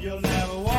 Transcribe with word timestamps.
You'll 0.00 0.20
never 0.20 0.58
walk 0.58 0.75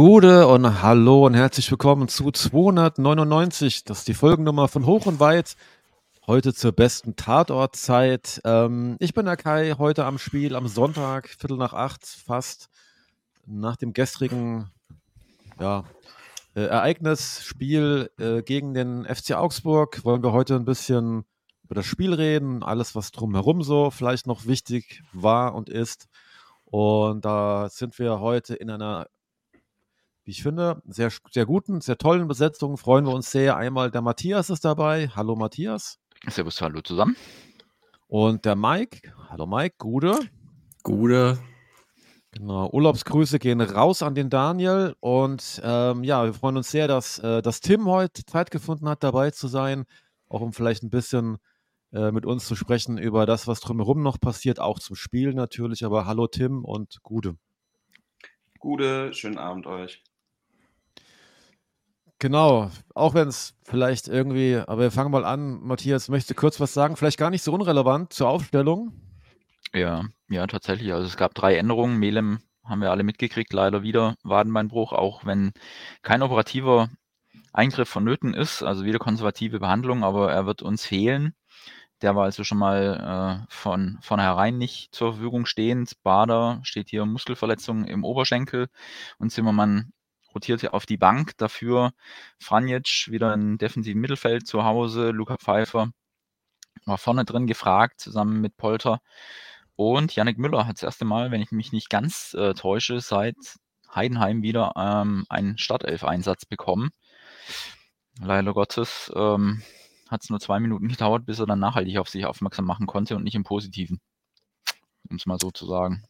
Gute 0.00 0.46
und 0.46 0.80
hallo 0.80 1.26
und 1.26 1.34
herzlich 1.34 1.68
willkommen 1.72 2.06
zu 2.06 2.30
299. 2.30 3.82
Das 3.82 3.98
ist 3.98 4.06
die 4.06 4.14
Folgennummer 4.14 4.68
von 4.68 4.86
Hoch 4.86 5.06
und 5.06 5.18
Weit. 5.18 5.56
Heute 6.24 6.54
zur 6.54 6.70
besten 6.70 7.16
Tatortzeit. 7.16 8.40
Ähm, 8.44 8.94
ich 9.00 9.12
bin 9.12 9.26
der 9.26 9.36
Kai, 9.36 9.74
heute 9.76 10.04
am 10.04 10.18
Spiel 10.18 10.54
am 10.54 10.68
Sonntag, 10.68 11.28
Viertel 11.30 11.56
nach 11.56 11.72
acht, 11.72 12.06
fast 12.06 12.68
nach 13.44 13.74
dem 13.74 13.92
gestrigen 13.92 14.70
ja, 15.58 15.82
äh, 16.54 16.60
Ereignis, 16.60 17.52
äh, 17.60 18.42
gegen 18.42 18.74
den 18.74 19.04
FC 19.04 19.32
Augsburg. 19.32 20.04
Wollen 20.04 20.22
wir 20.22 20.30
heute 20.30 20.54
ein 20.54 20.64
bisschen 20.64 21.24
über 21.64 21.74
das 21.74 21.86
Spiel 21.86 22.14
reden, 22.14 22.62
alles, 22.62 22.94
was 22.94 23.10
drumherum 23.10 23.64
so 23.64 23.90
vielleicht 23.90 24.28
noch 24.28 24.46
wichtig 24.46 25.02
war 25.12 25.56
und 25.56 25.68
ist. 25.68 26.06
Und 26.66 27.24
da 27.24 27.68
sind 27.68 27.98
wir 27.98 28.20
heute 28.20 28.54
in 28.54 28.70
einer 28.70 29.08
wie 30.28 30.32
ich 30.32 30.42
finde, 30.42 30.82
sehr, 30.86 31.10
sehr 31.30 31.46
guten, 31.46 31.80
sehr 31.80 31.96
tollen 31.96 32.28
Besetzung. 32.28 32.76
Freuen 32.76 33.06
wir 33.06 33.14
uns 33.14 33.30
sehr. 33.30 33.56
Einmal 33.56 33.90
der 33.90 34.02
Matthias 34.02 34.50
ist 34.50 34.62
dabei. 34.62 35.08
Hallo 35.16 35.34
Matthias. 35.36 35.98
Servus, 36.28 36.60
hallo 36.60 36.82
zusammen. 36.82 37.16
Und 38.08 38.44
der 38.44 38.54
Mike. 38.54 39.10
Hallo 39.30 39.46
Mike, 39.46 39.76
Gude. 39.78 40.18
Gude. 40.82 41.38
Genau, 42.32 42.68
Urlaubsgrüße 42.70 43.38
gehen 43.38 43.62
raus 43.62 44.02
an 44.02 44.14
den 44.14 44.28
Daniel. 44.28 44.94
Und 45.00 45.62
ähm, 45.64 46.04
ja, 46.04 46.26
wir 46.26 46.34
freuen 46.34 46.58
uns 46.58 46.70
sehr, 46.70 46.88
dass, 46.88 47.18
äh, 47.20 47.40
dass 47.40 47.60
Tim 47.60 47.86
heute 47.86 48.22
Zeit 48.26 48.50
gefunden 48.50 48.86
hat, 48.86 49.02
dabei 49.02 49.30
zu 49.30 49.48
sein. 49.48 49.86
Auch 50.28 50.42
um 50.42 50.52
vielleicht 50.52 50.82
ein 50.82 50.90
bisschen 50.90 51.38
äh, 51.90 52.10
mit 52.10 52.26
uns 52.26 52.46
zu 52.46 52.54
sprechen 52.54 52.98
über 52.98 53.24
das, 53.24 53.46
was 53.46 53.60
drumherum 53.60 54.02
noch 54.02 54.20
passiert, 54.20 54.60
auch 54.60 54.78
zum 54.78 54.94
Spiel 54.94 55.32
natürlich. 55.32 55.86
Aber 55.86 56.04
hallo 56.04 56.26
Tim 56.26 56.66
und 56.66 56.98
Gude. 57.02 57.38
Gute, 58.58 59.14
schönen 59.14 59.38
Abend 59.38 59.66
euch. 59.66 60.02
Genau, 62.20 62.70
auch 62.94 63.14
wenn 63.14 63.28
es 63.28 63.54
vielleicht 63.62 64.08
irgendwie, 64.08 64.56
aber 64.56 64.82
wir 64.82 64.90
fangen 64.90 65.12
mal 65.12 65.24
an. 65.24 65.60
Matthias, 65.62 66.08
möchtest 66.08 66.30
du 66.30 66.34
kurz 66.34 66.58
was 66.58 66.74
sagen? 66.74 66.96
Vielleicht 66.96 67.18
gar 67.18 67.30
nicht 67.30 67.44
so 67.44 67.52
unrelevant 67.52 68.12
zur 68.12 68.28
Aufstellung. 68.28 68.92
Ja, 69.72 70.04
ja, 70.28 70.46
tatsächlich. 70.48 70.92
Also 70.92 71.06
es 71.06 71.16
gab 71.16 71.34
drei 71.34 71.56
Änderungen. 71.56 71.98
Melem 71.98 72.40
haben 72.64 72.80
wir 72.80 72.90
alle 72.90 73.04
mitgekriegt, 73.04 73.52
leider 73.52 73.82
wieder 73.82 74.16
Wadenbeinbruch, 74.24 74.92
auch 74.92 75.24
wenn 75.26 75.52
kein 76.02 76.22
operativer 76.22 76.90
Eingriff 77.52 77.88
vonnöten 77.88 78.34
ist, 78.34 78.62
also 78.62 78.84
wieder 78.84 78.98
konservative 78.98 79.60
Behandlung, 79.60 80.04
aber 80.04 80.32
er 80.32 80.44
wird 80.46 80.62
uns 80.62 80.84
fehlen. 80.84 81.34
Der 82.02 82.14
war 82.14 82.24
also 82.24 82.44
schon 82.44 82.58
mal 82.58 83.44
äh, 83.44 83.46
von 83.48 83.98
vornherein 84.02 84.58
nicht 84.58 84.94
zur 84.94 85.14
Verfügung 85.14 85.46
stehend. 85.46 86.02
Bader 86.02 86.60
steht 86.62 86.90
hier 86.90 87.06
Muskelverletzung 87.06 87.84
im 87.84 88.04
Oberschenkel 88.04 88.68
und 89.18 89.30
Zimmermann 89.30 89.92
rotiert 90.34 90.72
auf 90.72 90.86
die 90.86 90.96
Bank. 90.96 91.36
Dafür 91.38 91.92
Franjic 92.38 93.08
wieder 93.08 93.32
im 93.34 93.58
defensiven 93.58 94.00
Mittelfeld 94.00 94.46
zu 94.46 94.64
Hause. 94.64 95.10
Luca 95.10 95.36
Pfeiffer 95.36 95.90
war 96.86 96.98
vorne 96.98 97.24
drin 97.24 97.46
gefragt, 97.46 98.00
zusammen 98.00 98.40
mit 98.40 98.56
Polter. 98.56 99.00
Und 99.76 100.14
Yannick 100.14 100.38
Müller 100.38 100.66
hat 100.66 100.76
das 100.76 100.82
erste 100.82 101.04
Mal, 101.04 101.30
wenn 101.30 101.40
ich 101.40 101.52
mich 101.52 101.72
nicht 101.72 101.90
ganz 101.90 102.34
äh, 102.34 102.54
täusche, 102.54 103.00
seit 103.00 103.36
Heidenheim 103.94 104.42
wieder 104.42 104.72
ähm, 104.76 105.24
einen 105.28 105.56
Startelf-Einsatz 105.58 106.46
bekommen. 106.46 106.90
Leider 108.20 108.52
Gottes 108.52 109.12
ähm, 109.14 109.62
hat 110.08 110.24
es 110.24 110.30
nur 110.30 110.40
zwei 110.40 110.58
Minuten 110.58 110.88
gedauert, 110.88 111.26
bis 111.26 111.38
er 111.38 111.46
dann 111.46 111.60
nachhaltig 111.60 111.98
auf 111.98 112.08
sich 112.08 112.26
aufmerksam 112.26 112.64
machen 112.64 112.86
konnte 112.86 113.16
und 113.16 113.22
nicht 113.22 113.36
im 113.36 113.44
Positiven. 113.44 114.00
Um 115.08 115.16
es 115.16 115.26
mal 115.26 115.38
so 115.40 115.50
zu 115.50 115.66
sagen. 115.66 116.02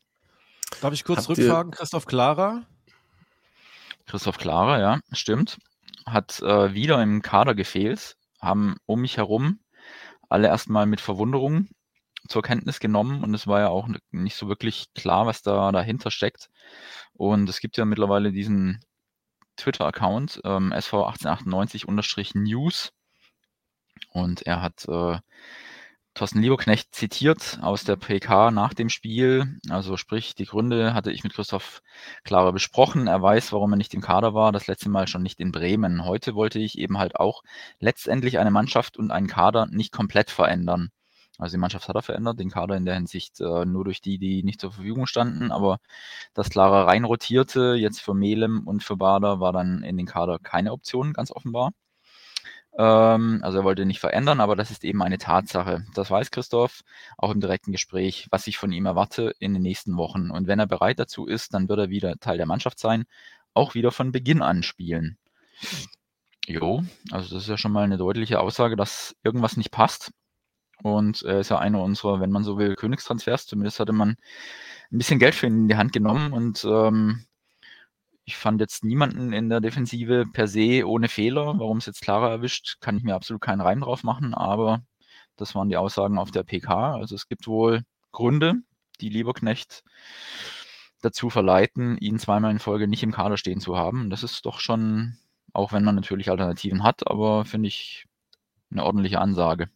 Darf 0.81 0.93
ich 0.93 1.05
kurz 1.05 1.29
Habt 1.29 1.39
rückfragen, 1.39 1.73
Christoph 1.73 2.07
Clara? 2.07 2.67
Christoph 4.09 4.39
Klara, 4.39 4.81
ja, 4.81 5.01
stimmt. 5.13 5.59
Hat 6.07 6.41
äh, 6.41 6.75
wieder 6.75 7.03
im 7.03 7.23
Kader 7.23 7.55
gefehlt, 7.55 8.17
haben 8.41 8.77
um 8.87 9.03
mich 9.03 9.19
herum 9.19 9.61
alle 10.29 10.49
erstmal 10.49 10.87
mit 10.87 11.01
Verwunderung 11.01 11.69
zur 12.29 12.43
Kenntnis 12.43 12.81
genommen 12.81 13.23
und 13.25 13.33
es 13.35 13.47
war 13.47 13.61
ja 13.61 13.69
auch 13.69 13.89
nicht 14.11 14.37
so 14.37 14.49
wirklich 14.49 14.93
klar, 14.95 15.27
was 15.27 15.43
da 15.43 15.71
dahinter 15.73 16.11
steckt. 16.11 16.49
Und 17.15 17.49
es 17.49 17.61
gibt 17.61 17.77
ja 17.77 17.85
mittlerweile 17.85 18.33
diesen 18.33 18.81
Twitter-Account, 19.57 20.41
ähm, 20.45 20.73
SV1898-News. 20.73 22.93
Und 24.13 24.43
er 24.43 24.63
hat 24.63 24.85
äh, 24.89 25.19
Thorsten 26.19 26.43
Lieberknecht 26.43 26.93
zitiert 26.97 27.61
aus 27.63 27.85
der 27.85 27.95
PK 27.95 28.51
nach 28.51 28.75
dem 28.75 28.89
Spiel. 28.89 29.61
Also 29.71 29.97
sprich, 29.97 30.35
die 30.35 30.47
Gründe 30.47 30.93
hatte 30.93 31.13
ich 31.13 31.23
mit 31.23 31.33
Christoph 31.33 31.81
Klarer 32.25 32.53
besprochen. 32.53 33.07
Er 33.07 33.23
weiß, 33.23 33.53
warum 33.53 33.73
er 33.75 33.77
nicht 33.77 33.95
im 33.95 34.01
Kader 34.01 34.35
war. 34.35 34.51
Das 34.51 34.67
letzte 34.67 34.89
Mal 34.89 35.07
schon 35.07 35.23
nicht 35.23 35.39
in 35.39 35.53
Bremen. 35.53 36.05
Heute 36.05 36.35
wollte 36.35 36.59
ich 36.59 36.77
eben 36.77 36.99
halt 36.99 37.15
auch 37.15 37.45
letztendlich 37.79 38.41
eine 38.41 38.51
Mannschaft 38.51 38.97
und 38.97 39.13
einen 39.13 39.29
Kader 39.29 39.67
nicht 39.71 39.93
komplett 39.93 40.31
verändern. 40.31 40.91
Also 41.39 41.53
die 41.57 41.61
Mannschaft 41.61 41.89
hat 41.89 41.95
er 41.95 42.03
verändert, 42.03 42.41
den 42.41 42.51
Kader 42.51 42.77
in 42.77 42.85
der 42.85 42.97
Hinsicht 42.97 43.41
äh, 43.41 43.65
nur 43.65 43.85
durch 43.85 44.01
die, 44.01 44.19
die 44.19 44.43
nicht 44.43 44.61
zur 44.61 44.73
Verfügung 44.73 45.07
standen. 45.07 45.53
Aber 45.53 45.79
dass 46.35 46.51
Clara 46.51 46.83
rein 46.83 47.05
rotierte, 47.05 47.77
jetzt 47.77 48.01
für 48.01 48.15
Melem 48.15 48.67
und 48.67 48.83
für 48.83 48.97
Bader, 48.97 49.39
war 49.39 49.53
dann 49.53 49.85
in 49.85 49.97
den 49.97 50.07
Kader 50.07 50.41
keine 50.41 50.73
Option, 50.73 51.13
ganz 51.13 51.31
offenbar. 51.31 51.71
Ähm, 52.79 53.41
also 53.43 53.59
er 53.59 53.65
wollte 53.65 53.85
nicht 53.85 53.99
verändern, 54.01 54.41
aber 54.41 54.55
das 54.57 54.71
ist 54.71 54.85
eben 54.85 55.03
eine 55.03 55.19
Tatsache. 55.19 55.85
Das 55.95 56.11
weiß 56.11 56.31
Christoph 56.31 56.83
auch 57.19 57.33
im 57.33 57.41
direkten 57.41 57.73
Gespräch, 57.73 58.29
was 58.31 58.47
ich 58.47 58.57
von 58.57 58.73
ihm 58.73 58.87
erwarte 58.87 59.35
in 59.41 59.53
den 59.53 59.63
nächsten 59.63 59.97
Wochen. 59.97 60.31
Und 60.31 60.47
wenn 60.47 60.61
er 60.61 60.67
bereit 60.67 61.01
dazu 61.01 61.27
ist, 61.27 61.55
dann 61.55 61.69
wird 61.69 61.81
er 61.81 61.91
wieder 61.91 62.17
Teil 62.21 62.37
der 62.39 62.47
Mannschaft 62.47 62.79
sein, 62.79 63.05
auch 63.53 63.75
wieder 63.75 63.91
von 63.91 64.13
Beginn 64.13 64.43
an 64.43 64.63
spielen. 64.63 65.19
Jo, 66.47 66.85
also 67.11 67.35
das 67.35 67.45
ist 67.45 67.49
ja 67.49 67.59
schon 67.59 67.73
mal 67.73 67.85
eine 67.85 67.99
deutliche 67.99 68.41
Aussage, 68.41 68.77
dass 68.77 69.17
irgendwas 69.25 69.57
nicht 69.57 69.73
passt. 69.73 70.13
Und 70.83 71.23
er 71.23 71.41
ist 71.41 71.51
ja 71.51 71.59
einer 71.59 71.83
unserer, 71.83 72.21
wenn 72.21 72.31
man 72.31 72.45
so 72.45 72.59
will, 72.59 72.77
Königstransfers. 72.77 73.47
Zumindest 73.47 73.81
hatte 73.81 73.93
man 73.93 74.11
ein 74.93 74.99
bisschen 74.99 75.19
Geld 75.19 75.35
für 75.35 75.47
ihn 75.47 75.63
in 75.63 75.69
die 75.69 75.77
Hand 75.77 75.93
genommen 75.93 76.33
und 76.33 76.65
ähm, 76.65 77.25
ich 78.29 78.37
fand 78.37 78.61
jetzt 78.61 78.85
niemanden 78.85 79.33
in 79.33 79.49
der 79.49 79.61
Defensive 79.61 80.27
per 80.31 80.49
se 80.49 80.87
ohne 80.87 81.09
Fehler. 81.09 81.59
Warum 81.59 81.79
es 81.79 81.87
jetzt 81.87 82.03
Clara 82.03 82.29
erwischt, 82.29 82.77
kann 82.81 82.99
ich 82.99 83.03
mir 83.03 83.15
absolut 83.15 83.41
keinen 83.41 83.63
Reim 83.63 83.81
drauf 83.81 84.05
machen, 84.05 84.35
aber 84.35 84.83
das 85.37 85.55
waren 85.55 85.71
die 85.71 85.79
Aussagen 85.79 86.19
auf 86.19 86.31
der 86.31 86.43
PK. 86.43 86.95
Also 86.95 87.15
es 87.15 87.27
gibt 87.29 87.47
wohl 87.47 87.85
Gründe, 88.13 88.57
die 89.01 89.09
Lieberknecht 89.09 89.83
dazu 91.01 91.31
verleiten, 91.31 91.97
ihn 91.99 92.19
zweimal 92.19 92.51
in 92.51 92.59
Folge 92.59 92.87
nicht 92.87 93.03
im 93.03 93.13
Kader 93.13 93.39
stehen 93.39 93.61
zu 93.61 93.79
haben. 93.79 94.11
Das 94.11 94.23
ist 94.23 94.45
doch 94.45 94.61
schon, 94.61 95.17
auch 95.55 95.73
wenn 95.73 95.85
man 95.85 95.95
natürlich 95.95 96.31
Alternativen 96.31 96.83
hat, 96.83 97.07
aber 97.09 97.47
finde 97.47 97.69
ich 97.69 98.05
eine 98.71 98.85
ordentliche 98.85 99.21
Ansage. 99.21 99.71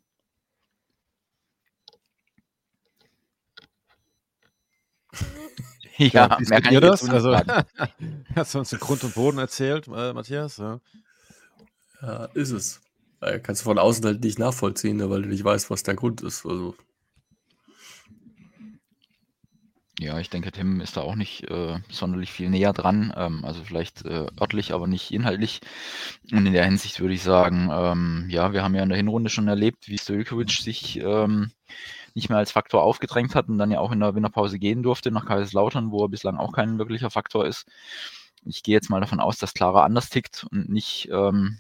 Ja, 6.12 6.36
wie 6.38 6.46
mehr 6.48 6.60
kann 6.60 6.72
ihr 6.72 6.82
ich 6.82 6.88
das? 6.88 7.08
Also, 7.08 7.36
hast 8.36 8.54
du 8.54 8.58
uns 8.58 8.70
den 8.70 8.80
Grund 8.80 9.04
und 9.04 9.14
Boden 9.14 9.38
erzählt, 9.38 9.88
äh, 9.88 10.12
Matthias? 10.12 10.56
Ja. 10.58 10.80
Ja, 12.00 12.24
ist 12.34 12.50
es. 12.50 12.80
Äh, 13.20 13.38
kannst 13.38 13.62
du 13.62 13.64
von 13.64 13.78
außen 13.78 14.04
halt 14.04 14.22
nicht 14.24 14.38
nachvollziehen, 14.38 14.96
ne, 14.96 15.08
weil 15.10 15.22
du 15.22 15.28
nicht 15.28 15.44
weißt, 15.44 15.70
was 15.70 15.82
der 15.82 15.94
Grund 15.94 16.20
ist. 16.22 16.44
Also, 16.44 16.74
Ja, 20.00 20.18
ich 20.18 20.30
denke, 20.30 20.50
Tim 20.50 20.80
ist 20.80 20.96
da 20.96 21.02
auch 21.02 21.14
nicht 21.14 21.48
äh, 21.50 21.78
sonderlich 21.90 22.32
viel 22.32 22.48
näher 22.50 22.72
dran. 22.72 23.12
Ähm, 23.16 23.44
also 23.44 23.62
vielleicht 23.62 24.04
äh, 24.04 24.26
örtlich, 24.40 24.72
aber 24.72 24.86
nicht 24.86 25.12
inhaltlich. 25.12 25.60
Und 26.32 26.46
in 26.46 26.52
der 26.54 26.64
Hinsicht 26.64 26.98
würde 27.00 27.14
ich 27.14 27.22
sagen, 27.22 27.68
ähm, 27.70 28.26
ja, 28.28 28.52
wir 28.52 28.62
haben 28.64 28.74
ja 28.74 28.82
in 28.82 28.88
der 28.88 28.96
Hinrunde 28.98 29.30
schon 29.30 29.48
erlebt, 29.48 29.88
wie 29.88 29.98
Stojkovic 29.98 30.50
sich 30.50 30.98
ähm, 30.98 31.52
nicht 32.14 32.28
mehr 32.28 32.38
als 32.38 32.52
Faktor 32.52 32.82
aufgedrängt 32.82 33.34
hat 33.34 33.48
und 33.48 33.58
dann 33.58 33.70
ja 33.70 33.80
auch 33.80 33.92
in 33.92 34.00
der 34.00 34.14
Winterpause 34.14 34.58
gehen 34.58 34.82
durfte 34.82 35.10
nach 35.10 35.26
Kaiserslautern, 35.26 35.90
wo 35.90 36.04
er 36.04 36.08
bislang 36.08 36.36
auch 36.38 36.52
kein 36.52 36.78
wirklicher 36.78 37.10
Faktor 37.10 37.46
ist. 37.46 37.66
Ich 38.44 38.62
gehe 38.62 38.74
jetzt 38.74 38.90
mal 38.90 39.00
davon 39.00 39.20
aus, 39.20 39.38
dass 39.38 39.54
Clara 39.54 39.84
anders 39.84 40.10
tickt 40.10 40.46
und 40.50 40.68
nicht 40.68 41.08
ähm, 41.12 41.58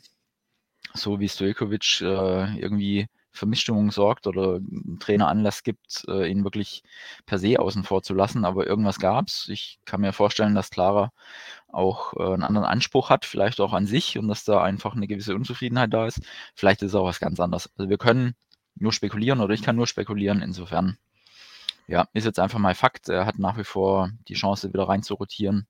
so 0.94 1.20
wie 1.20 1.28
Stojkovic 1.28 2.00
äh, 2.00 2.58
irgendwie 2.58 3.08
für 3.32 3.46
Missstimmung 3.46 3.90
sorgt 3.90 4.26
oder 4.26 4.58
ein 4.58 4.98
Trainer 5.00 5.28
Anlass 5.28 5.62
gibt, 5.62 6.04
äh, 6.06 6.30
ihn 6.30 6.44
wirklich 6.44 6.82
per 7.24 7.38
se 7.38 7.58
außen 7.58 7.82
vor 7.82 8.02
zu 8.02 8.14
lassen. 8.14 8.44
Aber 8.44 8.66
irgendwas 8.66 8.98
gab's. 8.98 9.48
Ich 9.48 9.78
kann 9.86 10.02
mir 10.02 10.12
vorstellen, 10.12 10.54
dass 10.54 10.70
Clara 10.70 11.12
auch 11.68 12.12
äh, 12.14 12.34
einen 12.34 12.42
anderen 12.42 12.66
Anspruch 12.66 13.08
hat, 13.10 13.24
vielleicht 13.24 13.60
auch 13.60 13.72
an 13.72 13.86
sich 13.86 14.18
und 14.18 14.28
dass 14.28 14.44
da 14.44 14.62
einfach 14.62 14.94
eine 14.94 15.06
gewisse 15.08 15.34
Unzufriedenheit 15.34 15.92
da 15.94 16.06
ist. 16.06 16.20
Vielleicht 16.54 16.82
ist 16.82 16.90
es 16.90 16.94
auch 16.94 17.06
was 17.06 17.20
ganz 17.20 17.40
anderes. 17.40 17.70
Also 17.76 17.88
wir 17.88 17.98
können 17.98 18.34
nur 18.74 18.92
spekulieren 18.92 19.40
oder 19.40 19.54
ich 19.54 19.62
kann 19.62 19.76
nur 19.76 19.86
spekulieren. 19.86 20.42
Insofern, 20.42 20.98
ja, 21.86 22.08
ist 22.12 22.24
jetzt 22.24 22.38
einfach 22.38 22.58
mal 22.58 22.74
Fakt. 22.74 23.08
Er 23.08 23.26
hat 23.26 23.38
nach 23.38 23.58
wie 23.58 23.64
vor 23.64 24.10
die 24.28 24.34
Chance, 24.34 24.72
wieder 24.72 24.88
rein 24.88 25.02
zu 25.02 25.14
rotieren. 25.14 25.66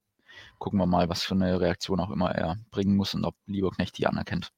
Gucken 0.59 0.79
wir 0.79 0.87
mal, 0.87 1.09
was 1.09 1.23
für 1.23 1.35
eine 1.35 1.61
Reaktion 1.61 2.01
auch 2.01 2.11
immer 2.11 2.31
er 2.31 2.57
bringen 2.71 2.97
muss 2.97 3.15
und 3.15 3.25
ob 3.25 3.35
Lieberknecht 3.47 3.97
die 3.99 4.07
anerkennt. 4.07 4.53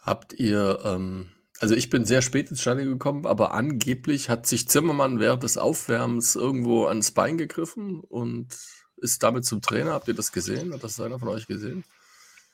Habt 0.00 0.32
ihr, 0.32 0.80
ähm, 0.84 1.30
also 1.60 1.74
ich 1.74 1.90
bin 1.90 2.04
sehr 2.04 2.22
spät 2.22 2.50
ins 2.50 2.62
Stadion 2.62 2.88
gekommen, 2.88 3.26
aber 3.26 3.52
angeblich 3.52 4.30
hat 4.30 4.46
sich 4.46 4.68
Zimmermann 4.68 5.20
während 5.20 5.42
des 5.42 5.58
Aufwärmens 5.58 6.34
irgendwo 6.34 6.86
ans 6.86 7.10
Bein 7.10 7.36
gegriffen 7.36 8.00
und 8.00 8.56
ist 8.96 9.22
damit 9.22 9.44
zum 9.44 9.60
Trainer. 9.60 9.92
Habt 9.92 10.08
ihr 10.08 10.14
das 10.14 10.32
gesehen? 10.32 10.72
Hat 10.72 10.82
das 10.82 11.00
einer 11.00 11.18
von 11.18 11.28
euch 11.28 11.46
gesehen? 11.46 11.84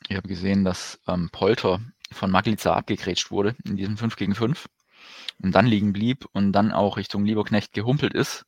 Ich 0.08 0.16
habe 0.16 0.28
gesehen, 0.28 0.64
dass 0.64 1.00
ähm, 1.06 1.30
Polter 1.30 1.80
von 2.12 2.30
Maglica 2.30 2.74
abgegrätscht 2.74 3.30
wurde 3.30 3.56
in 3.64 3.76
diesem 3.76 3.96
5 3.96 4.16
gegen 4.16 4.34
5 4.34 4.68
und 5.42 5.54
dann 5.54 5.66
liegen 5.66 5.92
blieb 5.92 6.26
und 6.32 6.52
dann 6.52 6.72
auch 6.72 6.96
Richtung 6.96 7.24
Lieberknecht 7.24 7.72
gehumpelt 7.72 8.14
ist. 8.14 8.46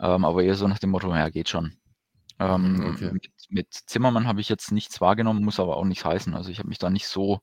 Ähm, 0.00 0.24
aber 0.24 0.42
eher 0.42 0.54
so 0.54 0.68
nach 0.68 0.78
dem 0.78 0.90
Motto, 0.90 1.14
ja, 1.14 1.28
geht 1.30 1.48
schon. 1.48 1.76
Ähm, 2.38 2.94
Okay. 2.94 3.10
mit, 3.12 3.30
mit 3.48 3.72
Zimmermann 3.72 4.26
habe 4.26 4.40
ich 4.40 4.48
jetzt 4.48 4.72
nichts 4.72 5.00
wahrgenommen, 5.00 5.44
muss 5.44 5.60
aber 5.60 5.76
auch 5.76 5.84
nichts 5.84 6.04
heißen. 6.04 6.34
Also 6.34 6.50
ich 6.50 6.58
habe 6.58 6.68
mich 6.68 6.78
da 6.78 6.90
nicht 6.90 7.06
so 7.06 7.40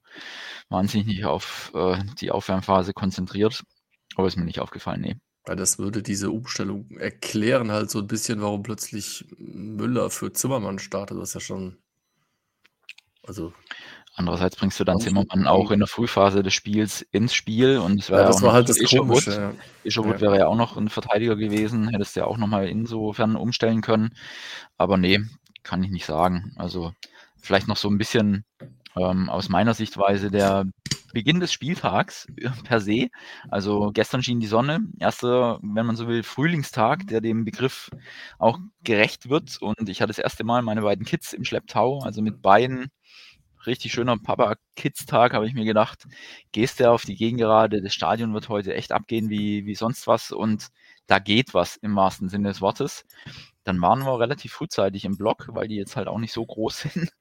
wahnsinnig 0.69 1.25
auf 1.25 1.71
äh, 1.75 2.03
die 2.19 2.31
Aufwärmphase 2.31 2.93
konzentriert, 2.93 3.63
aber 4.15 4.27
ist 4.27 4.37
mir 4.37 4.45
nicht 4.45 4.59
aufgefallen, 4.59 5.01
nee. 5.01 5.15
Weil 5.45 5.55
das 5.55 5.79
würde 5.79 6.03
diese 6.03 6.31
Umstellung 6.31 6.89
erklären, 6.97 7.71
halt 7.71 7.89
so 7.89 7.99
ein 7.99 8.07
bisschen, 8.07 8.41
warum 8.41 8.61
plötzlich 8.61 9.25
Müller 9.37 10.09
für 10.09 10.31
Zimmermann 10.33 10.79
startet. 10.79 11.17
Ist 11.17 11.33
ja 11.33 11.39
schon. 11.39 11.77
Also, 13.25 13.53
Andererseits 14.19 14.57
bringst 14.57 14.77
du 14.77 14.83
dann 14.83 14.99
Zimmermann 14.99 15.47
auch 15.47 15.71
in 15.71 15.79
der 15.79 15.87
Frühphase 15.87 16.43
des 16.43 16.53
Spiels 16.53 17.01
ins 17.01 17.33
Spiel 17.33 17.77
und 17.77 18.01
es 18.01 18.09
wäre 18.09 18.19
ja, 18.19 18.25
ja 18.25 18.27
das 18.27 18.37
auch 18.37 18.41
war 18.41 18.47
noch 18.49 18.53
halt 18.55 18.67
das 18.67 18.77
Isherwood. 18.77 19.23
Komische. 19.23 19.31
Ja. 19.31 19.53
Isherwood 19.85 20.15
Ja. 20.15 20.21
wäre 20.21 20.37
ja 20.39 20.47
auch 20.47 20.57
noch 20.57 20.75
ein 20.75 20.89
Verteidiger 20.89 21.37
gewesen, 21.37 21.87
hättest 21.87 22.17
du 22.17 22.19
ja 22.19 22.25
auch 22.27 22.35
nochmal 22.35 22.67
insofern 22.67 23.37
umstellen 23.37 23.79
können. 23.79 24.09
Aber 24.77 24.97
nee, 24.97 25.21
kann 25.63 25.81
ich 25.83 25.89
nicht 25.89 26.05
sagen. 26.05 26.51
Also 26.57 26.91
vielleicht 27.37 27.69
noch 27.69 27.77
so 27.77 27.89
ein 27.89 27.97
bisschen 27.97 28.43
ähm, 28.97 29.29
aus 29.29 29.47
meiner 29.47 29.73
Sichtweise 29.73 30.29
der 30.29 30.65
Beginn 31.13 31.39
des 31.39 31.53
Spieltags 31.53 32.27
per 32.65 32.81
se. 32.81 33.07
Also 33.49 33.91
gestern 33.93 34.21
schien 34.21 34.41
die 34.41 34.47
Sonne, 34.47 34.81
erster, 34.99 35.59
wenn 35.61 35.85
man 35.85 35.95
so 35.95 36.09
will, 36.09 36.23
Frühlingstag, 36.23 37.07
der 37.07 37.21
dem 37.21 37.45
Begriff 37.45 37.89
auch 38.37 38.59
gerecht 38.83 39.29
wird. 39.29 39.61
Und 39.61 39.87
ich 39.87 40.01
hatte 40.01 40.09
das 40.09 40.19
erste 40.19 40.43
Mal 40.43 40.61
meine 40.61 40.81
beiden 40.81 41.05
Kids 41.05 41.31
im 41.31 41.45
Schlepptau, 41.45 41.99
also 41.99 42.21
mit 42.21 42.41
beiden 42.41 42.91
richtig 43.65 43.91
schöner 43.93 44.17
Papa-Kids-Tag, 44.17 45.33
habe 45.33 45.47
ich 45.47 45.53
mir 45.53 45.65
gedacht, 45.65 46.07
gehst 46.51 46.79
du 46.79 46.89
auf 46.91 47.05
die 47.05 47.15
Gegengerade, 47.15 47.81
das 47.81 47.93
Stadion 47.93 48.33
wird 48.33 48.49
heute 48.49 48.73
echt 48.73 48.91
abgehen 48.91 49.29
wie, 49.29 49.65
wie 49.65 49.75
sonst 49.75 50.07
was 50.07 50.31
und 50.31 50.69
da 51.07 51.19
geht 51.19 51.53
was 51.53 51.75
im 51.77 51.95
wahrsten 51.95 52.29
Sinne 52.29 52.49
des 52.49 52.61
Wortes. 52.61 53.05
Dann 53.63 53.81
waren 53.81 53.99
wir 54.05 54.19
relativ 54.19 54.53
frühzeitig 54.53 55.05
im 55.05 55.17
Block, 55.17 55.47
weil 55.49 55.67
die 55.67 55.75
jetzt 55.75 55.95
halt 55.95 56.07
auch 56.07 56.19
nicht 56.19 56.33
so 56.33 56.45
groß 56.45 56.81
sind. 56.93 57.11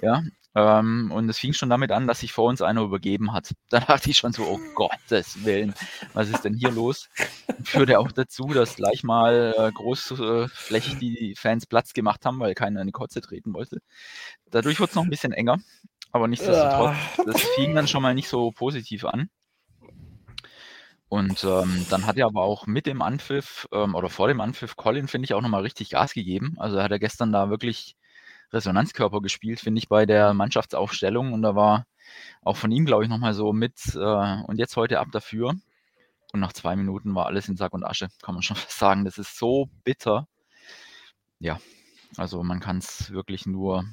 ja. 0.00 0.22
Ähm, 0.54 1.10
und 1.12 1.28
es 1.30 1.38
fing 1.38 1.54
schon 1.54 1.70
damit 1.70 1.92
an, 1.92 2.06
dass 2.06 2.20
sich 2.20 2.32
vor 2.32 2.48
uns 2.48 2.60
einer 2.60 2.82
übergeben 2.82 3.32
hat. 3.32 3.52
Da 3.70 3.80
dachte 3.80 4.10
ich 4.10 4.18
schon 4.18 4.32
so, 4.32 4.44
oh 4.44 4.60
Gottes 4.74 5.44
Willen, 5.44 5.74
was 6.12 6.28
ist 6.28 6.44
denn 6.44 6.54
hier 6.54 6.70
los? 6.70 7.08
Führte 7.64 7.98
auch 7.98 8.12
dazu, 8.12 8.48
dass 8.48 8.76
gleich 8.76 9.02
mal 9.02 9.54
äh, 9.56 9.72
großflächig 9.72 10.98
die 10.98 11.34
Fans 11.38 11.66
Platz 11.66 11.94
gemacht 11.94 12.26
haben, 12.26 12.38
weil 12.40 12.54
keiner 12.54 12.82
in 12.82 12.88
die 12.88 12.92
Kotze 12.92 13.22
treten 13.22 13.54
wollte. 13.54 13.78
Dadurch 14.50 14.78
wurde 14.78 14.90
es 14.90 14.94
noch 14.94 15.04
ein 15.04 15.10
bisschen 15.10 15.32
enger, 15.32 15.58
aber 16.10 16.28
nichtsdestotrotz, 16.28 16.96
das 17.24 17.40
fing 17.56 17.74
dann 17.74 17.88
schon 17.88 18.02
mal 18.02 18.14
nicht 18.14 18.28
so 18.28 18.52
positiv 18.52 19.06
an. 19.06 19.30
Und 21.08 21.44
ähm, 21.44 21.86
dann 21.90 22.06
hat 22.06 22.16
er 22.16 22.26
aber 22.26 22.42
auch 22.42 22.66
mit 22.66 22.86
dem 22.86 23.02
Anpfiff 23.02 23.68
ähm, 23.70 23.94
oder 23.94 24.08
vor 24.08 24.28
dem 24.28 24.40
Anpfiff 24.40 24.76
Colin, 24.76 25.08
finde 25.08 25.26
ich, 25.26 25.34
auch 25.34 25.42
nochmal 25.42 25.60
richtig 25.60 25.90
Gas 25.90 26.14
gegeben. 26.14 26.54
Also 26.56 26.82
hat 26.82 26.90
er 26.90 26.98
gestern 26.98 27.32
da 27.32 27.50
wirklich 27.50 27.96
Resonanzkörper 28.52 29.20
gespielt, 29.20 29.60
finde 29.60 29.78
ich, 29.78 29.88
bei 29.88 30.06
der 30.06 30.34
Mannschaftsaufstellung. 30.34 31.32
Und 31.32 31.42
da 31.42 31.54
war 31.54 31.86
auch 32.42 32.56
von 32.56 32.70
ihm, 32.70 32.84
glaube 32.84 33.04
ich, 33.04 33.10
nochmal 33.10 33.34
so 33.34 33.52
mit 33.52 33.94
äh, 33.94 34.42
und 34.42 34.58
jetzt 34.58 34.76
heute 34.76 35.00
ab 35.00 35.08
dafür. 35.12 35.54
Und 36.32 36.40
nach 36.40 36.52
zwei 36.52 36.76
Minuten 36.76 37.14
war 37.14 37.26
alles 37.26 37.48
in 37.48 37.56
Sack 37.56 37.74
und 37.74 37.84
Asche, 37.84 38.08
kann 38.22 38.34
man 38.34 38.42
schon 38.42 38.56
fast 38.56 38.78
sagen. 38.78 39.04
Das 39.04 39.18
ist 39.18 39.38
so 39.38 39.68
bitter. 39.84 40.28
Ja, 41.38 41.60
also 42.16 42.42
man 42.42 42.60
kann 42.60 42.78
es 42.78 43.10
wirklich 43.10 43.46
nur 43.46 43.84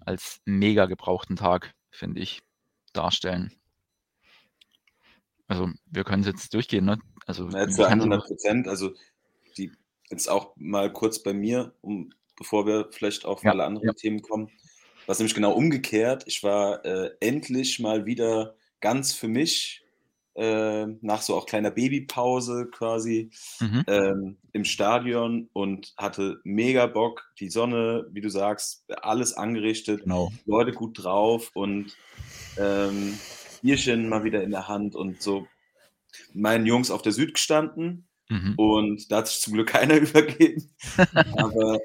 als 0.00 0.40
mega 0.44 0.86
gebrauchten 0.86 1.36
Tag, 1.36 1.74
finde 1.90 2.20
ich, 2.20 2.42
darstellen. 2.92 3.52
Also 5.46 5.70
wir 5.86 6.04
können 6.04 6.22
es 6.22 6.28
jetzt 6.28 6.54
durchgehen, 6.54 6.84
ne? 6.84 6.98
Also 7.26 7.48
ich 7.48 7.74
zu 7.74 7.82
kann 7.82 8.00
100 8.00 8.24
Prozent. 8.24 8.68
Also 8.68 8.92
die 9.56 9.72
jetzt 10.10 10.28
auch 10.28 10.54
mal 10.56 10.92
kurz 10.92 11.22
bei 11.22 11.32
mir, 11.32 11.74
um 11.80 12.12
bevor 12.36 12.66
wir 12.66 12.88
vielleicht 12.90 13.24
auf 13.24 13.42
Ja, 13.42 13.52
alle 13.52 13.64
anderen 13.64 13.88
ja. 13.88 13.92
Themen 13.92 14.22
kommen. 14.22 14.50
Was 15.06 15.18
nämlich 15.18 15.34
genau 15.34 15.52
umgekehrt. 15.52 16.24
Ich 16.26 16.42
war 16.42 16.84
äh, 16.84 17.10
endlich 17.20 17.78
mal 17.80 18.06
wieder 18.06 18.54
ganz 18.80 19.12
für 19.12 19.28
mich 19.28 19.82
äh, 20.36 20.86
nach 21.00 21.22
so 21.22 21.36
auch 21.36 21.46
kleiner 21.46 21.70
Babypause 21.70 22.68
quasi 22.72 23.30
Mhm. 23.60 23.84
ähm, 23.86 24.36
im 24.52 24.64
Stadion 24.64 25.48
und 25.52 25.92
hatte 25.96 26.40
mega 26.44 26.86
Bock. 26.86 27.30
Die 27.38 27.50
Sonne, 27.50 28.06
wie 28.10 28.20
du 28.20 28.28
sagst, 28.30 28.84
alles 29.02 29.34
angerichtet. 29.34 30.02
Genau. 30.02 30.32
Leute 30.46 30.72
gut 30.72 31.04
drauf 31.04 31.50
und 31.54 31.96
ähm, 32.58 33.18
Bierchen 33.62 34.08
mal 34.08 34.24
wieder 34.24 34.42
in 34.42 34.50
der 34.50 34.66
Hand 34.68 34.96
und 34.96 35.22
so 35.22 35.46
meinen 36.32 36.66
Jungs 36.66 36.90
auf 36.90 37.02
der 37.02 37.12
Süd 37.12 37.34
gestanden 37.34 38.08
Mhm. 38.30 38.54
und 38.56 39.12
da 39.12 39.18
hat 39.18 39.28
sich 39.28 39.40
zum 39.40 39.52
Glück 39.52 39.68
keiner 39.68 39.96
übergeben. 39.96 40.70
Aber 41.36 41.78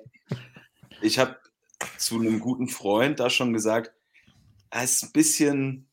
ich 1.02 1.20
habe 1.20 1.38
zu 1.98 2.20
einem 2.20 2.40
guten 2.40 2.68
Freund 2.68 3.20
da 3.20 3.30
schon 3.30 3.54
gesagt, 3.54 3.92
er 4.70 4.84
ist 4.84 5.04
ein 5.04 5.12
bisschen, 5.12 5.88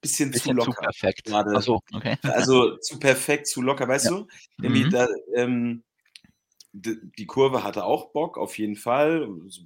bisschen, 0.00 0.30
Bisschen 0.30 0.56
zu 0.56 0.62
zu 0.64 0.70
locker. 0.70 0.82
perfekt. 0.82 1.24
gerade. 1.24 1.54
Achso, 1.56 1.80
okay. 1.92 2.16
Also 2.22 2.76
zu 2.78 2.98
perfekt, 2.98 3.46
zu 3.46 3.62
locker, 3.62 3.86
weißt 3.88 4.06
Ja. 4.06 4.10
du? 4.10 4.26
Mhm. 4.58 4.90
da, 4.90 5.08
ähm, 5.34 5.82
die 6.72 7.26
Kurve 7.26 7.62
hatte 7.64 7.84
auch 7.84 8.12
Bock, 8.12 8.38
auf 8.38 8.58
jeden 8.58 8.76
Fall. 8.76 9.28
So 9.48 9.62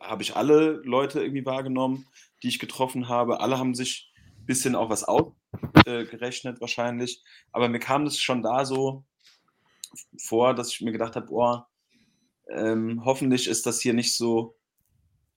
Habe 0.00 0.22
ich 0.22 0.36
alle 0.36 0.80
Leute 0.84 1.20
irgendwie 1.22 1.46
wahrgenommen, 1.46 2.06
die 2.42 2.48
ich 2.48 2.58
getroffen 2.58 3.08
habe. 3.08 3.40
Alle 3.40 3.58
haben 3.58 3.74
sich 3.74 4.12
ein 4.38 4.44
bisschen 4.46 4.74
auch 4.74 4.90
was 4.90 5.04
ausgerechnet 5.04 6.60
wahrscheinlich. 6.60 7.22
Aber 7.50 7.68
mir 7.68 7.78
kam 7.80 8.04
das 8.04 8.18
schon 8.20 8.42
da 8.42 8.64
so 8.64 9.04
vor, 10.18 10.54
dass 10.54 10.70
ich 10.72 10.80
mir 10.82 10.92
gedacht 10.92 11.16
habe, 11.16 11.26
boah, 11.26 11.67
ähm, 12.48 13.04
hoffentlich 13.04 13.48
ist 13.48 13.66
das 13.66 13.80
hier 13.80 13.94
nicht 13.94 14.16
so 14.16 14.56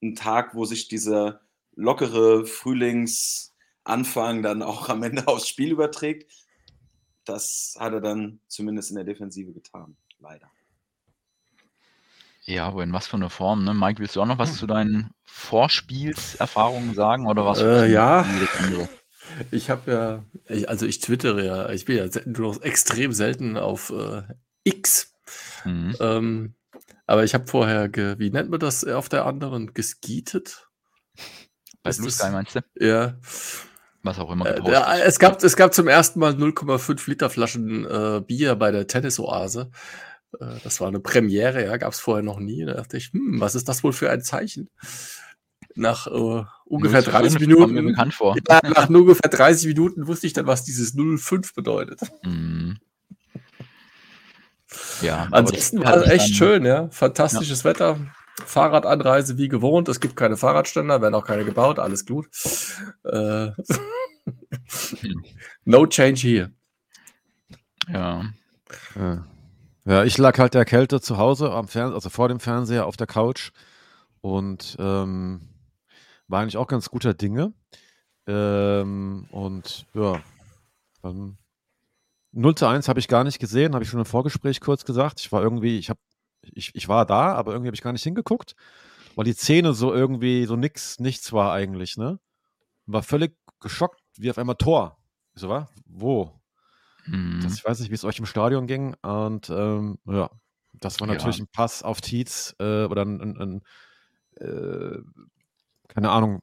ein 0.01 0.15
Tag, 0.15 0.56
wo 0.56 0.65
sich 0.65 0.88
dieser 0.88 1.41
lockere 1.75 2.46
Frühlingsanfang 2.46 4.41
dann 4.41 4.62
auch 4.62 4.89
am 4.89 5.03
Ende 5.03 5.27
aufs 5.27 5.48
Spiel 5.48 5.72
überträgt. 5.72 6.32
Das 7.25 7.75
hat 7.80 7.94
er 7.94 8.01
dann 8.01 8.39
zumindest 8.48 8.89
in 8.89 8.96
der 8.96 9.06
Defensive 9.06 9.51
getan, 9.53 9.96
leider. 10.20 10.50
Ja, 12.46 12.68
aber 12.68 12.84
in 12.84 12.91
was 12.91 13.08
für 13.08 13.18
einer 13.18 13.30
Form, 13.30 13.63
ne? 13.63 13.74
Mike, 13.74 14.00
willst 14.00 14.15
du 14.15 14.22
auch 14.22 14.25
noch 14.25 14.39
was 14.39 14.58
zu 14.58 14.65
deinen 14.65 15.12
Vorspielserfahrungen 15.24 16.96
sagen 16.96 17.27
oder 17.27 17.46
was? 17.46 17.62
Äh, 17.62 17.91
ja. 17.91 18.25
Ich 19.51 19.70
habe 19.70 19.91
ja, 19.91 20.25
ich, 20.48 20.68
also 20.68 20.88
ich 20.88 21.00
twittere 21.00 21.46
ja, 21.46 21.70
ich 21.70 21.86
bin 21.86 21.98
ja 21.98 22.12
se- 22.12 22.24
nur 22.25 22.56
noch 22.56 22.62
extrem 22.63 23.13
selten 23.13 23.58
auf 23.58 23.91
äh, 23.91 24.24
X. 24.63 25.13
Mhm. 25.63 25.96
Ähm, 26.00 26.56
aber 27.07 27.23
ich 27.23 27.33
habe 27.33 27.47
vorher, 27.47 27.89
ge, 27.89 28.15
wie 28.19 28.29
nennt 28.29 28.50
man 28.50 28.59
das 28.59 28.83
auf 28.85 29.09
der 29.09 29.25
anderen, 29.25 29.73
geskeetet? 29.73 30.67
Bei 31.83 31.91
Blue 31.91 32.11
Sky 32.11 32.29
meinst 32.29 32.55
du? 32.55 32.59
Ja. 32.79 33.17
Was 34.03 34.19
auch 34.19 34.31
immer 34.31 34.45
Äh, 34.45 34.71
ja, 34.71 34.97
es, 34.97 35.19
gab, 35.19 35.43
es 35.43 35.55
gab 35.55 35.73
zum 35.73 35.88
ersten 35.88 36.19
Mal 36.19 36.33
0,5 36.33 37.09
Liter 37.09 37.29
Flaschen 37.29 37.85
äh, 37.85 38.21
Bier 38.25 38.55
bei 38.55 38.71
der 38.71 38.88
Tennisoase. 38.88 39.71
Äh, 40.39 40.45
das 40.63 40.79
war 40.79 40.88
eine 40.88 41.00
Premiere, 41.00 41.63
ja, 41.65 41.77
gab 41.77 41.93
es 41.93 42.00
vorher 42.00 42.23
noch 42.23 42.39
nie. 42.39 42.65
Da 42.65 42.73
dachte 42.73 42.97
ich, 42.97 43.11
hm, 43.13 43.39
was 43.39 43.55
ist 43.55 43.67
das 43.69 43.83
wohl 43.83 43.93
für 43.93 44.09
ein 44.09 44.21
Zeichen? 44.21 44.69
Nach 45.75 46.07
äh, 46.07 46.43
ungefähr 46.65 47.01
0 47.01 47.03
zu 47.03 47.11
30 47.11 47.33
5 47.39 47.57
kommt 47.57 47.73
mir 47.73 47.81
Minuten. 47.81 47.88
bekannt 47.88 48.13
vor. 48.13 48.35
Ja, 48.50 48.61
nach 48.63 48.89
ungefähr 48.89 49.29
30 49.29 49.67
Minuten 49.67 50.07
wusste 50.07 50.27
ich 50.27 50.33
dann, 50.33 50.47
was 50.47 50.63
dieses 50.63 50.95
0,5 50.95 51.55
bedeutet. 51.55 52.00
Mhm. 52.23 52.77
Ja, 55.01 55.27
Ansonsten 55.31 55.83
war 55.83 55.97
es 55.97 56.09
echt 56.09 56.29
dann- 56.29 56.33
schön, 56.33 56.65
ja. 56.65 56.87
Fantastisches 56.91 57.65
Wetter. 57.65 57.97
Fahrradanreise 58.45 59.37
wie 59.37 59.47
gewohnt. 59.49 59.89
Es 59.89 59.99
gibt 59.99 60.15
keine 60.15 60.37
Fahrradständer, 60.37 61.01
werden 61.01 61.13
auch 61.15 61.25
keine 61.25 61.43
gebaut, 61.45 61.79
alles 61.79 62.05
gut. 62.05 62.27
Äh, 63.03 63.51
no 65.65 65.85
change 65.87 66.21
here. 66.21 66.51
Ja, 67.87 68.23
Ja. 68.95 69.25
Ja, 69.83 70.03
ich 70.03 70.19
lag 70.19 70.37
halt 70.37 70.53
der 70.53 70.63
Kälte 70.63 71.01
zu 71.01 71.17
Hause 71.17 71.51
am 71.51 71.67
Fern 71.67 71.91
also 71.93 72.11
vor 72.11 72.27
dem 72.27 72.39
Fernseher 72.39 72.85
auf 72.85 72.97
der 72.97 73.07
Couch 73.07 73.51
und 74.21 74.75
ähm, 74.79 75.41
war 76.27 76.41
eigentlich 76.41 76.57
auch 76.57 76.67
ganz 76.67 76.89
guter 76.89 77.15
Dinge. 77.15 77.51
Ähm, 78.27 79.25
und 79.31 79.87
ja, 79.95 80.21
dann 81.01 81.39
0 82.31 82.55
zu 82.55 82.67
1 82.67 82.88
habe 82.88 83.00
ich 83.00 83.07
gar 83.07 83.23
nicht 83.23 83.39
gesehen, 83.39 83.73
habe 83.73 83.83
ich 83.83 83.89
schon 83.89 84.00
im 84.00 84.05
Vorgespräch 84.05 84.61
kurz 84.61 84.85
gesagt. 84.85 85.19
Ich 85.19 85.31
war 85.31 85.41
irgendwie, 85.41 85.77
ich 85.77 85.89
habe, 85.89 86.00
ich, 86.41 86.73
ich 86.75 86.88
war 86.88 87.05
da, 87.05 87.33
aber 87.35 87.51
irgendwie 87.51 87.67
habe 87.67 87.75
ich 87.75 87.81
gar 87.81 87.91
nicht 87.93 88.03
hingeguckt, 88.03 88.55
weil 89.15 89.25
die 89.25 89.33
Szene 89.33 89.73
so 89.73 89.93
irgendwie 89.93 90.45
so 90.45 90.55
nix, 90.55 91.00
nichts 91.00 91.33
war 91.33 91.53
eigentlich, 91.53 91.97
ne? 91.97 92.19
War 92.85 93.03
völlig 93.03 93.35
geschockt, 93.59 94.01
wie 94.17 94.29
auf 94.31 94.38
einmal 94.38 94.55
Tor. 94.55 94.97
So, 95.35 95.50
was? 95.50 95.69
Wo? 95.85 96.39
Mhm. 97.05 97.41
Das, 97.43 97.55
ich 97.55 97.65
weiß 97.65 97.79
nicht, 97.79 97.89
wie 97.89 97.95
es 97.95 98.03
euch 98.03 98.19
im 98.19 98.25
Stadion 98.25 98.67
ging. 98.67 98.95
Und 99.01 99.50
ähm, 99.50 99.97
ja, 100.05 100.29
das 100.73 101.00
war 101.00 101.07
Ja. 101.07 101.13
natürlich 101.13 101.39
ein 101.39 101.47
Pass 101.51 101.83
auf 101.83 102.01
Tietz 102.01 102.55
äh, 102.59 102.85
oder 102.85 103.03
ein, 103.03 103.21
ein, 103.21 103.38
ein 104.39 104.43
äh, 104.43 105.00
keine 105.88 106.09
Ahnung, 106.11 106.39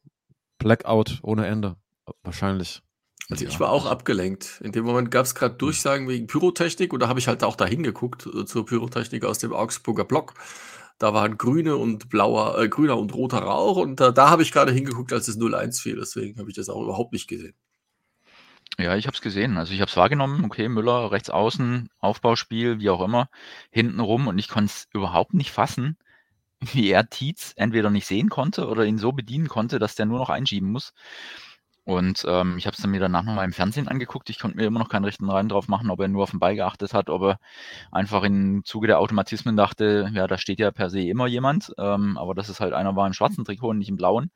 Blackout 0.59 1.21
ohne 1.23 1.47
Ende. 1.47 1.77
Wahrscheinlich. 2.23 2.83
Also 3.31 3.45
ich 3.45 3.55
Ja. 3.55 3.61
war 3.61 3.71
auch 3.71 3.85
abgelenkt. 3.87 4.61
In 4.63 4.73
dem 4.73 4.85
Moment 4.85 5.11
gab 5.11 5.27
es 5.27 5.35
gerade 5.35 5.55
Durchsagen 5.55 6.09
wegen 6.09 6.27
Pyrotechnik 6.27 6.93
und 6.93 7.01
da 7.01 7.09
habe 7.09 7.19
ich 7.21 7.29
halt 7.29 7.45
auch 7.45 7.57
da 7.57 7.67
hingeguckt 7.67 8.27
äh, 8.27 8.47
zur 8.47 8.65
Pyrotechnik 8.65 9.25
aus 9.25 9.39
dem 9.39 9.53
Augsburger 9.53 10.05
Block. 10.05 10.35
Da 10.99 11.15
waren 11.15 11.39
grüne 11.39 11.77
und 11.77 12.09
blauer, 12.09 12.59
äh, 12.59 12.69
grüner 12.69 12.99
und 12.99 13.15
roter 13.15 13.39
Rauch 13.41 13.77
und 13.77 14.01
da, 14.01 14.11
da 14.13 14.31
habe 14.31 14.43
ich 14.43 14.53
gerade 14.53 14.73
hingeguckt, 14.73 15.13
als 15.13 15.29
es 15.29 15.37
0-1 15.37 15.81
fiel. 15.81 15.97
Deswegen 15.97 16.39
habe 16.39 16.51
ich 16.51 16.57
das 16.57 16.69
auch 16.71 16.83
überhaupt 16.83 17.13
nicht 17.13 17.29
gesehen. 17.29 17.55
Ja, 18.79 18.97
ich 18.97 19.07
habe 19.07 19.15
es 19.15 19.21
gesehen. 19.23 19.57
Also 19.57 19.73
ich 19.75 19.81
habe 19.81 19.91
es 19.91 19.97
wahrgenommen. 19.97 20.45
Okay, 20.45 20.69
Müller 20.69 21.11
rechts 21.11 21.31
außen, 21.31 21.89
Aufbauspiel, 21.99 22.79
wie 22.79 22.91
auch 22.91 23.01
immer, 23.05 23.29
hinten 23.71 23.99
rum 24.01 24.29
und 24.29 24.39
ich 24.39 24.49
konnte 24.49 24.71
es 24.73 24.89
überhaupt 24.93 25.35
nicht 25.35 25.51
fassen, 25.51 25.97
wie 26.61 26.91
er 26.91 27.11
Tietz 27.11 27.55
entweder 27.57 27.91
nicht 27.91 28.07
sehen 28.07 28.31
konnte 28.31 28.69
oder 28.69 28.85
ihn 28.87 28.99
so 28.99 29.13
bedienen 29.13 29.49
konnte, 29.49 29.79
dass 29.81 29.97
der 29.97 30.07
nur 30.07 30.19
noch 30.19 30.31
einschieben 30.31 30.71
muss. 30.71 30.95
Und 31.89 32.23
ähm, 32.29 32.59
ich 32.59 32.67
habe 32.67 32.75
es 32.75 32.83
dann 32.83 32.91
mir 32.91 33.01
danach 33.01 33.23
nochmal 33.23 33.47
im 33.47 33.55
Fernsehen 33.55 33.89
angeguckt. 33.89 34.29
Ich 34.29 34.39
konnte 34.39 34.59
mir 34.59 34.67
immer 34.67 34.79
noch 34.79 34.91
keinen 34.91 35.07
rechten 35.07 35.31
Rein 35.31 35.49
drauf 35.49 35.69
machen, 35.69 35.89
ob 35.89 36.01
er 36.01 36.09
nur 36.09 36.23
auf 36.23 36.33
den 36.33 36.39
Ball 36.39 36.55
geachtet 36.55 36.93
hat, 36.93 37.09
ob 37.09 37.23
er 37.23 37.41
einfach 37.91 38.25
im 38.25 38.63
Zuge 38.63 38.89
der 38.89 38.99
Automatismen 38.99 39.57
dachte, 39.57 40.11
ja, 40.13 40.27
da 40.27 40.37
steht 40.37 40.59
ja 40.61 40.71
per 40.71 40.91
se 40.91 41.01
immer 41.01 41.27
jemand. 41.27 41.73
Ähm, 41.79 42.19
aber 42.19 42.35
dass 42.35 42.51
es 42.51 42.61
halt 42.61 42.75
einer 42.75 42.95
war 42.95 43.07
im 43.07 43.15
schwarzen 43.15 43.43
Trikot 43.43 43.71
und 43.71 43.79
nicht 43.79 43.89
im 43.89 43.97
blauen, 43.97 44.31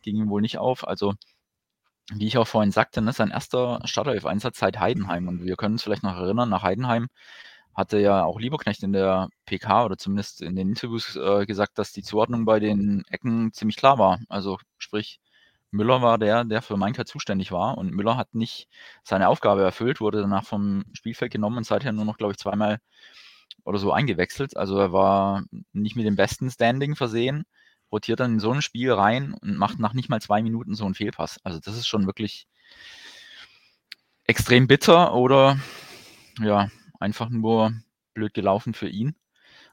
ging 0.00 0.16
ihm 0.16 0.30
wohl 0.30 0.40
nicht 0.40 0.56
auf. 0.56 0.88
Also 0.88 1.12
wie 2.14 2.26
ich 2.26 2.38
auch 2.38 2.46
vorhin 2.46 2.70
sagte, 2.72 3.02
ne, 3.02 3.12
sein 3.12 3.30
erster 3.30 3.80
Startelf-Einsatz 3.84 4.58
seit 4.58 4.80
Heidenheim. 4.80 5.28
Und 5.28 5.44
wir 5.44 5.56
können 5.56 5.74
uns 5.74 5.82
vielleicht 5.82 6.04
noch 6.04 6.16
erinnern, 6.16 6.48
nach 6.48 6.62
Heidenheim 6.62 7.08
hatte 7.74 7.98
ja 7.98 8.24
auch 8.24 8.40
Lieberknecht 8.40 8.82
in 8.82 8.94
der 8.94 9.28
PK 9.46 9.84
oder 9.84 9.98
zumindest 9.98 10.40
in 10.40 10.56
den 10.56 10.70
Interviews 10.70 11.16
äh, 11.16 11.44
gesagt, 11.44 11.78
dass 11.78 11.92
die 11.92 12.02
Zuordnung 12.02 12.46
bei 12.46 12.60
den 12.60 13.02
Ecken 13.10 13.52
ziemlich 13.52 13.76
klar 13.76 13.98
war. 13.98 14.20
Also 14.30 14.58
sprich, 14.78 15.20
Müller 15.74 16.02
war 16.02 16.18
der, 16.18 16.44
der 16.44 16.62
für 16.62 16.76
Mainka 16.76 17.04
zuständig 17.04 17.50
war 17.50 17.76
und 17.76 17.92
Müller 17.92 18.16
hat 18.16 18.34
nicht 18.34 18.68
seine 19.02 19.28
Aufgabe 19.28 19.62
erfüllt, 19.62 20.00
wurde 20.00 20.20
danach 20.20 20.44
vom 20.44 20.84
Spielfeld 20.92 21.32
genommen 21.32 21.58
und 21.58 21.66
seither 21.66 21.92
nur 21.92 22.04
noch, 22.04 22.16
glaube 22.16 22.32
ich, 22.32 22.38
zweimal 22.38 22.78
oder 23.64 23.78
so 23.78 23.92
eingewechselt. 23.92 24.56
Also 24.56 24.78
er 24.78 24.92
war 24.92 25.44
nicht 25.72 25.96
mit 25.96 26.06
dem 26.06 26.14
besten 26.16 26.48
Standing 26.48 26.94
versehen, 26.94 27.44
rotiert 27.90 28.20
dann 28.20 28.34
in 28.34 28.40
so 28.40 28.52
ein 28.52 28.62
Spiel 28.62 28.92
rein 28.92 29.34
und 29.34 29.56
macht 29.58 29.80
nach 29.80 29.94
nicht 29.94 30.08
mal 30.08 30.20
zwei 30.20 30.42
Minuten 30.42 30.74
so 30.74 30.84
einen 30.84 30.94
Fehlpass. 30.94 31.40
Also 31.42 31.58
das 31.58 31.76
ist 31.76 31.88
schon 31.88 32.06
wirklich 32.06 32.46
extrem 34.26 34.68
bitter 34.68 35.14
oder 35.14 35.58
ja, 36.38 36.68
einfach 37.00 37.30
nur 37.30 37.72
blöd 38.14 38.32
gelaufen 38.32 38.74
für 38.74 38.88
ihn. 38.88 39.16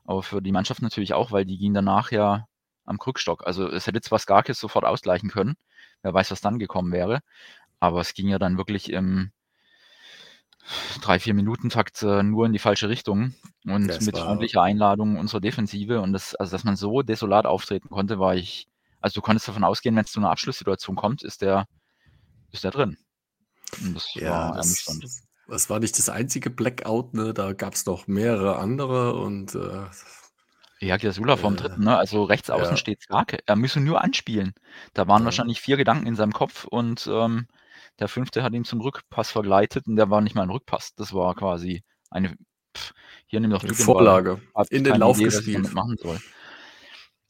Aber 0.04 0.24
für 0.24 0.42
die 0.42 0.52
Mannschaft 0.52 0.82
natürlich 0.82 1.14
auch, 1.14 1.32
weil 1.32 1.46
die 1.46 1.60
ging 1.60 1.76
danach 1.76 2.12
ja 2.12 2.48
am 2.86 2.98
Krückstock. 2.98 3.46
Also 3.46 3.70
es 3.70 3.86
hätte 3.86 4.02
zwar 4.02 4.18
Skarkis 4.18 4.60
sofort 4.60 4.86
ausgleichen 4.86 5.30
können, 5.30 5.56
wer 6.04 6.14
weiß, 6.14 6.32
was 6.32 6.42
dann 6.42 6.60
gekommen 6.60 6.92
wäre. 6.94 7.22
Aber 7.80 8.02
es 8.02 8.14
ging 8.14 8.28
ja 8.30 8.40
dann 8.40 8.58
wirklich 8.58 8.92
im 8.92 9.32
drei, 11.02 11.20
vier 11.20 11.34
Minuten 11.34 11.70
Takt 11.70 12.02
äh, 12.04 12.24
nur 12.24 12.46
in 12.46 12.54
die 12.54 12.60
falsche 12.60 12.90
Richtung 12.90 13.34
und 13.66 14.00
Das 14.00 14.00
mit 14.00 14.18
freundlicher 14.18 14.62
Einladung 14.62 15.18
unserer 15.18 15.42
Defensive. 15.42 16.02
Und 16.02 16.14
das, 16.14 16.36
also 16.36 16.52
dass 16.52 16.64
man 16.64 16.76
so 16.76 17.02
desolat 17.02 17.46
auftreten 17.46 17.90
konnte, 17.90 18.20
war 18.20 18.36
ich, 18.36 18.68
also 19.02 19.16
du 19.16 19.22
konntest 19.22 19.48
davon 19.48 19.64
ausgehen, 19.64 19.96
wenn 19.96 20.06
es 20.06 20.12
zu 20.12 20.20
einer 20.20 20.32
Abschlusssituation 20.32 20.96
kommt, 20.96 21.24
ist 21.24 21.42
der, 21.42 21.68
ist 22.52 22.64
der 22.64 22.72
drin. 22.72 22.98
Und 23.82 23.96
das 23.96 24.08
Ja, 24.14 24.52
war 24.52 24.58
das, 24.58 24.88
das 25.48 25.70
war 25.70 25.80
nicht 25.80 25.98
das 25.98 26.10
einzige 26.10 26.50
Blackout, 26.50 27.14
ne? 27.14 27.34
Da 27.34 27.54
gab 27.54 27.74
es 27.74 27.86
noch 27.86 28.08
mehrere 28.08 28.58
andere 28.58 29.16
und 29.16 29.56
äh, 29.56 29.86
Ja, 30.82 30.98
Giasula 30.98 31.38
vom 31.38 31.54
Äh, 31.54 31.58
dritten, 31.58 31.84
ne? 31.84 31.96
Also 31.98 32.24
rechts 32.24 32.50
außen 32.50 32.72
ja. 32.72 32.78
steht 32.78 33.02
Skarke. 33.04 33.38
Er 33.46 33.56
müsse 33.56 33.80
nur 33.80 34.02
anspielen. 34.02 34.54
Da 34.94 35.08
waren 35.08 35.22
Ja. 35.22 35.26
wahrscheinlich 35.26 35.62
vier 35.62 35.78
Gedanken 35.78 36.08
in 36.08 36.16
seinem 36.16 36.34
Kopf 36.34 36.66
und 36.66 37.08
ähm, 37.12 37.48
der 38.00 38.08
fünfte 38.08 38.42
hat 38.44 38.54
ihn 38.54 38.66
zum 38.66 38.82
Rückpass 38.82 39.30
vergleitet 39.32 39.86
und 39.88 39.96
der 39.96 40.10
war 40.10 40.22
nicht 40.22 40.34
mal 40.36 40.44
ein 40.44 40.50
Rückpass. 40.50 40.96
Das 40.96 41.14
war 41.14 41.36
quasi 41.36 41.84
eine, 42.10 42.36
pff, 42.76 42.94
hier 43.28 43.40
nimm 43.40 43.52
doch 43.52 43.62
eine 43.64 43.74
Ball. 43.74 43.80
Vorlage 43.86 44.42
Hab 44.56 44.68
in 44.72 44.84
den 44.84 44.96
Lauf 44.98 45.18
Idee, 45.18 45.26
gespielt. 45.26 45.58
damit 45.58 45.74
machen 45.74 45.98
soll. 46.02 46.20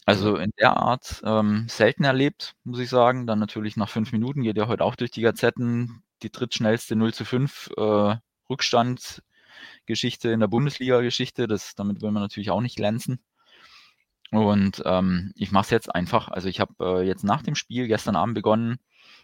Also 0.05 0.37
in 0.37 0.51
der 0.59 0.77
Art 0.77 1.21
ähm, 1.25 1.67
selten 1.69 2.03
erlebt, 2.05 2.55
muss 2.63 2.79
ich 2.79 2.89
sagen. 2.89 3.27
Dann 3.27 3.39
natürlich 3.39 3.75
nach 3.77 3.89
fünf 3.89 4.11
Minuten 4.13 4.41
geht 4.43 4.57
er 4.57 4.67
heute 4.67 4.83
auch 4.83 4.95
durch 4.95 5.11
die 5.11 5.21
Gazetten. 5.21 6.03
Die 6.23 6.31
drittschnellste 6.31 6.95
0 6.95 7.13
zu 7.13 7.25
5 7.25 7.69
äh, 7.77 8.15
Rückstand-Geschichte 8.49 10.29
in 10.29 10.39
der 10.39 10.47
Bundesliga-Geschichte. 10.47 11.47
Das, 11.47 11.75
damit 11.75 12.01
will 12.01 12.11
man 12.11 12.23
natürlich 12.23 12.49
auch 12.51 12.61
nicht 12.61 12.75
glänzen. 12.77 13.19
Und 14.31 14.81
ähm, 14.85 15.31
ich 15.35 15.51
mache 15.51 15.63
es 15.65 15.69
jetzt 15.71 15.93
einfach. 15.93 16.29
Also 16.29 16.47
ich 16.49 16.59
habe 16.59 16.73
äh, 17.01 17.07
jetzt 17.07 17.23
nach 17.23 17.41
dem 17.43 17.55
Spiel 17.55 17.87
gestern 17.87 18.15
Abend 18.15 18.35
begonnen, 18.35 18.77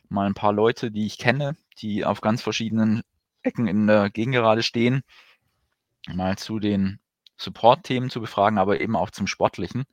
mal 0.10 0.26
ein 0.28 0.34
paar 0.34 0.54
Leute, 0.54 0.92
die 0.92 1.06
ich 1.06 1.18
kenne, 1.18 1.56
die 1.80 2.06
auf 2.06 2.22
ganz 2.22 2.42
verschiedenen 2.42 3.02
Ecken 3.44 3.68
in 3.68 3.88
der 3.88 4.10
Gegengerade 4.10 4.64
stehen, 4.64 5.04
mal 6.14 6.38
zu 6.38 6.60
den 6.60 7.00
Support-Themen 7.38 8.10
zu 8.10 8.20
befragen, 8.22 8.58
aber 8.58 8.82
eben 8.82 8.96
auch 8.96 9.12
zum 9.12 9.28
Sportlichen. 9.28 9.84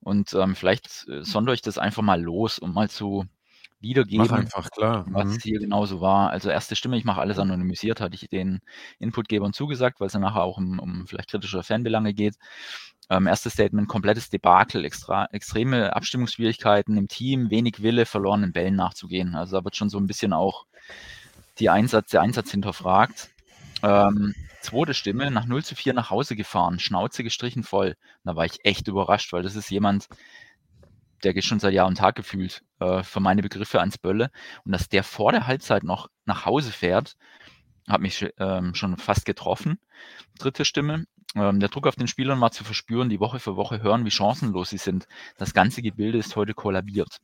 Und 0.00 0.34
ähm, 0.34 0.54
vielleicht 0.56 1.06
äh, 1.08 1.24
sondere 1.24 1.54
ich 1.54 1.62
das 1.62 1.78
einfach 1.78 2.02
mal 2.02 2.22
los, 2.22 2.58
um 2.58 2.72
mal 2.74 2.90
zu 2.90 3.24
wiedergeben, 3.80 4.30
einfach, 4.32 4.68
was 5.12 5.36
Mhm. 5.36 5.42
hier 5.42 5.60
genauso 5.60 6.00
war. 6.00 6.30
Also 6.30 6.50
erste 6.50 6.76
Stimme, 6.76 6.98
ich 6.98 7.04
mache 7.04 7.20
alles 7.20 7.38
anonymisiert, 7.38 8.00
hatte 8.00 8.16
ich 8.16 8.28
den 8.30 8.60
Inputgebern 9.00 9.52
zugesagt, 9.52 10.00
weil 10.00 10.08
es 10.08 10.14
ja 10.14 10.20
nachher 10.20 10.42
auch 10.44 10.58
um, 10.58 10.78
um 10.80 11.06
vielleicht 11.06 11.30
kritische 11.30 11.62
Fanbelange 11.62 12.14
geht. 12.14 12.36
Ähm, 13.08 13.26
erstes 13.26 13.52
Statement, 13.52 13.88
komplettes 13.88 14.30
Debakel, 14.30 14.84
extra, 14.84 15.26
extreme 15.26 15.94
Abstimmungsschwierigkeiten 15.94 16.96
im 16.96 17.08
Team, 17.08 17.50
wenig 17.50 17.82
Wille, 17.82 18.04
verlorenen 18.04 18.52
Bällen 18.52 18.74
nachzugehen. 18.74 19.34
Also 19.34 19.58
da 19.58 19.64
wird 19.64 19.76
schon 19.76 19.88
so 19.88 19.98
ein 19.98 20.06
bisschen 20.06 20.32
auch 20.32 20.66
die 21.58 21.70
Einsatz, 21.70 22.10
der 22.10 22.22
Einsatz 22.22 22.50
hinterfragt. 22.50 23.30
Ähm, 23.82 24.34
zweite 24.60 24.94
Stimme, 24.94 25.30
nach 25.30 25.46
0 25.46 25.64
zu 25.64 25.74
4 25.74 25.94
nach 25.94 26.10
Hause 26.10 26.36
gefahren, 26.36 26.78
Schnauze 26.78 27.22
gestrichen 27.22 27.62
voll. 27.62 27.96
Da 28.24 28.36
war 28.36 28.44
ich 28.44 28.64
echt 28.64 28.88
überrascht, 28.88 29.32
weil 29.32 29.42
das 29.42 29.54
ist 29.56 29.70
jemand, 29.70 30.08
der 31.22 31.34
geht 31.34 31.44
schon 31.44 31.60
seit 31.60 31.72
Jahr 31.72 31.86
und 31.86 31.98
Tag 31.98 32.16
gefühlt 32.16 32.62
äh, 32.80 33.02
für 33.02 33.20
meine 33.20 33.42
Begriffe 33.42 33.80
ans 33.80 33.98
Bölle. 33.98 34.30
Und 34.64 34.72
dass 34.72 34.88
der 34.88 35.04
vor 35.04 35.32
der 35.32 35.46
Halbzeit 35.46 35.84
noch 35.84 36.08
nach 36.24 36.44
Hause 36.44 36.72
fährt, 36.72 37.16
hat 37.88 38.00
mich 38.00 38.26
ähm, 38.38 38.74
schon 38.74 38.96
fast 38.96 39.24
getroffen. 39.24 39.78
Dritte 40.38 40.64
Stimme. 40.64 41.06
Ähm, 41.34 41.60
der 41.60 41.68
Druck 41.68 41.86
auf 41.86 41.96
den 41.96 42.06
Spielern 42.06 42.40
war 42.40 42.50
zu 42.50 42.64
verspüren, 42.64 43.08
die 43.08 43.20
Woche 43.20 43.40
für 43.40 43.56
Woche 43.56 43.82
hören, 43.82 44.04
wie 44.04 44.10
chancenlos 44.10 44.70
sie 44.70 44.78
sind. 44.78 45.06
Das 45.36 45.54
ganze 45.54 45.82
Gebilde 45.82 46.18
ist 46.18 46.36
heute 46.36 46.54
kollabiert. 46.54 47.18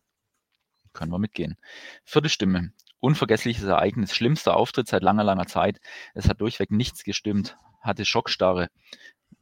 Können 0.93 1.13
wir 1.13 1.19
mitgehen. 1.19 1.57
Vierte 2.05 2.29
Stimme. 2.29 2.73
Unvergessliches 3.01 3.65
Ereignis, 3.65 4.15
schlimmster 4.15 4.57
Auftritt 4.57 4.87
seit 4.89 5.03
langer, 5.03 5.25
langer 5.25 5.47
Zeit. 5.47 5.81
Es 6.15 6.29
hat 6.29 6.41
durchweg 6.41 6.71
nichts 6.71 7.03
gestimmt. 7.05 7.57
Hatte 7.81 8.05
Schockstarre, 8.05 8.69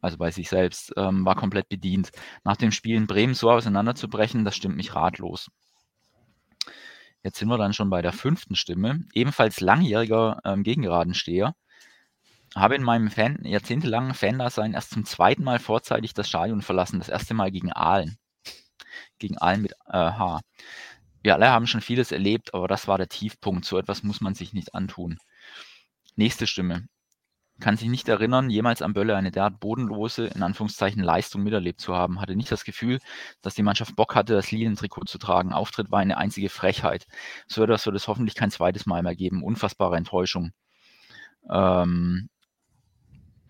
also 0.01 0.17
bei 0.17 0.31
sich 0.31 0.49
selbst, 0.49 0.93
ähm, 0.97 1.25
war 1.25 1.37
komplett 1.37 1.69
bedient. 1.69 2.11
Nach 2.45 2.57
dem 2.57 2.73
Spiel 2.73 2.97
in 2.97 3.07
Bremen 3.07 3.35
so 3.35 3.51
auseinanderzubrechen, 3.51 4.45
das 4.45 4.57
stimmt 4.57 4.77
mich 4.77 4.95
ratlos. 4.95 5.51
Jetzt 7.23 7.39
sind 7.39 7.49
wir 7.49 7.59
dann 7.59 7.75
schon 7.75 7.91
bei 7.91 8.01
der 8.01 8.13
fünften 8.13 8.57
Stimme. 8.57 9.05
Ebenfalls 9.13 9.61
langjähriger 9.61 10.41
ähm, 10.45 10.63
Gegengeradensteher. 10.63 11.55
Habe 12.57 12.75
in 12.75 12.83
meinem 12.83 13.11
Fan, 13.11 13.39
jahrzehntelangen 13.45 14.15
Fandasein 14.15 14.75
erst 14.75 14.91
zum 14.91 15.05
zweiten 15.05 15.45
Mal 15.45 15.61
vorzeitig 15.61 16.15
das 16.15 16.29
Stadion 16.29 16.63
verlassen. 16.63 16.99
Das 16.99 17.09
erste 17.09 17.35
Mal 17.35 17.51
gegen 17.51 17.73
Aalen. 17.73 18.19
Gegen 19.19 19.39
Aalen 19.39 19.63
mit 19.63 19.73
äh, 19.87 19.93
H. 19.93 20.41
Wir 21.23 21.35
alle 21.35 21.51
haben 21.51 21.67
schon 21.67 21.81
vieles 21.81 22.13
erlebt, 22.13 22.55
aber 22.55 22.67
das 22.67 22.89
war 22.89 22.99
der 22.99 23.09
Tiefpunkt. 23.09 23.65
So 23.65 23.79
etwas 23.79 24.03
muss 24.03 24.21
man 24.21 24.35
sich 24.35 24.53
nicht 24.53 24.75
antun. 24.75 25.19
Nächste 26.17 26.47
Stimme. 26.47 26.89
Kann 27.61 27.77
sich 27.77 27.89
nicht 27.89 28.09
erinnern, 28.09 28.49
jemals 28.49 28.81
am 28.81 28.95
Bölle 28.95 29.15
eine 29.17 29.31
derart 29.31 29.61
bodenlose, 29.61 30.29
in 30.29 30.43
Anführungszeichen, 30.43 31.03
Leistung 31.03 31.43
miterlebt 31.43 31.79
zu 31.79 31.95
haben. 31.95 32.21
Hatte 32.21 32.35
nicht 32.35 32.51
das 32.51 32.65
Gefühl, 32.65 32.99
dass 33.43 33.55
die 33.55 33.63
Mannschaft 33.63 33.95
Bock 33.97 34.15
hatte, 34.15 34.33
das 34.33 34.51
Lilientrikot 34.51 35.05
zu 35.05 35.19
tragen. 35.19 35.53
Auftritt 35.53 35.91
war 35.91 36.01
eine 36.01 36.17
einzige 36.17 36.49
Frechheit. 36.49 37.07
So 37.47 37.63
etwas 37.63 37.85
wird 37.85 37.97
es 37.97 38.09
hoffentlich 38.09 38.35
kein 38.35 38.51
zweites 38.51 38.87
Mal 38.87 39.03
mehr 39.03 39.15
geben. 39.15 39.45
Unfassbare 39.45 39.97
Enttäuschung. 39.97 40.53
Ähm, 41.51 42.31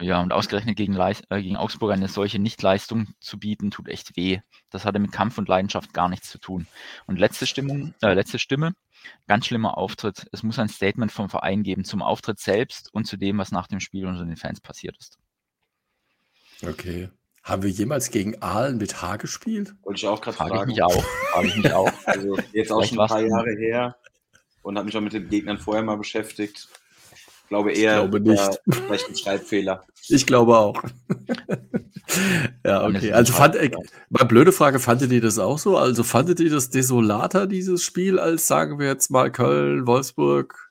Ja, 0.00 0.20
und 0.22 0.32
ausgerechnet 0.32 0.76
gegen, 0.76 0.94
Leis 0.94 1.22
äh, 1.28 1.42
gegen 1.42 1.56
Augsburg 1.56 1.92
eine 1.92 2.08
solche 2.08 2.38
Nichtleistung 2.38 3.08
zu 3.20 3.38
bieten, 3.38 3.70
tut 3.70 3.88
echt 3.88 4.16
weh. 4.16 4.40
Das 4.70 4.84
hatte 4.84 4.98
mit 4.98 5.12
Kampf 5.12 5.36
und 5.36 5.48
Leidenschaft 5.48 5.92
gar 5.92 6.08
nichts 6.08 6.30
zu 6.30 6.38
tun. 6.38 6.66
Und 7.06 7.18
letzte 7.18 7.46
Stimmung, 7.46 7.94
äh, 8.02 8.14
letzte 8.14 8.38
Stimme, 8.38 8.72
ganz 9.28 9.46
schlimmer 9.46 9.76
Auftritt. 9.76 10.26
Es 10.32 10.42
muss 10.42 10.58
ein 10.58 10.68
Statement 10.68 11.12
vom 11.12 11.28
Verein 11.28 11.62
geben 11.62 11.84
zum 11.84 12.02
Auftritt 12.02 12.38
selbst 12.38 12.92
und 12.94 13.06
zu 13.06 13.16
dem, 13.16 13.38
was 13.38 13.52
nach 13.52 13.66
dem 13.66 13.80
Spiel 13.80 14.06
unter 14.06 14.24
den 14.24 14.36
Fans 14.36 14.60
passiert 14.60 14.96
ist. 14.98 15.18
Okay. 16.66 17.10
Haben 17.42 17.62
wir 17.62 17.70
jemals 17.70 18.10
gegen 18.10 18.40
Aalen 18.42 18.78
mit 18.78 19.00
H 19.00 19.16
gespielt? 19.16 19.74
Wollte 19.82 19.98
ich 19.98 20.06
auch 20.06 20.20
gerade 20.20 20.36
Frage 20.36 20.50
ich 20.50 20.56
fragen. 20.58 20.70
mich 20.70 20.82
auch. 20.82 21.04
Frage 21.32 21.48
ich 21.48 21.56
mich 21.56 21.72
auch. 21.72 21.92
Also 22.06 22.38
jetzt 22.52 22.70
auch 22.70 22.78
Vielleicht 22.78 22.94
schon 22.94 23.00
ein 23.00 23.08
paar 23.08 23.22
Jahre 23.22 23.56
her 23.56 23.96
und 24.62 24.76
habe 24.76 24.86
mich 24.86 24.96
auch 24.96 25.00
mit 25.00 25.12
den 25.12 25.28
Gegnern 25.28 25.58
vorher 25.58 25.82
mal 25.82 25.96
beschäftigt. 25.96 26.68
Ich 27.50 27.52
glaube 27.52 27.72
eher, 27.72 28.06
glaube 28.06 28.20
nicht. 28.20 28.38
war 28.38 28.56
vielleicht 28.64 29.08
ein 29.08 29.16
Schreibfehler. 29.16 29.84
Ich 30.08 30.24
glaube 30.26 30.56
auch. 30.56 30.80
ja, 32.64 32.84
okay. 32.86 33.12
Also 33.12 33.32
fand, 33.32 33.54
äh, 33.56 33.70
mal 34.08 34.24
blöde 34.24 34.50
Frage, 34.52 34.78
fandet 34.80 35.10
ihr 35.12 35.20
das 35.20 35.38
auch 35.40 35.58
so? 35.58 35.76
Also 35.76 36.02
fandet 36.04 36.38
ihr 36.40 36.50
das 36.50 36.70
desolater, 36.70 37.46
dieses 37.48 37.82
Spiel, 37.84 38.18
als 38.20 38.46
sagen 38.46 38.78
wir 38.78 38.86
jetzt 38.86 39.10
mal 39.10 39.30
Köln, 39.32 39.86
Wolfsburg? 39.86 40.70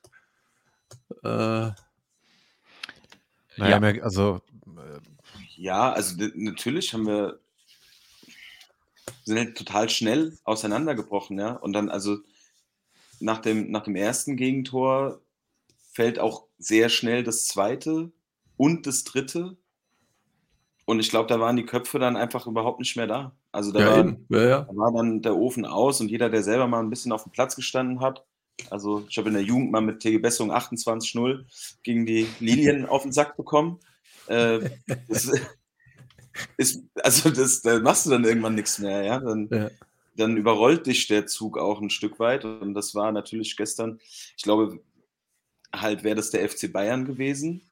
Äh, 1.22 1.28
Naja, 1.28 1.74
Ja. 3.56 3.80
mehr- 3.80 4.02
also 4.04 4.40
Ja, 5.56 5.92
also 5.92 6.16
natürlich 6.34 6.92
haben 6.94 7.06
wir 7.06 7.38
sind 9.24 9.38
halt 9.38 9.56
total 9.56 9.88
schnell 9.90 10.36
auseinandergebrochen, 10.44 11.38
ja. 11.38 11.52
Und 11.52 11.72
dann, 11.74 11.88
also 11.90 12.18
nach 13.20 13.38
dem, 13.38 13.70
nach 13.70 13.84
dem 13.84 13.96
ersten 13.96 14.36
Gegentor 14.36 15.20
fällt 16.00 16.18
auch 16.18 16.46
sehr 16.56 16.88
schnell 16.88 17.22
das 17.24 17.46
zweite 17.46 18.10
und 18.56 18.86
das 18.86 19.04
dritte. 19.04 19.58
Und 20.86 20.98
ich 20.98 21.10
glaube, 21.10 21.28
da 21.28 21.38
waren 21.38 21.56
die 21.56 21.66
Köpfe 21.66 21.98
dann 21.98 22.16
einfach 22.16 22.46
überhaupt 22.46 22.80
nicht 22.80 22.96
mehr 22.96 23.06
da. 23.06 23.36
Also 23.52 23.70
da 23.70 23.80
ja, 23.80 24.06
war. 24.06 24.16
Ja, 24.30 24.48
ja. 24.48 24.60
da 24.62 24.76
war 24.76 24.92
dann 24.92 25.20
der 25.20 25.36
Ofen 25.36 25.66
aus 25.66 26.00
und 26.00 26.10
jeder, 26.10 26.30
der 26.30 26.42
selber 26.42 26.66
mal 26.68 26.80
ein 26.80 26.88
bisschen 26.88 27.12
auf 27.12 27.24
dem 27.24 27.32
Platz 27.32 27.54
gestanden 27.54 28.00
hat, 28.00 28.24
also 28.70 29.04
ich 29.10 29.18
habe 29.18 29.28
in 29.28 29.34
der 29.34 29.42
Jugend 29.42 29.72
mal 29.72 29.82
mit 29.82 30.00
TG 30.00 30.18
Bessung 30.22 30.50
28-0 30.50 31.44
gegen 31.82 32.06
die 32.06 32.26
Lilien 32.40 32.86
auf 32.88 33.02
den 33.02 33.12
Sack 33.12 33.36
bekommen. 33.36 33.78
Äh, 34.26 34.70
das 35.06 35.30
ist, 36.56 36.82
also 37.02 37.28
das, 37.28 37.60
da 37.60 37.78
machst 37.80 38.06
du 38.06 38.10
dann 38.10 38.24
irgendwann 38.24 38.54
nichts 38.54 38.78
mehr, 38.78 39.02
ja. 39.02 39.20
Dann, 39.20 39.48
Ja. 39.52 39.70
dann 40.16 40.38
überrollt 40.38 40.86
dich 40.86 41.08
der 41.08 41.26
Zug 41.26 41.58
auch 41.58 41.82
ein 41.82 41.90
Stück 41.90 42.18
weit. 42.18 42.46
Und 42.46 42.72
das 42.72 42.94
war 42.94 43.12
natürlich 43.12 43.54
gestern, 43.58 44.00
ich 44.36 44.42
glaube, 44.44 44.80
halt 45.74 46.04
wäre 46.04 46.16
das 46.16 46.30
der 46.30 46.48
FC 46.48 46.72
Bayern 46.72 47.04
gewesen, 47.04 47.70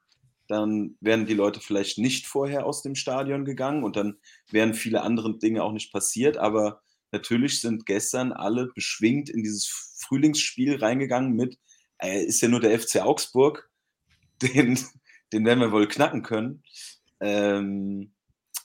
dann 0.49 0.97
wären 1.01 1.27
die 1.27 1.35
Leute 1.35 1.61
vielleicht 1.61 1.99
nicht 1.99 2.27
vorher 2.27 2.67
aus 2.67 2.83
dem 2.83 2.95
Stadion 2.95 3.45
gegangen 3.45 3.85
und 3.85 3.97
dann 3.97 4.17
wären 4.51 4.75
viele 4.75 5.03
andere 5.03 5.39
Dinge 5.39 5.63
auch 5.63 5.73
nicht 5.73 5.93
passiert. 5.93 6.39
Aber 6.39 6.83
natürlich 7.13 7.61
sind 7.61 7.87
gestern 7.87 8.33
alle 8.33 8.69
beschwingt 8.75 9.29
in 9.29 9.43
dieses 9.43 9.67
Frühlingsspiel 9.99 10.77
reingegangen 10.77 11.35
mit, 11.35 11.59
äh, 11.99 12.25
ist 12.25 12.41
ja 12.41 12.49
nur 12.49 12.61
der 12.61 12.79
FC 12.79 13.03
Augsburg, 13.03 13.71
den, 14.43 14.79
den 15.33 15.45
werden 15.45 15.61
wir 15.61 15.73
wohl 15.73 15.87
knacken 15.87 16.23
können. 16.23 16.63
Ähm, 17.21 18.13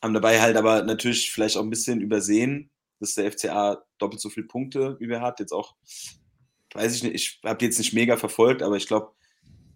haben 0.02 0.13
dabei 0.13 0.42
halt 0.42 0.58
aber 0.58 0.84
natürlich 0.84 1.32
vielleicht 1.32 1.58
auch 1.58 1.63
ein 1.63 1.70
bisschen 1.70 2.02
übersehen, 2.02 2.72
dass 3.00 3.16
der 3.16 3.32
FCA 3.32 3.84
doppelt 3.98 4.22
so 4.22 4.30
viele 4.30 4.48
Punkte 4.48 4.98
wie 5.00 5.10
wir 5.10 5.22
hat. 5.22 5.40
Jetzt 5.40 5.52
auch, 5.52 5.75
weiß 6.74 6.96
ich 6.96 7.04
nicht, 7.04 7.16
ich 7.16 7.40
habe 7.44 7.58
die 7.58 7.66
jetzt 7.66 7.78
nicht 7.78 7.94
mega 7.94 8.16
verfolgt, 8.16 8.62
aber 8.62 8.78
ich 8.78 8.88
glaube, 8.88 9.13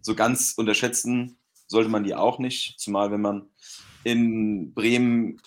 so 0.07 0.15
ganz 0.15 0.53
unterschätzen 0.55 1.37
sollte 1.67 1.89
man 1.89 2.05
die 2.05 2.15
auch 2.15 2.39
nicht. 2.39 2.79
Zumal 2.79 3.11
wenn 3.11 3.19
man 3.19 3.49
in 4.05 4.73
Bremen 4.73 5.41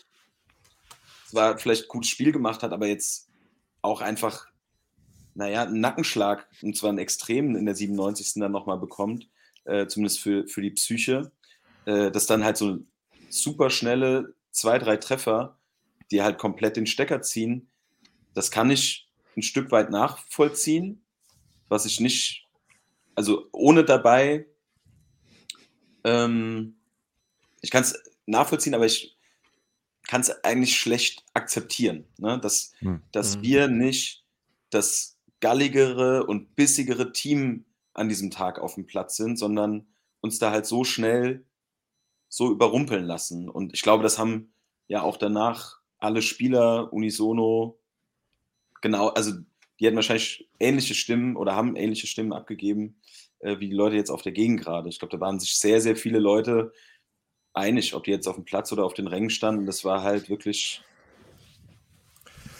zwar 1.26 1.56
vielleicht 1.56 1.84
ein 1.84 1.88
gutes 1.88 2.10
Spiel 2.10 2.30
gemacht 2.30 2.62
hat, 2.62 2.72
aber 2.72 2.86
jetzt 2.86 3.30
auch 3.80 4.02
einfach, 4.02 4.46
naja, 5.34 5.62
einen 5.62 5.80
Nackenschlag, 5.80 6.46
und 6.60 6.76
zwar 6.76 6.90
einen 6.90 6.98
extremen 6.98 7.56
in 7.56 7.64
der 7.64 7.74
97. 7.74 8.34
dann 8.34 8.52
nochmal 8.52 8.78
bekommt, 8.78 9.30
äh, 9.64 9.86
zumindest 9.86 10.20
für, 10.20 10.46
für 10.46 10.60
die 10.60 10.72
Psyche, 10.72 11.32
äh, 11.86 12.10
dass 12.10 12.26
dann 12.26 12.44
halt 12.44 12.58
so 12.58 12.80
super 13.30 13.70
schnelle 13.70 14.34
zwei, 14.50 14.78
drei 14.78 14.98
Treffer, 14.98 15.58
die 16.10 16.20
halt 16.20 16.36
komplett 16.36 16.76
den 16.76 16.86
Stecker 16.86 17.22
ziehen, 17.22 17.70
das 18.34 18.50
kann 18.50 18.70
ich 18.70 19.08
ein 19.38 19.42
Stück 19.42 19.70
weit 19.70 19.90
nachvollziehen, 19.90 21.02
was 21.70 21.86
ich 21.86 21.98
nicht, 21.98 22.46
also 23.14 23.46
ohne 23.52 23.84
dabei, 23.84 24.49
ähm, 26.04 26.76
ich 27.60 27.70
kann 27.70 27.82
es 27.82 28.00
nachvollziehen, 28.26 28.74
aber 28.74 28.86
ich 28.86 29.16
kann 30.08 30.20
es 30.22 30.30
eigentlich 30.44 30.78
schlecht 30.78 31.24
akzeptieren, 31.34 32.04
ne? 32.18 32.38
dass, 32.40 32.72
Hm. 32.78 33.02
dass 33.12 33.36
Mhm. 33.36 33.42
wir 33.42 33.68
nicht 33.68 34.24
das 34.70 35.18
galligere 35.40 36.26
und 36.26 36.54
bissigere 36.56 37.12
Team 37.12 37.64
an 37.94 38.08
diesem 38.08 38.30
Tag 38.30 38.58
auf 38.58 38.74
dem 38.74 38.86
Platz 38.86 39.16
sind, 39.16 39.36
sondern 39.38 39.86
uns 40.20 40.38
da 40.38 40.50
halt 40.50 40.66
so 40.66 40.84
schnell 40.84 41.44
so 42.28 42.50
überrumpeln 42.50 43.04
lassen. 43.04 43.48
Und 43.48 43.74
ich 43.74 43.82
glaube, 43.82 44.02
das 44.02 44.18
haben 44.18 44.52
ja 44.88 45.02
auch 45.02 45.16
danach 45.16 45.80
alle 45.98 46.22
Spieler 46.22 46.92
unisono 46.92 47.78
genau, 48.80 49.08
also 49.08 49.32
die 49.78 49.86
hätten 49.86 49.96
wahrscheinlich 49.96 50.48
ähnliche 50.58 50.94
Stimmen 50.94 51.36
oder 51.36 51.54
haben 51.54 51.76
ähnliche 51.76 52.06
Stimmen 52.06 52.32
abgegeben, 52.32 52.99
äh, 53.40 53.58
wie 53.60 53.68
die 53.68 53.76
Leute 53.76 53.96
jetzt 53.96 54.10
auf 54.10 54.22
der 54.22 54.32
Gegend 54.32 54.60
gerade. 54.62 54.88
Ich 54.88 54.98
glaube, 54.98 55.16
da 55.16 55.20
waren 55.20 55.40
sich 55.40 55.56
sehr, 55.58 55.80
sehr 55.80 55.96
viele 55.96 56.18
Leute 56.20 56.72
einig, 57.54 57.94
ob 57.94 58.04
die 58.04 58.12
jetzt 58.12 58.28
auf 58.28 58.36
dem 58.36 58.44
Platz 58.46 58.72
oder 58.72 58.84
auf 58.84 58.94
den 58.94 59.08
Rängen 59.08 59.30
standen. 59.30 59.66
Das 59.66 59.84
war 59.84 60.02
halt 60.02 60.30
wirklich 60.30 60.88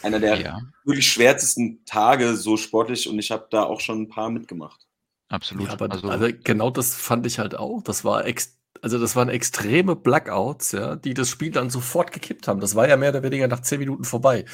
einer 0.03 0.21
der 0.21 0.43
Ja, 0.43 0.61
wirklich 0.85 1.11
schwärzesten 1.11 1.85
Tage 1.85 2.37
so 2.37 2.57
sportlich 2.57 3.09
und 3.09 3.19
ich 3.19 3.31
habe 3.31 3.47
da 3.51 3.65
auch 3.65 3.81
schon 3.81 4.03
ein 4.03 4.09
paar 4.09 4.31
mitgemacht. 4.31 4.87
absolut. 5.29 5.69
Ja, 5.69 5.73
aber 5.75 5.91
also, 5.91 6.09
also 6.09 6.29
genau 6.45 6.71
das 6.71 6.95
fand 6.95 7.27
ich 7.27 7.39
halt 7.39 7.55
auch. 7.57 7.83
Das 7.83 8.05
war 8.05 8.25
ex 8.27 8.57
also 8.83 8.99
das 8.99 9.15
waren 9.17 9.29
extreme 9.29 9.95
Blackouts, 9.97 10.73
ja, 10.73 10.97
die 10.97 11.13
das 11.13 11.29
Spiel 11.29 11.51
dann 11.51 11.69
sofort 11.71 12.13
gekippt 12.13 12.49
haben. 12.49 12.61
Das 12.61 12.75
war 12.77 12.89
ja 12.89 12.97
mehr 12.97 13.11
oder 13.11 13.23
weniger 13.23 13.47
nach 13.49 13.61
zehn 13.61 13.79
Minuten 13.81 14.05
vorbei. 14.05 14.45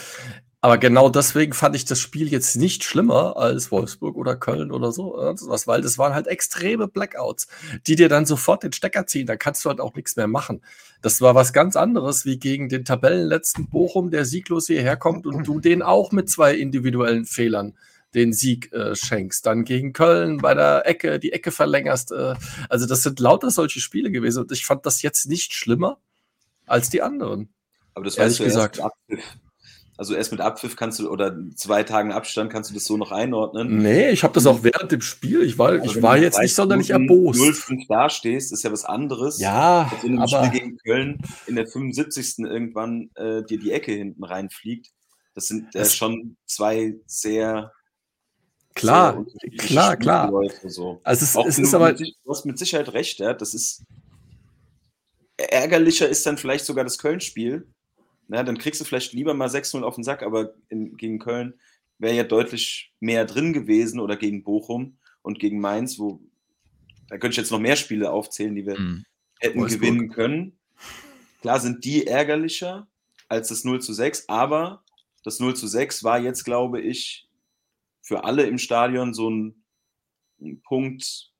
Aber 0.67 0.79
genau 0.79 1.09
deswegen 1.09 1.53
fand 1.53 1.77
ich 1.77 1.85
das 1.85 2.01
Spiel 2.01 2.27
jetzt 2.27 2.57
nicht 2.57 2.83
schlimmer 2.83 3.37
als 3.37 3.71
Wolfsburg 3.71 4.17
oder 4.17 4.35
Köln 4.35 4.73
oder 4.73 4.91
so, 4.91 5.17
äh, 5.17 5.33
was, 5.43 5.69
weil 5.69 5.81
das 5.81 5.97
waren 5.97 6.13
halt 6.13 6.27
extreme 6.27 6.89
Blackouts, 6.89 7.47
die 7.87 7.95
dir 7.95 8.09
dann 8.09 8.27
sofort 8.27 8.65
den 8.65 8.73
Stecker 8.73 9.07
ziehen. 9.07 9.29
Da 9.29 9.37
kannst 9.37 9.65
du 9.65 9.69
halt 9.69 9.81
auch 9.81 9.95
nichts 9.95 10.17
mehr 10.17 10.27
machen. 10.27 10.65
Das 11.03 11.21
war 11.21 11.37
was 11.37 11.53
ganz 11.53 11.77
anderes 11.77 12.25
wie 12.25 12.41
gegen 12.41 12.69
den 12.69 12.85
Tabellenletzten 12.85 13.69
Bochum, 13.69 14.11
der 14.11 14.25
sieglos 14.25 14.67
hierher 14.67 14.97
kommt 14.97 15.25
und 15.25 15.47
du 15.47 15.61
den 15.61 15.83
auch 15.83 16.11
mit 16.11 16.29
zwei 16.29 16.57
individuellen 16.57 17.27
Fehlern 17.27 17.79
den 18.17 18.33
Sieg 18.33 18.73
äh, 18.73 18.97
schenkst. 18.97 19.47
Dann 19.47 19.63
gegen 19.63 19.93
Köln 19.93 20.39
bei 20.39 20.55
der 20.55 20.85
Ecke, 20.85 21.21
die 21.21 21.33
Ecke 21.33 21.53
verlängerst. 21.53 22.11
Äh, 22.11 22.35
also 22.69 22.87
das 22.87 23.05
sind 23.05 23.21
lauter 23.21 23.53
solche 23.53 23.79
Spiele 23.79 24.11
gewesen 24.11 24.43
und 24.43 24.51
ich 24.51 24.67
fand 24.67 24.85
das 24.85 25.01
jetzt 25.03 25.29
nicht 25.29 25.55
schlimmer 25.55 26.01
als 26.67 26.91
die 26.91 27.03
anderen. 27.03 27.51
Aber 27.95 28.05
das 28.05 28.17
Ehrlich 28.17 28.39
du 28.39 28.43
erst 28.43 28.53
gesagt. 28.53 28.81
Abpfiff. 28.81 29.39
Also 29.99 30.15
erst 30.15 30.31
mit 30.31 30.43
Abpfiff 30.43 30.77
kannst 30.77 30.99
du 30.99 31.09
oder 31.11 31.35
zwei 31.55 31.83
Tagen 31.83 32.13
Abstand 32.13 32.53
kannst 32.53 32.69
du 32.71 32.75
das 32.75 32.85
so 32.85 32.99
noch 32.99 33.13
einordnen. 33.13 33.79
Nee, 33.79 34.11
ich 34.11 34.23
habe 34.25 34.35
das 34.35 34.45
auch 34.47 34.63
während 34.63 34.93
dem 34.93 35.01
Spiel. 35.01 35.43
Ich 35.43 35.57
war, 35.59 35.71
Also 35.71 35.85
ich 35.87 35.95
wenn 35.97 36.03
war 36.03 36.17
du 36.17 36.23
jetzt 36.23 36.39
nicht 36.39 36.55
sonderlich 36.55 36.91
erbost. 36.91 37.41
0-5 37.41 37.87
dastehst, 37.89 38.53
ist 38.53 38.63
ja 38.63 38.71
was 38.71 38.85
anderes. 38.85 39.39
Ja, 39.41 39.91
als 39.91 40.05
wenn 40.05 40.17
du 40.17 40.23
aber 40.23 40.45
Spiel 40.45 40.61
gegen 40.61 40.77
Köln 40.79 41.19
in 41.47 41.57
der 41.57 41.67
75. 41.67 42.41
irgendwann 42.41 43.11
äh, 43.15 43.43
dir 43.45 43.59
die 43.59 43.73
Ecke 43.73 43.93
hinten 43.93 44.23
reinfliegt. 44.23 44.89
Das 45.35 45.47
sind 45.49 45.75
äh, 45.75 45.79
Das- 45.79 45.95
schon 45.97 46.37
zwei 46.47 46.95
sehr, 47.07 47.73
klar, 48.75 49.25
sehr 49.41 49.51
klar, 49.57 49.97
klar. 49.97 50.31
So. 50.67 51.01
Also 51.05 51.25
es, 51.25 51.37
Auch 51.37 51.47
es 51.47 51.57
du, 51.57 51.63
ist 51.63 51.75
aber 51.75 51.93
mit, 51.93 52.01
du 52.01 52.31
hast 52.31 52.45
mit 52.45 52.59
Sicherheit 52.59 52.93
recht, 52.93 53.19
ja. 53.19 53.33
Das 53.33 53.55
ist 53.55 53.83
ärgerlicher 55.39 56.09
ist 56.09 56.25
dann 56.27 56.39
vielleicht 56.39 56.65
sogar 56.65 56.85
das 56.85 56.99
Köln-Spiel. 56.99 57.67
Na, 58.29 58.43
dann 58.43 58.59
kriegst 58.59 58.81
du 58.81 58.85
vielleicht 58.85 59.13
lieber 59.13 59.35
mal 59.35 59.49
6-0 59.49 59.83
auf 59.83 59.95
den 59.95 60.05
Sack, 60.05 60.23
aber 60.23 60.55
in, 60.69 60.97
gegen 60.97 61.19
Köln 61.19 61.55
wäre 61.99 62.15
ja 62.17 62.25
deutlich 62.25 62.93
mehr 63.01 63.25
drin 63.25 63.53
gewesen 63.53 64.01
oder 64.01 64.17
gegen 64.17 64.43
Bochum 64.43 64.97
und 65.23 65.39
gegen 65.39 65.61
Mainz, 65.61 65.99
wo 65.99 66.21
da 67.09 67.19
könnte 67.19 67.35
ich 67.35 67.37
jetzt 67.37 67.53
noch 67.53 67.61
mehr 67.61 67.77
Spiele 67.77 68.11
aufzählen, 68.11 68.55
die 68.57 68.67
wir 68.67 68.79
mh, 68.79 69.03
hätten 69.39 69.61
Wolfsburg. 69.61 69.81
gewinnen 69.81 70.09
können. 70.11 70.59
Klar 71.41 71.61
sind 71.61 71.85
die 71.85 72.07
ärgerlicher 72.07 72.89
als 73.29 73.49
das 73.49 73.63
0 73.65 73.81
zu 73.81 73.93
6, 73.93 74.29
aber 74.29 74.83
das 75.23 75.39
0 75.39 75.55
zu 75.55 75.67
6 75.69 76.03
war 76.03 76.19
jetzt, 76.19 76.45
glaube 76.45 76.81
ich, 76.81 77.29
für 78.03 78.25
alle 78.25 78.43
im 78.45 78.59
Stadion 78.59 79.15
so 79.15 79.31
ein, 79.31 79.63
ein 80.41 80.61
Punkt, 80.63 81.31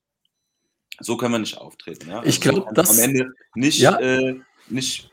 so 0.99 1.17
können 1.17 1.33
wir 1.33 1.39
nicht 1.39 1.57
auftreten. 1.57 2.09
Ja? 2.09 2.23
Ich 2.23 2.37
Also 2.37 2.41
glaub, 2.41 2.55
du 2.55 2.61
kannst 2.75 2.91
das- 2.91 2.97
am 2.97 3.03
Ende 3.03 3.33
nicht, 3.55 3.79
Ja. 3.79 3.99
äh, 3.99 4.39
nicht 4.69 5.09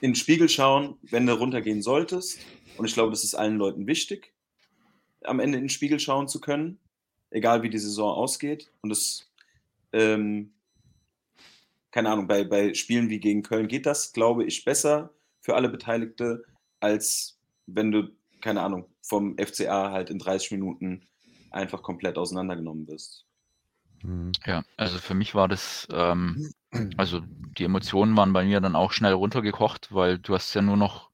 in 0.00 0.10
den 0.10 0.14
Spiegel 0.14 0.48
schauen, 0.48 0.96
wenn 1.02 1.26
du 1.26 1.32
runtergehen 1.32 1.82
solltest. 1.82 2.38
Und 2.76 2.86
ich 2.86 2.94
glaube, 2.94 3.10
das 3.10 3.24
ist 3.24 3.34
allen 3.34 3.56
Leuten 3.56 3.86
wichtig, 3.86 4.32
am 5.24 5.40
Ende 5.40 5.58
in 5.58 5.64
den 5.64 5.70
Spiegel 5.70 5.98
schauen 5.98 6.28
zu 6.28 6.40
können, 6.40 6.78
egal 7.30 7.62
wie 7.62 7.70
die 7.70 7.78
Saison 7.78 8.14
ausgeht. 8.14 8.70
Und 8.82 8.90
das 8.90 9.30
ähm, 9.92 10.52
keine 11.96 12.10
Ahnung, 12.10 12.28
bei, 12.28 12.44
bei 12.44 12.74
Spielen 12.74 13.08
wie 13.08 13.20
gegen 13.20 13.42
Köln 13.42 13.68
geht 13.68 13.86
das, 13.86 14.12
glaube 14.12 14.44
ich, 14.44 14.66
besser 14.66 15.14
für 15.40 15.54
alle 15.54 15.70
Beteiligte, 15.70 16.44
als 16.78 17.38
wenn 17.64 17.90
du, 17.90 18.10
keine 18.42 18.60
Ahnung, 18.60 18.84
vom 19.00 19.34
FCA 19.38 19.92
halt 19.92 20.10
in 20.10 20.18
30 20.18 20.50
Minuten 20.50 21.06
einfach 21.50 21.82
komplett 21.82 22.18
auseinandergenommen 22.18 22.86
wirst. 22.86 23.24
Mhm. 24.02 24.32
Ja, 24.44 24.62
also 24.76 24.98
für 24.98 25.14
mich 25.14 25.34
war 25.34 25.48
das, 25.48 25.88
ähm, 25.90 26.52
also 26.96 27.20
die 27.58 27.64
Emotionen 27.64 28.16
waren 28.16 28.32
bei 28.32 28.44
mir 28.44 28.60
dann 28.60 28.76
auch 28.76 28.92
schnell 28.92 29.12
runtergekocht, 29.12 29.94
weil 29.94 30.18
du 30.18 30.34
hast 30.34 30.54
ja 30.54 30.62
nur 30.62 30.76
noch 30.76 31.10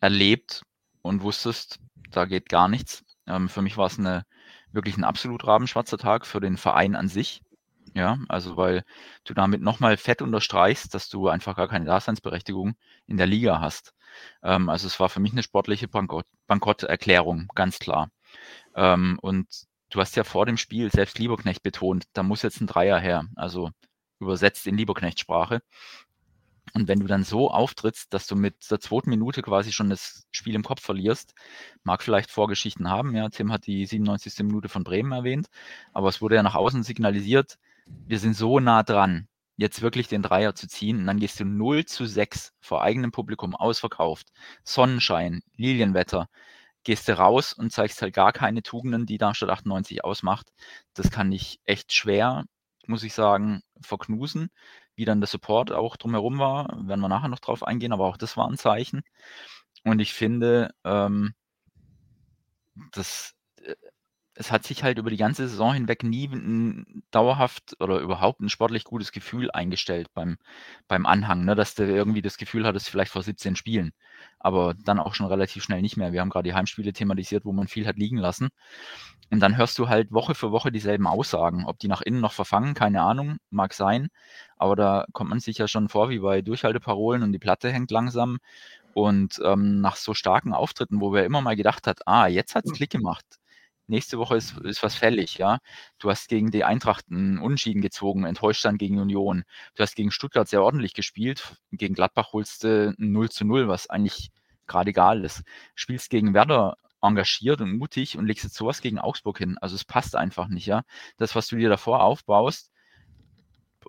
erlebt 0.00 0.62
und 1.02 1.22
wusstest, 1.22 1.78
da 2.10 2.24
geht 2.26 2.48
gar 2.48 2.68
nichts. 2.68 3.04
Ähm, 3.26 3.48
für 3.48 3.62
mich 3.62 3.76
war 3.76 3.86
es 3.86 3.98
eine, 3.98 4.24
wirklich 4.72 4.96
ein 4.96 5.04
absolut 5.04 5.46
rabenschwarzer 5.46 5.98
Tag 5.98 6.26
für 6.26 6.40
den 6.40 6.56
Verein 6.56 6.96
an 6.96 7.08
sich. 7.08 7.42
Ja, 7.94 8.18
also 8.28 8.56
weil 8.56 8.82
du 9.24 9.34
damit 9.34 9.62
nochmal 9.62 9.96
fett 9.96 10.20
unterstreichst, 10.20 10.94
dass 10.94 11.08
du 11.08 11.28
einfach 11.28 11.54
gar 11.54 11.68
keine 11.68 11.84
Daseinsberechtigung 11.84 12.74
in 13.06 13.18
der 13.18 13.26
Liga 13.26 13.60
hast. 13.60 13.94
Ähm, 14.42 14.68
also 14.68 14.86
es 14.86 14.98
war 15.00 15.08
für 15.08 15.20
mich 15.20 15.32
eine 15.32 15.42
sportliche 15.42 15.88
Bankott 15.88 16.26
Bankrotterklärung, 16.46 17.48
ganz 17.54 17.78
klar. 17.78 18.10
Ähm, 18.74 19.18
und 19.22 19.46
du 19.90 20.00
hast 20.00 20.16
ja 20.16 20.24
vor 20.24 20.46
dem 20.46 20.56
Spiel 20.56 20.90
selbst 20.90 21.18
Lieberknecht 21.18 21.62
betont, 21.62 22.04
da 22.14 22.22
muss 22.22 22.42
jetzt 22.42 22.60
ein 22.60 22.66
Dreier 22.66 22.98
her, 22.98 23.26
also 23.36 23.70
übersetzt 24.20 24.66
in 24.66 24.76
Lieberknecht-Sprache. 24.76 25.62
Und 26.72 26.88
wenn 26.88 26.98
du 26.98 27.06
dann 27.06 27.22
so 27.24 27.50
auftrittst, 27.50 28.12
dass 28.12 28.26
du 28.26 28.34
mit 28.36 28.70
der 28.70 28.80
zweiten 28.80 29.10
Minute 29.10 29.42
quasi 29.42 29.70
schon 29.72 29.90
das 29.90 30.26
Spiel 30.32 30.54
im 30.54 30.64
Kopf 30.64 30.82
verlierst, 30.82 31.34
mag 31.84 32.02
vielleicht 32.02 32.30
Vorgeschichten 32.30 32.90
haben. 32.90 33.14
Ja, 33.14 33.28
Tim 33.28 33.52
hat 33.52 33.66
die 33.66 33.86
97. 33.86 34.44
Minute 34.44 34.68
von 34.68 34.82
Bremen 34.82 35.12
erwähnt, 35.12 35.48
aber 35.92 36.08
es 36.08 36.20
wurde 36.20 36.36
ja 36.36 36.42
nach 36.42 36.56
außen 36.56 36.82
signalisiert, 36.82 37.58
wir 37.86 38.18
sind 38.18 38.34
so 38.34 38.60
nah 38.60 38.82
dran, 38.82 39.28
jetzt 39.56 39.82
wirklich 39.82 40.08
den 40.08 40.22
Dreier 40.22 40.54
zu 40.54 40.66
ziehen. 40.66 41.00
Und 41.00 41.06
dann 41.06 41.20
gehst 41.20 41.38
du 41.40 41.44
0 41.44 41.84
zu 41.84 42.06
6 42.06 42.52
vor 42.60 42.82
eigenem 42.82 43.12
Publikum 43.12 43.54
ausverkauft. 43.54 44.28
Sonnenschein, 44.64 45.42
Lilienwetter. 45.56 46.28
Gehst 46.82 47.08
du 47.08 47.16
raus 47.16 47.52
und 47.52 47.72
zeigst 47.72 48.02
halt 48.02 48.14
gar 48.14 48.32
keine 48.32 48.62
Tugenden, 48.62 49.06
die 49.06 49.18
Darmstadt 49.18 49.50
98 49.50 50.04
ausmacht. 50.04 50.50
Das 50.94 51.10
kann 51.10 51.32
ich 51.32 51.60
echt 51.64 51.92
schwer, 51.92 52.44
muss 52.88 53.02
ich 53.02 53.14
sagen, 53.14 53.62
verknusen. 53.80 54.50
Wie 54.96 55.04
dann 55.04 55.20
der 55.20 55.28
Support 55.28 55.72
auch 55.72 55.96
drumherum 55.96 56.38
war, 56.38 56.68
werden 56.86 57.00
wir 57.00 57.08
nachher 57.08 57.28
noch 57.28 57.40
drauf 57.40 57.62
eingehen, 57.64 57.92
aber 57.92 58.06
auch 58.06 58.16
das 58.16 58.36
war 58.36 58.48
ein 58.48 58.58
Zeichen. 58.58 59.02
Und 59.84 60.00
ich 60.00 60.14
finde, 60.14 60.74
ähm, 60.84 61.34
das 62.92 63.34
es 64.36 64.50
hat 64.50 64.64
sich 64.64 64.82
halt 64.82 64.98
über 64.98 65.10
die 65.10 65.16
ganze 65.16 65.48
Saison 65.48 65.74
hinweg 65.74 66.02
nie 66.02 66.26
ein 66.26 67.04
dauerhaft 67.12 67.76
oder 67.80 68.00
überhaupt 68.00 68.40
ein 68.40 68.48
sportlich 68.48 68.84
gutes 68.84 69.12
Gefühl 69.12 69.50
eingestellt 69.52 70.08
beim, 70.12 70.38
beim 70.88 71.06
Anhang, 71.06 71.44
ne? 71.44 71.54
dass 71.54 71.74
du 71.74 71.84
irgendwie 71.84 72.22
das 72.22 72.36
Gefühl 72.36 72.66
hattest, 72.66 72.88
vielleicht 72.88 73.12
vor 73.12 73.22
17 73.22 73.54
Spielen, 73.54 73.92
aber 74.40 74.74
dann 74.74 74.98
auch 74.98 75.14
schon 75.14 75.26
relativ 75.26 75.62
schnell 75.62 75.82
nicht 75.82 75.96
mehr. 75.96 76.12
Wir 76.12 76.20
haben 76.20 76.30
gerade 76.30 76.48
die 76.48 76.54
Heimspiele 76.54 76.92
thematisiert, 76.92 77.44
wo 77.44 77.52
man 77.52 77.68
viel 77.68 77.86
hat 77.86 77.96
liegen 77.96 78.18
lassen. 78.18 78.48
Und 79.30 79.40
dann 79.40 79.56
hörst 79.56 79.78
du 79.78 79.88
halt 79.88 80.12
Woche 80.12 80.34
für 80.34 80.50
Woche 80.52 80.72
dieselben 80.72 81.06
Aussagen. 81.06 81.64
Ob 81.66 81.78
die 81.78 81.88
nach 81.88 82.02
innen 82.02 82.20
noch 82.20 82.32
verfangen, 82.32 82.74
keine 82.74 83.02
Ahnung, 83.02 83.38
mag 83.50 83.72
sein. 83.72 84.08
Aber 84.56 84.76
da 84.76 85.06
kommt 85.12 85.30
man 85.30 85.40
sich 85.40 85.58
ja 85.58 85.68
schon 85.68 85.88
vor 85.88 86.10
wie 86.10 86.18
bei 86.18 86.42
Durchhalteparolen 86.42 87.22
und 87.22 87.32
die 87.32 87.38
Platte 87.38 87.70
hängt 87.72 87.90
langsam. 87.90 88.38
Und 88.94 89.40
ähm, 89.44 89.80
nach 89.80 89.96
so 89.96 90.14
starken 90.14 90.52
Auftritten, 90.52 91.00
wo 91.00 91.12
wer 91.12 91.24
immer 91.24 91.40
mal 91.40 91.56
gedacht 91.56 91.86
hat, 91.86 92.06
ah, 92.06 92.26
jetzt 92.26 92.54
hat's 92.54 92.72
Klick 92.72 92.90
gemacht 92.90 93.24
nächste 93.86 94.18
Woche 94.18 94.36
ist, 94.36 94.56
ist 94.58 94.82
was 94.82 94.94
fällig, 94.94 95.38
ja. 95.38 95.58
Du 95.98 96.10
hast 96.10 96.28
gegen 96.28 96.50
die 96.50 96.64
Eintracht 96.64 97.06
einen 97.10 97.38
Unentschieden 97.38 97.82
gezogen, 97.82 98.24
enttäuscht 98.24 98.64
dann 98.64 98.78
gegen 98.78 98.98
Union. 98.98 99.44
Du 99.74 99.82
hast 99.82 99.94
gegen 99.96 100.10
Stuttgart 100.10 100.48
sehr 100.48 100.62
ordentlich 100.62 100.94
gespielt. 100.94 101.56
Gegen 101.72 101.94
Gladbach 101.94 102.32
holst 102.32 102.64
du 102.64 102.94
ein 102.98 103.12
0 103.12 103.30
zu 103.30 103.44
0, 103.44 103.68
was 103.68 103.90
eigentlich 103.90 104.30
gerade 104.66 104.90
egal 104.90 105.24
ist. 105.24 105.42
Spielst 105.74 106.10
gegen 106.10 106.34
Werder 106.34 106.76
engagiert 107.02 107.60
und 107.60 107.76
mutig 107.76 108.16
und 108.16 108.26
legst 108.26 108.44
jetzt 108.44 108.56
sowas 108.56 108.80
gegen 108.80 108.98
Augsburg 108.98 109.38
hin. 109.38 109.58
Also 109.60 109.76
es 109.76 109.84
passt 109.84 110.16
einfach 110.16 110.48
nicht, 110.48 110.66
ja. 110.66 110.82
Das, 111.16 111.34
was 111.34 111.48
du 111.48 111.56
dir 111.56 111.68
davor 111.68 112.02
aufbaust, 112.02 112.70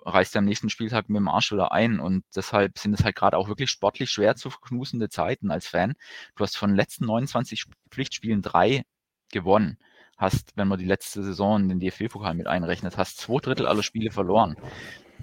reißt 0.05 0.35
am 0.37 0.45
nächsten 0.45 0.69
Spieltag 0.69 1.09
mit 1.09 1.17
dem 1.17 1.27
Arsch 1.27 1.51
wieder 1.51 1.71
ein. 1.71 1.99
Und 1.99 2.23
deshalb 2.35 2.77
sind 2.77 2.93
es 2.93 3.03
halt 3.03 3.15
gerade 3.15 3.37
auch 3.37 3.47
wirklich 3.47 3.69
sportlich 3.69 4.09
schwer 4.09 4.35
zu 4.35 4.49
verknusende 4.49 5.09
Zeiten 5.09 5.51
als 5.51 5.67
Fan. 5.67 5.93
Du 6.35 6.43
hast 6.43 6.57
von 6.57 6.71
den 6.71 6.75
letzten 6.75 7.05
29 7.05 7.65
Pflichtspielen 7.89 8.41
drei 8.41 8.83
gewonnen. 9.31 9.77
Hast, 10.17 10.55
wenn 10.55 10.67
man 10.67 10.79
die 10.79 10.85
letzte 10.85 11.23
Saison 11.23 11.61
in 11.61 11.69
den 11.69 11.79
DFB-Pokal 11.79 12.35
mit 12.35 12.47
einrechnet, 12.47 12.97
hast 12.97 13.17
zwei 13.17 13.39
Drittel 13.39 13.67
aller 13.67 13.83
Spiele 13.83 14.11
verloren. 14.11 14.55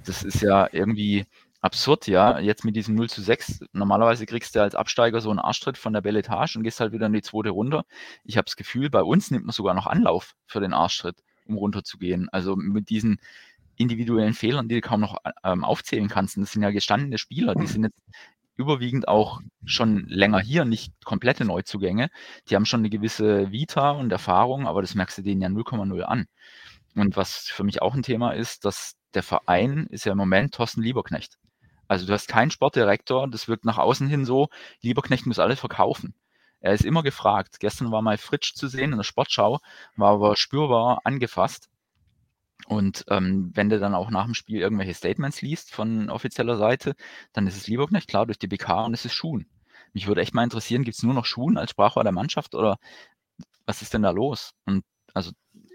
Das 0.04 0.22
ist 0.22 0.42
ja 0.42 0.68
irgendwie 0.70 1.26
absurd, 1.62 2.08
ja. 2.08 2.38
Jetzt 2.40 2.64
mit 2.64 2.76
diesem 2.76 2.94
0 2.96 3.08
zu 3.08 3.22
6, 3.22 3.64
normalerweise 3.72 4.26
kriegst 4.26 4.54
du 4.54 4.60
als 4.60 4.74
Absteiger 4.74 5.20
so 5.20 5.30
einen 5.30 5.38
Arschtritt 5.38 5.78
von 5.78 5.94
der 5.94 6.02
Belletage 6.02 6.56
und 6.58 6.64
gehst 6.64 6.80
halt 6.80 6.92
wieder 6.92 7.06
in 7.06 7.12
die 7.12 7.22
zweite 7.22 7.50
Runde. 7.50 7.84
Ich 8.24 8.36
habe 8.36 8.44
das 8.44 8.56
Gefühl, 8.56 8.90
bei 8.90 9.02
uns 9.02 9.30
nimmt 9.30 9.46
man 9.46 9.52
sogar 9.52 9.72
noch 9.74 9.86
Anlauf 9.86 10.34
für 10.46 10.60
den 10.60 10.74
Arschtritt, 10.74 11.22
um 11.46 11.56
runterzugehen. 11.56 12.28
Also 12.30 12.56
mit 12.56 12.90
diesen 12.90 13.18
individuellen 13.76 14.34
Fehlern, 14.34 14.68
die 14.68 14.76
du 14.76 14.80
kaum 14.80 15.00
noch 15.00 15.16
ähm, 15.44 15.64
aufzählen 15.64 16.08
kannst. 16.08 16.36
Und 16.36 16.42
das 16.42 16.52
sind 16.52 16.62
ja 16.62 16.70
gestandene 16.70 17.18
Spieler, 17.18 17.54
die 17.54 17.66
sind 17.66 17.84
jetzt 17.84 18.02
überwiegend 18.56 19.08
auch 19.08 19.40
schon 19.64 20.06
länger 20.08 20.40
hier, 20.40 20.64
nicht 20.64 20.92
komplette 21.04 21.44
Neuzugänge. 21.44 22.10
Die 22.48 22.54
haben 22.56 22.66
schon 22.66 22.80
eine 22.80 22.90
gewisse 22.90 23.50
Vita 23.50 23.92
und 23.92 24.12
Erfahrung, 24.12 24.66
aber 24.66 24.82
das 24.82 24.94
merkst 24.94 25.18
du 25.18 25.22
denen 25.22 25.40
ja 25.40 25.48
0,0 25.48 26.02
an. 26.02 26.26
Und 26.94 27.16
was 27.16 27.48
für 27.48 27.64
mich 27.64 27.82
auch 27.82 27.94
ein 27.94 28.02
Thema 28.02 28.32
ist, 28.32 28.64
dass 28.64 28.96
der 29.14 29.22
Verein 29.22 29.86
ist 29.90 30.04
ja 30.04 30.12
im 30.12 30.18
Moment 30.18 30.54
Thorsten 30.54 30.82
Lieberknecht. 30.82 31.38
Also 31.88 32.06
du 32.06 32.12
hast 32.12 32.28
keinen 32.28 32.50
Sportdirektor, 32.50 33.28
das 33.28 33.48
wirkt 33.48 33.64
nach 33.64 33.78
außen 33.78 34.08
hin 34.08 34.24
so, 34.24 34.48
Lieberknecht 34.80 35.26
muss 35.26 35.38
alles 35.38 35.60
verkaufen. 35.60 36.14
Er 36.60 36.72
ist 36.72 36.84
immer 36.84 37.02
gefragt. 37.02 37.58
Gestern 37.58 37.90
war 37.90 38.02
mal 38.02 38.18
Fritsch 38.18 38.54
zu 38.54 38.68
sehen 38.68 38.92
in 38.92 38.98
der 38.98 39.04
Sportschau, 39.04 39.58
war 39.96 40.12
aber 40.12 40.36
spürbar 40.36 41.00
angefasst. 41.04 41.68
Und 42.66 43.04
ähm, 43.08 43.50
wenn 43.54 43.68
du 43.68 43.78
dann 43.78 43.94
auch 43.94 44.10
nach 44.10 44.24
dem 44.24 44.34
Spiel 44.34 44.60
irgendwelche 44.60 44.94
Statements 44.94 45.42
liest 45.42 45.72
von 45.74 46.08
offizieller 46.10 46.56
Seite, 46.56 46.94
dann 47.32 47.46
ist 47.46 47.56
es 47.56 47.66
Lieberknecht, 47.66 48.08
klar, 48.08 48.26
durch 48.26 48.38
die 48.38 48.46
BK 48.46 48.84
und 48.84 48.94
es 48.94 49.04
ist 49.04 49.14
Schuhen. 49.14 49.46
Mich 49.92 50.06
würde 50.06 50.22
echt 50.22 50.34
mal 50.34 50.44
interessieren, 50.44 50.84
gibt 50.84 50.96
es 50.96 51.02
nur 51.02 51.14
noch 51.14 51.26
Schuhen 51.26 51.58
als 51.58 51.70
Sprachrohr 51.72 52.02
der 52.04 52.12
Mannschaft 52.12 52.54
oder 52.54 52.78
was 53.66 53.82
ist 53.82 53.92
denn 53.94 54.02
da 54.02 54.10
los? 54.10 54.52
Und 54.64 54.84
also 55.14 55.32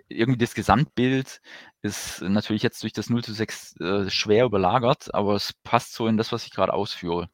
irgendwie 0.08 0.38
das 0.40 0.56
Gesamtbild 0.56 1.42
ist 1.82 2.22
natürlich 2.22 2.64
jetzt 2.64 2.82
durch 2.84 2.94
das 2.94 3.10
0 3.10 3.24
zu 3.24 3.34
6 3.34 3.76
äh, 3.80 4.10
schwer 4.10 4.46
überlagert, 4.46 5.14
aber 5.14 5.36
es 5.36 5.54
passt 5.64 5.94
so 5.94 6.08
in 6.08 6.18
das, 6.18 6.32
was 6.32 6.46
ich 6.46 6.52
gerade 6.52 6.74
ausführe. 6.74 7.30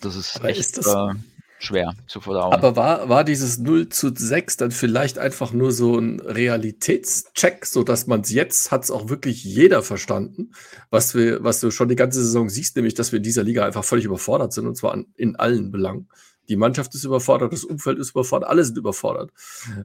Das 0.00 0.16
ist 0.16 0.36
Aber 0.36 0.48
echt 0.48 0.60
ist 0.60 0.78
das- 0.78 0.86
äh, 0.86 1.14
schwer 1.62 1.94
zu 2.06 2.20
verdauen. 2.20 2.52
Aber 2.52 2.76
war, 2.76 3.08
war 3.08 3.24
dieses 3.24 3.58
0 3.58 3.88
zu 3.88 4.12
6 4.14 4.56
dann 4.56 4.70
vielleicht 4.70 5.18
einfach 5.18 5.52
nur 5.52 5.72
so 5.72 5.98
ein 5.98 6.20
Realitätscheck, 6.20 7.66
sodass 7.66 8.06
man 8.06 8.22
es 8.22 8.30
jetzt 8.30 8.70
hat 8.70 8.84
es 8.84 8.90
auch 8.90 9.08
wirklich 9.08 9.44
jeder 9.44 9.82
verstanden, 9.82 10.52
was 10.90 11.14
wir, 11.14 11.42
was 11.44 11.60
du 11.60 11.70
schon 11.70 11.88
die 11.88 11.96
ganze 11.96 12.22
Saison 12.22 12.48
siehst, 12.48 12.76
nämlich, 12.76 12.94
dass 12.94 13.12
wir 13.12 13.18
in 13.18 13.22
dieser 13.22 13.44
Liga 13.44 13.64
einfach 13.64 13.84
völlig 13.84 14.04
überfordert 14.04 14.52
sind 14.52 14.66
und 14.66 14.76
zwar 14.76 14.92
an, 14.92 15.06
in 15.16 15.36
allen 15.36 15.70
Belangen. 15.70 16.08
Die 16.48 16.56
Mannschaft 16.56 16.94
ist 16.94 17.04
überfordert, 17.04 17.52
das 17.52 17.64
Umfeld 17.64 17.98
ist 17.98 18.10
überfordert, 18.10 18.50
alle 18.50 18.64
sind 18.64 18.76
überfordert. 18.76 19.30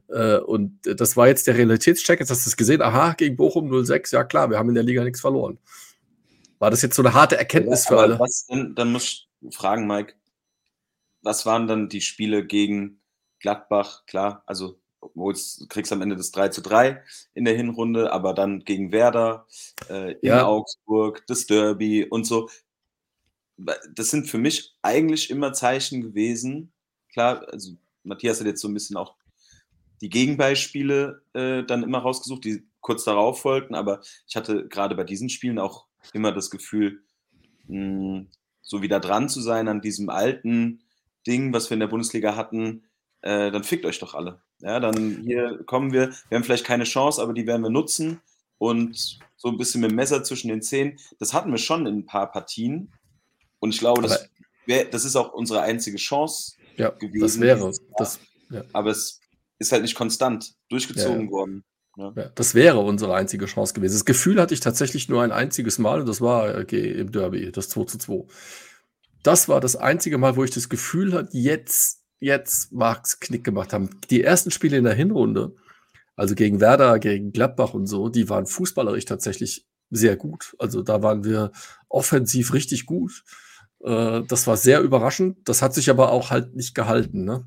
Äh, 0.08 0.38
und 0.38 0.80
das 0.82 1.16
war 1.16 1.28
jetzt 1.28 1.46
der 1.46 1.56
Realitätscheck. 1.56 2.18
Jetzt 2.18 2.30
hast 2.30 2.44
du 2.44 2.50
es 2.50 2.56
gesehen, 2.56 2.82
aha, 2.82 3.12
gegen 3.12 3.36
Bochum 3.36 3.70
0-6, 3.70 4.12
ja 4.12 4.24
klar, 4.24 4.50
wir 4.50 4.58
haben 4.58 4.68
in 4.68 4.74
der 4.74 4.84
Liga 4.84 5.04
nichts 5.04 5.20
verloren. 5.20 5.58
War 6.58 6.70
das 6.70 6.82
jetzt 6.82 6.96
so 6.96 7.02
eine 7.02 7.14
harte 7.14 7.38
Erkenntnis 7.38 7.86
für 7.86 7.94
Aber 7.94 8.02
alle? 8.02 8.18
Was 8.18 8.46
denn, 8.46 8.74
dann 8.74 8.90
muss 8.90 9.04
ich 9.04 9.56
fragen, 9.56 9.86
Mike, 9.86 10.14
was 11.22 11.46
waren 11.46 11.66
dann 11.66 11.88
die 11.88 12.00
Spiele 12.00 12.46
gegen 12.46 13.00
Gladbach? 13.40 14.04
Klar, 14.06 14.42
also 14.46 14.78
obwohl 15.00 15.34
du 15.34 15.66
kriegst 15.68 15.92
am 15.92 16.02
Ende 16.02 16.16
das 16.16 16.32
3 16.32 16.48
zu 16.48 16.60
3 16.60 17.02
in 17.34 17.44
der 17.44 17.54
Hinrunde, 17.56 18.12
aber 18.12 18.34
dann 18.34 18.64
gegen 18.64 18.90
Werder, 18.92 19.46
äh, 19.88 20.12
in 20.12 20.18
Ja. 20.22 20.46
Augsburg, 20.46 21.24
das 21.28 21.46
Derby 21.46 22.04
und 22.04 22.24
so. 22.24 22.48
Das 23.94 24.10
sind 24.10 24.28
für 24.28 24.38
mich 24.38 24.74
eigentlich 24.82 25.30
immer 25.30 25.52
Zeichen 25.52 26.00
gewesen. 26.02 26.72
Klar, 27.12 27.46
also 27.50 27.72
Matthias 28.04 28.38
hat 28.40 28.46
jetzt 28.46 28.60
so 28.60 28.68
ein 28.68 28.74
bisschen 28.74 28.96
auch 28.96 29.16
die 30.00 30.10
Gegenbeispiele 30.10 31.22
äh, 31.34 31.64
dann 31.64 31.82
immer 31.82 31.98
rausgesucht, 31.98 32.44
die 32.44 32.64
kurz 32.80 33.04
darauf 33.04 33.40
folgten, 33.40 33.74
aber 33.74 34.00
ich 34.28 34.36
hatte 34.36 34.68
gerade 34.68 34.94
bei 34.94 35.04
diesen 35.04 35.28
Spielen 35.28 35.58
auch 35.58 35.86
immer 36.12 36.30
das 36.32 36.50
Gefühl, 36.50 37.02
mh, 37.66 38.26
so 38.62 38.82
wieder 38.82 39.00
dran 39.00 39.28
zu 39.28 39.40
sein 39.40 39.66
an 39.68 39.80
diesem 39.80 40.08
alten 40.10 40.82
Ding, 41.28 41.52
was 41.52 41.70
wir 41.70 41.74
in 41.74 41.80
der 41.80 41.86
Bundesliga 41.88 42.34
hatten, 42.34 42.84
äh, 43.22 43.50
dann 43.50 43.64
fickt 43.64 43.84
euch 43.84 43.98
doch 43.98 44.14
alle. 44.14 44.40
Ja, 44.60 44.80
dann 44.80 45.22
hier 45.22 45.62
kommen 45.66 45.92
wir, 45.92 46.10
wir 46.28 46.36
haben 46.36 46.44
vielleicht 46.44 46.64
keine 46.66 46.84
Chance, 46.84 47.22
aber 47.22 47.32
die 47.32 47.46
werden 47.46 47.62
wir 47.62 47.70
nutzen 47.70 48.20
und 48.58 49.18
so 49.36 49.48
ein 49.48 49.56
bisschen 49.58 49.80
mit 49.82 49.90
dem 49.90 49.96
Messer 49.96 50.24
zwischen 50.24 50.48
den 50.48 50.62
Zähnen. 50.62 50.98
Das 51.20 51.32
hatten 51.32 51.50
wir 51.50 51.58
schon 51.58 51.86
in 51.86 51.98
ein 51.98 52.06
paar 52.06 52.30
Partien 52.32 52.92
und 53.60 53.74
ich 53.74 53.78
glaube, 53.78 54.02
das, 54.02 54.28
wär, 54.66 54.84
das 54.86 55.04
ist 55.04 55.16
auch 55.16 55.32
unsere 55.32 55.62
einzige 55.62 55.96
Chance, 55.98 56.54
Ja, 56.76 56.90
gewesen 56.90 57.20
das 57.22 57.40
wäre. 57.40 57.72
Das, 57.98 58.20
aber 58.72 58.90
es 58.90 59.20
ist 59.58 59.72
halt 59.72 59.82
nicht 59.82 59.94
konstant 59.94 60.54
durchgezogen 60.68 61.26
Ja. 61.26 61.30
worden. 61.30 61.64
Ja. 61.96 62.12
Ja, 62.14 62.28
das 62.34 62.54
wäre 62.54 62.78
unsere 62.78 63.14
einzige 63.16 63.46
Chance 63.46 63.74
gewesen. 63.74 63.94
Das 63.94 64.04
Gefühl 64.04 64.40
hatte 64.40 64.54
ich 64.54 64.60
tatsächlich 64.60 65.08
nur 65.08 65.22
ein 65.22 65.32
einziges 65.32 65.78
Mal 65.78 66.00
und 66.00 66.06
das 66.08 66.20
war 66.20 66.54
äh, 66.72 67.00
im 67.00 67.10
Derby, 67.10 67.50
das 67.50 67.68
2 67.70 67.84
zu 67.84 67.98
2. 67.98 68.24
Das 69.22 69.48
war 69.48 69.60
das 69.60 69.76
einzige 69.76 70.18
Mal, 70.18 70.36
wo 70.36 70.44
ich 70.44 70.50
das 70.50 70.68
Gefühl 70.68 71.12
hatte, 71.12 71.36
jetzt, 71.36 72.02
jetzt 72.20 72.72
mag 72.72 73.02
es 73.04 73.20
Knick 73.20 73.44
gemacht 73.44 73.72
haben. 73.72 73.90
Die 74.10 74.22
ersten 74.22 74.50
Spiele 74.50 74.76
in 74.76 74.84
der 74.84 74.94
Hinrunde, 74.94 75.54
also 76.16 76.34
gegen 76.34 76.60
Werder, 76.60 76.98
gegen 76.98 77.32
Gladbach 77.32 77.74
und 77.74 77.86
so, 77.86 78.08
die 78.08 78.28
waren 78.28 78.46
fußballerisch 78.46 79.04
tatsächlich 79.04 79.66
sehr 79.90 80.16
gut. 80.16 80.54
Also 80.58 80.82
da 80.82 81.02
waren 81.02 81.24
wir 81.24 81.52
offensiv 81.88 82.52
richtig 82.52 82.86
gut. 82.86 83.24
Äh, 83.82 84.22
das 84.28 84.46
war 84.46 84.56
sehr 84.56 84.80
überraschend. 84.80 85.48
Das 85.48 85.62
hat 85.62 85.74
sich 85.74 85.90
aber 85.90 86.12
auch 86.12 86.30
halt 86.30 86.54
nicht 86.54 86.74
gehalten. 86.74 87.24
Ne? 87.24 87.46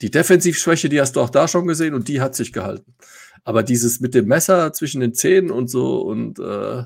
Die 0.00 0.10
Defensivschwäche, 0.10 0.88
die 0.88 1.00
hast 1.00 1.16
du 1.16 1.20
auch 1.20 1.30
da 1.30 1.48
schon 1.48 1.66
gesehen 1.66 1.94
und 1.94 2.08
die 2.08 2.20
hat 2.20 2.34
sich 2.34 2.52
gehalten. 2.52 2.94
Aber 3.44 3.62
dieses 3.62 4.00
mit 4.00 4.14
dem 4.14 4.26
Messer 4.26 4.72
zwischen 4.72 5.00
den 5.00 5.14
Zähnen 5.14 5.50
und 5.50 5.68
so 5.68 6.00
und 6.00 6.38
äh, 6.38 6.84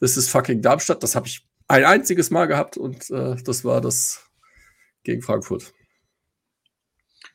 das 0.00 0.16
ist 0.16 0.30
fucking 0.30 0.62
Darmstadt, 0.62 1.02
das 1.02 1.16
habe 1.16 1.26
ich 1.26 1.46
ein 1.68 1.84
einziges 1.84 2.30
Mal 2.30 2.46
gehabt 2.46 2.76
und 2.76 3.10
äh, 3.10 3.36
das 3.42 3.64
war 3.64 3.80
das 3.80 4.26
gegen 5.04 5.22
Frankfurt. 5.22 5.72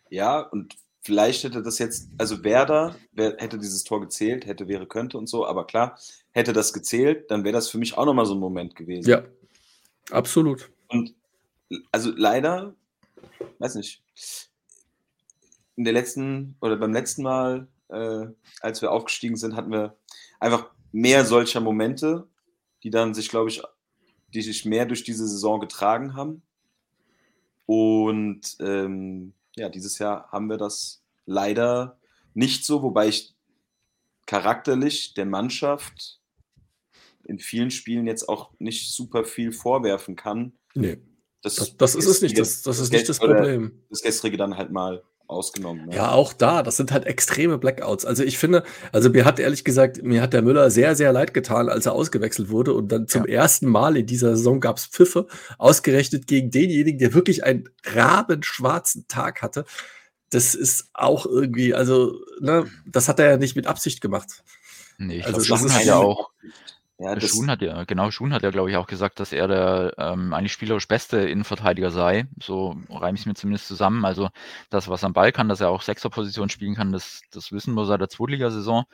Ja, 0.09 0.41
und 0.41 0.75
vielleicht 1.01 1.43
hätte 1.43 1.61
das 1.61 1.79
jetzt, 1.79 2.09
also 2.17 2.43
Werder 2.43 2.95
wer, 3.11 3.35
hätte 3.37 3.57
dieses 3.57 3.83
Tor 3.83 4.01
gezählt, 4.01 4.45
hätte, 4.45 4.67
wäre, 4.67 4.87
könnte 4.87 5.17
und 5.17 5.27
so, 5.27 5.45
aber 5.45 5.65
klar, 5.65 5.97
hätte 6.31 6.53
das 6.53 6.73
gezählt, 6.73 7.29
dann 7.31 7.43
wäre 7.43 7.53
das 7.53 7.69
für 7.69 7.77
mich 7.77 7.97
auch 7.97 8.05
nochmal 8.05 8.25
so 8.25 8.33
ein 8.33 8.39
Moment 8.39 8.75
gewesen. 8.75 9.09
Ja, 9.09 9.23
absolut. 10.11 10.71
Und 10.87 11.15
also 11.91 12.11
leider, 12.15 12.75
weiß 13.59 13.75
nicht, 13.75 14.03
in 15.75 15.83
der 15.83 15.93
letzten 15.93 16.55
oder 16.61 16.75
beim 16.77 16.93
letzten 16.93 17.23
Mal, 17.23 17.67
äh, 17.89 18.25
als 18.61 18.81
wir 18.81 18.91
aufgestiegen 18.91 19.35
sind, 19.35 19.55
hatten 19.55 19.71
wir 19.71 19.97
einfach 20.39 20.69
mehr 20.91 21.25
solcher 21.25 21.59
Momente, 21.59 22.27
die 22.83 22.91
dann 22.91 23.13
sich, 23.13 23.29
glaube 23.29 23.49
ich, 23.49 23.63
die 24.33 24.41
sich 24.41 24.65
mehr 24.65 24.85
durch 24.85 25.03
diese 25.03 25.27
Saison 25.27 25.59
getragen 25.59 26.15
haben. 26.15 26.41
Und 27.65 28.57
ähm, 28.59 29.33
ja, 29.55 29.69
dieses 29.69 29.99
Jahr 29.99 30.31
haben 30.31 30.49
wir 30.49 30.57
das 30.57 31.03
leider 31.25 31.97
nicht 32.33 32.65
so, 32.65 32.81
wobei 32.81 33.07
ich 33.07 33.35
charakterlich 34.25 35.13
der 35.13 35.25
Mannschaft 35.25 36.19
in 37.25 37.39
vielen 37.39 37.71
Spielen 37.71 38.07
jetzt 38.07 38.27
auch 38.27 38.51
nicht 38.59 38.91
super 38.91 39.23
viel 39.23 39.51
vorwerfen 39.51 40.15
kann. 40.15 40.53
Nee. 40.73 40.97
Das, 41.41 41.55
das, 41.55 41.77
das 41.77 41.95
ist 41.95 42.05
es 42.05 42.21
nicht, 42.21 42.37
das, 42.37 42.61
das 42.61 42.79
ist 42.79 42.91
nicht 42.91 43.07
das 43.07 43.19
Problem. 43.19 43.83
Das 43.89 44.01
gestrige 44.01 44.37
dann 44.37 44.57
halt 44.57 44.71
mal 44.71 45.03
ausgenommen. 45.33 45.87
Ne? 45.87 45.95
Ja, 45.95 46.11
auch 46.11 46.31
da, 46.31 46.63
das 46.63 46.77
sind 46.77 46.91
halt 46.91 47.05
extreme 47.05 47.57
Blackouts. 47.57 48.05
Also 48.05 48.23
ich 48.23 48.37
finde, 48.37 48.63
also 48.91 49.09
mir 49.09 49.25
hat 49.25 49.39
ehrlich 49.39 49.63
gesagt, 49.63 50.01
mir 50.03 50.21
hat 50.21 50.33
der 50.33 50.41
Müller 50.41 50.71
sehr, 50.71 50.95
sehr 50.95 51.11
leid 51.11 51.33
getan, 51.33 51.69
als 51.69 51.85
er 51.85 51.93
ausgewechselt 51.93 52.49
wurde 52.49 52.73
und 52.73 52.91
dann 52.91 53.07
zum 53.07 53.25
ja. 53.25 53.33
ersten 53.33 53.67
Mal 53.67 53.97
in 53.97 54.05
dieser 54.05 54.35
Saison 54.35 54.59
gab 54.59 54.77
es 54.77 54.85
Pfiffe, 54.85 55.27
ausgerechnet 55.57 56.27
gegen 56.27 56.51
denjenigen, 56.51 56.99
der 56.99 57.13
wirklich 57.13 57.43
einen 57.43 57.69
rabenschwarzen 57.83 59.07
Tag 59.07 59.41
hatte. 59.41 59.65
Das 60.29 60.55
ist 60.55 60.89
auch 60.93 61.25
irgendwie, 61.25 61.73
also, 61.73 62.19
ne, 62.39 62.65
das 62.85 63.07
hat 63.07 63.19
er 63.19 63.31
ja 63.31 63.37
nicht 63.37 63.55
mit 63.55 63.67
Absicht 63.67 64.01
gemacht. 64.01 64.43
Nee, 64.97 65.17
ich 65.17 65.25
also 65.25 65.41
glaube, 65.41 65.63
das 65.63 65.77
ist 65.77 65.85
ja 65.85 65.97
auch 65.97 66.29
ja, 67.03 67.15
das 67.15 67.31
Schuhn 67.31 67.49
hat 67.49 67.61
ja, 67.61 67.83
genau, 67.83 68.11
Schuhn 68.11 68.33
hat 68.33 68.43
ja, 68.43 68.49
glaube 68.49 68.71
ich, 68.71 68.77
auch 68.77 68.87
gesagt, 68.87 69.19
dass 69.19 69.33
er 69.33 69.47
der 69.49 69.93
ähm, 69.97 70.33
eigentlich 70.33 70.53
spielerisch 70.53 70.87
beste 70.87 71.17
Innenverteidiger 71.17 71.91
sei. 71.91 72.27
So 72.41 72.77
reime 72.89 73.15
ich 73.15 73.21
es 73.21 73.25
mir 73.25 73.33
zumindest 73.33 73.67
zusammen. 73.67 74.05
Also 74.05 74.29
das, 74.69 74.87
was 74.87 75.03
am 75.03 75.11
Ball 75.11 75.33
kann, 75.33 75.49
dass 75.49 75.59
er 75.59 75.69
auch 75.69 75.81
Sechserposition 75.81 76.47
spielen 76.49 76.75
kann, 76.75 76.93
das, 76.93 77.21
das 77.31 77.51
wissen 77.51 77.73
wir 77.73 77.85
seit 77.85 77.99
der 77.99 78.07
Zweitligasaison. 78.07 78.85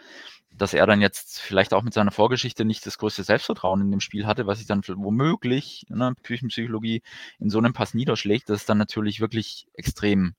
Dass 0.52 0.74
er 0.74 0.88
dann 0.88 1.02
jetzt 1.02 1.40
vielleicht 1.40 1.74
auch 1.74 1.84
mit 1.84 1.94
seiner 1.94 2.12
Vorgeschichte 2.12 2.66
nicht 2.66 2.84
das 2.88 2.98
größte 2.98 3.24
Selbstvertrauen 3.24 3.82
in 3.82 3.92
dem 3.92 4.00
Spiel 4.00 4.26
hatte, 4.26 4.48
was 4.48 4.58
sich 4.58 4.68
dann 4.68 4.82
womöglich, 4.88 5.86
ne, 5.90 6.16
Küchenpsychologie, 6.24 7.04
in 7.40 7.52
so 7.52 7.60
einem 7.60 7.74
Pass 7.74 7.94
niederschlägt, 7.94 8.50
das 8.50 8.62
ist 8.62 8.70
dann 8.70 8.80
natürlich 8.80 9.20
wirklich 9.20 9.68
extrem 9.76 10.34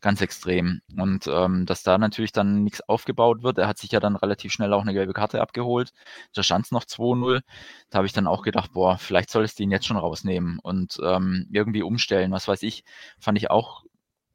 ganz 0.00 0.20
extrem. 0.20 0.80
Und 0.96 1.26
ähm, 1.26 1.66
dass 1.66 1.82
da 1.82 1.98
natürlich 1.98 2.32
dann 2.32 2.62
nichts 2.64 2.80
aufgebaut 2.82 3.42
wird. 3.42 3.58
Er 3.58 3.68
hat 3.68 3.78
sich 3.78 3.90
ja 3.92 4.00
dann 4.00 4.16
relativ 4.16 4.52
schnell 4.52 4.72
auch 4.72 4.82
eine 4.82 4.94
gelbe 4.94 5.12
Karte 5.12 5.40
abgeholt. 5.40 5.92
Da 6.34 6.42
stand 6.42 6.66
es 6.66 6.72
noch 6.72 6.84
2-0. 6.84 7.42
Da 7.90 7.98
habe 7.98 8.06
ich 8.06 8.12
dann 8.12 8.26
auch 8.26 8.42
gedacht, 8.42 8.72
boah, 8.72 8.98
vielleicht 8.98 9.30
solltest 9.30 9.58
du 9.58 9.64
ihn 9.64 9.70
jetzt 9.70 9.86
schon 9.86 9.96
rausnehmen 9.96 10.58
und 10.60 10.98
ähm, 11.02 11.48
irgendwie 11.52 11.82
umstellen. 11.82 12.32
Was 12.32 12.48
weiß 12.48 12.62
ich, 12.62 12.84
fand 13.18 13.38
ich 13.38 13.50
auch 13.50 13.84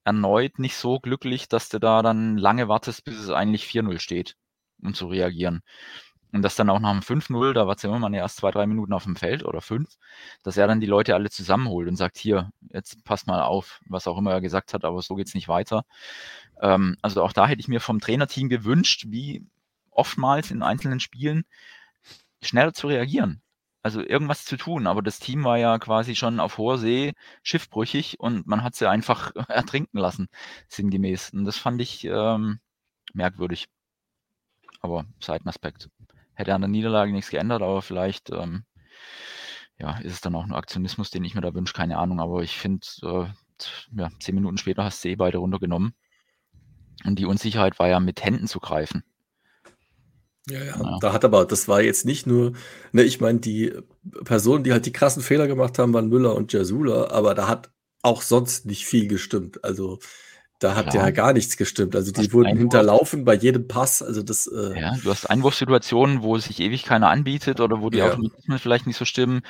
erneut 0.05 0.59
nicht 0.59 0.75
so 0.75 0.99
glücklich, 0.99 1.47
dass 1.47 1.69
du 1.69 1.79
da 1.79 2.01
dann 2.01 2.37
lange 2.37 2.67
wartest, 2.67 3.05
bis 3.05 3.17
es 3.17 3.29
eigentlich 3.29 3.65
4-0 3.65 3.99
steht, 3.99 4.35
um 4.81 4.93
zu 4.93 5.07
reagieren. 5.07 5.61
Und 6.33 6.41
das 6.41 6.55
dann 6.55 6.71
auch 6.71 6.79
nach 6.79 6.91
dem 6.91 7.01
5-0, 7.01 7.53
da 7.53 7.67
war 7.67 7.77
Zimmermann 7.77 8.13
ja 8.13 8.21
erst 8.21 8.37
zwei, 8.37 8.49
drei 8.49 8.65
Minuten 8.65 8.91
auf 8.93 9.03
dem 9.03 9.15
Feld 9.15 9.45
oder 9.45 9.61
fünf, 9.61 9.97
dass 10.41 10.57
er 10.57 10.67
dann 10.67 10.79
die 10.79 10.87
Leute 10.87 11.13
alle 11.13 11.29
zusammenholt 11.29 11.87
und 11.87 11.95
sagt, 11.95 12.17
hier, 12.17 12.51
jetzt 12.71 13.03
passt 13.03 13.27
mal 13.27 13.43
auf, 13.43 13.81
was 13.85 14.07
auch 14.07 14.17
immer 14.17 14.31
er 14.31 14.41
gesagt 14.41 14.73
hat, 14.73 14.83
aber 14.83 15.01
so 15.03 15.13
geht's 15.13 15.35
nicht 15.35 15.47
weiter. 15.47 15.85
Ähm, 16.59 16.97
also 17.03 17.23
auch 17.23 17.33
da 17.33 17.47
hätte 17.47 17.61
ich 17.61 17.67
mir 17.67 17.79
vom 17.79 17.99
Trainerteam 17.99 18.49
gewünscht, 18.49 19.05
wie 19.09 19.45
oftmals 19.91 20.49
in 20.49 20.63
einzelnen 20.63 20.99
Spielen, 20.99 21.45
schneller 22.41 22.73
zu 22.73 22.87
reagieren. 22.87 23.41
Also 23.83 24.01
irgendwas 24.01 24.45
zu 24.45 24.57
tun, 24.57 24.87
aber 24.87 25.01
das 25.03 25.19
Team 25.19 25.43
war 25.43 25.57
ja 25.59 25.77
quasi 25.77 26.15
schon 26.15 26.39
auf 26.39 26.57
hoher 26.57 26.77
See 26.79 27.13
schiffbrüchig 27.43 28.19
und 28.19 28.47
man 28.47 28.63
hat 28.63 28.75
sie 28.75 28.89
einfach 28.89 29.33
ertrinken 29.49 29.99
lassen, 29.99 30.29
sinngemäß. 30.69 31.31
Und 31.33 31.45
das 31.45 31.57
fand 31.57 31.81
ich 31.81 32.05
ähm, 32.05 32.59
merkwürdig. 33.13 33.67
Aber 34.81 35.05
Seitenaspekt 35.19 35.89
hätte 36.35 36.53
an 36.53 36.61
der 36.61 36.69
Niederlage 36.69 37.11
nichts 37.11 37.31
geändert, 37.31 37.61
aber 37.61 37.81
vielleicht 37.81 38.29
ähm, 38.31 38.65
ja, 39.79 39.97
ist 39.99 40.13
es 40.13 40.21
dann 40.21 40.35
auch 40.35 40.45
nur 40.45 40.57
Aktionismus, 40.57 41.09
den 41.09 41.23
ich 41.23 41.35
mir 41.35 41.41
da 41.41 41.53
wünsche, 41.53 41.73
keine 41.73 41.97
Ahnung. 41.97 42.19
Aber 42.19 42.41
ich 42.41 42.57
finde, 42.57 42.85
äh, 43.01 43.25
ja, 43.97 44.09
zehn 44.19 44.35
Minuten 44.35 44.57
später 44.57 44.83
hast 44.83 45.03
du 45.03 45.09
eh 45.09 45.15
beide 45.15 45.39
runtergenommen. 45.39 45.93
Und 47.05 47.19
die 47.19 47.25
Unsicherheit 47.25 47.79
war 47.79 47.89
ja 47.89 47.99
mit 47.99 48.23
Händen 48.23 48.47
zu 48.47 48.59
greifen. 48.59 49.03
Ja, 50.49 50.59
ja, 50.59 50.77
ja. 50.77 50.97
da 50.99 51.13
hat 51.13 51.23
aber, 51.23 51.45
das 51.45 51.67
war 51.67 51.81
jetzt 51.81 52.05
nicht 52.05 52.27
nur, 52.27 52.53
ne, 52.91 53.03
ich 53.03 53.21
meine, 53.21 53.39
die 53.39 53.73
Personen, 54.25 54.63
die 54.63 54.73
halt 54.73 54.85
die 54.85 54.91
krassen 54.91 55.23
Fehler 55.23 55.47
gemacht 55.47 55.79
haben, 55.79 55.93
waren 55.93 56.09
Müller 56.09 56.35
und 56.35 56.51
Jasula, 56.51 57.11
aber 57.11 57.33
da 57.33 57.47
hat 57.47 57.71
auch 58.01 58.21
sonst 58.21 58.65
nicht 58.65 58.85
viel 58.85 59.07
gestimmt. 59.07 59.63
Also 59.63 59.99
da 60.63 60.75
hat 60.75 60.93
ja. 60.93 61.03
ja 61.03 61.11
gar 61.11 61.33
nichts 61.33 61.57
gestimmt. 61.57 61.95
Also 61.95 62.11
die 62.11 62.31
wurden 62.31 62.57
hinterlaufen 62.57 63.25
bei 63.25 63.35
jedem 63.35 63.67
Pass. 63.67 64.01
Also 64.01 64.23
das. 64.23 64.47
Äh 64.47 64.79
ja, 64.79 64.95
du 65.03 65.09
hast 65.09 65.29
Einwurfsituationen, 65.29 66.23
wo 66.23 66.37
sich 66.37 66.59
ewig 66.61 66.83
keiner 66.83 67.09
anbietet 67.09 67.59
oder 67.59 67.81
wo 67.81 67.89
die 67.89 67.97
ja. 67.97 68.07
Automatismen 68.07 68.59
vielleicht 68.59 68.87
nicht 68.87 68.97
so 68.97 69.03
stimmen. 69.03 69.41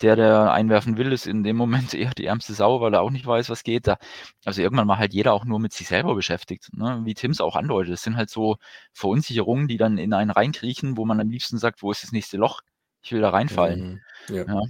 Der, 0.00 0.16
der 0.16 0.52
einwerfen 0.52 0.96
will, 0.96 1.12
ist 1.12 1.26
in 1.26 1.44
dem 1.44 1.56
Moment 1.56 1.92
eher 1.94 2.12
die 2.12 2.24
ärmste 2.24 2.54
Sau, 2.54 2.80
weil 2.80 2.94
er 2.94 3.02
auch 3.02 3.10
nicht 3.10 3.26
weiß, 3.26 3.50
was 3.50 3.64
geht. 3.64 3.86
Da, 3.86 3.98
also 4.44 4.62
irgendwann 4.62 4.86
mal 4.86 4.98
halt 4.98 5.12
jeder 5.12 5.34
auch 5.34 5.44
nur 5.44 5.60
mit 5.60 5.74
sich 5.74 5.88
selber 5.88 6.14
beschäftigt. 6.14 6.70
Ne? 6.74 7.02
Wie 7.04 7.14
Tims 7.14 7.42
auch 7.42 7.56
andeutet. 7.56 7.92
Es 7.92 8.02
sind 8.02 8.16
halt 8.16 8.30
so 8.30 8.56
Verunsicherungen, 8.94 9.68
die 9.68 9.76
dann 9.76 9.98
in 9.98 10.14
einen 10.14 10.30
reinkriechen, 10.30 10.96
wo 10.96 11.04
man 11.04 11.20
am 11.20 11.28
liebsten 11.28 11.58
sagt, 11.58 11.82
wo 11.82 11.90
ist 11.90 12.02
das 12.02 12.12
nächste 12.12 12.38
Loch? 12.38 12.62
Ich 13.02 13.12
will 13.12 13.20
da 13.20 13.30
reinfallen. 13.30 14.00
Mhm. 14.28 14.34
Ja. 14.34 14.44
ja. 14.46 14.60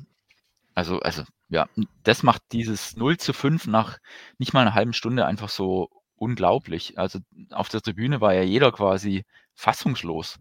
Also, 0.75 1.01
also 1.01 1.25
ja, 1.49 1.69
das 2.03 2.23
macht 2.23 2.43
dieses 2.53 2.97
0 2.97 3.19
zu 3.19 3.33
5 3.33 3.67
nach 3.67 3.99
nicht 4.39 4.53
mal 4.55 4.63
einer 4.63 4.75
halben 4.75 4.93
Stunde 4.93 5.27
einfach 5.27 5.49
so 5.49 5.91
unglaublich. 6.17 6.99
Also 6.99 7.19
auf 7.51 7.69
der 7.69 7.83
Tribüne 7.83 8.21
war 8.21 8.33
ja 8.33 8.43
jeder 8.43 8.73
quasi 8.73 9.25
fassungslos, 9.55 10.39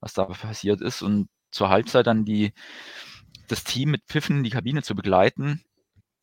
was 0.00 0.14
da 0.14 0.24
passiert 0.26 0.80
ist. 0.80 1.02
Und 1.02 1.28
zur 1.50 1.68
Halbzeit 1.68 2.06
dann 2.06 2.24
die, 2.24 2.52
das 3.48 3.64
Team 3.64 3.90
mit 3.90 4.02
Pfiffen 4.06 4.38
in 4.38 4.44
die 4.44 4.50
Kabine 4.50 4.82
zu 4.82 4.94
begleiten, 4.94 5.62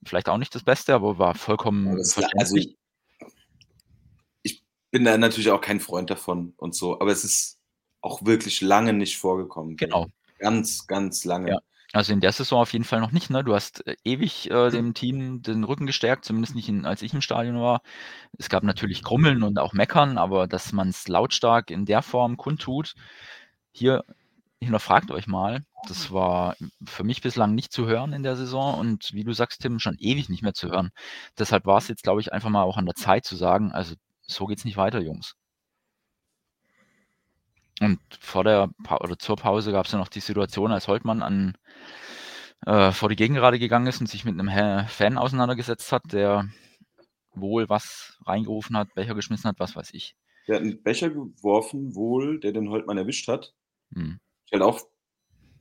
vielleicht 0.06 0.30
auch 0.30 0.38
nicht 0.38 0.56
das 0.56 0.64
Beste, 0.64 0.94
aber 0.94 1.18
war 1.18 1.36
vollkommen. 1.36 1.98
War, 1.98 2.30
also 2.38 2.56
ich, 2.56 2.78
ich 4.44 4.64
bin 4.92 5.04
da 5.04 5.18
natürlich 5.18 5.52
auch 5.52 5.62
kein 5.62 5.80
Freund 5.80 6.10
davon 6.10 6.54
und 6.58 6.76
so, 6.76 7.00
aber 7.00 7.12
es 7.12 7.24
ist 7.24 7.60
auch 8.02 8.26
wirklich 8.26 8.62
lange 8.62 8.94
nicht 8.94 9.18
vorgekommen. 9.18 9.76
Genau. 9.76 10.08
Ganz, 10.38 10.88
ganz 10.88 11.26
lange. 11.26 11.52
Ja. 11.52 11.60
Also 11.92 12.14
in 12.14 12.20
der 12.20 12.32
Saison 12.32 12.62
auf 12.62 12.74
jeden 12.74 12.86
Fall 12.86 13.00
noch 13.00 13.12
nicht. 13.12 13.30
Ne? 13.30 13.44
Du 13.44 13.56
hast 13.56 13.86
äh, 13.88 13.96
ewig 14.04 14.52
äh, 14.52 14.70
dem 14.70 14.94
Team 14.94 15.42
den 15.42 15.64
Rücken 15.64 15.88
gestärkt, 15.88 16.24
zumindest 16.26 16.56
nicht 16.56 16.70
in, 16.70 16.86
als 16.86 17.02
ich 17.02 17.14
im 17.14 17.22
Stadion 17.22 17.60
war. 17.60 17.82
Es 18.38 18.50
gab 18.50 18.64
natürlich 18.64 19.04
Grummeln 19.04 19.44
und 19.44 19.58
auch 19.58 19.74
Meckern, 19.74 20.18
aber 20.18 20.48
dass 20.48 20.72
man 20.72 20.90
es 20.90 21.08
lautstark 21.08 21.72
in 21.72 21.86
der 21.86 22.02
Form 22.04 22.38
kundtut, 22.38 22.94
hier 23.72 24.04
hinterfragt 24.62 25.12
euch 25.12 25.28
mal. 25.28 25.64
Das 25.88 26.12
war 26.12 26.56
für 26.86 27.04
mich 27.04 27.22
bislang 27.22 27.56
nicht 27.56 27.72
zu 27.72 27.88
hören 27.88 28.14
in 28.14 28.24
der 28.24 28.36
Saison 28.36 28.78
und 28.78 29.14
wie 29.14 29.24
du 29.24 29.34
sagst, 29.34 29.62
Tim, 29.62 29.80
schon 29.80 29.96
ewig 30.00 30.30
nicht 30.30 30.44
mehr 30.44 30.54
zu 30.54 30.70
hören. 30.70 30.92
Deshalb 31.38 31.66
war 31.66 31.78
es 31.78 31.88
jetzt, 31.88 32.04
glaube 32.04 32.22
ich, 32.22 32.34
einfach 32.34 32.50
mal 32.50 32.64
auch 32.64 32.78
an 32.78 32.86
der 32.86 32.96
Zeit 32.96 33.26
zu 33.26 33.36
sagen, 33.36 33.72
also 33.72 33.96
so 34.22 34.46
geht's 34.46 34.66
nicht 34.66 34.78
weiter, 34.78 35.00
Jungs. 35.02 35.36
Und 37.80 38.00
vor 38.20 38.44
der 38.44 38.70
pa 38.84 38.98
oder 38.98 39.18
zur 39.18 39.38
Pause 39.38 39.72
gab 39.72 39.86
es 39.86 39.92
ja 39.92 39.98
noch 39.98 40.10
die 40.10 40.20
Situation, 40.20 40.72
als 40.72 40.88
Holtmann 40.88 41.22
an 41.22 41.58
äh, 42.66 42.92
vor 42.92 43.10
die 43.10 43.16
Gegengerade 43.16 43.60
gegangen 43.60 43.88
ist 43.88 44.02
und 44.02 44.08
sich 44.08 44.26
mit 44.26 44.38
einem 44.40 44.88
Fan 44.88 45.18
auseinandergesetzt 45.18 45.92
hat, 45.92 46.04
der 46.12 46.50
wohl 47.34 47.70
was 47.70 48.18
reingerufen 48.26 48.76
hat, 48.78 48.94
Becher 48.96 49.16
geschmissen 49.16 49.48
hat, 49.48 49.60
was 49.60 49.76
weiß 49.76 49.94
ich. 49.94 50.16
der 50.48 50.58
hat 50.58 50.64
einen 50.64 50.84
Becher 50.84 51.10
geworfen, 51.10 51.96
wohl, 51.96 52.40
der 52.40 52.52
den 52.52 52.70
Holtmann 52.70 52.98
erwischt 52.98 53.28
hat. 53.28 53.54
Hm. 53.94 54.20
Ich 54.46 54.52
halt 54.52 54.64
auch 54.64 54.82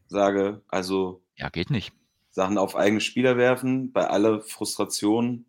sage, 0.08 0.62
also 0.68 1.22
Ja, 1.36 1.50
geht 1.50 1.70
nicht. 1.70 1.92
Sachen 2.30 2.58
auf 2.58 2.74
eigene 2.74 3.00
Spieler 3.00 3.36
werfen, 3.36 3.92
bei 3.92 4.08
aller 4.08 4.40
Frustration, 4.40 5.46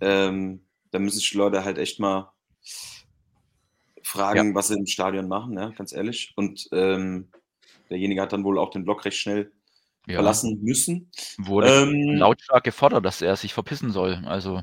ähm, 0.00 0.66
da 0.90 0.98
müssen 0.98 1.18
sich 1.18 1.30
die 1.30 1.38
Leute 1.38 1.64
halt 1.64 1.78
echt 1.78 1.98
mal 1.98 2.32
fragen, 4.12 4.54
was 4.54 4.68
sie 4.68 4.74
im 4.78 4.86
Stadion 4.86 5.28
machen, 5.28 5.54
ja, 5.54 5.70
ganz 5.70 5.92
ehrlich. 5.92 6.32
Und 6.36 6.68
ähm, 6.72 7.28
derjenige 7.90 8.20
hat 8.22 8.32
dann 8.32 8.44
wohl 8.44 8.58
auch 8.58 8.70
den 8.70 8.84
Block 8.84 9.04
recht 9.04 9.16
schnell 9.18 9.50
Ja. 10.06 10.14
verlassen 10.16 10.60
müssen. 10.62 11.10
Wurde 11.38 11.68
Ähm, 11.82 12.16
lautstark 12.16 12.64
gefordert, 12.64 13.04
dass 13.04 13.22
er 13.22 13.36
sich 13.36 13.54
verpissen 13.54 13.90
soll. 13.92 14.22
Also 14.26 14.62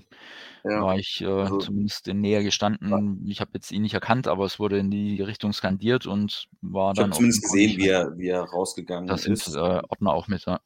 Ja, 0.66 0.82
war 0.84 0.98
ich 0.98 1.22
äh, 1.22 1.26
also- 1.26 1.58
zumindest 1.60 2.08
in 2.10 2.20
Nähe 2.20 2.44
gestanden. 2.44 3.26
Ich 3.26 3.40
habe 3.40 3.52
jetzt 3.54 3.72
ihn 3.72 3.82
nicht 3.82 3.94
erkannt, 3.94 4.28
aber 4.28 4.46
es 4.46 4.60
wurde 4.60 4.78
in 4.78 4.92
die 4.92 5.22
Richtung 5.22 5.54
skandiert 5.54 6.06
und 6.06 6.48
war 6.62 6.92
ich 6.92 6.98
dann 6.98 7.06
habe 7.06 7.16
zumindest 7.16 7.44
gesehen, 7.44 7.78
wie 7.78 7.88
er, 7.88 8.18
wie 8.18 8.28
er 8.28 8.42
rausgegangen 8.44 9.08
Da 9.08 9.18
sind 9.18 9.34
ist. 9.34 9.48
äh, 9.56 9.60
Ordner 9.60 10.12
auch 10.14 10.28
mit. 10.28 10.46
Ja. 10.46 10.60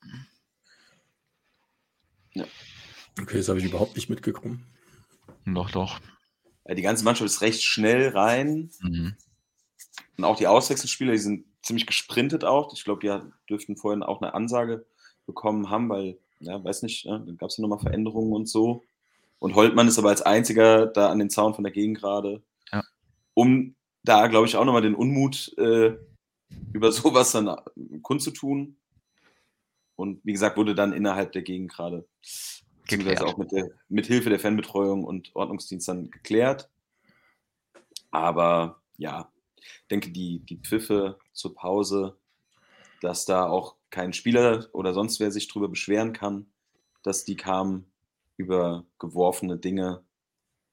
Okay, 3.21 3.37
das 3.37 3.47
habe 3.49 3.59
ich 3.59 3.65
überhaupt 3.65 3.95
nicht 3.95 4.09
mitgekommen. 4.09 4.65
Doch, 5.45 5.69
doch. 5.69 5.99
Ja, 6.67 6.75
die 6.75 6.81
ganze 6.81 7.03
Mannschaft 7.03 7.25
ist 7.29 7.41
recht 7.41 7.63
schnell 7.63 8.09
rein. 8.09 8.71
Mhm. 8.81 9.15
Und 10.17 10.23
auch 10.23 10.37
die 10.37 10.47
Auswechselspieler, 10.47 11.11
die 11.13 11.17
sind 11.17 11.45
ziemlich 11.61 11.85
gesprintet 11.87 12.43
auch. 12.43 12.73
Ich 12.73 12.83
glaube, 12.83 13.01
die 13.01 13.49
dürften 13.49 13.77
vorhin 13.77 14.03
auch 14.03 14.21
eine 14.21 14.33
Ansage 14.33 14.85
bekommen 15.25 15.69
haben, 15.69 15.89
weil, 15.89 16.17
ja, 16.39 16.63
weiß 16.63 16.83
nicht, 16.83 17.05
ja, 17.05 17.17
dann 17.17 17.37
gab 17.37 17.49
es 17.49 17.57
ja 17.57 17.61
nochmal 17.61 17.79
Veränderungen 17.79 18.33
und 18.33 18.47
so. 18.47 18.83
Und 19.39 19.55
Holtmann 19.55 19.87
ist 19.87 19.97
aber 19.99 20.09
als 20.09 20.21
einziger 20.21 20.85
da 20.85 21.09
an 21.09 21.19
den 21.19 21.29
Zaun 21.29 21.53
von 21.53 21.63
der 21.63 21.73
Gegend 21.73 21.99
gerade, 21.99 22.41
Ja. 22.71 22.83
um 23.33 23.75
da, 24.03 24.27
glaube 24.27 24.47
ich, 24.47 24.55
auch 24.55 24.65
nochmal 24.65 24.81
den 24.81 24.95
Unmut 24.95 25.53
äh, 25.57 25.95
über 26.73 26.91
sowas 26.91 27.31
dann 27.31 27.55
kundzutun. 28.01 28.77
Und 29.95 30.19
wie 30.23 30.33
gesagt, 30.33 30.57
wurde 30.57 30.75
dann 30.75 30.93
innerhalb 30.93 31.31
der 31.33 31.41
Gegend 31.43 31.71
gerade 31.71 32.05
beziehungsweise 32.83 33.25
auch 33.25 33.37
mit, 33.37 33.51
der, 33.51 33.69
mit 33.89 34.05
Hilfe 34.05 34.29
der 34.29 34.39
Fanbetreuung 34.39 35.03
und 35.03 35.35
Ordnungsdienst 35.35 35.87
dann 35.87 36.11
geklärt. 36.11 36.69
Aber 38.11 38.81
ja, 38.97 39.31
ich 39.57 39.87
denke, 39.89 40.11
die, 40.11 40.39
die 40.39 40.57
Pfiffe 40.57 41.17
zur 41.33 41.55
Pause, 41.55 42.17
dass 43.01 43.25
da 43.25 43.47
auch 43.47 43.75
kein 43.89 44.13
Spieler 44.13 44.67
oder 44.73 44.93
sonst 44.93 45.19
wer 45.19 45.31
sich 45.31 45.47
drüber 45.47 45.67
beschweren 45.67 46.13
kann, 46.13 46.47
dass 47.03 47.25
die 47.25 47.35
kamen 47.35 47.91
über 48.37 48.85
geworfene 48.99 49.57
Dinge, 49.57 50.03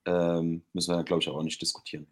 ähm, 0.07 0.65
müssen 0.73 0.97
wir, 0.97 1.05
glaube 1.05 1.23
ich, 1.23 1.29
auch 1.29 1.43
nicht 1.43 1.61
diskutieren. 1.61 2.07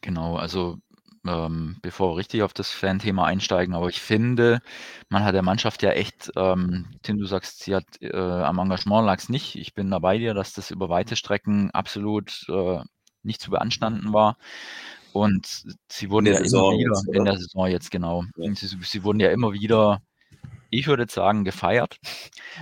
Genau, 0.00 0.36
also 0.36 0.78
ähm, 1.26 1.78
bevor 1.82 2.12
wir 2.12 2.18
richtig 2.18 2.42
auf 2.42 2.52
das 2.52 2.70
Fan-Thema 2.70 3.24
einsteigen, 3.24 3.74
aber 3.74 3.88
ich 3.88 4.00
finde, 4.00 4.60
man 5.08 5.24
hat 5.24 5.34
der 5.34 5.42
Mannschaft 5.42 5.82
ja 5.82 5.90
echt, 5.90 6.30
ähm, 6.36 6.86
Tim, 7.02 7.18
du 7.18 7.26
sagst, 7.26 7.60
sie 7.60 7.74
hat 7.74 7.84
äh, 8.00 8.16
am 8.16 8.58
Engagement 8.58 9.06
lag 9.06 9.18
es 9.18 9.28
nicht. 9.28 9.56
Ich 9.56 9.74
bin 9.74 9.90
da 9.90 9.98
bei 9.98 10.18
dir, 10.18 10.34
dass 10.34 10.52
das 10.52 10.70
über 10.70 10.88
weite 10.88 11.16
Strecken 11.16 11.70
absolut 11.70 12.46
äh, 12.48 12.80
nicht 13.22 13.40
zu 13.40 13.50
beanstanden 13.50 14.12
war. 14.12 14.36
Und 15.12 15.64
sie 15.88 16.10
wurden 16.10 16.26
ja 16.26 16.36
Saison 16.36 16.72
immer 16.72 16.78
wieder 16.78 16.90
jetzt, 16.94 17.16
in 17.16 17.24
der 17.24 17.36
Saison 17.38 17.66
jetzt 17.68 17.90
genau. 17.90 18.24
Ja. 18.36 18.54
Sie, 18.54 18.66
sie 18.66 19.04
wurden 19.04 19.20
ja 19.20 19.30
immer 19.30 19.52
wieder, 19.52 20.02
ich 20.70 20.88
würde 20.88 21.06
sagen, 21.08 21.44
gefeiert. 21.44 21.98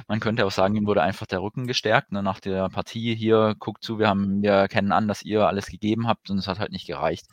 Man 0.06 0.20
könnte 0.20 0.44
auch 0.44 0.50
sagen, 0.50 0.76
ihnen 0.76 0.86
wurde 0.86 1.02
einfach 1.02 1.26
der 1.26 1.40
Rücken 1.40 1.66
gestärkt. 1.66 2.12
Ne? 2.12 2.22
Nach 2.22 2.40
der 2.40 2.68
Partie 2.68 3.14
hier, 3.14 3.54
guckt 3.58 3.82
zu, 3.82 3.98
wir 3.98 4.08
haben, 4.08 4.42
wir 4.42 4.52
erkennen 4.52 4.92
an, 4.92 5.08
dass 5.08 5.22
ihr 5.22 5.46
alles 5.46 5.66
gegeben 5.66 6.06
habt 6.06 6.28
und 6.28 6.38
es 6.38 6.46
hat 6.46 6.58
halt 6.58 6.72
nicht 6.72 6.86
gereicht. 6.86 7.26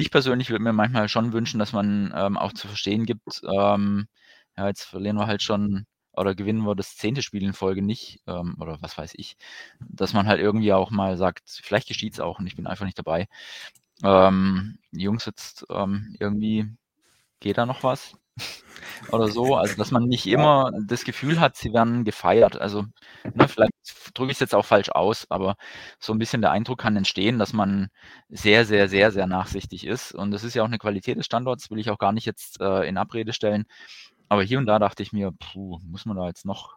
Ich 0.00 0.12
persönlich 0.12 0.48
würde 0.50 0.62
mir 0.62 0.72
manchmal 0.72 1.08
schon 1.08 1.32
wünschen, 1.32 1.58
dass 1.58 1.72
man 1.72 2.12
ähm, 2.14 2.36
auch 2.38 2.52
zu 2.52 2.68
verstehen 2.68 3.04
gibt, 3.04 3.42
ähm, 3.42 4.06
ja, 4.56 4.68
jetzt 4.68 4.84
verlieren 4.84 5.16
wir 5.16 5.26
halt 5.26 5.42
schon 5.42 5.86
oder 6.12 6.36
gewinnen 6.36 6.62
wir 6.64 6.76
das 6.76 6.96
zehnte 6.96 7.20
Spiel 7.20 7.42
in 7.42 7.52
Folge 7.52 7.82
nicht 7.82 8.20
ähm, 8.28 8.54
oder 8.60 8.80
was 8.80 8.96
weiß 8.96 9.14
ich, 9.16 9.36
dass 9.80 10.12
man 10.12 10.28
halt 10.28 10.40
irgendwie 10.40 10.72
auch 10.72 10.92
mal 10.92 11.16
sagt, 11.16 11.42
vielleicht 11.64 11.88
geschieht 11.88 12.12
es 12.12 12.20
auch 12.20 12.38
und 12.38 12.46
ich 12.46 12.54
bin 12.54 12.68
einfach 12.68 12.84
nicht 12.84 12.96
dabei. 12.98 13.26
Ähm, 14.04 14.78
Jungs 14.92 15.26
jetzt 15.26 15.66
ähm, 15.68 16.14
irgendwie 16.20 16.66
geht 17.40 17.58
da 17.58 17.66
noch 17.66 17.82
was 17.82 18.16
oder 19.10 19.28
so, 19.28 19.54
also 19.54 19.76
dass 19.76 19.90
man 19.90 20.04
nicht 20.04 20.26
immer 20.26 20.70
das 20.86 21.04
Gefühl 21.04 21.40
hat, 21.40 21.56
sie 21.56 21.72
werden 21.72 22.04
gefeiert. 22.04 22.60
Also 22.60 22.84
ne, 23.34 23.48
vielleicht 23.48 23.72
drücke 24.14 24.30
ich 24.30 24.36
es 24.36 24.40
jetzt 24.40 24.54
auch 24.54 24.64
falsch 24.64 24.90
aus, 24.90 25.26
aber 25.30 25.56
so 25.98 26.12
ein 26.12 26.18
bisschen 26.18 26.40
der 26.40 26.50
Eindruck 26.50 26.78
kann 26.78 26.96
entstehen, 26.96 27.38
dass 27.38 27.52
man 27.52 27.88
sehr, 28.28 28.64
sehr, 28.64 28.88
sehr, 28.88 29.12
sehr 29.12 29.26
nachsichtig 29.26 29.86
ist. 29.86 30.12
Und 30.12 30.30
das 30.30 30.44
ist 30.44 30.54
ja 30.54 30.62
auch 30.62 30.68
eine 30.68 30.78
Qualität 30.78 31.18
des 31.18 31.26
Standorts, 31.26 31.70
will 31.70 31.78
ich 31.78 31.90
auch 31.90 31.98
gar 31.98 32.12
nicht 32.12 32.26
jetzt 32.26 32.60
äh, 32.60 32.86
in 32.88 32.98
Abrede 32.98 33.32
stellen. 33.32 33.66
Aber 34.28 34.42
hier 34.42 34.58
und 34.58 34.66
da 34.66 34.78
dachte 34.78 35.02
ich 35.02 35.12
mir, 35.12 35.32
puh, 35.32 35.78
muss 35.84 36.04
man 36.04 36.16
da 36.16 36.26
jetzt 36.26 36.44
noch, 36.44 36.76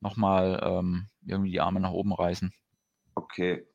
noch 0.00 0.16
mal 0.16 0.60
ähm, 0.62 1.08
irgendwie 1.26 1.52
die 1.52 1.60
Arme 1.60 1.80
nach 1.80 1.92
oben 1.92 2.12
reißen. 2.12 2.52
Okay. 3.14 3.66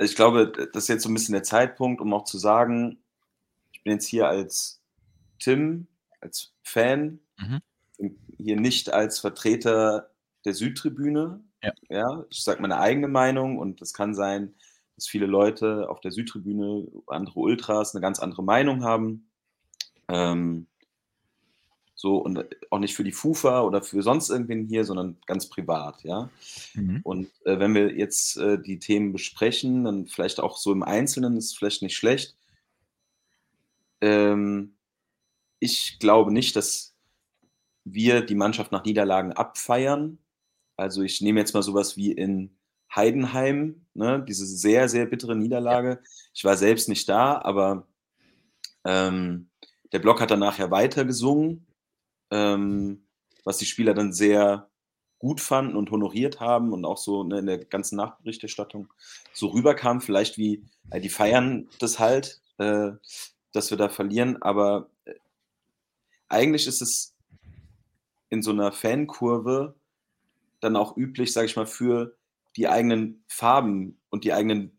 Ich 0.00 0.14
glaube, 0.14 0.52
das 0.52 0.84
ist 0.84 0.88
jetzt 0.88 1.02
so 1.02 1.08
ein 1.08 1.14
bisschen 1.14 1.32
der 1.32 1.42
Zeitpunkt, 1.42 2.00
um 2.00 2.14
auch 2.14 2.22
zu 2.22 2.38
sagen, 2.38 3.02
ich 3.72 3.82
bin 3.82 3.94
jetzt 3.94 4.06
hier 4.06 4.28
als 4.28 4.80
Tim, 5.40 5.88
als 6.20 6.54
Fan, 6.62 7.20
Mhm. 7.38 7.60
hier 8.36 8.56
nicht 8.60 8.92
als 8.92 9.20
Vertreter 9.20 10.10
der 10.44 10.54
Südtribüne. 10.54 11.40
Ja. 11.62 11.72
ja 11.88 12.24
ich 12.30 12.42
sage 12.42 12.60
meine 12.62 12.78
eigene 12.78 13.08
Meinung 13.08 13.58
und 13.58 13.82
es 13.82 13.92
kann 13.92 14.14
sein, 14.14 14.54
dass 14.96 15.06
viele 15.06 15.26
Leute 15.26 15.88
auf 15.88 16.00
der 16.00 16.10
Südtribüne, 16.10 16.88
andere 17.06 17.38
Ultras, 17.38 17.94
eine 17.94 18.02
ganz 18.02 18.18
andere 18.18 18.42
Meinung 18.42 18.82
haben. 18.82 19.30
Ähm, 20.08 20.66
so 21.94 22.16
und 22.16 22.44
auch 22.70 22.78
nicht 22.78 22.94
für 22.94 23.02
die 23.02 23.12
FUFA 23.12 23.62
oder 23.62 23.82
für 23.82 24.02
sonst 24.02 24.30
irgendwen 24.30 24.68
hier, 24.68 24.84
sondern 24.84 25.18
ganz 25.26 25.48
privat, 25.48 26.04
ja. 26.04 26.30
Mhm. 26.74 27.00
Und 27.02 27.30
äh, 27.44 27.58
wenn 27.58 27.74
wir 27.74 27.92
jetzt 27.96 28.36
äh, 28.36 28.60
die 28.60 28.78
Themen 28.78 29.12
besprechen, 29.12 29.84
dann 29.84 30.06
vielleicht 30.06 30.38
auch 30.38 30.56
so 30.56 30.70
im 30.72 30.84
Einzelnen, 30.84 31.36
ist 31.36 31.58
vielleicht 31.58 31.82
nicht 31.82 31.96
schlecht. 31.96 32.36
Ähm, 34.00 34.77
ich 35.60 35.98
glaube 35.98 36.32
nicht, 36.32 36.56
dass 36.56 36.94
wir 37.84 38.20
die 38.20 38.34
Mannschaft 38.34 38.72
nach 38.72 38.84
Niederlagen 38.84 39.32
abfeiern. 39.32 40.18
Also 40.76 41.02
ich 41.02 41.20
nehme 41.20 41.40
jetzt 41.40 41.54
mal 41.54 41.62
sowas 41.62 41.96
wie 41.96 42.12
in 42.12 42.56
Heidenheim, 42.94 43.86
ne, 43.94 44.24
diese 44.26 44.46
sehr, 44.46 44.88
sehr 44.88 45.06
bittere 45.06 45.36
Niederlage. 45.36 46.00
Ich 46.34 46.44
war 46.44 46.56
selbst 46.56 46.88
nicht 46.88 47.08
da, 47.08 47.40
aber 47.40 47.86
ähm, 48.84 49.50
der 49.92 49.98
Block 49.98 50.20
hat 50.20 50.30
danach 50.30 50.58
ja 50.58 50.70
weiter 50.70 51.04
gesungen, 51.04 51.66
ähm, 52.30 53.06
was 53.44 53.58
die 53.58 53.66
Spieler 53.66 53.94
dann 53.94 54.12
sehr 54.12 54.70
gut 55.18 55.40
fanden 55.40 55.76
und 55.76 55.90
honoriert 55.90 56.40
haben 56.40 56.72
und 56.72 56.84
auch 56.84 56.98
so 56.98 57.24
ne, 57.24 57.40
in 57.40 57.46
der 57.46 57.64
ganzen 57.64 57.96
Nachberichterstattung 57.96 58.92
so 59.32 59.48
rüberkam. 59.48 60.00
Vielleicht 60.00 60.38
wie, 60.38 60.64
äh, 60.90 61.00
die 61.00 61.08
feiern 61.08 61.68
das 61.80 61.98
halt, 61.98 62.40
äh, 62.58 62.92
dass 63.52 63.70
wir 63.70 63.78
da 63.78 63.88
verlieren, 63.88 64.40
aber 64.42 64.90
äh, 65.04 65.14
eigentlich 66.28 66.66
ist 66.66 66.82
es 66.82 67.14
in 68.30 68.42
so 68.42 68.50
einer 68.50 68.72
Fankurve 68.72 69.74
dann 70.60 70.76
auch 70.76 70.96
üblich, 70.96 71.32
sage 71.32 71.46
ich 71.46 71.56
mal, 71.56 71.66
für 71.66 72.16
die 72.56 72.68
eigenen 72.68 73.24
Farben 73.28 74.00
und 74.10 74.24
die 74.24 74.32
eigenen, 74.32 74.78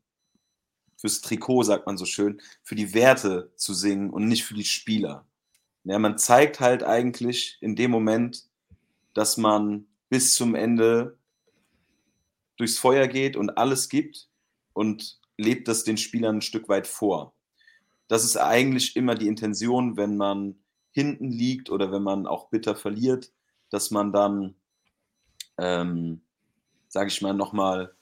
fürs 0.97 1.21
Trikot, 1.21 1.63
sagt 1.63 1.85
man 1.85 1.97
so 1.97 2.05
schön, 2.05 2.41
für 2.63 2.75
die 2.75 2.93
Werte 2.93 3.51
zu 3.55 3.73
singen 3.73 4.09
und 4.09 4.27
nicht 4.27 4.43
für 4.43 4.53
die 4.53 4.65
Spieler. 4.65 5.25
Ja, 5.85 5.97
man 5.97 6.17
zeigt 6.17 6.59
halt 6.59 6.83
eigentlich 6.83 7.57
in 7.61 7.75
dem 7.75 7.91
Moment, 7.91 8.45
dass 9.13 9.37
man 9.37 9.87
bis 10.09 10.33
zum 10.33 10.55
Ende 10.55 11.17
durchs 12.57 12.77
Feuer 12.77 13.07
geht 13.07 13.37
und 13.37 13.57
alles 13.57 13.87
gibt 13.87 14.27
und 14.73 15.19
lebt 15.37 15.67
das 15.69 15.85
den 15.85 15.97
Spielern 15.97 16.37
ein 16.37 16.41
Stück 16.41 16.67
weit 16.67 16.85
vor. 16.85 17.33
Das 18.09 18.25
ist 18.25 18.35
eigentlich 18.35 18.95
immer 18.95 19.15
die 19.15 19.27
Intention, 19.27 19.95
wenn 19.95 20.17
man 20.17 20.59
hinten 20.91 21.29
liegt 21.29 21.69
oder 21.69 21.91
wenn 21.91 22.03
man 22.03 22.27
auch 22.27 22.49
bitter 22.49 22.75
verliert, 22.75 23.31
dass 23.69 23.91
man 23.91 24.11
dann, 24.11 24.55
ähm, 25.57 26.21
sage 26.87 27.07
ich 27.09 27.21
mal, 27.21 27.33
nochmal 27.33 27.93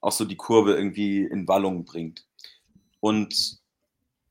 auch 0.00 0.12
so 0.12 0.24
die 0.24 0.36
Kurve 0.36 0.74
irgendwie 0.74 1.22
in 1.22 1.48
Wallung 1.48 1.84
bringt. 1.84 2.26
Und 3.00 3.58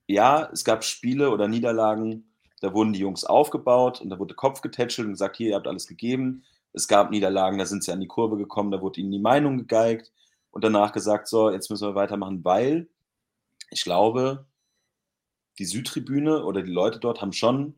ja, 0.07 0.49
es 0.51 0.63
gab 0.63 0.83
Spiele 0.83 1.31
oder 1.31 1.47
Niederlagen, 1.47 2.29
da 2.61 2.73
wurden 2.73 2.93
die 2.93 2.99
Jungs 2.99 3.23
aufgebaut 3.23 3.99
und 4.01 4.09
da 4.09 4.19
wurde 4.19 4.35
Kopf 4.35 4.61
getätschelt 4.61 5.05
und 5.05 5.13
gesagt, 5.13 5.37
hier, 5.37 5.49
ihr 5.49 5.55
habt 5.55 5.67
alles 5.67 5.87
gegeben. 5.87 6.43
Es 6.71 6.87
gab 6.87 7.11
Niederlagen, 7.11 7.57
da 7.57 7.65
sind 7.65 7.83
sie 7.83 7.91
an 7.91 7.99
die 7.99 8.07
Kurve 8.07 8.37
gekommen, 8.37 8.71
da 8.71 8.81
wurde 8.81 9.01
ihnen 9.01 9.11
die 9.11 9.19
Meinung 9.19 9.57
gegeigt 9.57 10.11
und 10.51 10.63
danach 10.63 10.91
gesagt, 10.91 11.27
so, 11.27 11.49
jetzt 11.49 11.69
müssen 11.69 11.87
wir 11.87 11.95
weitermachen, 11.95 12.43
weil 12.45 12.87
ich 13.69 13.83
glaube, 13.83 14.45
die 15.59 15.65
Südtribüne 15.65 16.43
oder 16.45 16.61
die 16.61 16.71
Leute 16.71 16.99
dort 16.99 17.21
haben 17.21 17.33
schon 17.33 17.75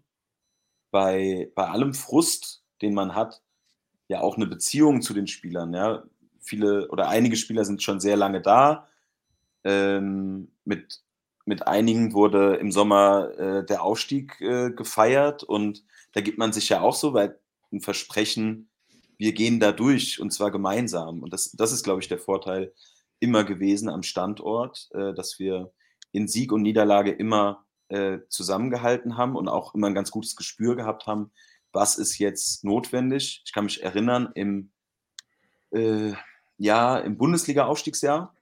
bei, 0.96 1.52
bei 1.56 1.68
allem 1.68 1.94
Frust, 1.94 2.64
den 2.82 2.94
man 2.94 3.16
hat, 3.16 3.44
ja 4.08 4.22
auch 4.22 4.38
eine 4.38 4.48
Beziehung 4.48 5.02
zu 5.02 5.14
den 5.14 5.28
Spielern. 5.28 5.74
Ja? 5.74 6.06
Viele 6.40 6.88
oder 6.88 7.10
einige 7.10 7.36
Spieler 7.36 7.66
sind 7.66 7.84
schon 7.84 8.00
sehr 8.00 8.16
lange 8.16 8.40
da, 8.40 8.88
ähm, 9.66 10.54
mit 10.64 11.02
mit 11.48 11.68
einigen 11.68 12.14
wurde 12.14 12.56
im 12.56 12.72
Sommer 12.72 13.30
äh, 13.38 13.66
der 13.66 13.84
Aufstieg 13.84 14.40
äh, 14.40 14.72
gefeiert 14.72 15.44
und 15.44 15.84
da 16.14 16.22
gibt 16.22 16.38
man 16.38 16.54
sich 16.54 16.70
ja 16.70 16.80
auch 16.80 16.96
so 16.96 17.14
weit 17.14 17.38
ein 17.74 17.82
Versprechen, 17.82 18.70
wir 19.18 19.34
gehen 19.34 19.60
da 19.60 19.74
durch 19.74 20.22
und 20.22 20.32
zwar 20.32 20.50
gemeinsam. 20.50 21.22
Und 21.22 21.34
das, 21.34 21.52
das 21.52 21.72
ist, 21.72 21.84
glaube 21.84 22.02
ich, 22.02 22.08
der 22.08 22.20
Vorteil 22.20 22.74
immer 23.20 23.44
gewesen 23.44 23.90
am 23.90 24.02
Standort, 24.02 24.90
äh, 24.94 25.14
dass 25.14 25.40
wir 25.40 25.74
in 26.14 26.28
Sieg 26.30 26.54
und 26.54 26.62
Niederlage 26.64 27.12
immer 27.12 27.65
äh, 27.90 28.20
zusammengehalten 28.30 29.18
haben 29.18 29.36
und 29.36 29.48
auch 29.48 29.76
immer 29.76 29.88
ein 29.88 29.96
ganz 29.96 30.12
gutes 30.12 30.36
Gespür 30.36 30.76
gehabt 30.76 31.08
haben, 31.08 31.32
was 31.72 31.98
ist 31.98 32.18
jetzt 32.18 32.64
notwendig. 32.64 33.44
Ich 33.46 33.54
kann 33.54 33.66
mich 33.66 33.84
erinnern, 33.84 34.30
im, 34.34 34.72
äh, 35.72 36.14
ja, 36.58 36.98
im 36.98 37.18
Bundesliga-Aufstiegsjahr, 37.18 38.34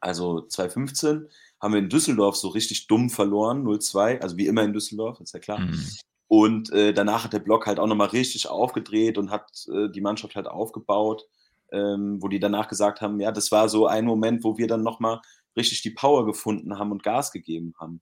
also 0.00 0.42
2015, 0.42 1.28
haben 1.60 1.72
wir 1.74 1.80
in 1.80 1.88
Düsseldorf 1.88 2.36
so 2.36 2.48
richtig 2.48 2.86
dumm 2.86 3.10
verloren, 3.10 3.64
0-2, 3.64 4.20
also 4.20 4.36
wie 4.36 4.46
immer 4.46 4.62
in 4.62 4.72
Düsseldorf, 4.72 5.20
ist 5.20 5.34
ja 5.34 5.40
klar. 5.40 5.58
Mhm. 5.60 5.84
Und 6.28 6.72
äh, 6.72 6.92
danach 6.92 7.24
hat 7.24 7.32
der 7.32 7.38
Block 7.40 7.66
halt 7.66 7.78
auch 7.78 7.86
nochmal 7.86 8.08
richtig 8.08 8.48
aufgedreht 8.48 9.18
und 9.18 9.30
hat 9.30 9.50
äh, 9.72 9.88
die 9.90 10.00
Mannschaft 10.00 10.36
halt 10.36 10.46
aufgebaut, 10.46 11.26
ähm, 11.70 12.22
wo 12.22 12.28
die 12.28 12.40
danach 12.40 12.68
gesagt 12.68 13.00
haben, 13.00 13.20
ja, 13.20 13.30
das 13.30 13.52
war 13.52 13.68
so 13.68 13.86
ein 13.86 14.04
Moment, 14.04 14.44
wo 14.44 14.56
wir 14.58 14.66
dann 14.66 14.82
nochmal 14.82 15.20
richtig 15.56 15.82
die 15.82 15.90
Power 15.90 16.26
gefunden 16.26 16.78
haben 16.78 16.92
und 16.92 17.02
Gas 17.02 17.30
gegeben 17.32 17.74
haben. 17.78 18.00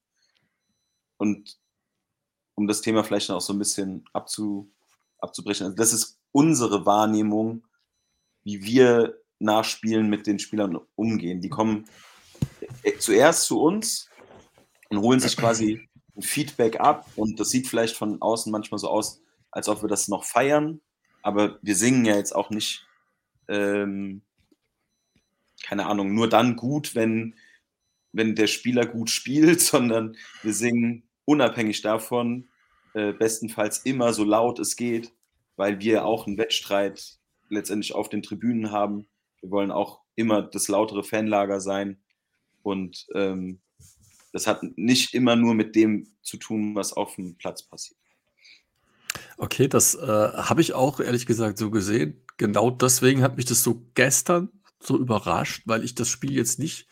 Und 1.22 1.56
um 2.56 2.66
das 2.66 2.80
Thema 2.80 3.04
vielleicht 3.04 3.28
noch 3.28 3.40
so 3.40 3.52
ein 3.52 3.58
bisschen 3.60 4.04
abzu, 4.12 4.72
abzubrechen, 5.18 5.66
also 5.66 5.76
das 5.76 5.92
ist 5.92 6.18
unsere 6.32 6.84
Wahrnehmung, 6.84 7.62
wie 8.42 8.64
wir 8.64 9.20
nach 9.38 9.62
Spielen 9.62 10.10
mit 10.10 10.26
den 10.26 10.40
Spielern 10.40 10.80
umgehen. 10.96 11.40
Die 11.40 11.48
kommen 11.48 11.84
äh, 12.82 12.98
zuerst 12.98 13.44
zu 13.44 13.62
uns 13.62 14.08
und 14.88 14.98
holen 14.98 15.20
sich 15.20 15.36
quasi 15.36 15.88
ein 16.16 16.22
Feedback 16.22 16.80
ab 16.80 17.06
und 17.14 17.38
das 17.38 17.50
sieht 17.50 17.68
vielleicht 17.68 17.96
von 17.96 18.20
außen 18.20 18.50
manchmal 18.50 18.78
so 18.78 18.88
aus, 18.88 19.22
als 19.52 19.68
ob 19.68 19.80
wir 19.82 19.88
das 19.88 20.08
noch 20.08 20.24
feiern, 20.24 20.80
aber 21.22 21.60
wir 21.62 21.76
singen 21.76 22.04
ja 22.04 22.16
jetzt 22.16 22.34
auch 22.34 22.50
nicht, 22.50 22.84
ähm, 23.46 24.22
keine 25.62 25.86
Ahnung, 25.86 26.16
nur 26.16 26.28
dann 26.28 26.56
gut, 26.56 26.96
wenn, 26.96 27.36
wenn 28.10 28.34
der 28.34 28.48
Spieler 28.48 28.86
gut 28.86 29.08
spielt, 29.08 29.60
sondern 29.60 30.16
wir 30.42 30.52
singen 30.52 31.04
unabhängig 31.24 31.82
davon, 31.82 32.48
äh, 32.94 33.12
bestenfalls 33.12 33.78
immer 33.78 34.12
so 34.12 34.24
laut 34.24 34.58
es 34.58 34.76
geht, 34.76 35.12
weil 35.56 35.80
wir 35.80 36.04
auch 36.04 36.26
einen 36.26 36.38
Wettstreit 36.38 37.18
letztendlich 37.48 37.94
auf 37.94 38.08
den 38.08 38.22
Tribünen 38.22 38.70
haben. 38.70 39.06
Wir 39.40 39.50
wollen 39.50 39.70
auch 39.70 40.00
immer 40.14 40.42
das 40.42 40.68
lautere 40.68 41.04
Fanlager 41.04 41.60
sein 41.60 42.02
und 42.62 43.06
ähm, 43.14 43.60
das 44.32 44.46
hat 44.46 44.62
nicht 44.76 45.14
immer 45.14 45.36
nur 45.36 45.54
mit 45.54 45.76
dem 45.76 46.08
zu 46.22 46.36
tun, 46.38 46.74
was 46.74 46.92
auf 46.92 47.16
dem 47.16 47.36
Platz 47.36 47.62
passiert. 47.62 47.98
Okay, 49.36 49.68
das 49.68 49.94
äh, 49.94 50.06
habe 50.06 50.60
ich 50.60 50.72
auch 50.72 51.00
ehrlich 51.00 51.26
gesagt 51.26 51.58
so 51.58 51.70
gesehen. 51.70 52.24
Genau 52.38 52.70
deswegen 52.70 53.22
hat 53.22 53.36
mich 53.36 53.44
das 53.44 53.62
so 53.62 53.86
gestern 53.94 54.50
so 54.80 54.98
überrascht, 54.98 55.62
weil 55.66 55.84
ich 55.84 55.94
das 55.94 56.08
Spiel 56.08 56.32
jetzt 56.32 56.58
nicht 56.58 56.88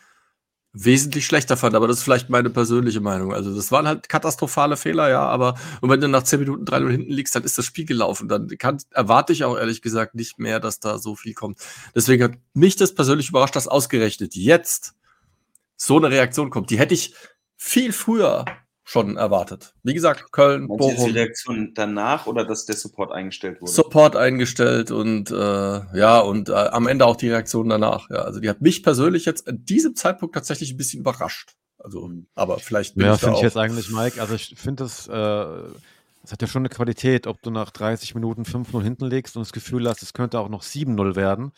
wesentlich 0.73 1.27
schlechter 1.27 1.57
fand, 1.57 1.75
aber 1.75 1.89
das 1.89 1.99
ist 1.99 2.03
vielleicht 2.05 2.31
meine 2.31 2.49
persönliche 2.49 3.01
Meinung. 3.01 3.33
Also 3.33 3.55
das 3.55 3.73
waren 3.73 3.89
halt 3.89 4.09
katastrophale 4.09 4.77
Fehler, 4.77 5.09
ja, 5.09 5.23
aber 5.23 5.55
und 5.81 5.91
wenn 5.91 6.01
du 6.01 6.09
nach 6.09 6.23
10 6.23 6.41
Minuten 6.41 6.64
3-0 6.64 6.91
hinten 6.91 7.12
liegst, 7.12 7.35
dann 7.35 7.43
ist 7.43 7.59
das 7.59 7.64
Spiel 7.64 7.87
gelaufen. 7.87 8.29
Dann 8.29 8.47
kann, 8.59 8.79
erwarte 8.93 9.33
ich 9.33 9.45
auch 9.45 9.57
ehrlich 9.57 9.83
gesagt 9.83 10.14
nicht 10.14 10.39
mehr, 10.39 10.61
dass 10.61 10.79
da 10.79 10.99
so 10.99 11.16
viel 11.16 11.35
kommt. 11.35 11.59
Deswegen 11.95 12.23
hat 12.23 12.33
mich 12.55 12.77
das 12.77 12.95
persönlich 12.95 13.31
überrascht, 13.31 13.57
dass 13.57 13.66
ausgerechnet 13.66 14.37
jetzt 14.37 14.95
so 15.77 15.97
eine 15.97 16.11
Reaktion 16.11 16.51
kommt. 16.51 16.71
Die 16.71 16.79
hätte 16.79 16.95
ich 16.95 17.14
viel 17.57 17.93
früher 17.93 18.45
schon 18.91 19.16
erwartet. 19.16 19.72
Wie 19.84 19.95
gesagt, 19.95 20.32
Köln, 20.32 20.66
Meinst 20.66 20.78
Bochum. 20.80 21.07
die 21.07 21.12
Reaktion 21.12 21.72
danach 21.74 22.26
oder 22.26 22.45
dass 22.45 22.66
der 22.66 22.74
Support 22.74 23.12
eingestellt 23.12 23.61
wurde? 23.61 23.70
Support 23.70 24.16
eingestellt 24.16 24.91
und 24.91 25.30
äh, 25.30 25.34
ja, 25.97 26.18
und 26.18 26.49
äh, 26.49 26.53
am 26.55 26.88
Ende 26.88 27.07
auch 27.07 27.14
die 27.14 27.28
Reaktion 27.30 27.68
danach. 27.68 28.11
Ja, 28.11 28.22
also 28.22 28.41
die 28.41 28.49
hat 28.49 28.61
mich 28.61 28.82
persönlich 28.82 29.26
jetzt 29.26 29.47
an 29.47 29.64
diesem 29.64 29.95
Zeitpunkt 29.95 30.34
tatsächlich 30.34 30.72
ein 30.72 30.76
bisschen 30.76 31.01
überrascht. 31.01 31.53
Also, 31.78 32.11
aber 32.34 32.59
vielleicht 32.59 32.97
bin 32.97 33.07
Ja, 33.07 33.14
ich 33.14 33.20
da 33.20 33.26
finde 33.28 33.38
ich 33.38 33.45
jetzt 33.45 33.57
eigentlich, 33.57 33.91
Mike. 33.91 34.20
Also 34.20 34.34
ich 34.34 34.55
finde 34.57 34.82
das, 34.82 35.07
äh, 35.07 35.12
das 35.12 36.32
hat 36.32 36.43
ja 36.43 36.49
schon 36.49 36.62
eine 36.62 36.68
Qualität, 36.68 37.28
ob 37.28 37.41
du 37.43 37.51
nach 37.53 37.70
30 37.70 38.16
Minuten 38.16 38.43
5-0 38.45 38.82
hinten 38.82 39.07
legst 39.07 39.36
und 39.36 39.43
das 39.47 39.53
Gefühl 39.53 39.88
hast, 39.88 40.03
es 40.03 40.12
könnte 40.12 40.41
auch 40.41 40.49
noch 40.49 40.62
7-0 40.64 41.14
werden. 41.14 41.53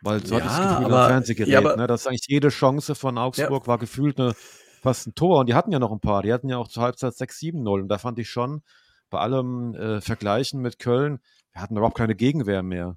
Weil 0.00 0.24
so 0.24 0.36
Ja, 0.38 0.40
hat 0.44 0.50
das 0.50 0.56
Gefühl 0.70 0.86
aber- 0.86 1.02
am 1.02 1.08
Fernsehgerät, 1.10 1.52
ja, 1.52 1.58
aber- 1.58 1.76
ne? 1.76 1.86
Das 1.86 2.00
ist 2.00 2.06
eigentlich 2.06 2.26
jede 2.28 2.48
Chance 2.48 2.94
von 2.94 3.18
Augsburg 3.18 3.66
war 3.66 3.76
gefühlt 3.78 4.18
eine, 4.18 4.34
fast 4.82 5.06
ein 5.06 5.14
Tor. 5.14 5.40
Und 5.40 5.48
die 5.48 5.54
hatten 5.54 5.72
ja 5.72 5.78
noch 5.78 5.92
ein 5.92 6.00
paar. 6.00 6.22
Die 6.22 6.32
hatten 6.32 6.48
ja 6.48 6.56
auch 6.58 6.68
zur 6.68 6.82
Halbzeit 6.82 7.12
6-7-0. 7.14 7.82
Und 7.82 7.88
da 7.88 7.98
fand 7.98 8.18
ich 8.18 8.28
schon, 8.30 8.62
bei 9.10 9.18
allem 9.18 9.74
äh, 9.74 10.00
Vergleichen 10.00 10.60
mit 10.60 10.78
Köln, 10.78 11.18
wir 11.52 11.62
hatten 11.62 11.76
überhaupt 11.76 11.96
keine 11.96 12.14
Gegenwehr 12.14 12.62
mehr. 12.62 12.96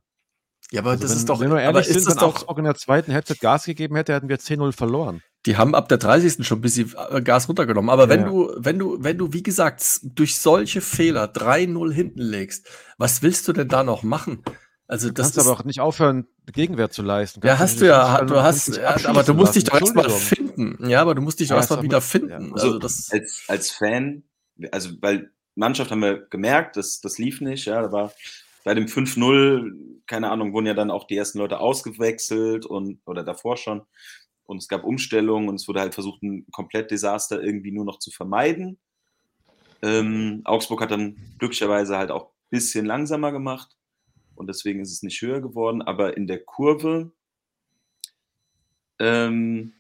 Ja, 0.72 0.82
aber 0.82 0.92
Also 0.92 1.04
das 1.04 1.12
wenn, 1.12 1.18
ist 1.18 1.30
doch, 1.30 1.40
wenn 1.40 1.50
wir 1.52 1.62
ehrlich 1.62 1.88
sind, 1.88 2.08
wenn 2.08 2.16
doch, 2.18 2.36
Augsburg 2.36 2.58
in 2.60 2.64
der 2.66 2.76
zweiten 2.76 3.14
Halbzeit 3.14 3.40
Gas 3.42 3.66
gegeben 3.66 3.96
hätte, 3.96 4.14
hätten 4.14 4.30
wir 4.30 4.38
10-0 4.40 4.72
verloren. 4.74 5.22
die 5.46 5.58
haben 5.58 5.74
ab 5.76 5.90
der 5.90 5.98
30. 5.98 6.46
schon 6.48 6.60
ein 6.60 6.62
bisschen 6.62 6.94
äh, 7.10 7.22
Gas 7.22 7.50
runtergenommen. 7.50 7.90
Aber 7.90 8.08
wenn 8.10 8.22
Ja. 8.22 8.26
du, 8.28 8.54
wenn 8.58 8.78
du, 8.80 8.98
wenn 9.04 9.18
du, 9.18 9.34
wie 9.34 9.44
gesagt, 9.44 9.84
durch 10.04 10.38
solche 10.38 10.80
Fehler 10.82 11.26
3-0 11.26 11.92
hinten 11.94 12.20
legst, 12.22 12.68
was 12.98 13.22
willst 13.22 13.48
du 13.48 13.54
denn 13.54 13.68
da 13.68 13.84
noch 13.84 14.04
machen? 14.04 14.44
Also 14.92 15.08
Du 15.08 15.14
das 15.14 15.28
kannst 15.28 15.38
ist, 15.38 15.48
aber 15.48 15.58
auch 15.58 15.64
nicht 15.64 15.80
aufhören, 15.80 16.28
Gegenwehr 16.52 16.90
zu 16.90 17.02
leisten. 17.02 17.40
ja, 17.46 17.58
hast 17.58 17.80
du 17.80 17.88
ja, 17.88 18.26
du 18.26 18.42
hast, 18.42 18.78
aber 19.06 19.24
du 19.24 19.34
musst 19.34 19.56
dich 19.56 19.64
doch 19.64 19.80
erstmal 19.80 20.10
finden. 20.10 20.90
Ja, 20.90 21.02
aber 21.02 21.16
du 21.16 21.22
musst 21.22 21.40
dich 21.40 21.48
doch 21.48 21.56
Ja, 21.56 21.62
erstmal 21.62 21.82
wieder 21.82 22.02
finden. 22.02 22.30
ja. 22.30 22.38
Also 22.40 22.54
Also, 22.56 22.80
das, 22.80 23.08
als, 23.10 23.46
als 23.48 23.72
Fan, 23.72 24.24
also 24.74 24.90
weil 25.00 25.32
Mannschaft 25.56 25.92
haben 25.92 26.02
wir 26.02 26.28
gemerkt, 26.28 26.76
das, 26.76 27.00
das 27.00 27.18
lief 27.20 27.40
nicht, 27.40 27.66
ja, 27.68 27.82
da 27.82 27.92
war 27.94 28.12
bei 28.66 28.74
dem 28.74 28.88
5-0, 28.88 29.72
keine 30.08 30.30
Ahnung, 30.30 30.52
wurden 30.52 30.66
ja 30.66 30.74
dann 30.74 30.92
auch 30.92 31.08
die 31.08 31.16
ersten 31.16 31.40
Leute 31.40 31.62
ausgewechselt 31.62 32.66
und 32.66 33.00
oder 33.06 33.24
davor 33.24 33.56
schon 33.56 33.84
und 34.44 34.58
es 34.58 34.68
gab 34.68 34.84
Umstellungen 34.84 35.48
und 35.48 35.56
es 35.56 35.70
wurde 35.70 35.80
halt 35.80 35.94
versucht, 35.94 36.22
ein 36.22 36.46
komplett 36.52 36.92
Desaster 36.92 37.42
irgendwie 37.42 37.72
nur 37.72 37.86
noch 37.86 38.00
zu 38.00 38.12
vermeiden. 38.12 38.78
Ähm, 39.82 40.42
Augsburg 40.44 40.82
hat 40.82 40.92
dann 40.92 41.16
glücklicherweise 41.40 41.98
halt 41.98 42.12
auch 42.12 42.26
ein 42.26 42.50
bisschen 42.50 42.86
langsamer 42.86 43.32
gemacht 43.32 43.70
und 44.42 44.48
deswegen 44.48 44.80
ist 44.80 44.92
es 44.92 45.04
nicht 45.04 45.22
höher 45.22 45.40
geworden, 45.40 45.84
aber 45.84 46.18
in 46.18 46.26
der 46.26 46.44
Kurve 46.44 47.12
ähm, 49.00 49.74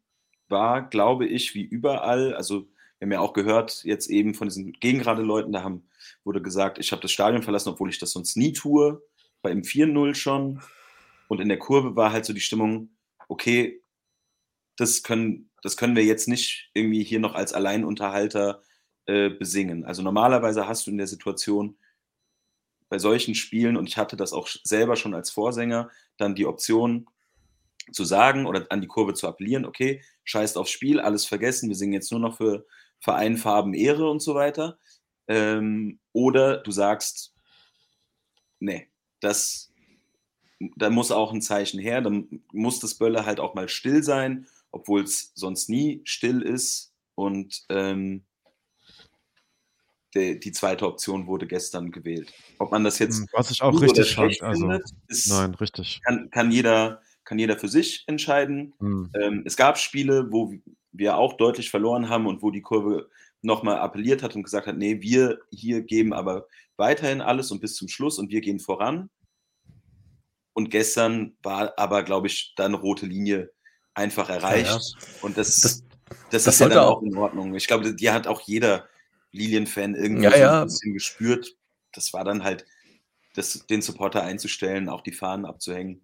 war, 0.49 0.87
glaube 0.87 1.25
ich, 1.25 1.55
wie 1.55 1.63
überall, 1.63 2.35
also 2.35 2.67
wir 2.99 3.07
haben 3.07 3.11
ja 3.11 3.19
auch 3.21 3.33
gehört, 3.33 3.83
jetzt 3.83 4.07
eben 4.07 4.35
von 4.35 4.49
diesen 4.49 4.73
Gegengrade-Leuten, 4.73 5.51
da 5.51 5.63
haben, 5.63 5.89
wurde 6.23 6.43
gesagt, 6.43 6.77
ich 6.77 6.91
habe 6.91 7.01
das 7.01 7.11
Stadion 7.11 7.41
verlassen, 7.41 7.69
obwohl 7.69 7.89
ich 7.89 7.97
das 7.97 8.11
sonst 8.11 8.37
nie 8.37 8.53
tue, 8.53 9.01
bei 9.41 9.49
im 9.49 9.63
4-0 9.63 10.13
schon. 10.13 10.61
Und 11.27 11.41
in 11.41 11.49
der 11.49 11.57
Kurve 11.57 11.95
war 11.95 12.13
halt 12.13 12.25
so 12.25 12.33
die 12.33 12.39
Stimmung, 12.39 12.91
okay, 13.29 13.81
das 14.75 15.01
können, 15.01 15.49
das 15.63 15.75
können 15.75 15.95
wir 15.95 16.05
jetzt 16.05 16.27
nicht 16.27 16.69
irgendwie 16.75 17.03
hier 17.03 17.19
noch 17.19 17.33
als 17.33 17.53
Alleinunterhalter 17.53 18.61
äh, 19.07 19.31
besingen. 19.31 19.85
Also 19.85 20.03
normalerweise 20.03 20.67
hast 20.67 20.85
du 20.85 20.91
in 20.91 20.99
der 20.99 21.07
Situation 21.07 21.77
bei 22.91 22.99
solchen 22.99 23.35
Spielen, 23.35 23.77
und 23.77 23.87
ich 23.87 23.97
hatte 23.97 24.17
das 24.17 24.33
auch 24.33 24.49
selber 24.65 24.97
schon 24.97 25.13
als 25.13 25.31
Vorsänger, 25.31 25.89
dann 26.17 26.35
die 26.35 26.45
Option 26.45 27.07
zu 27.93 28.03
sagen 28.03 28.45
oder 28.45 28.67
an 28.69 28.81
die 28.81 28.87
Kurve 28.87 29.13
zu 29.13 29.29
appellieren, 29.29 29.65
okay, 29.65 30.03
scheißt 30.25 30.57
aufs 30.57 30.71
Spiel, 30.71 30.99
alles 30.99 31.25
vergessen, 31.25 31.69
wir 31.69 31.77
singen 31.77 31.93
jetzt 31.93 32.11
nur 32.11 32.19
noch 32.19 32.35
für 32.35 32.65
Verein, 32.99 33.37
Farben, 33.37 33.73
Ehre 33.73 34.09
und 34.11 34.21
so 34.21 34.35
weiter. 34.35 34.77
Ähm, 35.29 35.99
oder 36.11 36.57
du 36.57 36.71
sagst, 36.71 37.33
nee, 38.59 38.89
das, 39.21 39.71
da 40.75 40.89
muss 40.89 41.11
auch 41.11 41.31
ein 41.31 41.41
Zeichen 41.41 41.79
her, 41.79 42.01
dann 42.01 42.43
muss 42.51 42.81
das 42.81 42.95
Bölle 42.95 43.25
halt 43.25 43.39
auch 43.39 43.53
mal 43.53 43.69
still 43.69 44.03
sein, 44.03 44.47
obwohl 44.69 45.03
es 45.03 45.31
sonst 45.33 45.69
nie 45.69 46.01
still 46.03 46.41
ist. 46.41 46.93
Und 47.15 47.63
ähm, 47.69 48.25
die, 50.13 50.39
die 50.39 50.51
zweite 50.51 50.85
Option 50.87 51.27
wurde 51.27 51.47
gestern 51.47 51.91
gewählt. 51.91 52.31
Ob 52.59 52.71
man 52.71 52.83
das 52.83 52.99
jetzt 52.99 53.19
Hm, 53.19 53.27
Was 53.33 53.51
ich 53.51 53.61
auch 53.61 53.79
richtig 53.81 54.15
fand. 54.15 54.41
Also, 54.41 54.61
findet, 54.61 54.83
ist, 55.07 55.29
nein, 55.29 55.53
richtig. 55.55 56.01
kann, 56.03 56.29
kann, 56.29 56.51
jeder, 56.51 57.01
kann 57.23 57.39
jeder 57.39 57.57
für 57.57 57.67
sich 57.69 58.03
entscheiden. 58.07 58.73
Hm. 58.79 59.09
Ähm, 59.21 59.43
es 59.45 59.55
gab 59.55 59.77
Spiele, 59.77 60.27
wo 60.31 60.53
wir 60.91 61.17
auch 61.17 61.33
deutlich 61.37 61.69
verloren 61.69 62.09
haben 62.09 62.27
und 62.27 62.41
wo 62.41 62.51
die 62.51 62.61
Kurve 62.61 63.09
nochmal 63.41 63.77
appelliert 63.79 64.21
hat 64.23 64.35
und 64.35 64.43
gesagt 64.43 64.67
hat, 64.67 64.77
nee, 64.77 65.01
wir 65.01 65.39
hier 65.51 65.81
geben 65.81 66.13
aber 66.13 66.45
weiterhin 66.77 67.21
alles 67.21 67.49
und 67.51 67.61
bis 67.61 67.75
zum 67.75 67.87
Schluss 67.87 68.19
und 68.19 68.29
wir 68.29 68.41
gehen 68.41 68.59
voran. 68.59 69.09
Und 70.53 70.69
gestern 70.69 71.37
war 71.41 71.73
aber, 71.77 72.03
glaube 72.03 72.27
ich, 72.27 72.53
dann 72.57 72.73
rote 72.73 73.05
Linie 73.05 73.51
einfach 73.93 74.29
erreicht. 74.29 74.67
Ja, 74.69 74.79
Und 75.21 75.37
das, 75.37 75.59
Das- 75.61 75.83
das, 76.29 76.43
das 76.43 76.55
ist 76.55 76.59
ja 76.59 76.67
dann 76.69 76.77
auch- 76.79 76.97
auch 76.97 77.03
in 77.03 77.15
Ordnung. 77.15 77.55
Ich 77.55 77.67
glaube, 77.67 77.93
die 77.95 78.09
hat 78.11 78.27
auch 78.27 78.41
jeder 78.41 78.85
Lilien-Fan 79.31 79.95
irgendwie 79.95 80.23
Ja, 80.23 80.37
ja. 80.37 80.61
ein 80.61 80.67
bisschen 80.67 80.93
gespürt. 80.93 81.55
Das 81.93 82.13
war 82.13 82.23
dann 82.23 82.43
halt, 82.43 82.65
das, 83.35 83.65
den 83.67 83.81
Supporter 83.81 84.23
einzustellen, 84.23 84.89
auch 84.89 85.01
die 85.01 85.13
Fahnen 85.13 85.45
abzuhängen. 85.45 86.01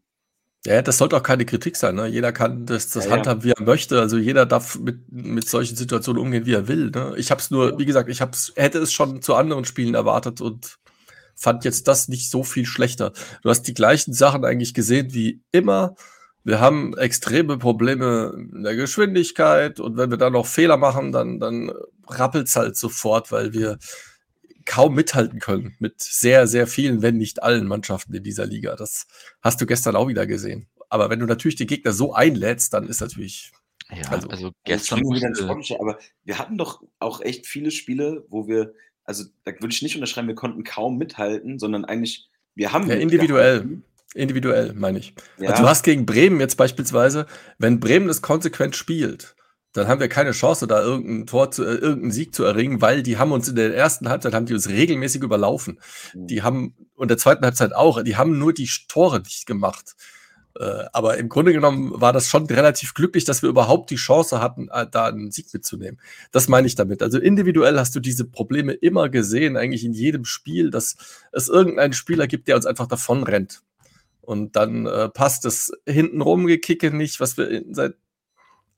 Ja, 0.65 0.81
das 0.81 0.97
sollte 0.97 1.15
auch 1.15 1.23
keine 1.23 1.45
Kritik 1.45 1.77
sein. 1.77 1.95
Ne? 1.95 2.07
Jeder 2.07 2.33
kann 2.33 2.65
das, 2.65 2.89
das 2.89 3.05
ja. 3.05 3.11
handhaben, 3.11 3.43
wie 3.43 3.51
er 3.51 3.61
möchte. 3.61 3.99
Also 4.01 4.17
jeder 4.17 4.45
darf 4.45 4.77
mit, 4.77 5.09
mit 5.09 5.47
solchen 5.47 5.77
Situationen 5.77 6.21
umgehen, 6.21 6.45
wie 6.45 6.53
er 6.53 6.67
will. 6.67 6.91
Ne? 6.91 7.13
Ich 7.17 7.31
habe 7.31 7.39
es 7.39 7.51
nur, 7.51 7.77
wie 7.79 7.85
gesagt, 7.85 8.09
ich 8.09 8.21
hab's, 8.21 8.51
hätte 8.55 8.79
es 8.79 8.91
schon 8.91 9.21
zu 9.21 9.35
anderen 9.35 9.65
Spielen 9.65 9.95
erwartet 9.95 10.41
und 10.41 10.77
fand 11.35 11.63
jetzt 11.63 11.87
das 11.87 12.09
nicht 12.09 12.29
so 12.29 12.43
viel 12.43 12.65
schlechter. 12.65 13.13
Du 13.43 13.49
hast 13.49 13.63
die 13.63 13.73
gleichen 13.73 14.13
Sachen 14.13 14.43
eigentlich 14.43 14.73
gesehen 14.73 15.13
wie 15.13 15.41
immer. 15.51 15.95
Wir 16.47 16.61
haben 16.61 16.97
extreme 16.97 17.57
Probleme 17.57 18.31
in 18.53 18.63
der 18.63 18.77
Geschwindigkeit 18.77 19.81
und 19.81 19.97
wenn 19.97 20.11
wir 20.11 20.17
da 20.17 20.29
noch 20.29 20.45
Fehler 20.45 20.77
machen, 20.77 21.11
dann, 21.11 21.41
dann 21.41 21.73
rappelt's 22.07 22.55
halt 22.55 22.77
sofort, 22.77 23.33
weil 23.33 23.51
wir 23.51 23.79
kaum 24.63 24.95
mithalten 24.95 25.41
können 25.41 25.75
mit 25.79 26.01
sehr, 26.01 26.47
sehr 26.47 26.65
vielen, 26.65 27.01
wenn 27.01 27.17
nicht 27.17 27.43
allen 27.43 27.67
Mannschaften 27.67 28.13
in 28.13 28.23
dieser 28.23 28.45
Liga. 28.45 28.77
Das 28.77 29.07
hast 29.41 29.59
du 29.59 29.65
gestern 29.65 29.97
auch 29.97 30.07
wieder 30.07 30.25
gesehen. 30.25 30.69
Aber 30.87 31.09
wenn 31.09 31.19
du 31.19 31.25
natürlich 31.25 31.57
die 31.57 31.65
Gegner 31.65 31.91
so 31.91 32.13
einlädst, 32.13 32.73
dann 32.73 32.87
ist 32.87 33.01
natürlich, 33.01 33.51
Ja, 33.89 34.07
Also, 34.07 34.29
also, 34.29 34.45
Jetzt 34.65 34.89
gestern 34.89 35.01
musste, 35.01 35.77
aber 35.81 35.99
wir 36.23 36.39
hatten 36.39 36.57
doch 36.57 36.81
auch 36.99 37.19
echt 37.19 37.45
viele 37.45 37.71
Spiele, 37.71 38.25
wo 38.29 38.47
wir, 38.47 38.73
also 39.03 39.25
da 39.43 39.51
würde 39.51 39.73
ich 39.73 39.81
nicht 39.81 39.95
unterschreiben, 39.95 40.29
wir 40.29 40.35
konnten 40.35 40.63
kaum 40.63 40.97
mithalten, 40.97 41.59
sondern 41.59 41.83
eigentlich, 41.83 42.29
wir 42.55 42.71
haben 42.71 42.87
Ja, 42.87 42.95
individuell. 42.95 43.81
Individuell, 44.13 44.73
meine 44.73 44.99
ich. 44.99 45.13
Ja, 45.37 45.51
Also 45.51 45.63
du 45.63 45.69
hast 45.69 45.83
gegen 45.83 46.05
Bremen 46.05 46.39
jetzt 46.39 46.55
beispielsweise, 46.55 47.25
wenn 47.57 47.79
Bremen 47.79 48.07
das 48.07 48.21
konsequent 48.21 48.75
spielt, 48.75 49.35
dann 49.73 49.87
haben 49.87 49.99
wir 49.99 50.09
keine 50.09 50.31
Chance, 50.31 50.65
da 50.65 50.81
irgendein 50.81 51.27
Tor 51.27 51.51
zu, 51.51 51.63
äh, 51.63 51.75
irgendeinen 51.75 52.11
Sieg 52.11 52.33
zu 52.33 52.43
erringen, 52.43 52.81
weil 52.81 53.03
die 53.03 53.17
haben 53.17 53.31
uns 53.31 53.47
in 53.47 53.55
der 53.55 53.75
ersten 53.75 54.09
Halbzeit 54.09 54.33
haben 54.33 54.45
die 54.45 54.53
uns 54.53 54.69
regelmäßig 54.69 55.21
überlaufen. 55.21 55.79
Die 56.13 56.41
haben 56.41 56.75
und 56.95 57.09
der 57.09 57.17
zweiten 57.17 57.45
Halbzeit 57.45 57.73
auch, 57.75 58.01
die 58.01 58.17
haben 58.17 58.39
nur 58.39 58.53
die 58.53 58.69
Tore 58.87 59.19
nicht 59.19 59.45
gemacht. 59.45 59.95
Äh, 60.59 60.85
aber 60.91 61.17
im 61.17 61.29
Grunde 61.29 61.53
genommen 61.53 61.91
war 62.01 62.13
das 62.13 62.29
schon 62.29 62.45
relativ 62.47 62.93
glücklich, 62.95 63.25
dass 63.25 63.43
wir 63.43 63.49
überhaupt 63.49 63.91
die 63.91 63.95
Chance 63.95 64.41
hatten, 64.41 64.69
äh, 64.71 64.87
da 64.89 65.05
einen 65.05 65.31
Sieg 65.31 65.53
mitzunehmen. 65.53 65.99
Das 66.31 66.47
meine 66.47 66.65
ich 66.65 66.75
damit. 66.75 67.03
Also 67.03 67.19
individuell 67.19 67.77
hast 67.77 67.95
du 67.95 67.99
diese 67.99 68.25
Probleme 68.25 68.73
immer 68.73 69.09
gesehen, 69.09 69.57
eigentlich 69.57 69.85
in 69.85 69.93
jedem 69.93 70.25
Spiel, 70.25 70.71
dass 70.71 70.95
es 71.31 71.47
irgendeinen 71.49 71.93
Spieler 71.93 72.25
gibt, 72.27 72.47
der 72.47 72.55
uns 72.55 72.65
einfach 72.65 72.87
davon 72.87 73.23
rennt. 73.23 73.61
Und 74.27 74.57
dann 74.57 74.85
äh, 74.87 75.07
passt 75.07 75.45
das 75.45 75.71
hintenrum 75.87 76.47
Gekicke 76.47 76.91
nicht, 76.91 77.21
was 77.21 77.37
wir 77.37 77.63
seit 77.71 77.95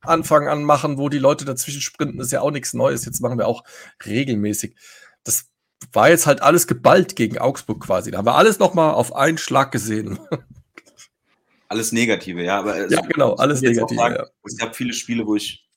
Anfang 0.01 0.47
an 0.47 0.63
machen, 0.63 0.99
wo 0.99 1.09
die 1.09 1.17
Leute 1.17 1.43
dazwischen 1.43 1.81
sprinten, 1.81 2.19
ist 2.19 2.31
ja 2.31 2.41
auch 2.41 2.51
nichts 2.51 2.75
Neues. 2.75 3.03
Jetzt 3.03 3.19
machen 3.19 3.39
wir 3.39 3.47
auch 3.47 3.63
regelmäßig. 4.05 4.75
Das 5.23 5.49
war 5.91 6.07
jetzt 6.07 6.27
halt 6.27 6.43
alles 6.43 6.67
geballt 6.67 7.15
gegen 7.15 7.39
Augsburg 7.39 7.83
quasi. 7.83 8.11
Da 8.11 8.19
haben 8.19 8.27
wir 8.27 8.35
alles 8.35 8.59
nochmal 8.59 8.93
auf 8.93 9.15
einen 9.15 9.39
Schlag 9.39 9.71
gesehen. 9.71 10.19
alles 11.67 11.93
Negative, 11.93 12.43
ja. 12.43 12.59
Aber 12.59 12.73
also, 12.73 12.95
ja, 12.95 13.01
genau, 13.01 13.33
alles 13.33 13.63
muss 13.63 13.71
jetzt 13.71 13.81
auch 13.81 13.89
negativ. 13.89 13.97
sagen, 13.97 14.15
Ja. 14.23 14.45
Es 14.45 14.55
gab 14.55 14.75
viele 14.75 14.93
Spiele, 14.93 15.25
wo 15.25 15.35
ich, 15.35 15.67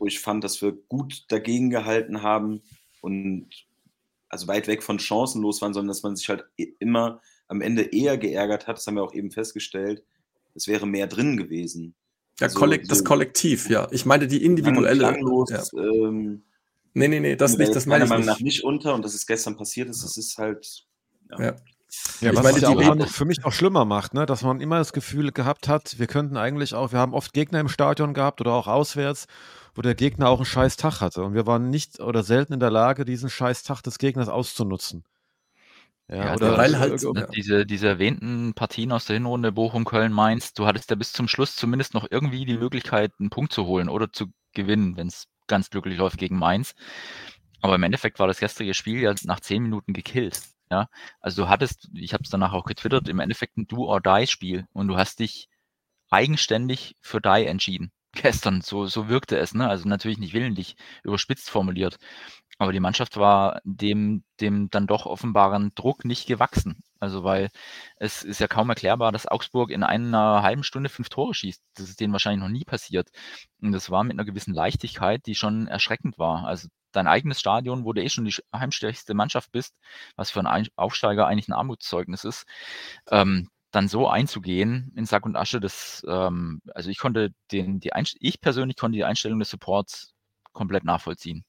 wo 0.00 0.06
ich 0.06 0.18
fand, 0.18 0.42
dass 0.42 0.60
wir 0.60 0.72
gut 0.72 1.26
dagegen 1.28 1.70
gehalten 1.70 2.22
haben 2.22 2.60
und 3.02 3.50
also 4.28 4.48
weit 4.48 4.66
weg 4.66 4.82
von 4.82 4.98
chancenlos 4.98 5.62
waren, 5.62 5.74
sondern 5.74 5.90
dass 5.90 6.02
man 6.02 6.16
sich 6.16 6.28
halt 6.28 6.44
immer 6.80 7.20
am 7.48 7.60
Ende 7.60 7.82
eher 7.82 8.18
geärgert 8.18 8.66
hat. 8.66 8.76
Das 8.78 8.86
haben 8.86 8.96
wir 8.96 9.02
auch 9.02 9.14
eben 9.14 9.30
festgestellt. 9.30 10.02
Es 10.54 10.66
wäre 10.68 10.86
mehr 10.86 11.06
drin 11.06 11.36
gewesen. 11.36 11.94
Ja, 12.40 12.46
Also, 12.46 12.58
kollek 12.58 12.88
das 12.88 12.98
so 12.98 13.04
Kollektiv, 13.04 13.68
ja. 13.70 13.88
Ich 13.90 14.04
meine 14.06 14.26
die 14.26 14.44
individuelle. 14.44 14.98
klanglos, 14.98 15.50
Ja. 15.50 15.62
ähm, 15.78 16.42
Nee, 16.98 17.08
nee, 17.08 17.20
nee, 17.20 17.36
das 17.36 17.58
nicht, 17.58 17.74
das 17.76 17.84
meine 17.84 18.04
meiner 18.04 18.04
ich 18.04 18.10
Meinung 18.10 18.26
nach 18.26 18.40
nicht. 18.40 18.64
unter 18.64 18.94
und 18.94 19.04
dass 19.04 19.12
es 19.12 19.26
gestern 19.26 19.54
passiert 19.58 19.90
ist, 19.90 20.02
das 20.02 20.16
ist 20.16 20.38
halt. 20.38 20.86
Ja. 21.30 21.54
Ja, 22.20 22.30
Ich 22.30 22.36
was 22.36 22.42
meine, 22.42 22.56
es 22.56 22.62
ja 22.62 22.74
die 22.74 22.84
auch 22.86 22.94
noch 22.94 23.08
für 23.08 23.26
mich 23.26 23.38
noch 23.40 23.52
schlimmer 23.52 23.84
macht, 23.84 24.14
ne? 24.14 24.24
dass 24.24 24.42
man 24.42 24.60
immer 24.60 24.78
das 24.78 24.94
Gefühl 24.94 25.30
gehabt 25.30 25.68
hat, 25.68 25.98
wir 25.98 26.06
könnten 26.06 26.36
eigentlich 26.38 26.74
auch, 26.74 26.92
wir 26.92 26.98
haben 26.98 27.12
oft 27.14 27.32
Gegner 27.34 27.60
im 27.60 27.68
Stadion 27.68 28.14
gehabt 28.14 28.40
oder 28.40 28.54
auch 28.54 28.66
auswärts, 28.66 29.26
wo 29.74 29.82
der 29.82 29.94
Gegner 29.94 30.28
auch 30.30 30.38
einen 30.38 30.46
scheiß 30.46 30.76
Tag 30.76 31.00
hatte. 31.02 31.22
Und 31.22 31.34
wir 31.34 31.46
waren 31.46 31.68
nicht 31.70 32.00
oder 32.00 32.22
selten 32.22 32.54
in 32.54 32.60
der 32.60 32.70
Lage, 32.70 33.04
diesen 33.04 33.28
scheiß 33.28 33.62
Tag 33.62 33.82
des 33.82 33.98
Gegners 33.98 34.28
auszunutzen. 34.30 35.04
Ja, 36.08 36.26
Ja, 36.26 36.34
oder 36.34 36.56
weil 36.56 36.78
halt- 36.78 37.02
ja. 37.02 37.26
diese, 37.34 37.66
diese 37.66 37.88
erwähnten 37.88 38.54
Partien 38.54 38.92
aus 38.92 39.06
der 39.06 39.14
Hinrunde 39.14 39.50
Bochum, 39.52 39.84
Köln, 39.84 40.12
Mainz, 40.12 40.54
du 40.54 40.66
hattest 40.66 40.90
ja 40.90 40.96
bis 40.96 41.12
zum 41.12 41.26
Schluss 41.28 41.56
zumindest 41.56 41.94
noch 41.94 42.06
irgendwie 42.10 42.44
die 42.44 42.56
Möglichkeit, 42.58 43.12
einen 43.18 43.30
Punkt 43.30 43.52
zu 43.52 43.66
holen 43.66 43.88
oder 43.88 44.12
zu 44.12 44.26
gewinnen, 44.52 44.96
wenn 44.96 45.08
es 45.08 45.26
ganz 45.48 45.68
glücklich 45.70 45.98
läuft 45.98 46.18
gegen 46.18 46.38
Mainz. 46.38 46.74
Aber 47.60 47.74
im 47.74 47.82
Endeffekt 47.82 48.18
war 48.18 48.28
das 48.28 48.38
gestrige 48.38 48.74
Spiel 48.74 49.00
ja 49.00 49.14
nach 49.24 49.40
zehn 49.40 49.62
Minuten 49.62 49.92
gekillt. 49.92 50.40
Ja, 50.70 50.88
also 51.20 51.44
du 51.44 51.48
hattest, 51.48 51.88
ich 51.94 52.12
habe 52.12 52.24
es 52.24 52.30
danach 52.30 52.52
auch 52.52 52.64
getwittert, 52.64 53.08
im 53.08 53.20
Endeffekt 53.20 53.56
ein 53.56 53.66
Do-or-Die-Spiel 53.68 54.66
und 54.72 54.88
du 54.88 54.96
hast 54.96 55.20
dich 55.20 55.48
eigenständig 56.10 56.96
für 57.02 57.20
Die 57.20 57.46
entschieden. 57.46 57.92
Gestern, 58.12 58.62
so, 58.62 58.86
so 58.86 59.08
wirkte 59.08 59.38
es, 59.38 59.54
ne? 59.54 59.68
Also 59.68 59.88
natürlich 59.88 60.18
nicht 60.18 60.34
willentlich, 60.34 60.76
überspitzt 61.04 61.50
formuliert. 61.50 61.98
Aber 62.58 62.72
die 62.72 62.80
Mannschaft 62.80 63.16
war 63.18 63.60
dem, 63.64 64.24
dem 64.40 64.70
dann 64.70 64.86
doch 64.86 65.04
offenbaren 65.06 65.72
Druck 65.74 66.04
nicht 66.04 66.26
gewachsen. 66.26 66.82
Also 66.98 67.22
weil 67.22 67.50
es 67.96 68.22
ist 68.22 68.40
ja 68.40 68.48
kaum 68.48 68.70
erklärbar, 68.70 69.12
dass 69.12 69.26
Augsburg 69.26 69.70
in 69.70 69.82
einer 69.82 70.42
halben 70.42 70.64
Stunde 70.64 70.88
fünf 70.88 71.10
Tore 71.10 71.34
schießt. 71.34 71.62
Das 71.74 71.88
ist 71.88 72.00
denen 72.00 72.12
wahrscheinlich 72.12 72.42
noch 72.42 72.48
nie 72.48 72.64
passiert. 72.64 73.10
Und 73.60 73.72
das 73.72 73.90
war 73.90 74.04
mit 74.04 74.14
einer 74.14 74.24
gewissen 74.24 74.54
Leichtigkeit, 74.54 75.26
die 75.26 75.34
schon 75.34 75.66
erschreckend 75.66 76.18
war. 76.18 76.46
Also 76.46 76.68
dein 76.92 77.06
eigenes 77.06 77.40
Stadion, 77.40 77.84
wo 77.84 77.92
du 77.92 78.02
eh 78.02 78.08
schon 78.08 78.24
die 78.24 78.34
heimstärkste 78.54 79.14
Mannschaft 79.14 79.52
bist, 79.52 79.74
was 80.16 80.30
für 80.30 80.40
einen 80.40 80.68
Aufsteiger 80.76 81.26
eigentlich 81.26 81.48
ein 81.48 81.52
Armutszeugnis 81.52 82.24
ist, 82.24 82.46
ähm, 83.10 83.50
dann 83.70 83.88
so 83.88 84.08
einzugehen 84.08 84.92
in 84.96 85.04
Sack 85.04 85.26
und 85.26 85.36
Asche, 85.36 85.60
das, 85.60 86.04
ähm, 86.08 86.62
also 86.74 86.88
ich 86.90 86.98
konnte 86.98 87.32
den, 87.52 87.80
die 87.80 87.92
Einst 87.92 88.16
ich 88.20 88.40
persönlich 88.40 88.76
konnte 88.76 88.96
die 88.96 89.04
Einstellung 89.04 89.38
des 89.38 89.50
Supports 89.50 90.14
komplett 90.52 90.84
nachvollziehen. 90.84 91.44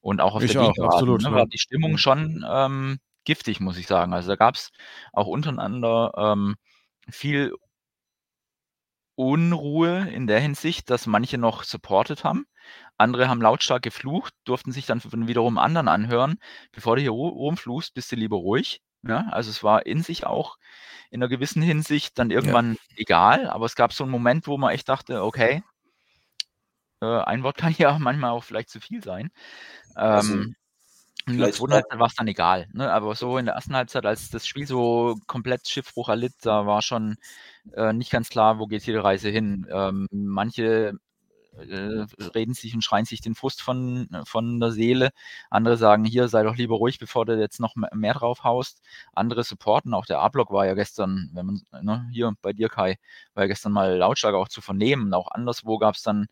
Und 0.00 0.20
auch 0.20 0.34
auf 0.34 0.42
Ich 0.42 0.52
der 0.52 0.62
auch, 0.62 0.66
Gegengerade, 0.72 0.94
absolut, 0.94 1.22
ne, 1.22 1.28
ja. 1.30 1.34
war 1.34 1.46
die 1.46 1.58
Stimmung 1.58 1.98
schon 1.98 2.44
ähm, 2.48 2.98
giftig, 3.24 3.60
muss 3.60 3.76
ich 3.76 3.86
sagen. 3.86 4.12
Also 4.12 4.28
da 4.28 4.36
gab 4.36 4.54
es 4.54 4.70
auch 5.12 5.26
untereinander 5.26 6.12
ähm, 6.16 6.56
viel 7.08 7.52
Unruhe 9.14 10.08
in 10.10 10.26
der 10.26 10.40
Hinsicht, 10.40 10.90
dass 10.90 11.06
manche 11.06 11.38
noch 11.38 11.64
supportet 11.64 12.22
haben. 12.22 12.46
Andere 12.98 13.28
haben 13.28 13.40
lautstark 13.40 13.82
geflucht, 13.82 14.34
durften 14.44 14.72
sich 14.72 14.86
dann 14.86 15.00
wiederum 15.26 15.58
anderen 15.58 15.88
anhören. 15.88 16.38
Bevor 16.72 16.96
du 16.96 17.02
hier 17.02 17.12
ru- 17.12 17.30
rumfluchst, 17.30 17.94
bist 17.94 18.12
du 18.12 18.16
lieber 18.16 18.36
ruhig. 18.36 18.82
Ja, 19.02 19.26
also 19.30 19.50
es 19.50 19.62
war 19.62 19.86
in 19.86 20.02
sich 20.02 20.26
auch 20.26 20.56
in 21.10 21.22
einer 21.22 21.28
gewissen 21.28 21.62
Hinsicht 21.62 22.18
dann 22.18 22.30
irgendwann 22.30 22.76
egal, 22.96 23.48
aber 23.48 23.66
es 23.66 23.76
gab 23.76 23.92
so 23.92 24.04
einen 24.04 24.10
Moment, 24.10 24.46
wo 24.48 24.58
man 24.58 24.72
echt 24.72 24.88
dachte, 24.88 25.22
okay, 25.22 25.62
ein 27.00 27.42
Wort 27.42 27.56
kann 27.56 27.74
ja 27.78 27.98
manchmal 27.98 28.30
auch 28.30 28.44
vielleicht 28.44 28.70
zu 28.70 28.80
viel 28.80 29.02
sein. 29.02 29.30
Also, 29.94 30.34
Ähm, 30.34 30.56
in 31.28 31.38
der 31.38 31.50
zweiten 31.50 31.72
Halbzeit 31.74 31.98
war 31.98 32.06
es 32.06 32.14
dann 32.14 32.28
egal, 32.28 32.68
ne? 32.72 32.92
aber 32.92 33.14
so 33.16 33.36
in 33.36 33.46
der 33.46 33.56
ersten 33.56 33.74
Halbzeit, 33.74 34.06
als 34.06 34.30
das 34.30 34.46
Spiel 34.46 34.66
so 34.66 35.16
komplett 35.26 35.68
Schiffbruch 35.68 36.08
erlitt, 36.08 36.34
da 36.42 36.66
war 36.66 36.82
schon 36.82 37.16
äh, 37.74 37.92
nicht 37.92 38.12
ganz 38.12 38.28
klar, 38.28 38.60
wo 38.60 38.66
geht 38.66 38.82
hier 38.82 38.94
die 38.94 39.00
Reise 39.00 39.28
hin. 39.28 39.66
Ähm, 39.68 40.06
manche 40.12 40.92
äh, 41.58 42.06
reden 42.34 42.54
sich 42.54 42.74
und 42.74 42.82
schreien 42.82 43.04
sich 43.04 43.20
den 43.20 43.34
Frust 43.34 43.62
von, 43.62 44.08
von 44.24 44.60
der 44.60 44.72
Seele. 44.72 45.10
Andere 45.50 45.76
sagen, 45.76 46.04
hier 46.04 46.28
sei 46.28 46.42
doch 46.42 46.56
lieber 46.56 46.76
ruhig, 46.76 46.98
bevor 46.98 47.26
du 47.26 47.38
jetzt 47.38 47.60
noch 47.60 47.76
mehr, 47.76 47.90
mehr 47.94 48.14
drauf 48.14 48.44
haust. 48.44 48.82
Andere 49.14 49.44
supporten, 49.44 49.94
auch 49.94 50.06
der 50.06 50.20
A-Block 50.20 50.50
war 50.50 50.66
ja 50.66 50.74
gestern, 50.74 51.30
wenn 51.32 51.46
man, 51.46 51.62
ne, 51.82 52.08
hier 52.12 52.32
bei 52.42 52.52
dir, 52.52 52.68
Kai, 52.68 52.96
war 53.34 53.44
ja 53.44 53.48
gestern 53.48 53.72
mal 53.72 53.96
lautstark 53.96 54.34
auch 54.34 54.48
zu 54.48 54.60
vernehmen. 54.60 55.14
Auch 55.14 55.28
anderswo 55.30 55.78
gab 55.78 55.94
es 55.94 56.02
dann 56.02 56.26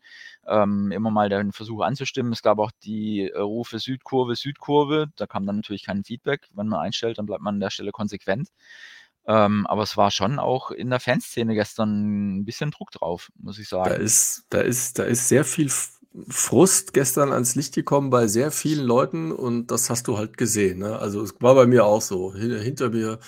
ähm, 0.47 0.91
immer 0.91 1.11
mal 1.11 1.29
den 1.29 1.51
Versuch 1.51 1.81
anzustimmen. 1.81 2.33
Es 2.33 2.41
gab 2.41 2.59
auch 2.59 2.71
die 2.83 3.29
äh, 3.29 3.39
Rufe 3.39 3.79
Südkurve, 3.79 4.35
Südkurve. 4.35 5.07
Da 5.15 5.27
kam 5.27 5.45
dann 5.45 5.57
natürlich 5.57 5.83
kein 5.83 6.03
Feedback. 6.03 6.47
Wenn 6.53 6.67
man 6.67 6.79
einstellt, 6.79 7.17
dann 7.17 7.25
bleibt 7.25 7.41
man 7.41 7.55
an 7.55 7.59
der 7.59 7.69
Stelle 7.69 7.91
konsequent. 7.91 8.49
Ähm, 9.27 9.65
aber 9.67 9.83
es 9.83 9.97
war 9.97 10.11
schon 10.11 10.37
auch 10.39 10.71
in 10.71 10.89
der 10.89 10.99
Fanszene 10.99 11.55
gestern 11.55 12.37
ein 12.39 12.45
bisschen 12.45 12.71
Druck 12.71 12.91
drauf, 12.91 13.31
muss 13.37 13.57
ich 13.59 13.69
Da 13.69 13.85
sagen. 13.85 14.01
ist, 14.01 14.45
da 14.49 14.61
ist, 14.61 14.99
da 14.99 15.03
ist 15.03 15.27
sehr 15.27 15.43
viel 15.45 15.71
Frust 16.29 16.93
gestern 16.93 17.31
ans 17.33 17.55
Licht 17.55 17.73
gekommen 17.75 18.09
bei 18.09 18.27
sehr 18.27 18.51
vielen 18.51 18.85
Leuten 18.85 19.31
und 19.31 19.67
das 19.71 19.89
hast 19.89 20.07
du 20.07 20.17
halt 20.17 20.37
gesehen. 20.37 20.79
Ne? 20.79 20.97
Also 20.99 21.21
es 21.21 21.33
war 21.41 21.55
bei 21.55 21.65
mir 21.65 21.85
auch 21.85 22.01
so. 22.01 22.33
Hin- 22.33 22.59
Hinter 22.61 22.89
mir 22.89 23.19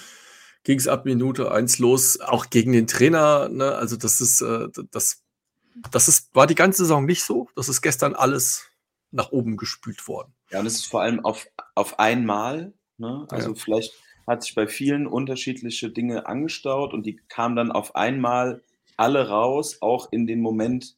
ging 0.63 0.77
es 0.77 0.87
ab 0.87 1.05
Minute 1.05 1.51
eins 1.51 1.79
los, 1.79 2.19
auch 2.21 2.49
gegen 2.49 2.71
den 2.71 2.87
Trainer. 2.87 3.49
Ne? 3.49 3.73
Also 3.75 3.97
das 3.97 4.21
ist, 4.21 4.41
äh, 4.41 4.67
das, 4.91 5.23
das 5.91 6.07
ist, 6.07 6.33
war 6.33 6.47
die 6.47 6.55
ganze 6.55 6.83
Saison 6.83 7.05
nicht 7.05 7.23
so. 7.23 7.49
Das 7.55 7.67
ist 7.69 7.81
gestern 7.81 8.15
alles 8.15 8.67
nach 9.11 9.31
oben 9.31 9.57
gespült 9.57 10.07
worden. 10.07 10.33
Ja, 10.51 10.59
und 10.59 10.65
es 10.65 10.75
ist 10.75 10.85
vor 10.87 11.01
allem 11.01 11.25
auf, 11.25 11.45
auf 11.75 11.99
einmal. 11.99 12.73
Ne? 12.97 13.25
Also 13.29 13.49
Ja. 13.49 13.55
vielleicht 13.55 13.93
hat 14.27 14.43
sich 14.43 14.53
bei 14.53 14.67
vielen 14.67 15.07
unterschiedliche 15.07 15.89
Dinge 15.89 16.27
angestaut 16.27 16.93
und 16.93 17.05
die 17.05 17.15
kamen 17.29 17.55
dann 17.55 17.71
auf 17.71 17.95
einmal 17.95 18.61
alle 18.97 19.29
raus, 19.29 19.81
auch 19.81 20.11
in 20.11 20.27
den 20.27 20.41
Moment 20.41 20.97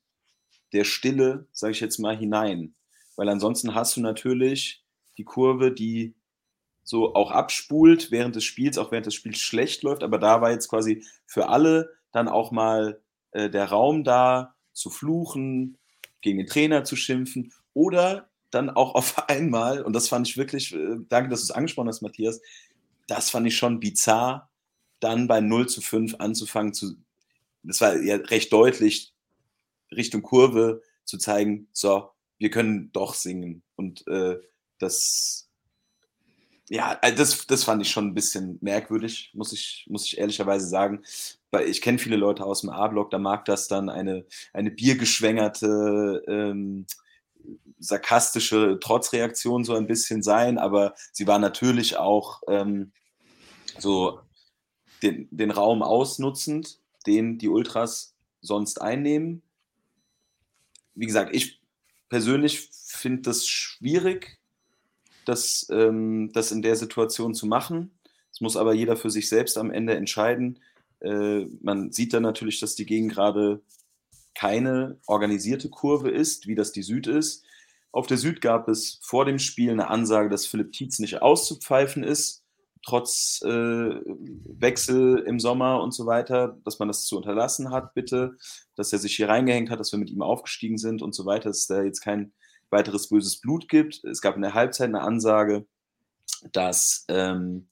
der 0.73 0.84
Stille, 0.84 1.47
sage 1.51 1.71
ich 1.71 1.80
jetzt 1.80 1.99
mal, 1.99 2.17
hinein. 2.17 2.73
Weil 3.15 3.30
ansonsten 3.30 3.75
hast 3.75 3.95
du 3.97 4.01
natürlich 4.01 4.84
die 5.17 5.25
Kurve, 5.25 5.71
die 5.71 6.15
so 6.84 7.13
auch 7.13 7.32
abspult 7.32 8.09
während 8.09 8.36
des 8.36 8.45
Spiels, 8.45 8.77
auch 8.77 8.91
während 8.91 9.05
das 9.05 9.13
Spiel 9.13 9.36
schlecht 9.36 9.84
läuft, 9.84 10.01
aber 10.01 10.17
da 10.17 10.41
war 10.41 10.51
jetzt 10.51 10.69
quasi 10.69 11.03
für 11.27 11.49
alle 11.49 11.91
dann 12.11 12.27
auch 12.27 12.51
mal 12.51 12.99
äh, 13.32 13.49
der 13.49 13.65
Raum 13.65 14.03
da 14.03 14.55
zu 14.73 14.89
fluchen, 14.89 15.77
gegen 16.21 16.39
den 16.39 16.47
Trainer 16.47 16.84
zu 16.84 16.95
schimpfen 16.95 17.53
oder 17.73 18.30
dann 18.51 18.69
auch 18.69 18.95
auf 18.95 19.30
einmal, 19.30 19.84
und 19.84 19.93
das 19.93 20.07
fand 20.07 20.27
ich 20.27 20.38
wirklich, 20.38 20.73
äh, 20.73 20.97
danke, 21.09 21.30
dass 21.30 21.41
du 21.41 21.45
es 21.45 21.51
angesprochen 21.51 21.89
hast, 21.89 22.01
Matthias, 22.01 22.41
das 23.10 23.30
fand 23.30 23.47
ich 23.47 23.57
schon 23.57 23.80
bizarr, 23.80 24.49
dann 24.99 25.28
bei 25.28 25.41
0 25.41 25.68
zu 25.68 25.82
5 25.82 26.16
anzufangen 26.20 26.74
zu, 26.74 26.97
das 27.64 27.82
war 27.82 27.97
ja 27.97 28.16
recht 28.16 28.51
deutlich, 28.51 29.14
Richtung 29.91 30.22
Kurve 30.22 30.82
zu 31.05 31.18
zeigen, 31.18 31.68
so, 31.74 32.10
wir 32.38 32.49
können 32.49 32.91
doch 32.91 33.14
singen. 33.14 33.64
Und 33.76 34.07
äh, 34.07 34.39
das, 34.78 35.49
ja, 36.70 36.97
äh, 37.01 37.14
das, 37.14 37.47
das 37.47 37.64
fand 37.64 37.82
ich 37.82 37.91
schon 37.91 38.07
ein 38.07 38.14
bisschen 38.14 38.57
merkwürdig, 38.62 39.32
muss 39.34 39.51
ich, 39.51 39.86
muss 39.89 40.05
ich 40.05 40.18
ehrlicherweise 40.18 40.68
sagen. 40.68 41.03
Weil 41.51 41.68
ich 41.68 41.82
kenne 41.82 41.97
viele 41.97 42.16
Leute 42.16 42.45
aus 42.45 42.62
dem 42.62 42.70
A-Block, 42.70 43.10
da 43.10 43.18
mag 43.18 43.45
das 43.45 43.68
dann 43.68 43.89
eine, 43.89 44.26
eine 44.53 44.72
biergeschwängerte, 44.72 46.24
ähm, 46.28 46.86
sarkastische 47.80 48.78
Trotzreaktion 48.80 49.64
so 49.64 49.74
ein 49.74 49.88
bisschen 49.88 50.22
sein, 50.22 50.57
aber 50.57 50.93
sie 51.12 51.28
war 51.28 51.39
natürlich 51.39 51.97
auch 51.97 52.41
ähm, 52.47 52.91
so 53.78 54.22
den, 55.03 55.28
den 55.32 55.51
Raum 55.51 55.82
ausnutzend, 55.82 56.80
den 57.05 57.38
die 57.38 57.49
Ultras 57.49 58.15
sonst 58.41 58.82
einnehmen. 58.82 59.41
Wie 60.95 61.05
gesagt, 61.05 61.36
ich 61.36 61.61
persönlich 62.09 62.70
finde 62.72 63.22
das 63.22 63.47
schwierig, 63.47 64.39
das, 65.26 65.67
ähm, 65.70 66.32
das 66.34 66.51
in 66.51 66.61
der 66.61 66.76
Situation 66.76 67.34
zu 67.34 67.45
machen. 67.45 67.91
Es 68.32 68.41
muss 68.41 68.57
aber 68.57 68.74
jeder 68.74 68.97
für 68.97 69.09
sich 69.09 69.30
selbst 69.30 69.57
am 69.57 69.72
Ende 69.72 69.95
entscheiden. 69.95 70.59
Äh, 71.01 71.45
man 71.61 71.91
sieht 71.91 72.13
dann 72.13 72.24
natürlich, 72.24 72.59
dass 72.59 72.76
die 72.76 72.86
Gegend 72.86 73.13
gerade 73.13 73.61
keine 74.36 74.99
organisierte 75.05 75.70
Kurve 75.70 76.09
ist, 76.09 76.47
wie 76.47 76.55
das 76.55 76.72
die 76.72 76.84
Süd 76.84 77.07
ist. 77.07 77.43
Auf 77.91 78.07
der 78.07 78.17
Süd 78.17 78.41
gab 78.41 78.67
es 78.67 78.99
vor 79.01 79.26
dem 79.26 79.39
Spiel 79.39 79.72
eine 79.72 79.89
Ansage, 79.89 80.30
dass 80.30 80.45
Philipp 80.45 80.72
Tietz 80.72 80.99
nicht 80.99 81.22
auszupfeifen 81.22 82.03
ist, 82.03 82.39
trotz 82.84 83.41
äh, 83.43 83.49
Wechsel 83.49 85.19
im 85.19 85.39
Sommer 85.39 85.82
und 85.82 85.93
so 85.93 86.05
weiter, 86.05 86.57
dass 86.63 86.80
man 86.80 86.88
das 86.88 87.05
zu 87.05 87.17
unterlassen 87.17 87.71
hat, 87.71 87.93
bitte, 87.93 88.38
dass 88.75 88.93
er 88.93 88.99
sich 88.99 89.15
hier 89.15 89.30
reingehängt 89.30 89.69
hat, 89.69 89.80
dass 89.80 89.91
wir 89.91 89.99
mit 89.99 90.09
ihm 90.09 90.21
aufgestiegen 90.21 90.77
sind 90.77 91.01
und 91.01 91.13
so 91.13 91.25
weiter, 91.25 91.49
dass 91.49 91.59
es 91.59 91.67
da 91.67 91.82
jetzt 91.82 92.01
kein 92.01 92.32
weiteres 92.69 93.09
böses 93.09 93.39
Blut 93.39 93.67
gibt. 93.67 94.03
Es 94.03 94.21
gab 94.21 94.36
in 94.36 94.41
der 94.41 94.53
Halbzeit 94.53 94.89
eine 94.89 95.01
Ansage, 95.01 95.65
dass 96.51 97.05
ähm, 97.09 97.67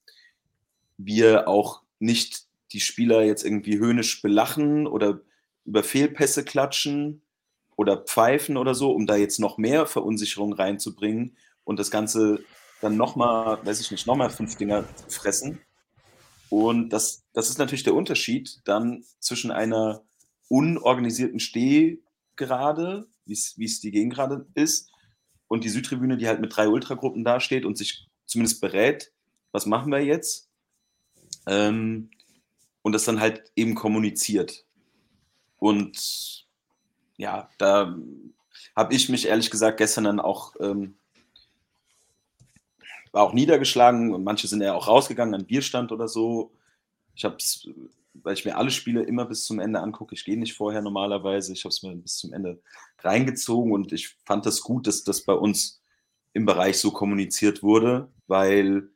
wir 0.97 1.47
auch 1.47 1.81
nicht 1.99 2.47
die 2.73 2.79
Spieler 2.79 3.23
jetzt 3.23 3.45
irgendwie 3.45 3.79
höhnisch 3.79 4.21
belachen 4.21 4.87
oder 4.87 5.21
über 5.65 5.83
Fehlpässe 5.83 6.43
klatschen 6.43 7.21
oder 7.75 7.97
pfeifen 7.97 8.57
oder 8.57 8.73
so, 8.73 8.91
um 8.91 9.05
da 9.05 9.15
jetzt 9.15 9.39
noch 9.39 9.57
mehr 9.57 9.85
Verunsicherung 9.85 10.53
reinzubringen 10.53 11.37
und 11.63 11.79
das 11.79 11.91
Ganze 11.91 12.39
dann 12.81 12.97
nochmal, 12.97 13.65
weiß 13.65 13.79
ich 13.79 13.91
nicht, 13.91 14.07
nochmal 14.07 14.29
fünf 14.29 14.55
Dinger 14.55 14.83
fressen. 15.07 15.61
Und 16.49 16.89
das, 16.89 17.23
das 17.33 17.49
ist 17.49 17.57
natürlich 17.57 17.83
der 17.83 17.95
Unterschied 17.95 18.61
dann 18.65 19.03
zwischen 19.19 19.51
einer 19.51 20.03
unorganisierten 20.49 21.39
Stehgerade, 21.39 23.07
wie 23.25 23.33
es 23.33 23.79
die 23.81 23.91
Gegengerade 23.91 24.47
ist, 24.53 24.91
und 25.47 25.63
die 25.63 25.69
Südtribüne, 25.69 26.17
die 26.17 26.27
halt 26.27 26.41
mit 26.41 26.55
drei 26.55 26.67
Ultragruppen 26.67 27.23
dasteht 27.23 27.65
und 27.65 27.77
sich 27.77 28.07
zumindest 28.25 28.61
berät, 28.61 29.11
was 29.51 29.65
machen 29.65 29.91
wir 29.91 30.03
jetzt? 30.03 30.49
Ähm, 31.47 32.11
und 32.81 32.91
das 32.91 33.05
dann 33.05 33.19
halt 33.19 33.51
eben 33.55 33.75
kommuniziert. 33.75 34.65
Und 35.57 36.45
ja, 37.17 37.49
da 37.57 37.97
habe 38.75 38.93
ich 38.93 39.09
mich 39.09 39.27
ehrlich 39.27 39.49
gesagt 39.49 39.77
gestern 39.77 40.03
dann 40.03 40.19
auch, 40.19 40.55
ähm, 40.59 40.97
war 43.11 43.23
auch 43.23 43.33
niedergeschlagen 43.33 44.13
und 44.13 44.23
manche 44.23 44.47
sind 44.47 44.61
ja 44.61 44.73
auch 44.73 44.87
rausgegangen 44.87 45.35
an 45.35 45.45
Bierstand 45.45 45.91
oder 45.91 46.07
so. 46.07 46.53
Ich 47.15 47.25
habe 47.25 47.35
es, 47.37 47.67
weil 48.13 48.33
ich 48.33 48.45
mir 48.45 48.57
alle 48.57 48.71
Spiele 48.71 49.03
immer 49.03 49.25
bis 49.25 49.45
zum 49.45 49.59
Ende 49.59 49.79
angucke, 49.79 50.15
ich 50.15 50.25
gehe 50.25 50.37
nicht 50.37 50.53
vorher 50.53 50.81
normalerweise, 50.81 51.53
ich 51.53 51.63
habe 51.63 51.73
es 51.73 51.83
mir 51.83 51.95
bis 51.95 52.17
zum 52.17 52.33
Ende 52.33 52.61
reingezogen 52.99 53.71
und 53.71 53.91
ich 53.91 54.15
fand 54.25 54.45
das 54.45 54.61
gut, 54.61 54.87
dass 54.87 55.03
das 55.03 55.21
bei 55.23 55.33
uns 55.33 55.81
im 56.33 56.45
Bereich 56.45 56.79
so 56.79 56.91
kommuniziert 56.91 57.63
wurde, 57.63 58.11
weil 58.27 58.89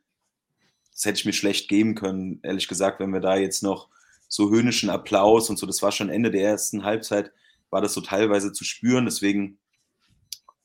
das 0.92 1.04
hätte 1.04 1.18
ich 1.18 1.24
mir 1.24 1.32
schlecht 1.32 1.68
geben 1.68 1.94
können, 1.94 2.40
ehrlich 2.42 2.68
gesagt, 2.68 3.00
wenn 3.00 3.12
wir 3.12 3.20
da 3.20 3.36
jetzt 3.36 3.62
noch 3.62 3.88
so 4.28 4.50
höhnischen 4.50 4.90
Applaus 4.90 5.50
und 5.50 5.58
so, 5.58 5.66
das 5.66 5.82
war 5.82 5.92
schon 5.92 6.08
Ende 6.08 6.30
der 6.30 6.42
ersten 6.42 6.84
Halbzeit, 6.84 7.32
war 7.70 7.80
das 7.80 7.94
so 7.94 8.00
teilweise 8.00 8.52
zu 8.52 8.64
spüren. 8.64 9.04
Deswegen 9.04 9.58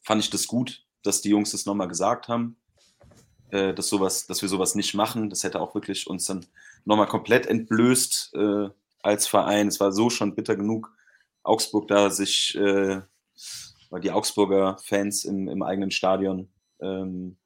fand 0.01 0.23
ich 0.23 0.29
das 0.29 0.47
gut, 0.47 0.85
dass 1.03 1.21
die 1.21 1.29
Jungs 1.29 1.51
das 1.51 1.65
nochmal 1.65 1.87
gesagt 1.87 2.27
haben, 2.27 2.57
äh, 3.51 3.73
dass, 3.73 3.87
sowas, 3.87 4.27
dass 4.27 4.41
wir 4.41 4.49
sowas 4.49 4.75
nicht 4.75 4.93
machen. 4.93 5.29
Das 5.29 5.43
hätte 5.43 5.59
auch 5.61 5.73
wirklich 5.75 6.07
uns 6.07 6.25
dann 6.25 6.45
nochmal 6.85 7.07
komplett 7.07 7.45
entblößt 7.45 8.35
äh, 8.35 8.69
als 9.01 9.27
Verein. 9.27 9.67
Es 9.67 9.79
war 9.79 9.91
so 9.91 10.09
schon 10.09 10.35
bitter 10.35 10.55
genug, 10.55 10.95
Augsburg 11.43 11.87
da 11.87 12.09
sich, 12.09 12.55
äh, 12.55 13.01
die 14.03 14.11
Augsburger 14.11 14.77
Fans 14.83 15.23
im, 15.23 15.47
im 15.47 15.63
eigenen 15.63 15.91
Stadion 15.91 16.49
ähm, 16.81 17.37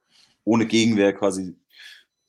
ohne 0.44 0.66
Gegenwehr 0.66 1.14
quasi, 1.14 1.56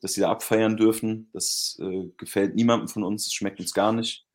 dass 0.00 0.12
sie 0.12 0.20
da 0.20 0.30
abfeiern 0.30 0.76
dürfen. 0.76 1.30
Das 1.32 1.78
äh, 1.80 2.08
gefällt 2.18 2.54
niemandem 2.54 2.88
von 2.88 3.04
uns, 3.04 3.32
schmeckt 3.32 3.60
uns 3.60 3.72
gar 3.72 3.92
nicht. 3.92 4.26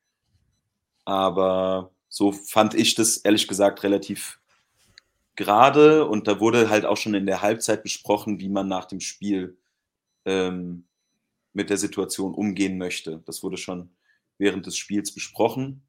Aber 1.04 1.92
so 2.08 2.32
fand 2.32 2.74
ich 2.74 2.94
das 2.94 3.18
ehrlich 3.18 3.46
gesagt 3.46 3.82
relativ 3.82 4.40
gerade 5.38 6.04
und 6.04 6.26
da 6.26 6.40
wurde 6.40 6.68
halt 6.68 6.84
auch 6.84 6.96
schon 6.96 7.14
in 7.14 7.24
der 7.24 7.42
Halbzeit 7.42 7.84
besprochen, 7.84 8.40
wie 8.40 8.48
man 8.48 8.66
nach 8.66 8.86
dem 8.86 8.98
Spiel 8.98 9.56
ähm, 10.24 10.88
mit 11.52 11.70
der 11.70 11.76
Situation 11.76 12.34
umgehen 12.34 12.76
möchte. 12.76 13.22
Das 13.24 13.44
wurde 13.44 13.56
schon 13.56 13.94
während 14.36 14.66
des 14.66 14.76
Spiels 14.76 15.14
besprochen. 15.14 15.86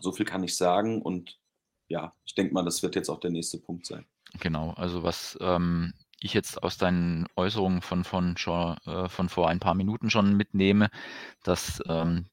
So 0.00 0.12
viel 0.12 0.24
kann 0.24 0.44
ich 0.44 0.56
sagen 0.56 1.02
und 1.02 1.40
ja, 1.88 2.14
ich 2.24 2.36
denke 2.36 2.54
mal, 2.54 2.64
das 2.64 2.84
wird 2.84 2.94
jetzt 2.94 3.08
auch 3.08 3.18
der 3.18 3.32
nächste 3.32 3.58
Punkt 3.58 3.84
sein. 3.84 4.06
Genau, 4.38 4.70
also 4.74 5.02
was 5.02 5.36
ähm, 5.40 5.92
ich 6.20 6.32
jetzt 6.32 6.62
aus 6.62 6.78
deinen 6.78 7.26
Äußerungen 7.34 7.82
von, 7.82 8.04
von, 8.04 8.36
schon, 8.36 8.76
äh, 8.86 9.08
von 9.08 9.28
vor 9.28 9.48
ein 9.48 9.58
paar 9.58 9.74
Minuten 9.74 10.08
schon 10.08 10.36
mitnehme, 10.36 10.88
dass 11.42 11.82
ähm, 11.88 12.26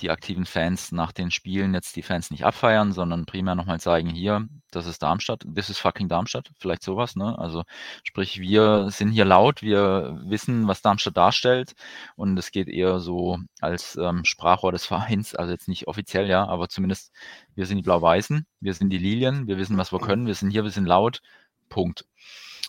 die 0.00 0.10
aktiven 0.10 0.46
Fans 0.46 0.92
nach 0.92 1.12
den 1.12 1.30
Spielen 1.30 1.74
jetzt 1.74 1.96
die 1.96 2.02
Fans 2.02 2.30
nicht 2.30 2.44
abfeiern, 2.44 2.92
sondern 2.92 3.26
primär 3.26 3.54
nochmal 3.54 3.80
zeigen, 3.80 4.10
hier, 4.10 4.48
das 4.70 4.86
ist 4.86 5.02
Darmstadt, 5.02 5.44
this 5.54 5.68
is 5.70 5.78
fucking 5.78 6.08
Darmstadt, 6.08 6.50
vielleicht 6.58 6.82
sowas, 6.82 7.16
ne? 7.16 7.38
Also 7.38 7.64
sprich, 8.04 8.40
wir 8.40 8.90
sind 8.90 9.10
hier 9.10 9.24
laut, 9.24 9.62
wir 9.62 10.20
wissen, 10.24 10.66
was 10.68 10.82
Darmstadt 10.82 11.16
darstellt 11.16 11.74
und 12.16 12.38
es 12.38 12.50
geht 12.50 12.68
eher 12.68 13.00
so 13.00 13.38
als 13.60 13.96
ähm, 13.96 14.24
Sprachrohr 14.24 14.72
des 14.72 14.86
Vereins, 14.86 15.34
also 15.34 15.52
jetzt 15.52 15.68
nicht 15.68 15.88
offiziell, 15.88 16.28
ja, 16.28 16.46
aber 16.46 16.68
zumindest 16.68 17.12
wir 17.54 17.66
sind 17.66 17.76
die 17.78 17.82
Blau-Weißen, 17.82 18.46
wir 18.60 18.74
sind 18.74 18.90
die 18.90 18.98
Lilien, 18.98 19.46
wir 19.46 19.58
wissen, 19.58 19.78
was 19.78 19.92
wir 19.92 20.00
können, 20.00 20.26
wir 20.26 20.34
sind 20.34 20.50
hier, 20.50 20.64
wir 20.64 20.70
sind 20.70 20.86
laut, 20.86 21.22
Punkt. 21.68 22.04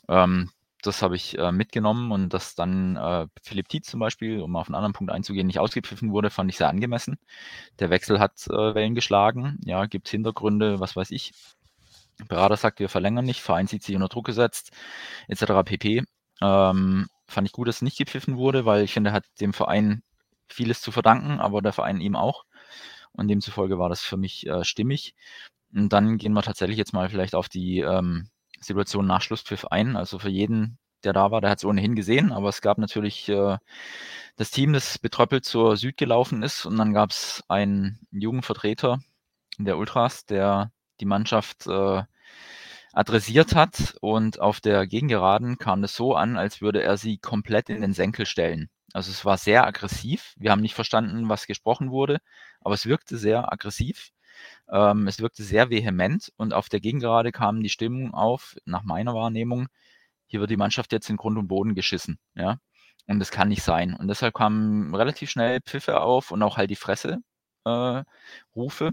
Ähm, 0.08 0.52
das 0.82 1.02
habe 1.02 1.16
ich 1.16 1.38
äh, 1.38 1.52
mitgenommen 1.52 2.12
und 2.12 2.30
dass 2.34 2.56
dann 2.56 2.96
äh, 2.96 3.28
Philipp 3.44 3.70
Tietz 3.70 3.90
zum 3.90 4.00
Beispiel, 4.00 4.42
um 4.42 4.56
auf 4.56 4.68
einen 4.68 4.76
anderen 4.76 4.94
Punkt 4.94 5.12
einzugehen, 5.12 5.48
nicht 5.48 5.60
ausgepfiffen 5.60 6.12
wurde, 6.12 6.30
fand 6.30 6.50
ich 6.50 6.58
sehr 6.58 6.70
angemessen. 6.70 7.20
Der 7.80 7.90
Wechsel 7.90 8.20
hat 8.20 8.48
äh, 8.48 8.76
Wellen 8.76 8.96
geschlagen. 8.96 9.60
Ja, 9.64 9.86
gibt 9.86 10.08
es 10.08 10.12
Hintergründe, 10.12 10.80
was 10.80 10.96
weiß 10.96 11.12
ich. 11.12 11.34
Berater 12.28 12.58
sagt, 12.58 12.80
wir 12.80 12.90
verlängern 12.90 13.26
nicht, 13.26 13.42
Verein 13.42 13.68
sieht 13.68 13.84
sich 13.84 13.96
unter 13.96 14.10
Druck 14.10 14.26
gesetzt, 14.26 14.72
etc. 15.28 15.64
pp. 15.66 16.04
Ähm, 16.42 17.08
fand 17.28 17.48
ich 17.48 17.54
gut, 17.54 17.68
dass 17.68 17.82
nicht 17.82 17.98
gepfiffen 17.98 18.38
wurde, 18.38 18.66
weil 18.66 18.84
ich 18.84 18.94
finde, 18.94 19.12
er 19.12 19.14
hat 19.14 19.26
dem 19.40 19.54
Verein 19.54 20.04
vieles 20.50 20.82
zu 20.82 20.92
verdanken, 20.92 21.40
aber 21.40 21.62
der 21.62 21.74
Verein 21.74 22.02
ihm 22.02 22.16
auch. 22.16 22.46
Und 23.14 23.28
demzufolge 23.28 23.80
war 23.80 23.90
das 23.90 24.02
für 24.02 24.18
mich 24.18 24.48
äh, 24.48 24.64
stimmig. 24.64 25.16
Und 25.74 25.90
dann 25.94 26.18
gehen 26.18 26.34
wir 26.34 26.42
tatsächlich 26.42 26.78
jetzt 26.78 26.94
mal 26.94 27.10
vielleicht 27.10 27.36
auf 27.36 27.50
die 27.50 27.80
ähm, 27.80 28.30
Situation 28.62 29.07
nach 29.07 29.22
Schlusspfiff 29.22 29.66
ein. 29.66 29.95
Also 29.95 30.20
für 30.20 30.30
jeden, 30.30 30.78
der 31.03 31.14
da 31.14 31.32
war, 31.32 31.41
der 31.41 31.49
hat 31.49 31.57
es 31.59 31.66
ohnehin 31.66 31.95
gesehen, 31.95 32.32
aber 32.32 32.49
es 32.49 32.62
gab 32.62 32.78
natürlich 32.78 33.28
äh, 33.30 33.57
das 34.38 34.51
Team, 34.51 34.74
das 34.74 34.97
betröppelt 34.97 35.45
zur 35.45 35.78
Süd 35.78 35.97
gelaufen 35.97 36.43
ist 36.43 36.66
und 36.66 36.78
dann 36.78 36.93
gab 36.93 37.12
es 37.12 37.43
einen 37.47 37.99
jungen 38.12 38.43
Vertreter 38.43 38.99
der 39.57 39.78
Ultras, 39.78 40.26
der 40.26 40.72
die 40.99 41.05
Mannschaft 41.05 41.68
äh, 41.68 42.03
adressiert 42.93 43.55
hat 43.55 43.95
und 44.01 44.39
auf 44.39 44.59
der 44.59 44.88
Gegengeraden 44.88 45.57
kam 45.57 45.84
es 45.84 45.95
so 45.95 46.16
an, 46.16 46.38
als 46.38 46.62
würde 46.62 46.84
er 46.84 46.97
sie 46.97 47.18
komplett 47.18 47.70
in 47.70 47.82
den 47.82 47.93
Senkel 47.93 48.26
stellen. 48.26 48.70
Also 48.93 49.12
es 49.12 49.24
war 49.24 49.38
sehr 49.38 49.66
aggressiv. 49.66 50.34
Wir 50.38 50.51
haben 50.51 50.62
nicht 50.62 50.76
verstanden, 50.76 51.30
was 51.30 51.47
gesprochen 51.47 51.91
wurde, 51.91 52.20
aber 52.59 52.74
es 52.74 52.86
wirkte 52.86 53.18
sehr 53.18 53.51
aggressiv. 53.51 54.09
Ähm, 54.70 55.08
es 55.08 55.20
wirkte 55.20 55.44
sehr 55.44 55.70
vehement 55.70 56.32
und 56.38 56.54
auf 56.54 56.70
der 56.70 56.80
Gegengerade 56.80 57.32
kam 57.32 57.62
die 57.62 57.70
Stimmung 57.70 58.14
auf, 58.14 58.56
nach 58.66 58.84
meiner 58.84 59.14
Wahrnehmung, 59.14 59.68
hier 60.28 60.40
wird 60.40 60.50
die 60.50 60.58
Mannschaft 60.58 60.92
jetzt 60.94 61.10
in 61.10 61.18
Grund 61.18 61.38
und 61.38 61.48
Boden 61.48 61.76
geschissen, 61.76 62.18
ja. 62.36 62.58
Und 63.08 63.20
das 63.20 63.32
kann 63.32 63.50
nicht 63.50 63.64
sein. 63.64 63.96
Und 63.96 64.08
deshalb 64.08 64.34
kamen 64.36 64.96
relativ 64.96 65.30
schnell 65.30 65.60
Pfiffe 65.62 66.00
auf 66.02 66.32
und 66.32 66.42
auch 66.44 66.58
halt 66.58 66.70
die 66.70 66.76
Fresse 66.76 67.18
äh, 67.66 68.04
Rufe. 68.56 68.92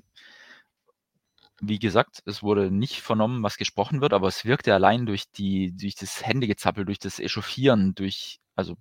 Wie 1.60 1.78
gesagt, 1.78 2.22
es 2.24 2.42
wurde 2.42 2.70
nicht 2.70 3.00
vernommen, 3.00 3.42
was 3.42 3.56
gesprochen 3.56 4.00
wird, 4.00 4.12
aber 4.12 4.28
es 4.28 4.44
wirkte 4.44 4.74
allein 4.74 5.06
durch 5.06 5.30
die 5.32 5.76
durch 5.76 5.96
das 5.96 6.24
Händegezappel, 6.24 6.84
durch 6.84 6.98
das 6.98 7.18
Echauffieren, 7.18 7.94
durch 7.94 8.40
also, 8.54 8.76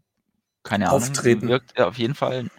keine 0.64 0.90
Ahnung, 0.90 1.02
Auftreten. 1.02 1.48
wirkt 1.48 1.80
auf 1.80 1.98
jeden 1.98 2.16
Fall 2.16 2.50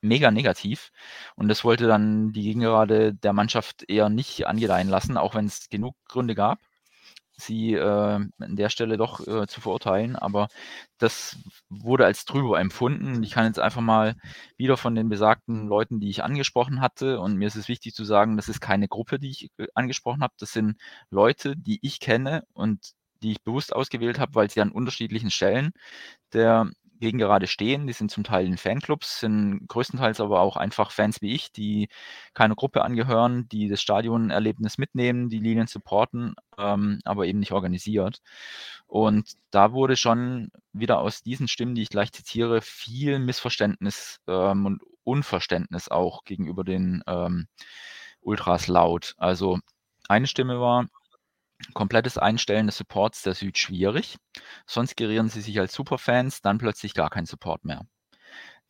mega 0.00 0.30
negativ. 0.30 0.90
Und 1.36 1.48
das 1.48 1.64
wollte 1.64 1.86
dann 1.86 2.32
die 2.32 2.42
Gegengerade 2.42 3.14
der 3.14 3.32
Mannschaft 3.32 3.84
eher 3.88 4.08
nicht 4.08 4.46
angedeihen 4.46 4.88
lassen, 4.88 5.16
auch 5.16 5.34
wenn 5.34 5.46
es 5.46 5.68
genug 5.68 5.96
Gründe 6.08 6.34
gab 6.34 6.58
sie 7.36 7.74
äh, 7.74 7.80
an 7.80 8.30
der 8.38 8.68
Stelle 8.68 8.96
doch 8.96 9.26
äh, 9.26 9.46
zu 9.46 9.60
verurteilen, 9.60 10.16
aber 10.16 10.48
das 10.98 11.38
wurde 11.68 12.04
als 12.06 12.24
drüber 12.24 12.60
empfunden. 12.60 13.22
Ich 13.22 13.32
kann 13.32 13.46
jetzt 13.46 13.58
einfach 13.58 13.80
mal 13.80 14.16
wieder 14.56 14.76
von 14.76 14.94
den 14.94 15.08
besagten 15.08 15.66
Leuten, 15.66 16.00
die 16.00 16.10
ich 16.10 16.22
angesprochen 16.24 16.80
hatte, 16.80 17.20
und 17.20 17.36
mir 17.36 17.48
ist 17.48 17.56
es 17.56 17.68
wichtig 17.68 17.94
zu 17.94 18.04
sagen, 18.04 18.36
das 18.36 18.48
ist 18.48 18.60
keine 18.60 18.88
Gruppe, 18.88 19.18
die 19.18 19.30
ich 19.30 19.50
äh, 19.58 19.66
angesprochen 19.74 20.22
habe, 20.22 20.34
das 20.38 20.52
sind 20.52 20.76
Leute, 21.10 21.56
die 21.56 21.78
ich 21.82 22.00
kenne 22.00 22.44
und 22.52 22.92
die 23.22 23.32
ich 23.32 23.42
bewusst 23.42 23.72
ausgewählt 23.74 24.18
habe, 24.18 24.34
weil 24.34 24.50
sie 24.50 24.60
an 24.60 24.72
unterschiedlichen 24.72 25.30
Stellen 25.30 25.72
der 26.32 26.70
gegen 27.02 27.18
gerade 27.18 27.48
stehen. 27.48 27.88
Die 27.88 27.92
sind 27.92 28.12
zum 28.12 28.22
Teil 28.22 28.46
in 28.46 28.56
Fanclubs, 28.56 29.18
sind 29.20 29.66
größtenteils 29.66 30.20
aber 30.20 30.40
auch 30.40 30.56
einfach 30.56 30.92
Fans 30.92 31.20
wie 31.20 31.34
ich, 31.34 31.50
die 31.50 31.88
keiner 32.32 32.54
Gruppe 32.54 32.82
angehören, 32.82 33.48
die 33.48 33.68
das 33.68 33.82
Stadionerlebnis 33.82 34.78
mitnehmen, 34.78 35.28
die 35.28 35.40
Linien 35.40 35.66
supporten, 35.66 36.36
ähm, 36.56 37.00
aber 37.04 37.26
eben 37.26 37.40
nicht 37.40 37.50
organisiert. 37.50 38.22
Und 38.86 39.32
da 39.50 39.72
wurde 39.72 39.96
schon 39.96 40.52
wieder 40.72 41.00
aus 41.00 41.22
diesen 41.22 41.48
Stimmen, 41.48 41.74
die 41.74 41.82
ich 41.82 41.88
gleich 41.90 42.12
zitiere, 42.12 42.62
viel 42.62 43.18
Missverständnis 43.18 44.20
ähm, 44.28 44.64
und 44.66 44.82
Unverständnis 45.02 45.88
auch 45.88 46.22
gegenüber 46.22 46.62
den 46.62 47.02
ähm, 47.08 47.48
Ultras 48.20 48.68
laut. 48.68 49.14
Also 49.16 49.58
eine 50.08 50.28
Stimme 50.28 50.60
war, 50.60 50.86
Komplettes 51.74 52.18
Einstellen 52.18 52.66
des 52.66 52.76
Supports 52.76 53.22
der 53.22 53.34
Süd 53.34 53.58
schwierig. 53.58 54.16
Sonst 54.66 54.96
gerieren 54.96 55.28
sie 55.28 55.40
sich 55.40 55.58
als 55.58 55.74
Superfans, 55.74 56.42
dann 56.42 56.58
plötzlich 56.58 56.94
gar 56.94 57.10
kein 57.10 57.26
Support 57.26 57.64
mehr. 57.64 57.86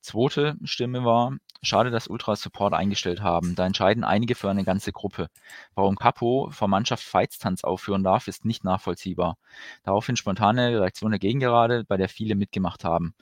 Zweite 0.02 0.56
Stimme 0.64 1.04
war, 1.04 1.36
schade, 1.62 1.92
dass 1.92 2.08
Ultras 2.08 2.42
Support 2.42 2.74
eingestellt 2.74 3.22
haben. 3.22 3.54
Da 3.54 3.64
entscheiden 3.64 4.02
einige 4.02 4.34
für 4.34 4.50
eine 4.50 4.64
ganze 4.64 4.90
Gruppe. 4.90 5.28
Warum 5.76 5.94
Capo 5.94 6.50
vor 6.50 6.66
Mannschaft 6.66 7.04
Feitstanz 7.04 7.62
aufführen 7.62 8.02
darf, 8.02 8.26
ist 8.26 8.44
nicht 8.44 8.64
nachvollziehbar. 8.64 9.36
Daraufhin 9.84 10.16
spontane 10.16 10.80
Reaktion 10.80 11.12
der 11.12 11.20
Gegengerade, 11.20 11.84
bei 11.84 11.96
der 11.96 12.08
viele 12.08 12.34
mitgemacht 12.34 12.82
haben. 12.82 13.14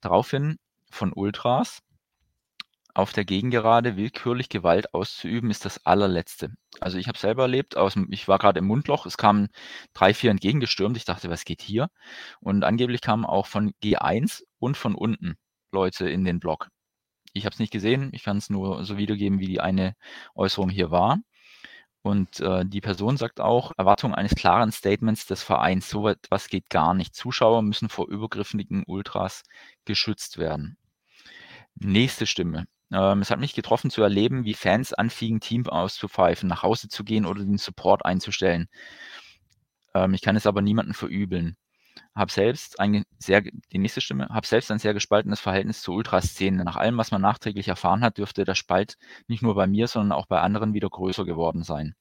Daraufhin 0.00 0.58
von 0.90 1.12
Ultras, 1.12 1.80
auf 2.98 3.12
der 3.12 3.24
Gegengerade 3.24 3.96
willkürlich 3.96 4.48
Gewalt 4.48 4.92
auszuüben, 4.92 5.52
ist 5.52 5.64
das 5.64 5.86
allerletzte. 5.86 6.50
Also 6.80 6.98
ich 6.98 7.06
habe 7.06 7.16
selber 7.16 7.42
erlebt, 7.42 7.76
aus 7.76 7.94
ich 8.10 8.26
war 8.26 8.38
gerade 8.40 8.58
im 8.58 8.66
Mundloch, 8.66 9.06
es 9.06 9.16
kamen 9.16 9.50
drei, 9.94 10.12
vier 10.12 10.32
entgegengestürmt. 10.32 10.96
Ich 10.96 11.04
dachte, 11.04 11.30
was 11.30 11.44
geht 11.44 11.62
hier? 11.62 11.90
Und 12.40 12.64
angeblich 12.64 13.00
kamen 13.00 13.24
auch 13.24 13.46
von 13.46 13.72
G1 13.84 14.42
und 14.58 14.76
von 14.76 14.96
unten 14.96 15.36
Leute 15.70 16.10
in 16.10 16.24
den 16.24 16.40
Block. 16.40 16.70
Ich 17.34 17.44
habe 17.44 17.54
es 17.54 17.60
nicht 17.60 17.72
gesehen, 17.72 18.10
ich 18.12 18.24
kann 18.24 18.38
es 18.38 18.50
nur 18.50 18.84
so 18.84 18.98
wiedergeben, 18.98 19.38
wie 19.38 19.46
die 19.46 19.60
eine 19.60 19.94
Äußerung 20.34 20.68
hier 20.68 20.90
war. 20.90 21.18
Und 22.02 22.40
äh, 22.40 22.64
die 22.66 22.80
Person 22.80 23.16
sagt 23.16 23.40
auch, 23.40 23.70
Erwartung 23.76 24.12
eines 24.12 24.34
klaren 24.34 24.72
Statements 24.72 25.24
des 25.26 25.44
Vereins, 25.44 25.88
so 25.88 26.08
etwas 26.08 26.48
geht 26.48 26.68
gar 26.68 26.94
nicht. 26.94 27.14
Zuschauer 27.14 27.62
müssen 27.62 27.88
vor 27.88 28.08
übergriffigen 28.08 28.82
Ultras 28.88 29.44
geschützt 29.84 30.38
werden. 30.38 30.78
Nächste 31.76 32.26
Stimme. 32.26 32.66
Ähm, 32.92 33.20
es 33.20 33.30
hat 33.30 33.40
mich 33.40 33.54
getroffen 33.54 33.90
zu 33.90 34.02
erleben, 34.02 34.44
wie 34.44 34.54
Fans 34.54 34.92
anfingen, 34.94 35.40
Team 35.40 35.66
auszupfeifen, 35.66 36.48
nach 36.48 36.62
Hause 36.62 36.88
zu 36.88 37.04
gehen 37.04 37.26
oder 37.26 37.44
den 37.44 37.58
Support 37.58 38.04
einzustellen. 38.04 38.68
Ähm, 39.94 40.14
ich 40.14 40.22
kann 40.22 40.36
es 40.36 40.46
aber 40.46 40.62
niemandem 40.62 40.94
verübeln. 40.94 41.56
Habe 42.14 42.32
selbst 42.32 42.80
ein 42.80 43.04
sehr, 43.18 43.42
die 43.42 43.78
nächste 43.78 44.00
Stimme, 44.00 44.28
habe 44.28 44.46
selbst 44.46 44.70
ein 44.70 44.78
sehr 44.78 44.94
gespaltenes 44.94 45.40
Verhältnis 45.40 45.82
zur 45.82 45.96
Ultraszene. 45.96 46.64
Nach 46.64 46.76
allem, 46.76 46.96
was 46.98 47.10
man 47.10 47.22
nachträglich 47.22 47.68
erfahren 47.68 48.02
hat, 48.02 48.18
dürfte 48.18 48.44
der 48.44 48.54
Spalt 48.54 48.96
nicht 49.28 49.42
nur 49.42 49.54
bei 49.54 49.66
mir, 49.66 49.88
sondern 49.88 50.12
auch 50.12 50.26
bei 50.26 50.40
anderen 50.40 50.74
wieder 50.74 50.88
größer 50.88 51.24
geworden 51.24 51.62
sein. 51.62 51.94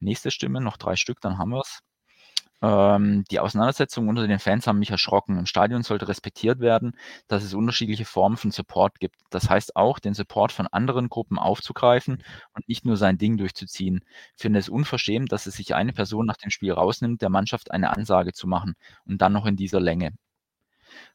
Nächste 0.00 0.30
Stimme, 0.30 0.60
noch 0.60 0.76
drei 0.76 0.96
Stück, 0.96 1.20
dann 1.20 1.38
haben 1.38 1.50
wir 1.50 1.60
es. 1.60 1.80
Ähm, 2.62 3.24
die 3.30 3.38
Auseinandersetzungen 3.40 4.08
unter 4.08 4.26
den 4.26 4.38
Fans 4.38 4.66
haben 4.66 4.78
mich 4.78 4.90
erschrocken. 4.90 5.38
Im 5.38 5.46
Stadion 5.46 5.82
sollte 5.82 6.08
respektiert 6.08 6.60
werden, 6.60 6.96
dass 7.28 7.44
es 7.44 7.54
unterschiedliche 7.54 8.04
Formen 8.04 8.36
von 8.36 8.50
Support 8.50 8.98
gibt. 8.98 9.16
Das 9.30 9.50
heißt 9.50 9.76
auch, 9.76 9.98
den 9.98 10.14
Support 10.14 10.52
von 10.52 10.66
anderen 10.66 11.08
Gruppen 11.08 11.38
aufzugreifen 11.38 12.22
und 12.54 12.68
nicht 12.68 12.86
nur 12.86 12.96
sein 12.96 13.18
Ding 13.18 13.36
durchzuziehen. 13.36 14.00
Ich 14.36 14.42
finde 14.42 14.58
es 14.58 14.68
unverschämt, 14.68 15.32
dass 15.32 15.46
es 15.46 15.56
sich 15.56 15.74
eine 15.74 15.92
Person 15.92 16.26
nach 16.26 16.38
dem 16.38 16.50
Spiel 16.50 16.72
rausnimmt, 16.72 17.20
der 17.22 17.30
Mannschaft 17.30 17.70
eine 17.70 17.94
Ansage 17.96 18.32
zu 18.32 18.46
machen 18.46 18.74
und 19.04 19.20
dann 19.20 19.32
noch 19.32 19.46
in 19.46 19.56
dieser 19.56 19.80
Länge. 19.80 20.12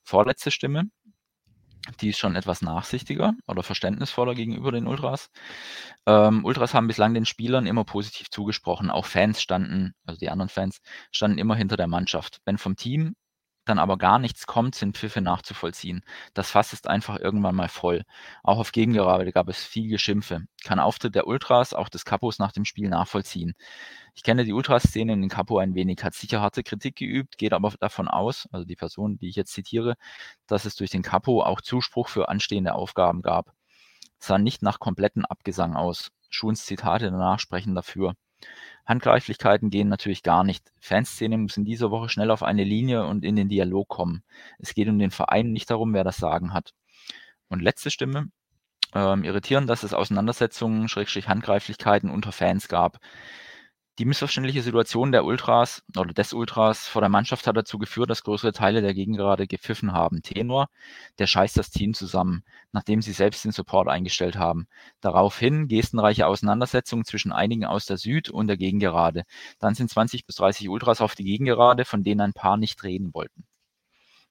Vorletzte 0.03 0.51
Stimme 0.51 0.89
die 2.01 2.09
ist 2.09 2.19
schon 2.19 2.35
etwas 2.35 2.61
nachsichtiger 2.61 3.33
oder 3.47 3.63
verständnisvoller 3.63 4.35
gegenüber 4.35 4.71
den 4.71 4.87
Ultras. 4.87 5.29
Ähm, 6.05 6.45
Ultras 6.45 6.73
haben 6.73 6.87
bislang 6.87 7.13
den 7.13 7.25
Spielern 7.25 7.65
immer 7.65 7.83
positiv 7.83 8.29
zugesprochen. 8.29 8.89
Auch 8.89 9.05
Fans 9.05 9.41
standen, 9.41 9.93
also 10.05 10.19
die 10.19 10.29
anderen 10.29 10.49
Fans, 10.49 10.79
standen 11.11 11.37
immer 11.37 11.55
hinter 11.55 11.77
der 11.77 11.87
Mannschaft. 11.87 12.39
Wenn 12.45 12.57
vom 12.57 12.75
Team 12.75 13.15
dann 13.65 13.79
aber 13.79 13.97
gar 13.97 14.19
nichts 14.19 14.47
kommt, 14.47 14.75
sind 14.75 14.97
Pfiffe 14.97 15.21
nachzuvollziehen. 15.21 16.03
Das 16.33 16.51
Fass 16.51 16.73
ist 16.73 16.87
einfach 16.87 17.19
irgendwann 17.19 17.55
mal 17.55 17.69
voll. 17.69 18.03
Auch 18.43 18.57
auf 18.57 18.71
Gegengerade 18.71 19.31
gab 19.31 19.49
es 19.49 19.63
viel 19.63 19.89
Geschimpfe. 19.89 20.41
Kann 20.63 20.79
Auftritt 20.79 21.15
der 21.15 21.27
Ultras, 21.27 21.73
auch 21.73 21.89
des 21.89 22.05
Kapos 22.05 22.39
nach 22.39 22.51
dem 22.51 22.65
Spiel 22.65 22.89
nachvollziehen. 22.89 23.53
Ich 24.15 24.23
kenne 24.23 24.45
die 24.45 24.53
Ultraszene 24.53 25.13
in 25.13 25.21
den 25.21 25.29
Capo 25.29 25.57
ein 25.59 25.75
wenig, 25.75 26.03
hat 26.03 26.13
sicher 26.13 26.41
harte 26.41 26.63
Kritik 26.63 26.95
geübt, 26.97 27.37
geht 27.37 27.53
aber 27.53 27.71
davon 27.79 28.07
aus, 28.07 28.47
also 28.51 28.65
die 28.65 28.75
Person, 28.75 29.17
die 29.17 29.29
ich 29.29 29.35
jetzt 29.35 29.53
zitiere, 29.53 29.95
dass 30.47 30.65
es 30.65 30.75
durch 30.75 30.89
den 30.91 31.01
Capo 31.03 31.43
auch 31.43 31.61
Zuspruch 31.61 32.09
für 32.09 32.29
anstehende 32.29 32.73
Aufgaben 32.75 33.21
gab. 33.21 33.53
sah 34.19 34.37
nicht 34.39 34.63
nach 34.63 34.79
kompletten 34.79 35.25
Abgesang 35.25 35.75
aus. 35.75 36.11
Schuns 36.29 36.65
Zitate 36.65 37.11
danach 37.11 37.39
sprechen 37.39 37.75
dafür. 37.75 38.15
Handgreiflichkeiten 38.85 39.69
gehen 39.69 39.87
natürlich 39.87 40.23
gar 40.23 40.43
nicht. 40.43 40.71
Fanszene 40.79 41.37
muss 41.37 41.57
in 41.57 41.65
dieser 41.65 41.91
Woche 41.91 42.09
schnell 42.09 42.31
auf 42.31 42.43
eine 42.43 42.63
Linie 42.63 43.05
und 43.05 43.23
in 43.23 43.35
den 43.35 43.49
Dialog 43.49 43.87
kommen. 43.87 44.23
Es 44.59 44.73
geht 44.73 44.87
um 44.87 44.99
den 44.99 45.11
Verein, 45.11 45.51
nicht 45.51 45.69
darum, 45.69 45.93
wer 45.93 46.03
das 46.03 46.17
Sagen 46.17 46.53
hat. 46.53 46.73
Und 47.49 47.61
letzte 47.61 47.91
Stimme. 47.91 48.29
Ähm, 48.93 49.23
irritierend, 49.23 49.69
dass 49.69 49.83
es 49.83 49.93
Auseinandersetzungen, 49.93 50.89
Schrägstrich 50.89 51.27
Handgreiflichkeiten 51.27 52.09
unter 52.09 52.31
Fans 52.31 52.67
gab. 52.67 52.99
Die 54.01 54.05
missverständliche 54.05 54.63
Situation 54.63 55.11
der 55.11 55.25
Ultras 55.25 55.83
oder 55.95 56.11
des 56.11 56.33
Ultras 56.33 56.87
vor 56.87 57.03
der 57.03 57.09
Mannschaft 57.09 57.45
hat 57.45 57.55
dazu 57.55 57.77
geführt, 57.77 58.09
dass 58.09 58.23
größere 58.23 58.51
Teile 58.51 58.81
der 58.81 58.95
Gegengerade 58.95 59.45
gepfiffen 59.45 59.93
haben. 59.93 60.23
Tenor, 60.23 60.69
der 61.19 61.27
scheißt 61.27 61.55
das 61.55 61.69
Team 61.69 61.93
zusammen, 61.93 62.43
nachdem 62.71 63.03
sie 63.03 63.11
selbst 63.11 63.45
den 63.45 63.51
Support 63.51 63.87
eingestellt 63.89 64.37
haben. 64.37 64.65
Daraufhin 65.01 65.67
gestenreiche 65.67 66.25
Auseinandersetzungen 66.25 67.05
zwischen 67.05 67.31
einigen 67.31 67.63
aus 67.63 67.85
der 67.85 67.97
Süd 67.97 68.31
und 68.31 68.47
der 68.47 68.57
Gegengerade. 68.57 69.21
Dann 69.59 69.75
sind 69.75 69.91
20 69.91 70.25
bis 70.25 70.35
30 70.37 70.67
Ultras 70.69 70.99
auf 70.99 71.13
die 71.13 71.23
Gegengerade, 71.23 71.85
von 71.85 72.01
denen 72.01 72.21
ein 72.21 72.33
paar 72.33 72.57
nicht 72.57 72.83
reden 72.83 73.13
wollten. 73.13 73.45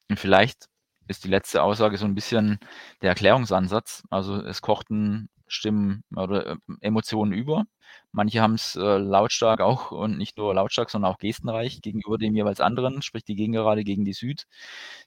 Und 0.09 0.18
vielleicht 0.18 0.66
ist 1.07 1.23
die 1.23 1.29
letzte 1.29 1.62
Aussage 1.62 1.97
so 1.97 2.07
ein 2.07 2.16
bisschen 2.16 2.59
der 3.03 3.11
Erklärungsansatz. 3.11 4.03
Also 4.11 4.35
es 4.43 4.62
kochten 4.62 5.29
Stimmen 5.51 6.05
oder 6.14 6.46
äh, 6.46 6.57
Emotionen 6.80 7.32
über. 7.32 7.64
Manche 8.12 8.40
haben 8.40 8.55
es 8.55 8.76
äh, 8.76 8.98
lautstark 8.98 9.61
auch 9.61 9.90
und 9.90 10.16
nicht 10.18 10.36
nur 10.38 10.55
lautstark, 10.55 10.90
sondern 10.90 11.12
auch 11.12 11.18
gestenreich 11.18 11.80
gegenüber 11.82 12.18
dem 12.18 12.34
jeweils 12.34 12.61
anderen, 12.61 13.03
sprich 13.03 13.24
die 13.24 13.36
Gegengerade 13.36 13.84
gegen 13.84 14.05
die 14.05 14.12
Süd, 14.12 14.46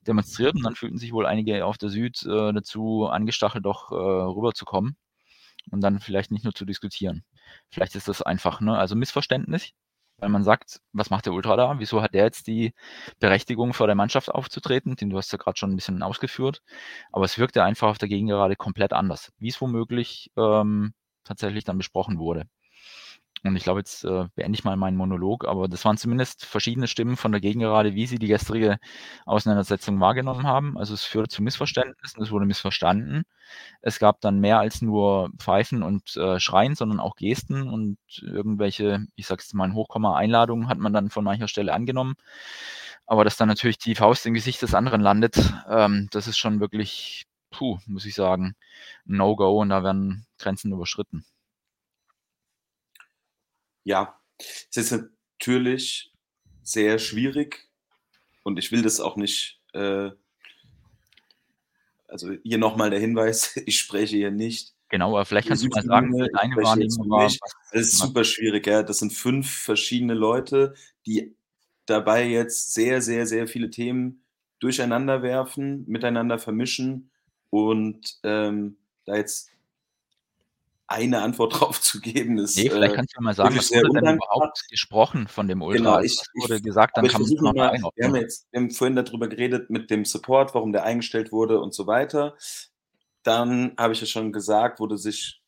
demonstriert. 0.07 0.55
Und 0.55 0.63
dann 0.63 0.75
fühlten 0.75 0.97
sich 0.97 1.13
wohl 1.13 1.25
einige 1.25 1.65
auf 1.65 1.77
der 1.77 1.89
Süd 1.89 2.23
äh, 2.23 2.53
dazu 2.53 3.07
angestachelt, 3.07 3.65
doch 3.65 3.91
äh, 3.91 3.95
rüberzukommen 3.95 4.97
und 5.71 5.81
dann 5.81 5.99
vielleicht 5.99 6.31
nicht 6.31 6.43
nur 6.43 6.53
zu 6.53 6.65
diskutieren. 6.65 7.23
Vielleicht 7.69 7.95
ist 7.95 8.07
das 8.07 8.21
einfach, 8.21 8.61
ne? 8.61 8.77
Also 8.77 8.95
Missverständnis, 8.95 9.71
weil 10.24 10.30
man 10.30 10.43
sagt, 10.45 10.80
was 10.93 11.09
macht 11.09 11.26
der 11.26 11.34
Ultra 11.34 11.57
da? 11.57 11.76
Wieso 11.80 12.01
hat 12.01 12.13
der 12.13 12.24
jetzt 12.24 12.47
die 12.47 12.74
Berechtigung, 13.19 13.74
vor 13.74 13.88
der 13.88 13.95
Mannschaft 13.95 14.30
aufzutreten? 14.30 14.95
Den 14.95 15.09
du 15.09 15.17
hast 15.17 15.34
ja 15.34 15.38
gerade 15.38 15.57
schon 15.57 15.71
ein 15.71 15.76
bisschen 15.76 16.01
ausgeführt. 16.01 16.61
Aber 17.11 17.26
es 17.26 17.38
wirkte 17.38 17.61
einfach 17.63 17.89
auf 17.89 17.97
der 17.97 18.07
Gegengerade 18.07 18.55
komplett 18.55 18.93
anders, 18.93 19.34
wie 19.38 19.49
es 19.49 19.59
womöglich 19.59 20.32
ähm, 20.38 20.93
tatsächlich 21.26 21.65
dann 21.65 21.78
besprochen 21.78 22.19
wurde. 22.19 22.45
Und 23.45 23.57
ich 23.57 23.63
glaube, 23.63 23.81
jetzt 23.81 24.05
äh, 24.05 24.25
beende 24.35 24.57
ich 24.57 24.63
mal 24.63 24.77
meinen 24.77 24.95
Monolog, 24.95 25.45
aber 25.45 25.67
das 25.67 25.83
waren 25.83 25.97
zumindest 25.97 26.45
verschiedene 26.45 26.87
Stimmen 26.87 27.17
von 27.17 27.33
der 27.33 27.41
Gegengerade, 27.41 27.93
wie 27.93 28.05
sie 28.05 28.17
die 28.17 28.27
gestrige 28.27 28.77
Auseinandersetzung 29.25 29.99
wahrgenommen 29.99 30.47
haben. 30.47 30.77
Also 30.77 30.93
es 30.93 31.03
führte 31.03 31.27
zu 31.29 31.43
Missverständnissen, 31.43 32.23
es 32.23 32.31
wurde 32.31 32.45
missverstanden. 32.45 33.23
Es 33.81 33.99
gab 33.99 34.21
dann 34.21 34.39
mehr 34.39 34.59
als 34.59 34.81
nur 34.81 35.29
Pfeifen 35.37 35.83
und 35.83 36.15
äh, 36.15 36.39
Schreien, 36.39 36.75
sondern 36.75 37.01
auch 37.01 37.15
Gesten 37.17 37.67
und 37.67 37.97
irgendwelche, 38.21 39.05
ich 39.15 39.27
sag's 39.27 39.53
mal 39.53 39.65
in 39.65 39.75
Hochkomma, 39.75 40.15
Einladungen 40.15 40.69
hat 40.69 40.77
man 40.77 40.93
dann 40.93 41.09
von 41.09 41.25
mancher 41.25 41.49
Stelle 41.49 41.73
angenommen. 41.73 42.15
Aber 43.05 43.25
dass 43.25 43.37
dann 43.37 43.49
natürlich 43.49 43.77
die 43.77 43.95
Faust 43.95 44.25
im 44.25 44.33
Gesicht 44.33 44.61
des 44.61 44.73
anderen 44.73 45.01
landet, 45.01 45.37
ähm, 45.69 46.07
das 46.11 46.27
ist 46.27 46.37
schon 46.37 46.59
wirklich 46.61 47.25
puh, 47.51 47.77
muss 47.85 48.05
ich 48.05 48.15
sagen, 48.15 48.55
No-Go 49.05 49.61
und 49.61 49.69
da 49.69 49.83
werden 49.83 50.25
Grenzen 50.39 50.71
überschritten. 50.73 51.25
Ja, 53.84 54.19
es 54.38 54.77
ist 54.77 54.91
natürlich 54.91 56.11
sehr 56.63 56.99
schwierig 56.99 57.69
und 58.43 58.57
ich 58.57 58.71
will 58.71 58.81
das 58.81 58.99
auch 58.99 59.15
nicht. 59.15 59.61
Äh, 59.73 60.11
also 62.07 62.31
hier 62.43 62.57
nochmal 62.57 62.89
der 62.89 62.99
Hinweis: 62.99 63.55
Ich 63.65 63.79
spreche 63.79 64.15
hier 64.15 64.31
nicht. 64.31 64.73
Genau, 64.89 65.15
aber 65.15 65.25
vielleicht 65.25 65.47
kannst 65.47 65.63
du 65.63 65.69
mal 65.69 65.81
sagen, 65.81 66.11
deine 66.11 66.55
Wahrnehmung 66.57 67.09
war. 67.09 67.23
Das 67.71 67.81
ist 67.81 67.97
super 67.97 68.23
schwierig, 68.23 68.67
ja. 68.67 68.84
Das 68.84 68.99
sind 68.99 69.11
fünf 69.11 69.49
verschiedene 69.49 70.13
Leute, 70.13 70.75
die 71.07 71.36
dabei 71.88 72.27
jetzt 72.27 72.73
sehr, 72.73 73.01
sehr, 73.01 73.25
sehr 73.25 73.47
viele 73.47 73.71
Themen 73.71 74.23
durcheinander 74.59 75.23
werfen, 75.23 75.84
miteinander 75.88 76.38
vermischen 76.38 77.09
und 77.49 78.19
ähm, 78.23 78.77
da 79.05 79.15
jetzt 79.15 79.49
eine 80.93 81.21
Antwort 81.21 81.53
drauf 81.59 81.81
zu 81.81 81.99
geben, 81.99 82.37
ist. 82.37 82.55
Nee, 82.55 82.69
vielleicht 82.69 82.93
äh, 82.93 82.95
kannst 82.95 83.15
du 83.15 83.19
mir 83.21 83.25
mal 83.25 83.33
sagen, 83.33 83.57
was 83.57 83.71
wurde 83.71 84.01
denn 84.01 84.15
überhaupt 84.15 84.63
gesprochen 84.69 85.27
von 85.27 85.47
dem 85.47 85.61
Ultra? 85.61 85.77
Genau, 85.77 85.93
Also, 85.95 86.05
ich- 86.05 86.17
was 86.19 86.27
ich- 86.35 86.43
wurde 86.43 86.61
gesagt, 86.61 86.97
dann 86.97 87.07
kann 87.07 87.21
man 87.21 87.31
es 87.31 87.41
noch 87.41 87.53
mal 87.53 87.73
wir 87.95 88.05
haben, 88.07 88.15
jetzt, 88.15 88.47
wir 88.51 88.61
haben 88.61 88.71
vorhin 88.71 88.95
darüber 88.95 89.27
geredet 89.27 89.69
mit 89.69 89.89
dem 89.89 90.05
Support, 90.05 90.53
warum 90.53 90.71
der 90.71 90.83
eingestellt 90.83 91.31
wurde 91.31 91.59
und 91.59 91.73
so 91.73 91.87
weiter. 91.87 92.35
Dann 93.23 93.73
habe 93.77 93.93
ich 93.93 94.01
ja 94.01 94.07
schon 94.07 94.31
gesagt, 94.31 94.79
wurde 94.79 94.97
sich 94.97 95.41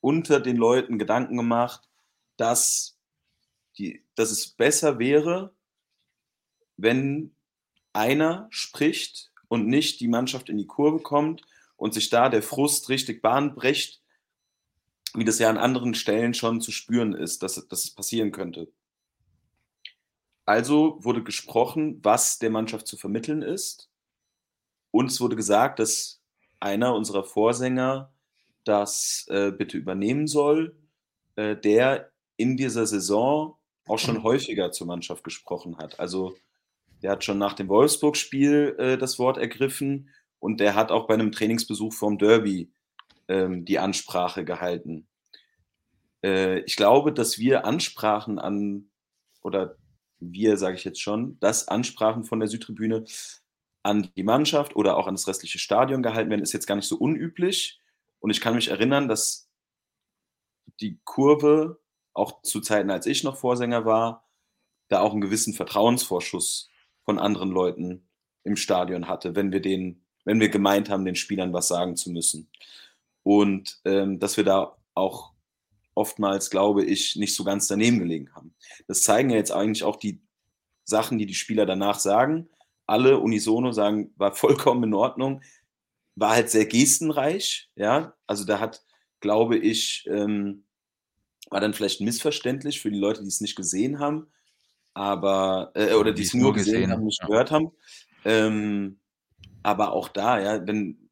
unter 0.00 0.40
den 0.40 0.56
Leuten 0.56 0.98
Gedanken 0.98 1.36
gemacht, 1.36 1.88
dass, 2.36 2.98
die, 3.78 4.04
dass 4.14 4.30
es 4.30 4.48
besser 4.48 4.98
wäre, 4.98 5.54
wenn 6.76 7.34
einer 7.92 8.46
spricht 8.50 9.30
und 9.48 9.66
nicht 9.66 10.00
die 10.00 10.08
Mannschaft 10.08 10.48
in 10.48 10.58
die 10.58 10.66
Kurve 10.66 11.00
kommt 11.00 11.42
und 11.76 11.94
sich 11.94 12.10
da 12.10 12.28
der 12.28 12.42
Frust 12.42 12.88
richtig 12.88 13.22
Bahn 13.22 13.54
bricht, 13.54 14.01
wie 15.14 15.24
das 15.24 15.38
ja 15.38 15.50
an 15.50 15.58
anderen 15.58 15.94
Stellen 15.94 16.34
schon 16.34 16.60
zu 16.60 16.72
spüren 16.72 17.14
ist, 17.14 17.42
dass, 17.42 17.66
dass 17.68 17.84
es 17.84 17.94
passieren 17.94 18.32
könnte. 18.32 18.68
Also 20.44 20.98
wurde 21.00 21.22
gesprochen, 21.22 22.00
was 22.02 22.38
der 22.38 22.50
Mannschaft 22.50 22.86
zu 22.86 22.96
vermitteln 22.96 23.42
ist. 23.42 23.90
Und 24.90 25.10
es 25.10 25.20
wurde 25.20 25.36
gesagt, 25.36 25.78
dass 25.78 26.20
einer 26.60 26.94
unserer 26.94 27.24
Vorsänger 27.24 28.12
das 28.64 29.26
äh, 29.28 29.50
bitte 29.50 29.78
übernehmen 29.78 30.26
soll, 30.26 30.76
äh, 31.36 31.56
der 31.56 32.10
in 32.36 32.56
dieser 32.56 32.86
Saison 32.86 33.56
auch 33.86 33.98
schon 33.98 34.22
häufiger 34.22 34.72
zur 34.72 34.86
Mannschaft 34.86 35.24
gesprochen 35.24 35.78
hat. 35.78 35.98
Also 36.00 36.36
der 37.02 37.12
hat 37.12 37.24
schon 37.24 37.38
nach 37.38 37.54
dem 37.54 37.68
Wolfsburg-Spiel 37.68 38.76
äh, 38.78 38.98
das 38.98 39.18
Wort 39.18 39.38
ergriffen 39.38 40.10
und 40.38 40.60
der 40.60 40.74
hat 40.74 40.90
auch 40.90 41.06
bei 41.06 41.14
einem 41.14 41.32
Trainingsbesuch 41.32 41.92
vom 41.92 42.18
Derby 42.18 42.72
ähm, 43.28 43.64
die 43.64 43.78
Ansprache 43.78 44.44
gehalten. 44.44 45.06
Äh, 46.24 46.60
ich 46.60 46.76
glaube, 46.76 47.12
dass 47.12 47.38
wir 47.38 47.64
Ansprachen 47.64 48.38
an, 48.38 48.90
oder 49.42 49.76
wir 50.20 50.56
sage 50.56 50.76
ich 50.76 50.84
jetzt 50.84 51.00
schon, 51.00 51.38
dass 51.40 51.68
Ansprachen 51.68 52.24
von 52.24 52.40
der 52.40 52.48
Südtribüne 52.48 53.04
an 53.82 54.10
die 54.16 54.22
Mannschaft 54.22 54.76
oder 54.76 54.96
auch 54.96 55.06
an 55.06 55.14
das 55.14 55.26
restliche 55.26 55.58
Stadion 55.58 56.02
gehalten 56.02 56.30
werden, 56.30 56.42
ist 56.42 56.52
jetzt 56.52 56.66
gar 56.66 56.76
nicht 56.76 56.88
so 56.88 56.96
unüblich. 56.96 57.80
Und 58.20 58.30
ich 58.30 58.40
kann 58.40 58.54
mich 58.54 58.68
erinnern, 58.68 59.08
dass 59.08 59.50
die 60.80 61.00
Kurve, 61.04 61.80
auch 62.14 62.42
zu 62.42 62.60
Zeiten, 62.60 62.90
als 62.90 63.06
ich 63.06 63.24
noch 63.24 63.36
Vorsänger 63.36 63.84
war, 63.84 64.28
da 64.88 65.00
auch 65.00 65.12
einen 65.12 65.22
gewissen 65.22 65.54
Vertrauensvorschuss 65.54 66.70
von 67.04 67.18
anderen 67.18 67.50
Leuten 67.50 68.06
im 68.44 68.56
Stadion 68.56 69.08
hatte, 69.08 69.34
wenn 69.34 69.50
wir 69.50 69.60
den, 69.60 70.04
wenn 70.24 70.40
wir 70.40 70.50
gemeint 70.50 70.90
haben, 70.90 71.04
den 71.04 71.16
Spielern 71.16 71.52
was 71.52 71.68
sagen 71.68 71.96
zu 71.96 72.10
müssen. 72.10 72.50
Und 73.22 73.80
ähm, 73.84 74.18
dass 74.18 74.36
wir 74.36 74.44
da 74.44 74.76
auch 74.94 75.32
oftmals, 75.94 76.50
glaube 76.50 76.84
ich, 76.84 77.16
nicht 77.16 77.34
so 77.34 77.44
ganz 77.44 77.68
daneben 77.68 77.98
gelegen 77.98 78.34
haben. 78.34 78.54
Das 78.86 79.02
zeigen 79.02 79.30
ja 79.30 79.36
jetzt 79.36 79.52
eigentlich 79.52 79.84
auch 79.84 79.96
die 79.96 80.20
Sachen, 80.84 81.18
die 81.18 81.26
die 81.26 81.34
Spieler 81.34 81.66
danach 81.66 81.98
sagen. 81.98 82.48
Alle 82.86 83.18
unisono 83.18 83.72
sagen, 83.72 84.12
war 84.16 84.34
vollkommen 84.34 84.84
in 84.84 84.94
Ordnung, 84.94 85.42
war 86.14 86.30
halt 86.30 86.50
sehr 86.50 86.66
gestenreich, 86.66 87.70
ja. 87.76 88.14
Also 88.26 88.44
da 88.44 88.60
hat, 88.60 88.82
glaube 89.20 89.56
ich, 89.56 90.06
ähm, 90.10 90.64
war 91.50 91.60
dann 91.60 91.74
vielleicht 91.74 92.00
missverständlich 92.00 92.80
für 92.80 92.90
die 92.90 92.98
Leute, 92.98 93.22
die 93.22 93.28
es 93.28 93.40
nicht 93.40 93.56
gesehen 93.56 93.98
haben, 93.98 94.26
aber 94.94 95.70
äh, 95.74 95.94
oder 95.94 96.12
die 96.12 96.22
es 96.22 96.34
nur 96.34 96.52
gesehen, 96.52 96.90
haben, 96.90 97.04
nicht 97.04 97.20
ja. 97.20 97.28
gehört 97.28 97.50
haben. 97.50 97.72
Ähm, 98.24 98.98
aber 99.62 99.92
auch 99.92 100.08
da, 100.08 100.40
ja, 100.40 100.66
wenn 100.66 101.10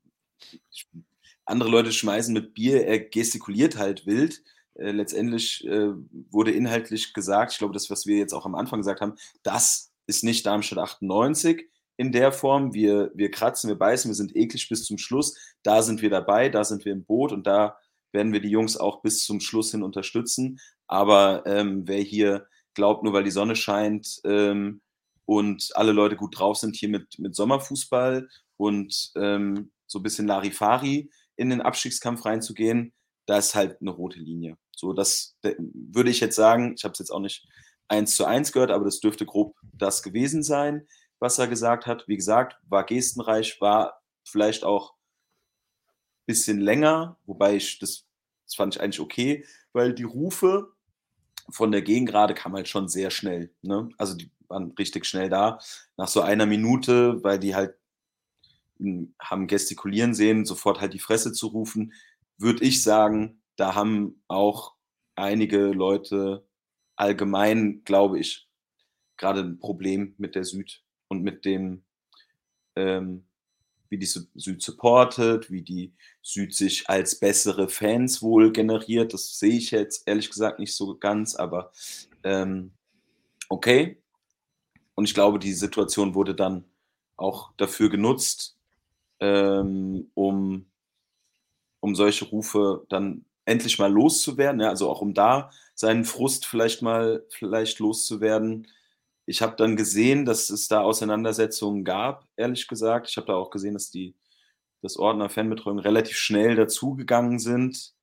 andere 1.50 1.70
Leute 1.70 1.92
schmeißen 1.92 2.32
mit 2.32 2.54
Bier, 2.54 2.86
er 2.86 3.00
gestikuliert 3.00 3.76
halt 3.76 4.06
wild. 4.06 4.42
Äh, 4.74 4.92
letztendlich 4.92 5.66
äh, 5.66 5.90
wurde 6.30 6.52
inhaltlich 6.52 7.12
gesagt, 7.12 7.52
ich 7.52 7.58
glaube, 7.58 7.74
das, 7.74 7.90
was 7.90 8.06
wir 8.06 8.16
jetzt 8.16 8.32
auch 8.32 8.46
am 8.46 8.54
Anfang 8.54 8.80
gesagt 8.80 9.00
haben, 9.00 9.14
das 9.42 9.92
ist 10.06 10.24
nicht 10.24 10.46
Darmstadt 10.46 10.78
98 10.78 11.68
in 11.96 12.12
der 12.12 12.32
Form. 12.32 12.72
Wir, 12.72 13.10
wir 13.14 13.30
kratzen, 13.30 13.68
wir 13.68 13.78
beißen, 13.78 14.10
wir 14.10 14.14
sind 14.14 14.34
eklig 14.34 14.68
bis 14.68 14.84
zum 14.84 14.98
Schluss. 14.98 15.36
Da 15.62 15.82
sind 15.82 16.02
wir 16.02 16.10
dabei, 16.10 16.48
da 16.48 16.64
sind 16.64 16.84
wir 16.84 16.92
im 16.92 17.04
Boot 17.04 17.32
und 17.32 17.46
da 17.46 17.76
werden 18.12 18.32
wir 18.32 18.40
die 18.40 18.48
Jungs 18.48 18.76
auch 18.76 19.02
bis 19.02 19.24
zum 19.24 19.40
Schluss 19.40 19.70
hin 19.70 19.82
unterstützen. 19.82 20.58
Aber 20.86 21.44
ähm, 21.46 21.86
wer 21.86 22.00
hier 22.00 22.46
glaubt, 22.74 23.04
nur 23.04 23.12
weil 23.12 23.24
die 23.24 23.30
Sonne 23.30 23.54
scheint 23.54 24.20
ähm, 24.24 24.80
und 25.26 25.70
alle 25.74 25.92
Leute 25.92 26.16
gut 26.16 26.38
drauf 26.38 26.56
sind, 26.56 26.74
hier 26.74 26.88
mit, 26.88 27.18
mit 27.18 27.34
Sommerfußball 27.34 28.28
und 28.56 29.12
ähm, 29.16 29.70
so 29.86 29.98
ein 29.98 30.02
bisschen 30.02 30.26
Larifari 30.26 31.10
in 31.40 31.48
den 31.48 31.62
Abstiegskampf 31.62 32.26
reinzugehen, 32.26 32.92
da 33.26 33.38
ist 33.38 33.54
halt 33.54 33.80
eine 33.80 33.90
rote 33.90 34.18
Linie. 34.18 34.58
So, 34.76 34.92
das 34.92 35.36
de- 35.42 35.56
würde 35.58 36.10
ich 36.10 36.20
jetzt 36.20 36.36
sagen, 36.36 36.74
ich 36.76 36.84
habe 36.84 36.92
es 36.92 36.98
jetzt 36.98 37.10
auch 37.10 37.20
nicht 37.20 37.48
eins 37.88 38.14
zu 38.14 38.26
eins 38.26 38.52
gehört, 38.52 38.70
aber 38.70 38.84
das 38.84 39.00
dürfte 39.00 39.24
grob 39.24 39.56
das 39.72 40.02
gewesen 40.02 40.42
sein, 40.42 40.86
was 41.18 41.38
er 41.38 41.48
gesagt 41.48 41.86
hat. 41.86 42.06
Wie 42.06 42.16
gesagt, 42.16 42.56
war 42.68 42.84
gestenreich, 42.84 43.58
war 43.60 44.02
vielleicht 44.22 44.64
auch 44.64 44.92
ein 44.92 46.26
bisschen 46.26 46.60
länger, 46.60 47.18
wobei 47.24 47.56
ich 47.56 47.78
das, 47.78 48.06
das 48.44 48.54
fand 48.54 48.76
ich 48.76 48.82
eigentlich 48.82 49.00
okay, 49.00 49.46
weil 49.72 49.94
die 49.94 50.04
Rufe 50.04 50.72
von 51.50 51.72
der 51.72 51.82
Gegengrade 51.82 52.34
kamen 52.34 52.56
halt 52.56 52.68
schon 52.68 52.88
sehr 52.88 53.10
schnell. 53.10 53.50
Ne? 53.62 53.88
Also 53.96 54.14
die 54.14 54.30
waren 54.48 54.72
richtig 54.78 55.06
schnell 55.06 55.30
da. 55.30 55.58
Nach 55.96 56.08
so 56.08 56.20
einer 56.20 56.44
Minute, 56.44 57.24
weil 57.24 57.38
die 57.38 57.54
halt 57.54 57.79
haben 59.20 59.46
gestikulieren 59.46 60.14
sehen, 60.14 60.44
sofort 60.44 60.80
halt 60.80 60.94
die 60.94 60.98
Fresse 60.98 61.32
zu 61.32 61.48
rufen, 61.48 61.92
würde 62.38 62.64
ich 62.64 62.82
sagen, 62.82 63.42
da 63.56 63.74
haben 63.74 64.22
auch 64.28 64.74
einige 65.14 65.66
Leute 65.68 66.46
allgemein, 66.96 67.82
glaube 67.84 68.18
ich, 68.18 68.48
gerade 69.16 69.40
ein 69.40 69.58
Problem 69.58 70.14
mit 70.18 70.34
der 70.34 70.44
Süd 70.44 70.82
und 71.08 71.22
mit 71.22 71.44
dem, 71.44 71.84
ähm, 72.76 73.26
wie 73.90 73.98
die 73.98 74.06
Sü- 74.06 74.28
Süd 74.34 74.62
supportet, 74.62 75.50
wie 75.50 75.62
die 75.62 75.92
Süd 76.22 76.54
sich 76.54 76.88
als 76.88 77.18
bessere 77.18 77.68
Fans 77.68 78.22
wohl 78.22 78.52
generiert. 78.52 79.12
Das 79.12 79.38
sehe 79.38 79.56
ich 79.56 79.72
jetzt 79.72 80.06
ehrlich 80.06 80.30
gesagt 80.30 80.58
nicht 80.58 80.74
so 80.74 80.96
ganz, 80.96 81.34
aber 81.34 81.72
ähm, 82.22 82.72
okay. 83.48 84.02
Und 84.94 85.04
ich 85.04 85.14
glaube, 85.14 85.38
die 85.38 85.52
Situation 85.52 86.14
wurde 86.14 86.34
dann 86.34 86.64
auch 87.16 87.52
dafür 87.56 87.90
genutzt, 87.90 88.59
ähm, 89.20 90.10
um, 90.14 90.66
um 91.80 91.94
solche 91.94 92.26
Rufe 92.26 92.86
dann 92.88 93.24
endlich 93.44 93.78
mal 93.78 93.92
loszuwerden. 93.92 94.60
Ja, 94.60 94.68
also 94.68 94.88
auch 94.90 95.00
um 95.00 95.14
da 95.14 95.50
seinen 95.74 96.04
Frust 96.04 96.46
vielleicht 96.46 96.82
mal 96.82 97.24
vielleicht 97.30 97.78
loszuwerden. 97.78 98.66
Ich 99.26 99.42
habe 99.42 99.56
dann 99.56 99.76
gesehen, 99.76 100.24
dass 100.24 100.50
es 100.50 100.68
da 100.68 100.80
Auseinandersetzungen 100.82 101.84
gab, 101.84 102.26
ehrlich 102.36 102.66
gesagt. 102.68 103.08
Ich 103.08 103.16
habe 103.16 103.28
da 103.28 103.34
auch 103.34 103.50
gesehen, 103.50 103.74
dass 103.74 103.90
die 103.90 104.14
das 104.82 104.96
Ordner 104.96 105.28
Fanbetreuung 105.28 105.78
relativ 105.78 106.16
schnell 106.16 106.56
dazugegangen 106.56 107.38
sind. 107.38 107.94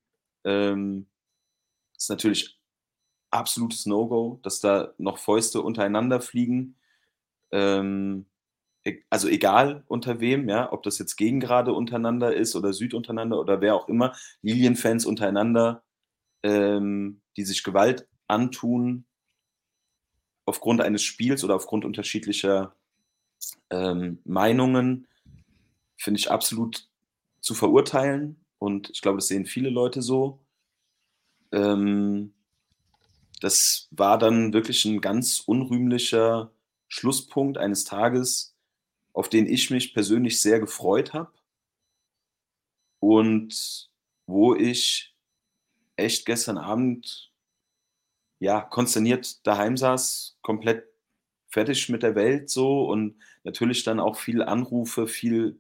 Ähm, 0.43 1.07
ist 1.97 2.09
natürlich 2.09 2.59
absolutes 3.31 3.85
No-Go, 3.85 4.39
dass 4.43 4.59
da 4.59 4.93
noch 4.97 5.17
Fäuste 5.17 5.61
untereinander 5.61 6.21
fliegen. 6.21 6.77
Ähm, 7.51 8.27
also 9.09 9.27
egal 9.27 9.83
unter 9.87 10.19
wem, 10.19 10.49
ja, 10.49 10.71
ob 10.71 10.83
das 10.83 10.99
jetzt 10.99 11.15
Gegengrade 11.15 11.73
untereinander 11.73 12.35
ist 12.35 12.55
oder 12.55 12.73
Süd 12.73 12.93
untereinander 12.93 13.39
oder 13.39 13.61
wer 13.61 13.75
auch 13.75 13.87
immer, 13.87 14.15
Lilienfans 14.41 15.05
untereinander, 15.05 15.83
ähm, 16.43 17.21
die 17.35 17.43
sich 17.43 17.63
Gewalt 17.63 18.07
antun 18.27 19.05
aufgrund 20.45 20.81
eines 20.81 21.03
Spiels 21.03 21.43
oder 21.43 21.55
aufgrund 21.55 21.85
unterschiedlicher 21.85 22.75
ähm, 23.69 24.19
Meinungen, 24.23 25.07
finde 25.97 26.19
ich 26.19 26.31
absolut 26.31 26.87
zu 27.41 27.53
verurteilen. 27.53 28.43
Und 28.59 28.89
ich 28.89 29.01
glaube, 29.01 29.17
das 29.17 29.27
sehen 29.27 29.45
viele 29.45 29.69
Leute 29.69 30.01
so. 30.01 30.39
Ähm, 31.51 32.33
das 33.41 33.87
war 33.91 34.17
dann 34.17 34.53
wirklich 34.53 34.85
ein 34.85 35.01
ganz 35.01 35.41
unrühmlicher 35.45 36.51
Schlusspunkt 36.87 37.57
eines 37.57 37.83
Tages, 37.83 38.56
auf 39.17 39.29
den 39.29 39.47
ich 39.47 39.71
mich 39.71 39.95
persönlich 39.95 40.39
sehr 40.39 40.59
gefreut 40.59 41.13
habe. 41.13 41.31
und 42.99 43.89
wo 44.27 44.55
ich 44.55 45.15
echt 45.95 46.25
gestern 46.25 46.57
Abend 46.57 47.31
ja 48.39 48.61
konsterniert 48.61 49.45
daheim 49.47 49.77
saß, 49.77 50.37
komplett 50.41 50.85
fertig 51.49 51.89
mit 51.89 52.03
der 52.03 52.15
Welt 52.15 52.49
so 52.49 52.85
und 52.89 53.15
natürlich 53.43 53.83
dann 53.83 53.99
auch 53.99 54.17
viel 54.17 54.43
Anrufe, 54.43 55.07
viel 55.07 55.59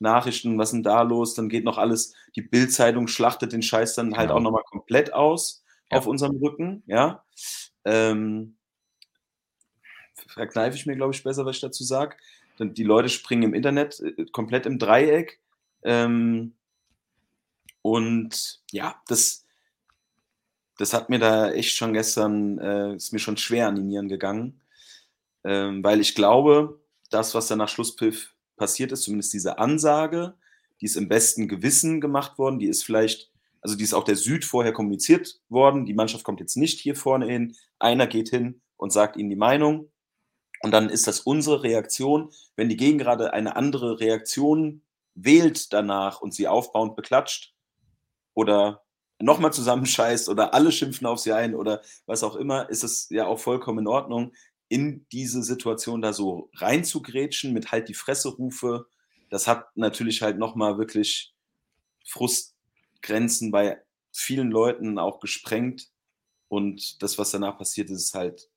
Nachrichten, 0.00 0.58
was 0.58 0.68
ist 0.70 0.74
denn 0.74 0.82
da 0.82 1.02
los? 1.02 1.34
Dann 1.34 1.48
geht 1.48 1.64
noch 1.64 1.78
alles, 1.78 2.14
die 2.36 2.42
Bildzeitung 2.42 3.08
schlachtet 3.08 3.52
den 3.52 3.62
Scheiß 3.62 3.94
dann 3.94 4.16
halt 4.16 4.28
Genau. 4.28 4.38
auch 4.40 4.42
nochmal 4.42 4.64
komplett 4.64 5.12
aus 5.14 5.64
Ja. 5.90 5.98
auf 5.98 6.06
unserem 6.06 6.36
Rücken, 6.36 6.82
ja. 6.86 7.24
Ähm, 7.84 8.56
verkneife 10.26 10.76
ich 10.76 10.86
mir, 10.86 10.96
glaube 10.96 11.14
ich, 11.14 11.22
besser, 11.22 11.44
was 11.46 11.56
ich 11.56 11.62
dazu 11.62 11.84
sage. 11.84 12.16
Die 12.60 12.84
Leute 12.84 13.08
springen 13.08 13.44
im 13.44 13.54
Internet 13.54 14.00
äh, 14.00 14.26
komplett 14.32 14.66
im 14.66 14.78
Dreieck. 14.78 15.40
Ähm, 15.82 16.54
und 17.82 18.60
ja, 18.70 19.00
das, 19.06 19.46
das 20.76 20.92
hat 20.92 21.08
mir 21.08 21.18
da 21.18 21.50
echt 21.52 21.76
schon 21.76 21.92
gestern, 21.92 22.58
äh, 22.58 22.94
ist 22.96 23.12
mir 23.12 23.18
schon 23.18 23.36
schwer 23.36 23.68
an 23.68 23.76
die 23.76 23.82
Nieren 23.82 24.08
gegangen. 24.08 24.60
Ähm, 25.44 25.82
weil 25.84 26.00
ich 26.00 26.14
glaube, 26.14 26.80
das, 27.10 27.34
was 27.34 27.46
dann 27.46 27.58
nach 27.58 27.68
Schlusspfiff 27.68 28.34
passiert 28.56 28.92
ist, 28.92 29.02
zumindest 29.02 29.32
diese 29.32 29.58
Ansage, 29.58 30.34
die 30.80 30.86
ist 30.86 30.96
im 30.96 31.08
besten 31.08 31.48
Gewissen 31.48 32.00
gemacht 32.00 32.38
worden, 32.38 32.58
die 32.58 32.66
ist 32.66 32.84
vielleicht, 32.84 33.30
also 33.60 33.76
die 33.76 33.84
ist 33.84 33.94
auch 33.94 34.04
der 34.04 34.16
Süd 34.16 34.44
vorher 34.44 34.72
kommuniziert 34.72 35.40
worden, 35.48 35.86
die 35.86 35.94
Mannschaft 35.94 36.24
kommt 36.24 36.40
jetzt 36.40 36.56
nicht 36.56 36.80
hier 36.80 36.96
vorne 36.96 37.26
hin, 37.26 37.56
einer 37.78 38.06
geht 38.06 38.28
hin 38.28 38.60
und 38.76 38.92
sagt 38.92 39.16
ihnen 39.16 39.30
die 39.30 39.36
Meinung 39.36 39.90
und 40.60 40.72
dann 40.72 40.90
ist 40.90 41.06
das 41.06 41.20
unsere 41.20 41.62
Reaktion, 41.62 42.30
wenn 42.56 42.68
die 42.68 42.76
Gegengrade 42.76 43.32
eine 43.32 43.56
andere 43.56 44.00
Reaktion 44.00 44.82
wählt 45.14 45.72
danach 45.72 46.20
und 46.20 46.34
sie 46.34 46.48
aufbauend 46.48 46.96
beklatscht 46.96 47.54
oder 48.34 48.84
nochmal 49.20 49.52
zusammenscheißt 49.52 50.28
oder 50.28 50.54
alle 50.54 50.72
schimpfen 50.72 51.06
auf 51.06 51.18
sie 51.18 51.32
ein 51.32 51.54
oder 51.54 51.82
was 52.06 52.22
auch 52.22 52.36
immer, 52.36 52.68
ist 52.70 52.84
es 52.84 53.08
ja 53.10 53.26
auch 53.26 53.38
vollkommen 53.38 53.80
in 53.80 53.86
Ordnung, 53.88 54.32
in 54.68 55.06
diese 55.12 55.42
Situation 55.42 56.02
da 56.02 56.12
so 56.12 56.50
reinzugrätschen 56.54 57.52
mit 57.52 57.72
halt 57.72 57.88
die 57.88 57.94
Fresserufe. 57.94 58.86
Das 59.30 59.46
hat 59.46 59.66
natürlich 59.76 60.22
halt 60.22 60.38
nochmal 60.38 60.78
wirklich 60.78 61.34
Frustgrenzen 62.06 63.50
bei 63.50 63.82
vielen 64.12 64.50
Leuten 64.50 64.98
auch 64.98 65.20
gesprengt. 65.20 65.88
Und 66.48 67.02
das, 67.02 67.18
was 67.18 67.30
danach 67.30 67.58
passiert 67.58 67.90
ist 67.90 68.14
halt, 68.14 68.48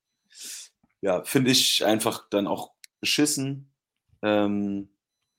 ja, 1.01 1.23
finde 1.23 1.51
ich 1.51 1.83
einfach 1.85 2.29
dann 2.29 2.47
auch 2.47 2.71
beschissen. 2.99 3.71
Ähm, 4.21 4.89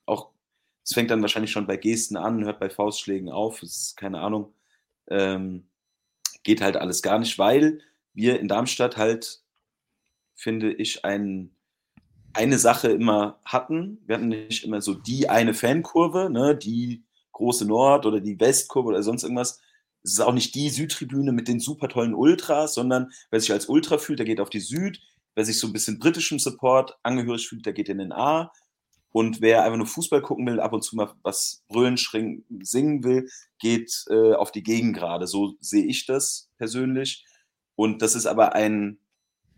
auch, 0.06 0.32
es 0.84 0.92
fängt 0.92 1.10
dann 1.10 1.22
wahrscheinlich 1.22 1.52
schon 1.52 1.66
bei 1.66 1.76
Gesten 1.76 2.16
an, 2.16 2.44
hört 2.44 2.60
bei 2.60 2.68
Faustschlägen 2.68 3.30
auf, 3.30 3.62
ist 3.62 3.96
keine 3.96 4.20
Ahnung. 4.20 4.52
Ähm, 5.08 5.68
geht 6.42 6.60
halt 6.60 6.76
alles 6.76 7.02
gar 7.02 7.18
nicht, 7.18 7.38
weil 7.38 7.80
wir 8.12 8.40
in 8.40 8.48
Darmstadt 8.48 8.96
halt, 8.96 9.42
finde 10.34 10.72
ich, 10.72 11.04
ein, 11.04 11.54
eine 12.32 12.58
Sache 12.58 12.88
immer 12.88 13.40
hatten. 13.44 14.02
Wir 14.06 14.16
hatten 14.16 14.28
nicht 14.28 14.64
immer 14.64 14.82
so 14.82 14.94
die 14.94 15.28
eine 15.28 15.54
Fankurve, 15.54 16.28
ne, 16.30 16.56
die 16.56 17.04
große 17.32 17.64
Nord- 17.64 18.06
oder 18.06 18.20
die 18.20 18.38
Westkurve 18.38 18.88
oder 18.88 19.02
sonst 19.02 19.22
irgendwas. 19.22 19.60
Es 20.02 20.14
ist 20.14 20.20
auch 20.20 20.32
nicht 20.32 20.54
die 20.56 20.68
Südtribüne 20.68 21.30
mit 21.30 21.46
den 21.46 21.60
super 21.60 21.88
tollen 21.88 22.14
Ultras, 22.14 22.74
sondern 22.74 23.12
wer 23.30 23.40
sich 23.40 23.52
als 23.52 23.68
Ultra 23.68 23.98
fühlt, 23.98 24.18
der 24.18 24.26
geht 24.26 24.40
auf 24.40 24.50
die 24.50 24.60
Süd. 24.60 25.00
Wer 25.34 25.44
sich 25.44 25.58
so 25.58 25.66
ein 25.66 25.72
bisschen 25.72 25.98
britischem 25.98 26.38
Support 26.38 26.98
angehörig 27.02 27.48
fühlt, 27.48 27.64
der 27.66 27.72
geht 27.72 27.88
in 27.88 27.98
den 27.98 28.12
A. 28.12 28.52
Und 29.12 29.40
wer 29.40 29.62
einfach 29.62 29.76
nur 29.76 29.86
Fußball 29.86 30.22
gucken 30.22 30.46
will, 30.46 30.60
ab 30.60 30.72
und 30.72 30.82
zu 30.82 30.96
mal 30.96 31.12
was 31.22 31.62
brüllen, 31.68 31.98
schringen, 31.98 32.44
singen 32.62 33.04
will, 33.04 33.28
geht 33.58 34.04
äh, 34.08 34.32
auf 34.32 34.52
die 34.52 34.62
Gegengrade. 34.62 35.26
So 35.26 35.54
sehe 35.60 35.84
ich 35.84 36.06
das 36.06 36.48
persönlich. 36.56 37.24
Und 37.74 38.00
das 38.00 38.14
ist 38.14 38.26
aber 38.26 38.54
ein, 38.54 38.98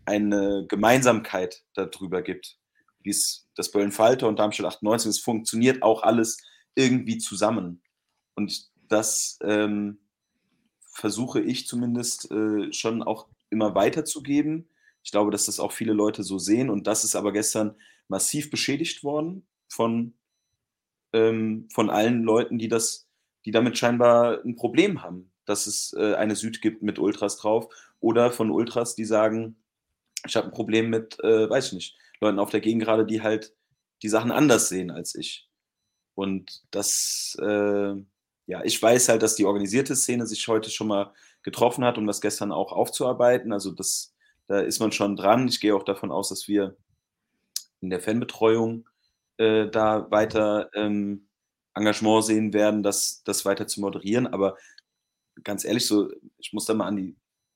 eine 0.05 0.65
Gemeinsamkeit 0.67 1.63
darüber 1.73 2.21
gibt, 2.21 2.57
wie 3.01 3.11
es 3.11 3.47
das 3.55 3.71
Böllen-Falter 3.71 4.27
und 4.27 4.39
Darmstadt 4.39 4.65
98, 4.65 5.09
es 5.09 5.19
funktioniert 5.19 5.83
auch 5.83 6.03
alles 6.03 6.37
irgendwie 6.75 7.17
zusammen. 7.17 7.81
Und 8.35 8.69
das 8.89 9.39
ähm, 9.43 9.99
versuche 10.91 11.41
ich 11.41 11.67
zumindest 11.67 12.29
äh, 12.31 12.71
schon 12.73 13.03
auch 13.03 13.27
immer 13.49 13.75
weiterzugeben. 13.75 14.69
Ich 15.05 15.11
glaube, 15.11 15.29
dass 15.31 15.45
das 15.45 15.59
auch 15.59 15.71
viele 15.71 15.93
Leute 15.93 16.23
so 16.23 16.39
sehen. 16.39 16.69
Und 16.69 16.87
das 16.87 17.03
ist 17.03 17.15
aber 17.15 17.31
gestern 17.31 17.75
massiv 18.07 18.49
beschädigt 18.49 19.03
worden 19.03 19.47
von, 19.69 20.15
ähm, 21.13 21.69
von 21.71 21.91
allen 21.91 22.23
Leuten, 22.23 22.57
die 22.57 22.67
das, 22.67 23.07
die 23.45 23.51
damit 23.51 23.77
scheinbar 23.77 24.43
ein 24.43 24.55
Problem 24.55 25.03
haben, 25.03 25.31
dass 25.45 25.67
es 25.67 25.93
äh, 25.93 26.15
eine 26.15 26.35
Süd 26.35 26.59
gibt 26.59 26.81
mit 26.81 26.97
Ultras 26.97 27.37
drauf. 27.37 27.71
Oder 27.99 28.31
von 28.31 28.49
Ultras, 28.49 28.95
die 28.95 29.05
sagen, 29.05 29.57
ich 30.25 30.35
habe 30.35 30.47
ein 30.47 30.53
Problem 30.53 30.89
mit, 30.89 31.19
äh, 31.23 31.47
weiß 31.47 31.67
ich 31.67 31.73
nicht, 31.73 31.97
Leuten 32.19 32.39
auf 32.39 32.49
der 32.49 32.61
Gegengrade, 32.61 33.05
die 33.05 33.21
halt 33.21 33.53
die 34.01 34.09
Sachen 34.09 34.31
anders 34.31 34.69
sehen 34.69 34.89
als 34.89 35.13
ich. 35.13 35.47
Und 36.15 36.63
das, 36.71 37.37
äh, 37.39 37.93
ja, 38.47 38.63
ich 38.63 38.81
weiß 38.81 39.09
halt, 39.09 39.21
dass 39.21 39.35
die 39.35 39.45
organisierte 39.45 39.95
Szene 39.95 40.25
sich 40.25 40.47
heute 40.47 40.71
schon 40.71 40.87
mal 40.87 41.13
getroffen 41.43 41.85
hat, 41.85 41.99
um 41.99 42.07
das 42.07 42.21
gestern 42.21 42.51
auch 42.51 42.71
aufzuarbeiten. 42.71 43.53
Also 43.53 43.71
das, 43.71 44.14
da 44.47 44.59
ist 44.59 44.79
man 44.79 44.91
schon 44.91 45.15
dran. 45.15 45.47
Ich 45.47 45.59
gehe 45.59 45.75
auch 45.75 45.83
davon 45.83 46.11
aus, 46.11 46.29
dass 46.29 46.47
wir 46.47 46.77
in 47.81 47.89
der 47.89 47.99
Fanbetreuung 47.99 48.87
äh, 49.37 49.67
da 49.69 50.09
weiter 50.11 50.69
ähm, 50.73 51.27
Engagement 51.73 52.23
sehen 52.23 52.53
werden, 52.53 52.83
das, 52.83 53.23
das 53.23 53.45
weiter 53.45 53.67
zu 53.67 53.81
moderieren. 53.81 54.27
Aber 54.27 54.57
ganz 55.43 55.65
ehrlich, 55.65 55.85
so, 55.85 56.09
ich 56.37 56.53
muss 56.53 56.65
da 56.65 56.73
mal 56.73 56.87
an 56.87 56.95
die 56.95 57.15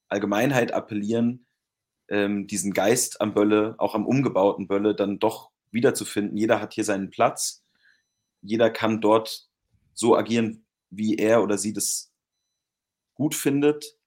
Allgemeinheit 0.10 0.74
appellieren, 0.74 1.46
ähm, 2.10 2.48
diesen 2.48 2.74
Geist 2.74 3.22
am 3.22 3.34
Bölle, 3.34 3.76
auch 3.78 3.96
am 3.96 4.06
umgebauten 4.06 4.68
Bölle, 4.68 4.96
dann 4.96 5.20
doch 5.20 5.52
wiederzufinden. 5.72 6.38
Jeder 6.38 6.60
hat 6.60 6.74
hier 6.74 6.84
seinen 6.84 7.12
Platz. 7.12 7.64
Jeder 8.42 8.70
kann 8.70 9.02
dort 9.02 9.48
so 9.94 10.18
agieren, 10.18 10.66
wie 10.90 11.16
er 11.16 11.44
oder 11.44 11.58
sie 11.58 11.74
das 11.74 12.12
gut 13.14 13.36
findet. 13.36 13.99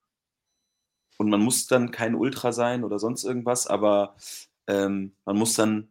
Und 1.22 1.30
man 1.30 1.40
muss 1.40 1.68
dann 1.68 1.92
kein 1.92 2.16
Ultra 2.16 2.50
sein 2.50 2.82
oder 2.82 2.98
sonst 2.98 3.22
irgendwas, 3.22 3.68
aber 3.68 4.16
ähm, 4.66 5.12
man 5.24 5.38
muss 5.38 5.54
dann 5.54 5.88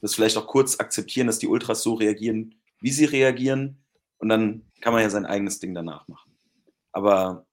das 0.00 0.14
vielleicht 0.14 0.38
auch 0.38 0.46
kurz 0.46 0.80
akzeptieren, 0.80 1.26
dass 1.26 1.38
die 1.38 1.48
Ultras 1.48 1.82
so 1.82 1.92
reagieren, 1.92 2.54
wie 2.80 2.90
sie 2.90 3.04
reagieren. 3.04 3.84
Und 4.16 4.30
dann 4.30 4.62
kann 4.80 4.94
man 4.94 5.02
ja 5.02 5.10
sein 5.10 5.26
eigenes 5.26 5.58
Ding 5.58 5.74
danach 5.74 6.08
machen. 6.08 6.32
Aber 6.92 7.44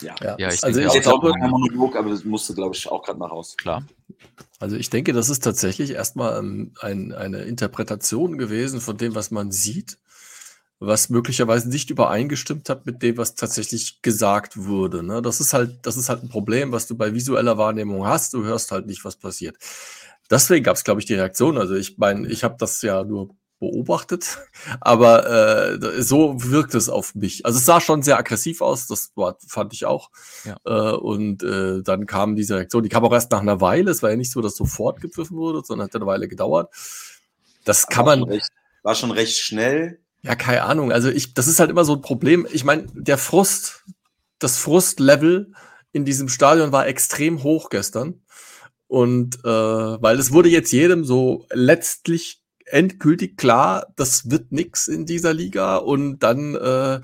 ja, 0.00 0.14
Ja, 0.22 0.36
Ja, 0.38 0.52
ich 0.52 0.62
also 0.62 0.78
denke 0.78 0.80
ich 0.80 0.86
ist 0.86 0.94
jetzt 0.94 1.08
auch 1.08 1.20
glaube, 1.20 1.40
kein 1.40 1.50
Monolog, 1.50 1.96
aber 1.96 2.10
das 2.10 2.24
musste, 2.24 2.54
glaube 2.54 2.76
ich, 2.76 2.86
auch 2.88 3.02
gerade 3.02 3.18
mal 3.18 3.26
raus. 3.26 3.56
Klar. 3.56 3.84
Also 4.60 4.76
ich 4.76 4.90
denke, 4.90 5.12
das 5.12 5.28
ist 5.28 5.42
tatsächlich 5.42 5.90
erstmal 5.90 6.38
ähm, 6.38 6.72
ein, 6.78 7.12
eine 7.12 7.42
Interpretation 7.42 8.38
gewesen 8.38 8.80
von 8.80 8.96
dem, 8.96 9.16
was 9.16 9.32
man 9.32 9.50
sieht, 9.50 9.98
was 10.80 11.10
möglicherweise 11.10 11.68
nicht 11.68 11.90
übereingestimmt 11.90 12.70
hat 12.70 12.86
mit 12.86 13.02
dem, 13.02 13.18
was 13.18 13.34
tatsächlich 13.34 14.00
gesagt 14.00 14.56
wurde. 14.56 15.02
Ne? 15.02 15.20
Das 15.20 15.38
ist 15.40 15.52
halt, 15.52 15.78
das 15.82 15.98
ist 15.98 16.08
halt 16.08 16.22
ein 16.22 16.30
Problem, 16.30 16.72
was 16.72 16.86
du 16.86 16.96
bei 16.96 17.12
visueller 17.12 17.58
Wahrnehmung 17.58 18.06
hast. 18.06 18.32
Du 18.32 18.44
hörst 18.44 18.72
halt 18.72 18.86
nicht, 18.86 19.04
was 19.04 19.16
passiert. 19.16 19.56
Deswegen 20.30 20.64
gab 20.64 20.76
es, 20.76 20.84
glaube 20.84 21.00
ich, 21.00 21.06
die 21.06 21.14
Reaktion. 21.14 21.58
Also 21.58 21.74
ich 21.74 21.98
meine, 21.98 22.26
ich 22.28 22.44
habe 22.44 22.56
das 22.58 22.80
ja 22.80 23.04
nur 23.04 23.28
beobachtet, 23.58 24.38
aber 24.80 25.28
äh, 25.28 26.02
so 26.02 26.42
wirkt 26.42 26.74
es 26.74 26.88
auf 26.88 27.14
mich. 27.14 27.44
Also 27.44 27.58
es 27.58 27.66
sah 27.66 27.82
schon 27.82 28.02
sehr 28.02 28.16
aggressiv 28.18 28.62
aus, 28.62 28.86
das 28.86 29.12
war, 29.16 29.36
fand 29.46 29.74
ich 29.74 29.84
auch. 29.84 30.10
Ja. 30.44 30.56
Äh, 30.64 30.96
und 30.96 31.42
äh, 31.42 31.82
dann 31.82 32.06
kam 32.06 32.36
diese 32.36 32.56
Reaktion, 32.56 32.82
die 32.84 32.88
kam 32.88 33.04
auch 33.04 33.12
erst 33.12 33.30
nach 33.32 33.42
einer 33.42 33.60
Weile. 33.60 33.90
Es 33.90 34.02
war 34.02 34.10
ja 34.10 34.16
nicht 34.16 34.32
so, 34.32 34.40
dass 34.40 34.56
sofort 34.56 35.02
gepfiffen 35.02 35.36
wurde, 35.36 35.60
sondern 35.62 35.88
hat 35.88 35.94
eine 35.94 36.06
Weile 36.06 36.26
gedauert. 36.26 36.74
Das 37.64 37.86
kann 37.86 38.06
war 38.06 38.16
man, 38.16 38.20
Schon 38.20 38.32
recht, 38.32 38.50
war 38.82 38.94
schon 38.94 39.10
recht 39.10 39.36
schnell. 39.36 40.00
Ja, 40.22 40.34
keine 40.34 40.64
Ahnung. 40.64 40.92
Also 40.92 41.08
ich, 41.08 41.34
das 41.34 41.48
ist 41.48 41.60
halt 41.60 41.70
immer 41.70 41.84
so 41.84 41.94
ein 41.94 42.02
Problem. 42.02 42.46
Ich 42.52 42.64
meine, 42.64 42.86
der 42.92 43.18
Frust, 43.18 43.84
das 44.38 44.58
Frustlevel 44.58 45.52
in 45.92 46.04
diesem 46.04 46.28
Stadion 46.28 46.72
war 46.72 46.86
extrem 46.86 47.42
hoch 47.42 47.70
gestern. 47.70 48.22
Und 48.86 49.38
äh, 49.44 49.48
weil 49.48 50.18
es 50.18 50.32
wurde 50.32 50.48
jetzt 50.48 50.72
jedem 50.72 51.04
so 51.04 51.46
letztlich 51.52 52.42
endgültig 52.64 53.36
klar, 53.36 53.86
das 53.96 54.30
wird 54.30 54.52
nix 54.52 54.88
in 54.88 55.06
dieser 55.06 55.32
Liga 55.32 55.76
und 55.76 56.20
dann 56.20 56.54
äh, 56.54 57.00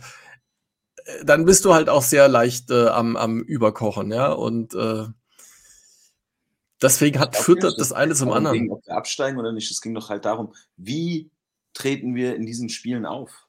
dann 1.24 1.44
bist 1.44 1.64
du 1.64 1.74
halt 1.74 1.88
auch 1.88 2.02
sehr 2.02 2.28
leicht 2.28 2.70
äh, 2.70 2.88
am, 2.88 3.16
am 3.16 3.40
Überkochen, 3.40 4.10
ja. 4.12 4.32
Und 4.32 4.74
äh, 4.74 5.04
deswegen 6.82 7.20
hat 7.20 7.34
nicht, 7.48 7.62
das 7.78 7.92
eine 7.92 8.14
zum 8.14 8.32
anderen. 8.32 8.70
Ob 8.70 8.84
wir 8.84 8.96
absteigen 8.96 9.38
oder 9.38 9.52
nicht. 9.52 9.70
Es 9.70 9.80
ging 9.80 9.94
doch 9.94 10.08
halt 10.08 10.24
darum, 10.24 10.54
wie 10.76 11.30
treten 11.76 12.14
wir 12.14 12.34
in 12.36 12.46
diesen 12.46 12.68
Spielen 12.68 13.06
auf? 13.06 13.46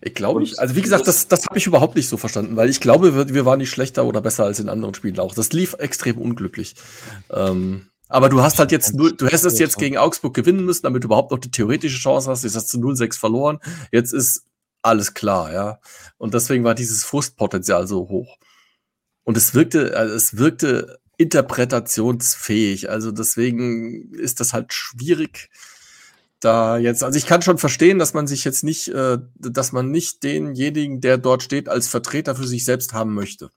Ich 0.00 0.14
glaube 0.14 0.40
nicht. 0.40 0.58
Also 0.58 0.74
wie 0.76 0.82
gesagt, 0.82 1.06
das- 1.06 1.28
das, 1.28 1.46
habe 1.46 1.58
ich 1.58 1.66
überhaupt 1.66 1.94
nicht 1.96 2.08
so 2.08 2.16
verstanden, 2.16 2.56
weil 2.56 2.68
ich 2.68 2.80
glaube, 2.80 3.14
wir, 3.14 3.34
wir 3.34 3.44
waren 3.44 3.58
nicht 3.58 3.70
schlechter 3.70 4.04
oder 4.04 4.20
besser 4.20 4.44
als 4.44 4.60
in 4.60 4.68
anderen 4.68 4.94
Spielen 4.94 5.18
auch. 5.18 5.34
Das 5.34 5.52
lief 5.52 5.74
extrem 5.78 6.18
unglücklich. 6.18 6.74
Ähm, 7.30 7.88
Aber 8.08 8.28
du 8.28 8.42
hast 8.42 8.58
halt 8.58 8.72
jetzt 8.72 8.94
du 8.96 9.26
hättest 9.26 9.58
jetzt 9.60 9.78
gegen 9.78 9.98
Augsburg 9.98 10.34
gewinnen 10.34 10.64
müssen, 10.64 10.82
damit 10.82 11.02
du 11.04 11.08
überhaupt 11.08 11.30
noch 11.30 11.38
die 11.38 11.50
theoretische 11.50 11.98
Chance 11.98 12.30
hast. 12.30 12.42
Jetzt 12.44 12.56
hast 12.56 12.72
du 12.72 12.78
0-6 12.78 13.18
verloren. 13.18 13.58
Jetzt 13.92 14.12
ist 14.12 14.44
alles 14.82 15.14
klar, 15.14 15.52
ja. 15.52 15.78
Und 16.16 16.34
deswegen 16.34 16.64
war 16.64 16.74
dieses 16.74 17.04
Frustpotenzial 17.04 17.86
so 17.86 18.08
hoch. 18.08 18.38
Und 19.24 19.36
es 19.36 19.54
wirkte, 19.54 19.96
also 19.96 20.14
es 20.14 20.38
wirkte 20.38 20.98
interpretationsfähig. 21.18 22.88
Also 22.90 23.12
deswegen 23.12 24.12
ist 24.14 24.40
das 24.40 24.52
halt 24.52 24.72
schwierig, 24.72 25.50
da 26.40 26.78
jetzt. 26.78 27.02
Also 27.02 27.18
ich 27.18 27.26
kann 27.26 27.42
schon 27.42 27.58
verstehen, 27.58 27.98
dass 27.98 28.14
man 28.14 28.26
sich 28.26 28.44
jetzt 28.44 28.64
nicht, 28.64 28.88
äh, 28.88 29.18
dass 29.36 29.72
man 29.72 29.90
nicht 29.90 30.22
denjenigen, 30.22 31.00
der 31.00 31.18
dort 31.18 31.42
steht, 31.42 31.68
als 31.68 31.88
Vertreter 31.88 32.34
für 32.36 32.46
sich 32.46 32.64
selbst 32.64 32.92
haben 32.92 33.14
möchte. 33.14 33.50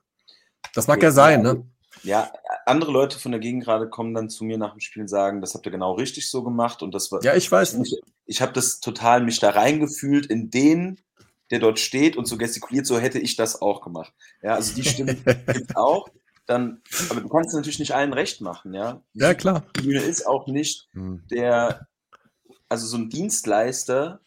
Das 0.73 0.88
mag 0.88 1.01
ja 1.03 1.11
sein, 1.11 1.41
ne? 1.41 1.65
Ja, 2.03 2.32
andere 2.65 2.91
Leute 2.91 3.19
von 3.19 3.32
der 3.32 3.39
Gegend 3.41 3.63
gerade 3.63 3.88
kommen 3.89 4.13
dann 4.13 4.29
zu 4.29 4.43
mir 4.43 4.57
nach 4.57 4.71
dem 4.71 4.79
Spiel 4.79 5.03
und 5.03 5.07
sagen, 5.07 5.41
das 5.41 5.53
habt 5.53 5.65
ihr 5.65 5.71
genau 5.71 5.93
richtig 5.93 6.29
so 6.29 6.43
gemacht 6.43 6.82
und 6.82 6.93
das 6.95 7.11
war. 7.11 7.23
Ja, 7.23 7.36
ich 7.36 7.51
weiß. 7.51 7.75
Ich, 7.84 7.99
ich 8.25 8.41
habe 8.41 8.53
das 8.53 8.79
total 8.79 9.23
mich 9.23 9.39
da 9.39 9.51
reingefühlt 9.51 10.25
in 10.25 10.49
den, 10.49 10.99
der 11.51 11.59
dort 11.59 11.79
steht 11.79 12.17
und 12.17 12.25
so 12.27 12.38
gestikuliert, 12.38 12.88
so 12.88 12.97
hätte 12.97 13.19
ich 13.19 13.36
das 13.36 13.61
auch 13.61 13.82
gemacht. 13.82 14.13
Ja, 14.41 14.55
also 14.55 14.73
die 14.73 14.84
Stimmen 14.84 15.23
gibt 15.53 15.75
auch. 15.75 16.07
Dann, 16.47 16.82
aber 17.09 17.21
du 17.21 17.29
kannst 17.29 17.53
natürlich 17.53 17.79
nicht 17.79 17.93
allen 17.93 18.13
recht 18.13 18.41
machen, 18.41 18.73
ja. 18.73 19.01
Die 19.13 19.19
Ja, 19.19 19.34
klar. 19.36 19.63
Bühne 19.73 19.99
ist 20.01 20.25
auch 20.27 20.47
nicht 20.47 20.89
Hm. 20.93 21.23
der, 21.29 21.88
also 22.72 22.88
so 22.88 22.97
ein 22.97 23.09
Dienstleister 23.09 24.22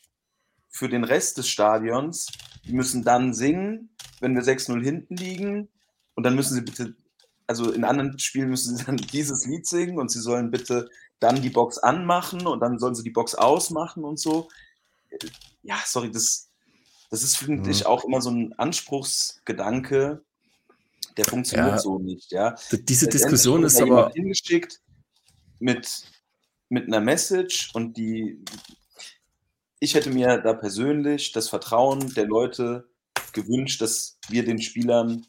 für 0.69 0.89
den 0.89 1.05
Rest 1.05 1.39
des 1.39 1.49
Stadions. 1.49 2.27
Die 2.67 2.73
müssen 2.75 3.03
dann 3.03 3.33
singen, 3.33 3.89
wenn 4.21 4.35
wir 4.35 4.43
6-0 4.43 4.83
hinten 4.83 5.17
liegen. 5.17 5.69
Und 6.15 6.25
dann 6.25 6.35
müssen 6.35 6.55
sie 6.55 6.61
bitte, 6.61 6.95
also 7.47 7.73
in 7.73 7.85
anderen 7.85 8.19
Spielen 8.19 8.51
müssen 8.51 8.77
sie 8.77 8.85
dann 8.85 8.97
dieses 9.17 9.47
Lied 9.47 9.67
singen 9.67 9.99
und 9.99 10.11
sie 10.11 10.21
sollen 10.21 10.51
bitte 10.51 10.91
dann 11.21 11.41
die 11.41 11.51
Box 11.51 11.79
anmachen 11.79 12.47
und 12.47 12.61
dann 12.61 12.79
sollen 12.79 12.95
sie 12.95 13.03
die 13.03 13.11
Box 13.11 13.35
ausmachen 13.35 14.05
und 14.05 14.19
so. 14.21 14.49
Ja, 15.63 15.79
sorry, 15.87 16.11
das, 16.11 16.51
das 17.11 17.23
ist, 17.23 17.37
finde 17.39 17.63
Mhm. 17.65 17.71
ich, 17.71 17.87
auch 17.87 18.05
immer 18.05 18.21
so 18.21 18.31
ein 18.31 18.53
Anspruchsgedanke, 18.59 20.23
der 21.17 21.25
funktioniert 21.25 21.77
Ja. 21.77 21.79
so 21.79 21.99
nicht, 21.99 22.31
ja. 22.33 22.57
Diese 22.73 23.09
Diskussion 23.09 23.65
ist 23.65 23.81
aber. 23.81 24.11
hingeschickt 24.13 24.81
mit, 25.61 26.05
mit 26.69 26.87
einer 26.87 27.01
Message 27.01 27.71
und 27.75 27.97
die 27.97 28.45
ich 29.81 29.95
hätte 29.95 30.11
mir 30.11 30.39
da 30.39 30.55
persönlich 30.55 31.33
das 31.33 31.49
Vertrauen 31.49 32.15
der 32.15 32.27
Leute 32.27 32.89
gewünscht, 33.33 33.83
dass 33.83 34.19
wir 34.29 34.45
den 34.45 34.61
Spielern 34.61 35.27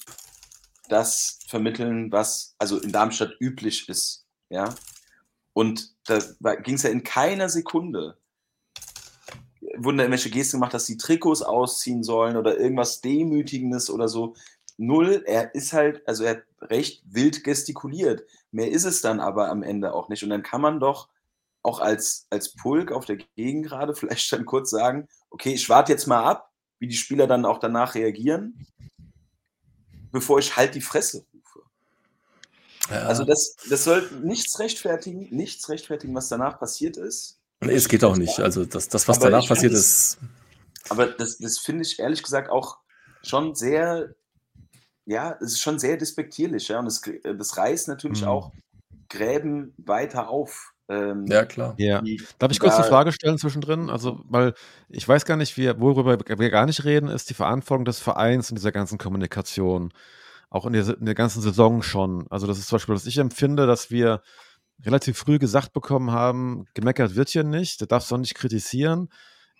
das 0.88 1.40
vermitteln, 1.48 2.12
was 2.12 2.56
also 2.58 2.80
in 2.80 2.92
Darmstadt 2.92 3.36
üblich 3.40 3.90
ist, 3.90 4.26
ja. 4.50 4.74
Und 5.54 5.96
da 6.06 6.20
ging 6.56 6.76
es 6.76 6.84
ja 6.84 6.90
in 6.90 7.04
keiner 7.04 7.50
Sekunde 7.50 8.18
wurden 9.78 9.98
da 9.98 10.04
irgendwelche 10.04 10.30
Gesten 10.30 10.58
gemacht, 10.58 10.74
dass 10.74 10.86
die 10.86 10.98
Trikots 10.98 11.42
ausziehen 11.42 12.04
sollen 12.04 12.38
oder 12.38 12.58
irgendwas 12.58 13.02
Demütigendes 13.02 13.90
oder 13.90 14.08
so. 14.08 14.36
Null, 14.78 15.24
er 15.26 15.56
ist 15.56 15.74
halt, 15.74 16.08
also 16.08 16.24
er 16.24 16.38
hat 16.38 16.44
recht 16.62 17.04
wild 17.06 17.44
gestikuliert. 17.44 18.24
Mehr 18.52 18.72
ist 18.72 18.86
es 18.86 19.02
dann 19.02 19.20
aber 19.20 19.50
am 19.50 19.64
Ende 19.64 19.94
auch 19.94 20.10
nicht. 20.10 20.24
Und 20.24 20.30
dann 20.30 20.44
kann 20.44 20.62
man 20.62 20.80
doch 20.80 21.10
auch 21.66 21.80
als, 21.80 22.28
als 22.30 22.54
Pulk 22.54 22.92
auf 22.92 23.06
der 23.06 23.18
Gegend 23.36 23.66
gerade 23.66 23.96
vielleicht 23.96 24.32
dann 24.32 24.46
kurz 24.46 24.70
sagen, 24.70 25.08
okay, 25.30 25.54
ich 25.54 25.68
warte 25.70 25.92
jetzt 25.92 26.08
mal 26.08 26.24
ab, 26.24 26.52
wie 26.80 26.88
die 26.88 26.96
Spieler 26.96 27.28
dann 27.28 27.46
auch 27.46 27.60
danach 27.60 27.96
reagieren, 27.96 28.68
bevor 30.12 30.40
ich 30.40 30.56
halt 30.56 30.76
die 30.76 30.82
Fresse 30.82 31.26
rufe. 31.34 31.62
Ja. 32.90 33.04
Also 33.08 33.24
das, 33.24 33.56
das 33.70 33.84
soll 33.84 34.10
nichts 34.24 34.60
rechtfertigen, 34.60 35.28
nichts 35.36 35.68
rechtfertigen, 35.70 36.14
was 36.14 36.30
danach 36.30 36.60
passiert 36.60 36.98
ist. 36.98 37.40
Nee, 37.62 37.74
es 37.74 37.88
geht 37.88 38.04
auch 38.04 38.18
nicht. 38.18 38.40
Also 38.40 38.66
das, 38.66 38.90
das 38.90 39.08
was 39.08 39.18
Aber 39.18 39.32
danach 39.32 39.48
passiert 39.48 39.74
ist. 39.74 40.20
Aber 40.90 41.08
das, 41.08 41.38
das 41.40 41.58
finde 41.58 41.84
ich 41.84 41.98
ehrlich 41.98 42.22
gesagt 42.22 42.50
auch 42.50 42.78
schon 43.24 43.56
sehr, 43.56 44.14
ja, 45.06 45.36
es 45.42 45.54
ist 45.54 45.62
schon 45.62 45.80
sehr 45.80 45.98
despektierlich, 45.98 46.68
ja. 46.68 46.80
Und 46.80 46.88
es, 46.88 47.02
das 47.24 47.58
reißt 47.58 47.88
natürlich 47.88 48.22
Mhm. 48.22 48.28
auch 48.28 48.52
Gräben 49.10 49.74
weiter 49.78 50.30
auf. 50.30 50.75
Ähm, 50.88 51.26
Ja, 51.28 51.46
klar. 51.46 51.76
Ja. 51.78 52.02
Darf 52.40 52.52
ich 52.52 52.60
kurz 52.60 52.76
eine 52.76 52.84
Frage 52.84 53.12
stellen 53.12 53.38
zwischendrin? 53.38 53.90
Also, 53.90 54.22
weil 54.30 54.54
ich 54.90 55.08
weiß 55.08 55.26
gar 55.26 55.38
nicht, 55.38 55.58
wie, 55.58 55.68
worüber 55.80 56.18
wir 56.20 56.50
gar 56.50 56.66
nicht 56.66 56.84
reden, 56.84 57.10
ist 57.10 57.30
die 57.30 57.34
Verantwortung 57.34 57.86
des 57.86 58.00
Vereins 58.00 58.50
in 58.50 58.56
dieser 58.56 58.72
ganzen 58.72 58.98
Kommunikation. 58.98 59.92
Auch 60.50 60.66
in 60.66 60.74
der, 60.74 60.88
in 60.98 61.06
der 61.06 61.16
ganzen 61.16 61.42
Saison 61.42 61.82
schon. 61.82 62.28
Also, 62.30 62.48
das 62.48 62.60
ist 62.60 62.68
zum 62.68 62.78
Beispiel, 62.78 62.96
was 62.96 63.06
ich 63.06 63.18
empfinde, 63.18 63.68
dass 63.68 63.90
wir 63.90 64.22
relativ 64.84 65.18
früh 65.18 65.40
gesagt 65.40 65.74
bekommen 65.74 66.12
haben, 66.12 66.66
gemeckert 66.74 67.16
wird 67.16 67.30
hier 67.30 67.44
nicht, 67.44 67.82
da 67.82 67.86
darfst 67.86 68.12
du 68.12 68.16
auch 68.16 68.20
nicht 68.20 68.36
kritisieren. 68.36 69.10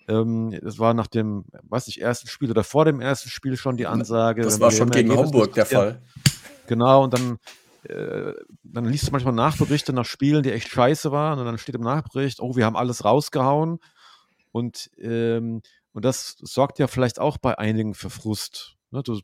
Ähm, 0.08 0.58
das 0.62 0.78
war 0.78 0.94
nach 0.94 1.08
dem, 1.08 1.46
weiß 1.64 1.88
nicht, 1.88 2.02
ersten 2.02 2.28
Spiel 2.28 2.52
oder 2.52 2.64
vor 2.64 2.86
dem 2.86 3.02
ersten 3.02 3.30
Spiel 3.30 3.58
schon 3.58 3.78
die 3.78 3.88
Ansage. 3.88 4.44
Das 4.44 4.60
war 4.60 4.72
wir 4.72 4.78
schon 4.78 4.92
gegen 4.92 5.16
Homburg 5.16 5.54
der 5.54 5.66
Fall. 5.66 6.02
Genau, 6.68 7.04
und 7.04 7.14
dann, 7.14 7.38
äh, 7.90 8.34
dann 8.64 8.86
liest 8.86 9.08
du 9.08 9.12
manchmal 9.12 9.34
Nachberichte 9.34 9.94
nach 9.94 10.06
Spielen, 10.06 10.44
die 10.44 10.52
echt 10.52 10.70
scheiße 10.70 11.12
waren, 11.12 11.40
und 11.40 11.46
dann 11.46 11.58
steht 11.58 11.76
im 11.76 11.82
Nachbericht, 11.82 12.40
oh, 12.40 12.56
wir 12.56 12.66
haben 12.66 12.76
alles 12.76 13.06
rausgehauen. 13.06 13.80
Und, 14.52 14.90
ähm, 14.98 15.62
und 15.94 16.06
das 16.06 16.38
sorgt 16.40 16.80
ja 16.80 16.88
vielleicht 16.88 17.20
auch 17.20 17.38
bei 17.38 17.58
einigen 17.58 17.94
für 17.94 18.10
Frust, 18.10 18.76
ne? 18.92 19.04
du, 19.04 19.20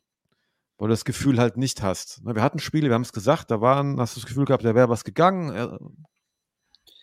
weil 0.78 0.88
du 0.88 0.92
das 0.92 1.04
Gefühl 1.04 1.38
halt 1.38 1.56
nicht 1.56 1.82
hast. 1.82 2.24
Ne? 2.24 2.34
Wir 2.34 2.42
hatten 2.42 2.58
Spiele, 2.58 2.88
wir 2.88 2.94
haben 2.94 3.02
es 3.02 3.12
gesagt, 3.12 3.50
da 3.50 3.60
waren, 3.60 3.98
hast 4.00 4.16
du 4.16 4.20
das 4.20 4.28
Gefühl 4.28 4.44
gehabt, 4.44 4.64
da 4.64 4.74
wäre 4.74 4.88
was 4.88 5.04
gegangen, 5.04 5.50
äh, 5.54 5.68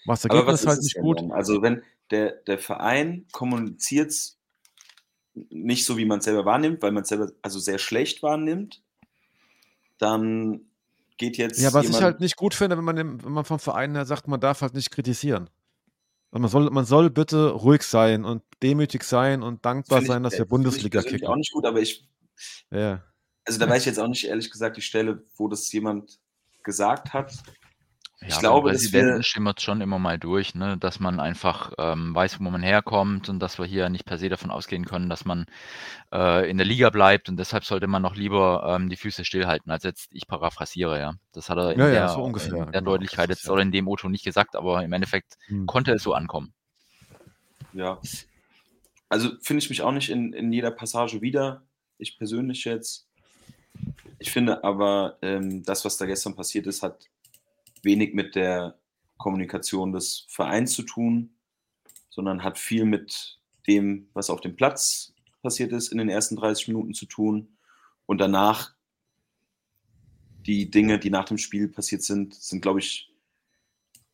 war 0.05 0.15
das 0.15 0.25
Aber 0.25 0.35
Ergebnis 0.35 0.53
was 0.53 0.61
ist 0.61 0.67
halt 0.67 0.81
nicht 0.81 0.99
gut. 0.99 1.21
dann? 1.21 1.31
Also 1.31 1.61
wenn 1.61 1.83
der, 2.11 2.31
der 2.47 2.57
Verein 2.57 3.27
kommuniziert 3.31 4.13
nicht 5.33 5.85
so, 5.85 5.97
wie 5.97 6.05
man 6.05 6.19
es 6.19 6.25
selber 6.25 6.45
wahrnimmt, 6.45 6.81
weil 6.81 6.91
man 6.91 7.03
es 7.03 7.09
selber 7.09 7.31
also 7.41 7.59
sehr 7.59 7.77
schlecht 7.77 8.23
wahrnimmt, 8.23 8.81
dann 9.97 10.68
geht 11.19 11.37
jetzt 11.37 11.59
Ja, 11.61 11.71
was 11.73 11.87
ich 11.87 12.01
halt 12.01 12.19
nicht 12.19 12.35
gut 12.35 12.55
finde, 12.55 12.75
wenn 12.77 12.83
man, 12.83 12.95
dem, 12.95 13.23
wenn 13.23 13.31
man 13.33 13.45
vom 13.45 13.59
Verein 13.59 13.93
her 13.93 14.05
sagt, 14.05 14.27
man 14.27 14.39
darf 14.39 14.61
halt 14.61 14.73
nicht 14.73 14.89
kritisieren. 14.89 15.49
Also 16.31 16.41
man, 16.41 16.49
soll, 16.49 16.69
man 16.71 16.85
soll 16.85 17.09
bitte 17.11 17.51
ruhig 17.51 17.83
sein 17.83 18.25
und 18.25 18.41
demütig 18.63 19.03
sein 19.03 19.43
und 19.43 19.63
dankbar 19.65 20.01
ich- 20.01 20.07
sein, 20.07 20.23
dass 20.23 20.33
äh, 20.33 20.37
wir 20.39 20.45
find 20.45 20.49
Bundesliga 20.49 21.01
ich 21.01 21.05
kicken. 21.07 21.27
auch 21.27 21.35
nicht 21.35 21.51
gut, 21.51 21.65
aber 21.65 21.79
ich, 21.81 22.07
Ja. 22.71 23.03
also 23.45 23.59
da 23.59 23.69
weiß 23.69 23.81
ich 23.83 23.85
jetzt 23.87 23.99
auch 23.99 24.07
nicht 24.07 24.25
ehrlich 24.27 24.49
gesagt 24.49 24.77
die 24.77 24.81
Stelle, 24.81 25.23
wo 25.37 25.47
das 25.47 25.71
jemand 25.71 26.19
gesagt 26.63 27.13
hat. 27.13 27.33
Ich 28.21 28.29
Ja, 28.29 28.39
glaube, 28.39 28.69
Präsidenten 28.71 29.23
schimmert 29.23 29.61
schon 29.61 29.79
immer 29.81 29.97
mal 29.97 30.19
durch, 30.19 30.53
ne? 30.53 30.77
dass 30.77 30.99
man 30.99 31.19
einfach 31.21 31.71
ähm, 31.77 32.13
weiß, 32.13 32.39
wo 32.41 32.49
man 32.49 32.61
herkommt 32.61 33.29
und 33.29 33.39
dass 33.39 33.57
wir 33.59 33.65
hier 33.65 33.87
nicht 33.89 34.05
per 34.05 34.17
se 34.17 34.27
davon 34.27 34.51
ausgehen 34.51 34.83
können, 34.85 35.09
dass 35.09 35.23
man 35.25 35.45
äh, 36.11 36.49
in 36.49 36.57
der 36.57 36.65
Liga 36.67 36.89
bleibt 36.89 37.29
und 37.29 37.37
deshalb 37.37 37.63
sollte 37.65 37.87
man 37.87 38.01
noch 38.01 38.15
lieber 38.15 38.75
ähm, 38.75 38.89
die 38.89 38.97
Füße 38.97 39.23
stillhalten, 39.25 39.71
als 39.71 39.83
jetzt, 39.83 40.09
ich 40.13 40.27
paraphrasiere, 40.27 40.99
ja. 40.99 41.13
Das 41.31 41.49
hat 41.49 41.57
er 41.57 41.73
in 41.73 41.79
Ja, 41.79 41.89
ja, 41.89 42.07
der, 42.07 42.07
so 42.07 42.23
ungefähr, 42.23 42.65
in 42.65 42.71
der 42.71 42.81
genau, 42.81 42.83
Deutlichkeit 42.83 43.29
jetzt 43.29 43.45
ja- 43.45 43.53
oder 43.53 43.61
in 43.61 43.71
dem 43.71 43.87
Otto 43.87 44.09
nicht 44.09 44.25
gesagt, 44.25 44.55
aber 44.55 44.83
im 44.83 44.93
Endeffekt 44.93 45.37
Hm. 45.47 45.65
konnte 45.65 45.93
es 45.93 46.03
so 46.03 46.13
ankommen. 46.13 46.53
Ja. 47.73 48.01
Also 49.07 49.29
finde 49.41 49.63
ich 49.63 49.69
mich 49.69 49.81
auch 49.81 49.91
nicht 49.91 50.09
in, 50.09 50.33
in 50.33 50.51
jeder 50.51 50.71
Passage 50.71 51.21
wieder. 51.21 51.63
Ich 51.97 52.17
persönlich 52.17 52.63
jetzt. 52.65 53.07
Ich 54.17 54.31
finde 54.31 54.63
aber, 54.63 55.17
ähm, 55.21 55.63
das, 55.63 55.85
was 55.85 55.97
da 55.97 56.05
gestern 56.05 56.35
passiert 56.35 56.67
ist, 56.67 56.83
hat 56.83 57.05
wenig 57.83 58.13
mit 58.13 58.35
der 58.35 58.77
Kommunikation 59.17 59.91
des 59.91 60.25
Vereins 60.29 60.73
zu 60.73 60.83
tun, 60.83 61.35
sondern 62.09 62.43
hat 62.43 62.57
viel 62.57 62.85
mit 62.85 63.39
dem, 63.67 64.09
was 64.13 64.29
auf 64.29 64.41
dem 64.41 64.55
Platz 64.55 65.13
passiert 65.41 65.71
ist, 65.71 65.91
in 65.91 65.97
den 65.97 66.09
ersten 66.09 66.35
30 66.35 66.69
Minuten 66.69 66.93
zu 66.93 67.05
tun. 67.05 67.57
Und 68.05 68.19
danach 68.19 68.73
die 70.45 70.71
Dinge, 70.71 70.99
die 70.99 71.09
nach 71.09 71.25
dem 71.25 71.37
Spiel 71.37 71.67
passiert 71.67 72.01
sind, 72.01 72.33
sind, 72.33 72.61
glaube 72.61 72.79
ich, 72.79 73.13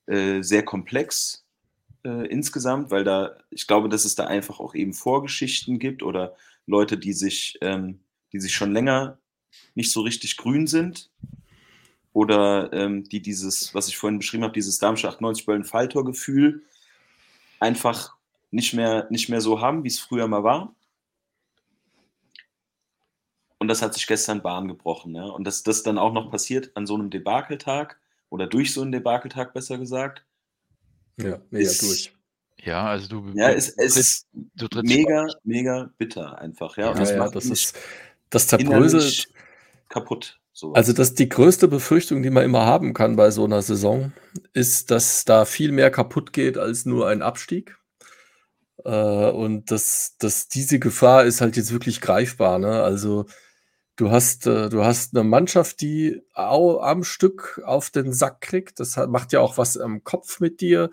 äh, 0.07 0.41
sehr 0.41 0.63
komplex 0.63 1.45
äh, 2.03 2.27
insgesamt, 2.27 2.91
weil 2.91 3.03
da, 3.03 3.37
ich 3.49 3.67
glaube, 3.67 3.89
dass 3.89 4.05
es 4.05 4.15
da 4.15 4.25
einfach 4.25 4.59
auch 4.59 4.75
eben 4.75 4.93
Vorgeschichten 4.93 5.79
gibt 5.79 6.03
oder 6.03 6.35
Leute, 6.65 6.97
die 6.97 7.13
sich, 7.13 7.57
ähm, 7.61 7.99
die 8.33 8.39
sich 8.39 8.53
schon 8.53 8.73
länger 8.73 9.19
nicht 9.75 9.91
so 9.91 10.01
richtig 10.01 10.37
grün 10.37 10.67
sind 10.67 11.09
oder 12.15 12.71
ähm, 12.71 13.03
die 13.03 13.21
dieses, 13.21 13.75
was 13.75 13.89
ich 13.89 13.97
vorhin 13.97 14.19
beschrieben 14.19 14.43
habe, 14.45 14.53
dieses 14.53 14.79
Darmstadt 14.79 15.15
98 15.15 15.45
Böllen 15.45 15.65
Falltor-Gefühl 15.65 16.63
einfach 17.59 18.15
nicht 18.51 18.73
mehr, 18.73 19.05
nicht 19.09 19.27
mehr 19.27 19.41
so 19.41 19.59
haben, 19.59 19.83
wie 19.83 19.89
es 19.89 19.99
früher 19.99 20.25
mal 20.25 20.41
war. 20.41 20.73
Und 23.57 23.67
das 23.67 23.81
hat 23.81 23.93
sich 23.93 24.07
gestern 24.07 24.41
Bahn 24.41 24.69
gebrochen. 24.69 25.13
Ja? 25.13 25.25
Und 25.25 25.43
dass 25.43 25.63
das 25.63 25.83
dann 25.83 25.97
auch 25.97 26.13
noch 26.13 26.31
passiert 26.31 26.71
an 26.75 26.87
so 26.87 26.95
einem 26.95 27.09
Debakeltag 27.09 27.99
oder 28.29 28.47
durch 28.47 28.73
so 28.73 28.81
einen 28.81 28.93
Debakeltag, 28.93 29.53
besser 29.53 29.77
gesagt, 29.77 30.23
Ja, 31.17 31.41
mega 31.49 31.69
Ist- 31.69 31.81
durch. 31.81 32.11
Ja, 32.63 32.85
also 32.87 33.09
du, 33.09 33.31
ja, 33.35 33.51
es, 33.51 33.69
es 33.77 33.97
ist 33.97 34.27
mega, 34.83 35.27
mega 35.43 35.91
bitter 35.97 36.37
einfach. 36.39 36.77
Ja, 36.77 36.87
Ja, 36.87 36.93
das 36.93 37.11
ja, 37.11 37.17
macht 37.17 37.35
das 37.35 37.45
ist, 37.45 37.77
das 38.29 38.47
zerbröselt, 38.47 39.27
kaputt. 39.89 40.39
Sowas. 40.55 40.75
Also, 40.77 40.93
das 40.93 41.13
die 41.15 41.29
größte 41.29 41.67
Befürchtung, 41.67 42.23
die 42.23 42.29
man 42.31 42.43
immer 42.45 42.65
haben 42.65 42.93
kann 42.93 43.15
bei 43.15 43.31
so 43.31 43.45
einer 43.45 43.61
Saison, 43.61 44.13
ist, 44.53 44.91
dass 44.91 45.25
da 45.25 45.45
viel 45.45 45.71
mehr 45.71 45.91
kaputt 45.91 46.33
geht 46.33 46.57
als 46.57 46.85
nur 46.85 47.07
ein 47.07 47.21
Abstieg. 47.21 47.77
Äh, 48.83 49.29
und 49.31 49.71
dass 49.71 50.15
dass 50.19 50.47
diese 50.47 50.79
Gefahr 50.79 51.23
ist 51.25 51.41
halt 51.41 51.57
jetzt 51.57 51.71
wirklich 51.71 52.01
greifbar, 52.01 52.59
ne? 52.59 52.83
Also, 52.83 53.25
du 53.97 54.11
hast 54.11 54.47
äh, 54.47 54.69
du 54.69 54.83
hast 54.85 55.13
'ne 55.13 55.23
Mannschaft, 55.23 55.81
die 55.81 56.21
au 56.35 56.79
am 56.81 57.03
Stück 57.05 57.61
auf 57.65 57.89
den 57.91 58.13
Sack 58.13 58.41
kriegt. 58.41 58.79
Das 58.79 58.97
hat 58.97 59.09
macht 59.09 59.33
ja 59.33 59.41
auch 59.41 59.57
was 59.57 59.77
am 59.77 60.03
Kopf 60.03 60.39
mit 60.41 60.61
dir. 60.61 60.91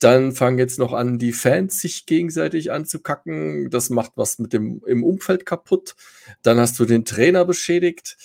Dann 0.00 0.32
fangen 0.32 0.58
jetzt 0.58 0.78
noch 0.80 0.92
an, 0.94 1.18
die 1.18 1.32
Fans 1.32 1.80
sich 1.80 2.06
gegenseitig 2.06 2.72
anzukacken. 2.72 3.70
Das 3.70 3.90
macht 3.90 4.12
was 4.16 4.38
mit 4.40 4.52
dem 4.54 4.82
im 4.86 5.04
Umfeld 5.04 5.46
kaputt. 5.46 5.96
Dann 6.42 6.58
hast 6.60 6.78
du 6.80 6.86
den 6.86 7.04
Trainer 7.06 7.44
beschädigt. 7.46 8.16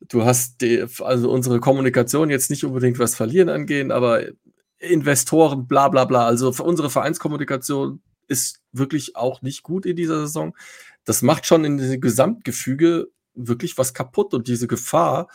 Du 0.00 0.24
hast 0.24 0.60
die 0.60 0.84
also 1.00 1.30
unsere 1.30 1.60
Kommunikation 1.60 2.30
jetzt 2.30 2.50
nicht 2.50 2.64
unbedingt 2.64 2.98
was 2.98 3.14
Verlieren 3.16 3.48
angehen, 3.48 3.90
aber 3.90 4.22
Investoren, 4.78 5.66
bla 5.66 5.88
bla 5.88 6.04
bla. 6.04 6.26
Also, 6.26 6.52
für 6.52 6.62
unsere 6.62 6.88
Vereinskommunikation 6.90 8.00
ist 8.28 8.60
wirklich 8.72 9.16
auch 9.16 9.42
nicht 9.42 9.62
gut 9.64 9.86
in 9.86 9.96
dieser 9.96 10.20
Saison. 10.20 10.56
Das 11.04 11.22
macht 11.22 11.46
schon 11.46 11.64
in 11.64 11.78
diesem 11.78 12.00
Gesamtgefüge 12.00 13.08
wirklich 13.34 13.76
was 13.78 13.94
kaputt 13.94 14.34
und 14.34 14.46
diese 14.48 14.68
Gefahr, 14.68 15.28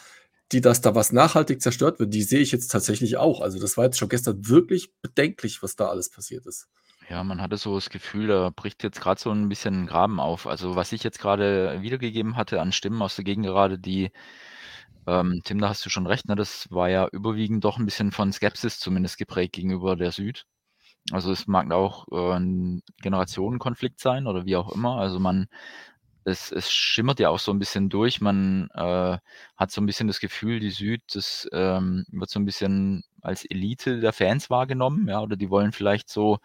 die 0.52 0.62
dass 0.62 0.82
da 0.82 0.96
was 0.96 1.12
nachhaltig 1.12 1.62
zerstört 1.62 2.00
wird, 2.00 2.14
die 2.14 2.24
sehe 2.24 2.40
ich 2.42 2.52
jetzt 2.52 2.70
tatsächlich 2.70 3.18
auch. 3.18 3.42
Also, 3.42 3.60
das 3.60 3.76
war 3.78 3.86
jetzt 3.86 3.98
schon 3.98 4.10
gestern 4.10 4.48
wirklich 4.48 4.94
bedenklich, 5.02 5.62
was 5.64 5.76
da 5.76 5.88
alles 5.90 6.10
passiert 6.10 6.46
ist. 6.46 6.68
Ja, 7.10 7.24
man 7.24 7.42
hatte 7.42 7.58
so 7.58 7.76
das 7.76 7.90
Gefühl, 7.90 8.28
da 8.28 8.50
bricht 8.56 8.84
jetzt 8.84 9.02
gerade 9.02 9.20
so 9.20 9.30
ein 9.32 9.50
bisschen 9.50 9.84
'n 9.84 9.88
Graben 9.88 10.20
auf. 10.20 10.48
Also, 10.48 10.76
was 10.76 10.92
ich 10.94 11.04
jetzt 11.04 11.20
gerade 11.20 11.82
wiedergegeben 11.82 12.38
hatte 12.38 12.62
an 12.62 12.72
Stimmen 12.72 13.02
aus 13.02 13.16
der 13.16 13.26
Gegend 13.26 13.46
gerade, 13.46 13.78
die 13.78 14.12
ähm, 15.08 15.42
Tim, 15.44 15.60
da 15.60 15.70
hast 15.70 15.86
du 15.86 15.90
schon 15.90 16.08
recht, 16.08 16.28
ne? 16.28 16.36
Das 16.36 16.70
war 16.72 16.90
ja 16.90 17.08
überwiegend 17.12 17.64
doch 17.66 17.78
ein 17.80 17.86
bisschen 17.86 18.12
von 18.12 18.32
Skepsis 18.34 18.80
zumindest 18.80 19.18
geprägt 19.18 19.54
gegenüber 19.56 19.96
der 19.96 20.12
Süd. 20.12 20.46
Also, 21.12 21.32
es 21.32 21.48
mag 21.48 21.72
auch, 21.74 22.08
äh, 22.12 22.36
'n 22.38 22.84
Generationenkonflikt 23.02 24.00
sein 24.02 24.28
oder 24.28 24.46
wie 24.46 24.56
auch 24.58 24.72
immer. 24.74 24.98
Also, 25.00 25.20
man 25.20 25.48
es 26.26 26.52
es 26.52 26.72
schimmert 26.72 27.20
ja 27.20 27.30
auch 27.30 27.40
so 27.40 27.52
ein 27.52 27.60
bisschen 27.60 27.90
durch. 27.90 28.22
Man, 28.22 28.70
äh, 28.76 29.18
hat 29.58 29.72
so 29.72 29.82
ein 29.82 29.86
bisschen 29.86 30.08
das 30.08 30.20
Gefühl, 30.22 30.60
die 30.60 30.70
Süd, 30.72 31.02
das, 31.14 31.48
ähm, 31.54 32.06
wird 32.12 32.30
so 32.30 32.40
ein 32.40 32.46
bisschen 32.46 33.04
als 33.24 33.46
Elite 33.46 34.00
der 34.00 34.14
Fans 34.14 34.50
wahrgenommen, 34.50 35.08
ja, 35.08 35.22
oder 35.22 35.36
die 35.36 35.50
wollen 35.50 35.72
vielleicht 35.72 36.10
so 36.10 36.40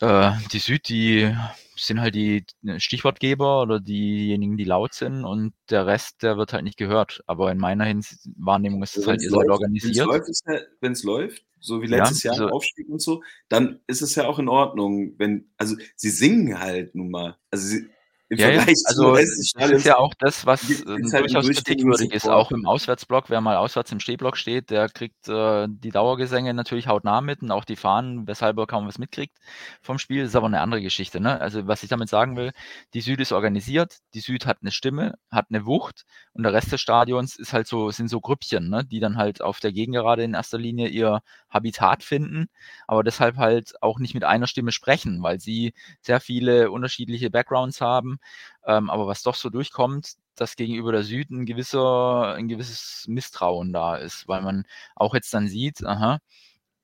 äh, 0.00 0.32
die 0.52 0.58
Süd, 0.58 0.88
die 0.88 1.34
sind 1.76 2.00
halt 2.00 2.14
die 2.14 2.44
Stichwortgeber 2.78 3.62
oder 3.62 3.80
diejenigen, 3.80 4.56
die 4.56 4.64
laut 4.64 4.94
sind 4.94 5.24
und 5.24 5.54
der 5.70 5.86
Rest, 5.86 6.22
der 6.22 6.36
wird 6.36 6.52
halt 6.52 6.64
nicht 6.64 6.76
gehört. 6.76 7.22
Aber 7.26 7.50
in 7.52 7.58
meiner 7.58 7.84
Hins 7.84 8.28
Wahrnehmung 8.36 8.82
ist 8.82 8.96
es 8.96 9.06
Also, 9.06 9.10
halt, 9.10 9.20
seid 9.20 9.30
läuft 9.30 9.50
organisiert. 9.50 9.96
ja 9.96 10.60
wenn's 10.80 11.02
läuft, 11.04 11.44
so 11.60 11.82
wie 11.82 11.86
Ja, 11.86 11.98
letztes 11.98 12.22
Jahr 12.24 12.34
also 12.34 12.48
Aufstieg 12.48 12.88
und 12.88 13.00
so, 13.00 13.22
dann 13.48 13.80
ist 13.86 14.02
es 14.02 14.14
ja 14.14 14.26
auch 14.26 14.38
in 14.38 14.48
Ordnung, 14.48 15.14
wenn 15.18 15.50
also, 15.56 15.76
sie 15.96 16.10
singen 16.10 16.58
halt 16.58 16.94
nun 16.94 17.10
mal. 17.10 17.36
Also, 17.50 17.66
sie 17.66 17.88
im 18.30 18.38
Ja, 18.38 18.50
Vergleich 18.52 18.74
also, 18.84 19.18
das 19.56 19.70
ist 19.72 19.84
ja 19.84 19.96
auch 19.96 20.14
das, 20.18 20.46
was, 20.46 20.84
gibt's 20.94 21.12
halt 21.12 21.24
durchaus 21.24 21.50
kritikwürdig 21.50 22.10
ist, 22.12 22.28
auch 22.28 22.52
im 22.52 22.66
Auswärtsblock. 22.66 23.30
Wer 23.30 23.40
mal 23.40 23.56
auswärts 23.56 23.90
im 23.90 24.00
Stehblock 24.00 24.36
steht, 24.36 24.70
der 24.70 24.88
kriegt, 24.90 25.28
äh, 25.28 25.66
die 25.68 25.90
Dauergesänge 25.90 26.54
natürlich 26.54 26.86
hautnah 26.88 27.20
mit 27.22 27.42
und 27.42 27.50
auch 27.50 27.64
die 27.64 27.76
Fahnen, 27.76 28.26
weshalb 28.28 28.58
er 28.58 28.66
kaum 28.66 28.86
was 28.86 28.98
mitkriegt 28.98 29.38
vom 29.82 29.98
Spiel. 29.98 30.22
Das 30.22 30.30
ist 30.30 30.36
aber 30.36 30.48
'ne 30.48 30.60
andere 30.60 30.82
Geschichte, 30.82 31.20
ne? 31.20 31.40
Also, 31.40 31.66
was 31.66 31.82
ich 31.82 31.88
damit 31.88 32.08
sagen 32.10 32.36
will, 32.36 32.52
die 32.94 33.00
Süd 33.00 33.18
ist 33.20 33.32
organisiert, 33.32 33.96
die 34.14 34.20
Süd 34.20 34.46
hat 34.46 34.62
'ne 34.62 34.70
Stimme, 34.70 35.14
hat 35.30 35.50
'ne 35.50 35.66
Wucht 35.66 36.04
und 36.34 36.42
der 36.44 36.52
Rest 36.52 36.70
des 36.72 36.80
Stadions 36.80 37.36
ist 37.36 37.52
halt 37.52 37.66
so 37.66 37.90
sind 37.90 38.08
so 38.08 38.20
Grüppchen, 38.20 38.68
ne, 38.68 38.84
die 38.84 39.00
dann 39.00 39.16
halt 39.16 39.42
auf 39.42 39.58
der 39.60 39.72
Gegengerade 39.72 40.22
in 40.22 40.34
erster 40.34 40.58
Linie 40.58 40.88
ihr 40.88 41.20
Habitat 41.50 42.02
finden, 42.04 42.46
aber 42.86 43.02
deshalb 43.02 43.36
halt 43.36 43.74
auch 43.82 43.98
nicht 43.98 44.14
mit 44.14 44.24
einer 44.24 44.46
Stimme 44.46 44.70
sprechen, 44.72 45.22
weil 45.22 45.40
sie 45.40 45.72
sehr 46.02 46.20
viele 46.20 46.70
unterschiedliche 46.70 47.30
Backgrounds 47.30 47.80
haben. 47.80 48.17
Ähm, 48.66 48.90
aber 48.90 49.06
was 49.06 49.22
doch 49.22 49.34
so 49.36 49.50
durchkommt, 49.50 50.14
dass 50.36 50.56
gegenüber 50.56 50.92
der 50.92 51.02
Süd 51.04 51.30
'n 51.30 51.46
gewisser 51.46 52.36
'n 52.38 52.48
gewisses 52.48 53.04
Misstrauen 53.08 53.72
da 53.72 53.96
ist, 53.96 54.28
weil 54.28 54.42
man 54.42 54.64
auch 54.96 55.14
jetzt 55.14 55.32
dann 55.34 55.48
sieht, 55.48 55.84
aha, 55.84 56.20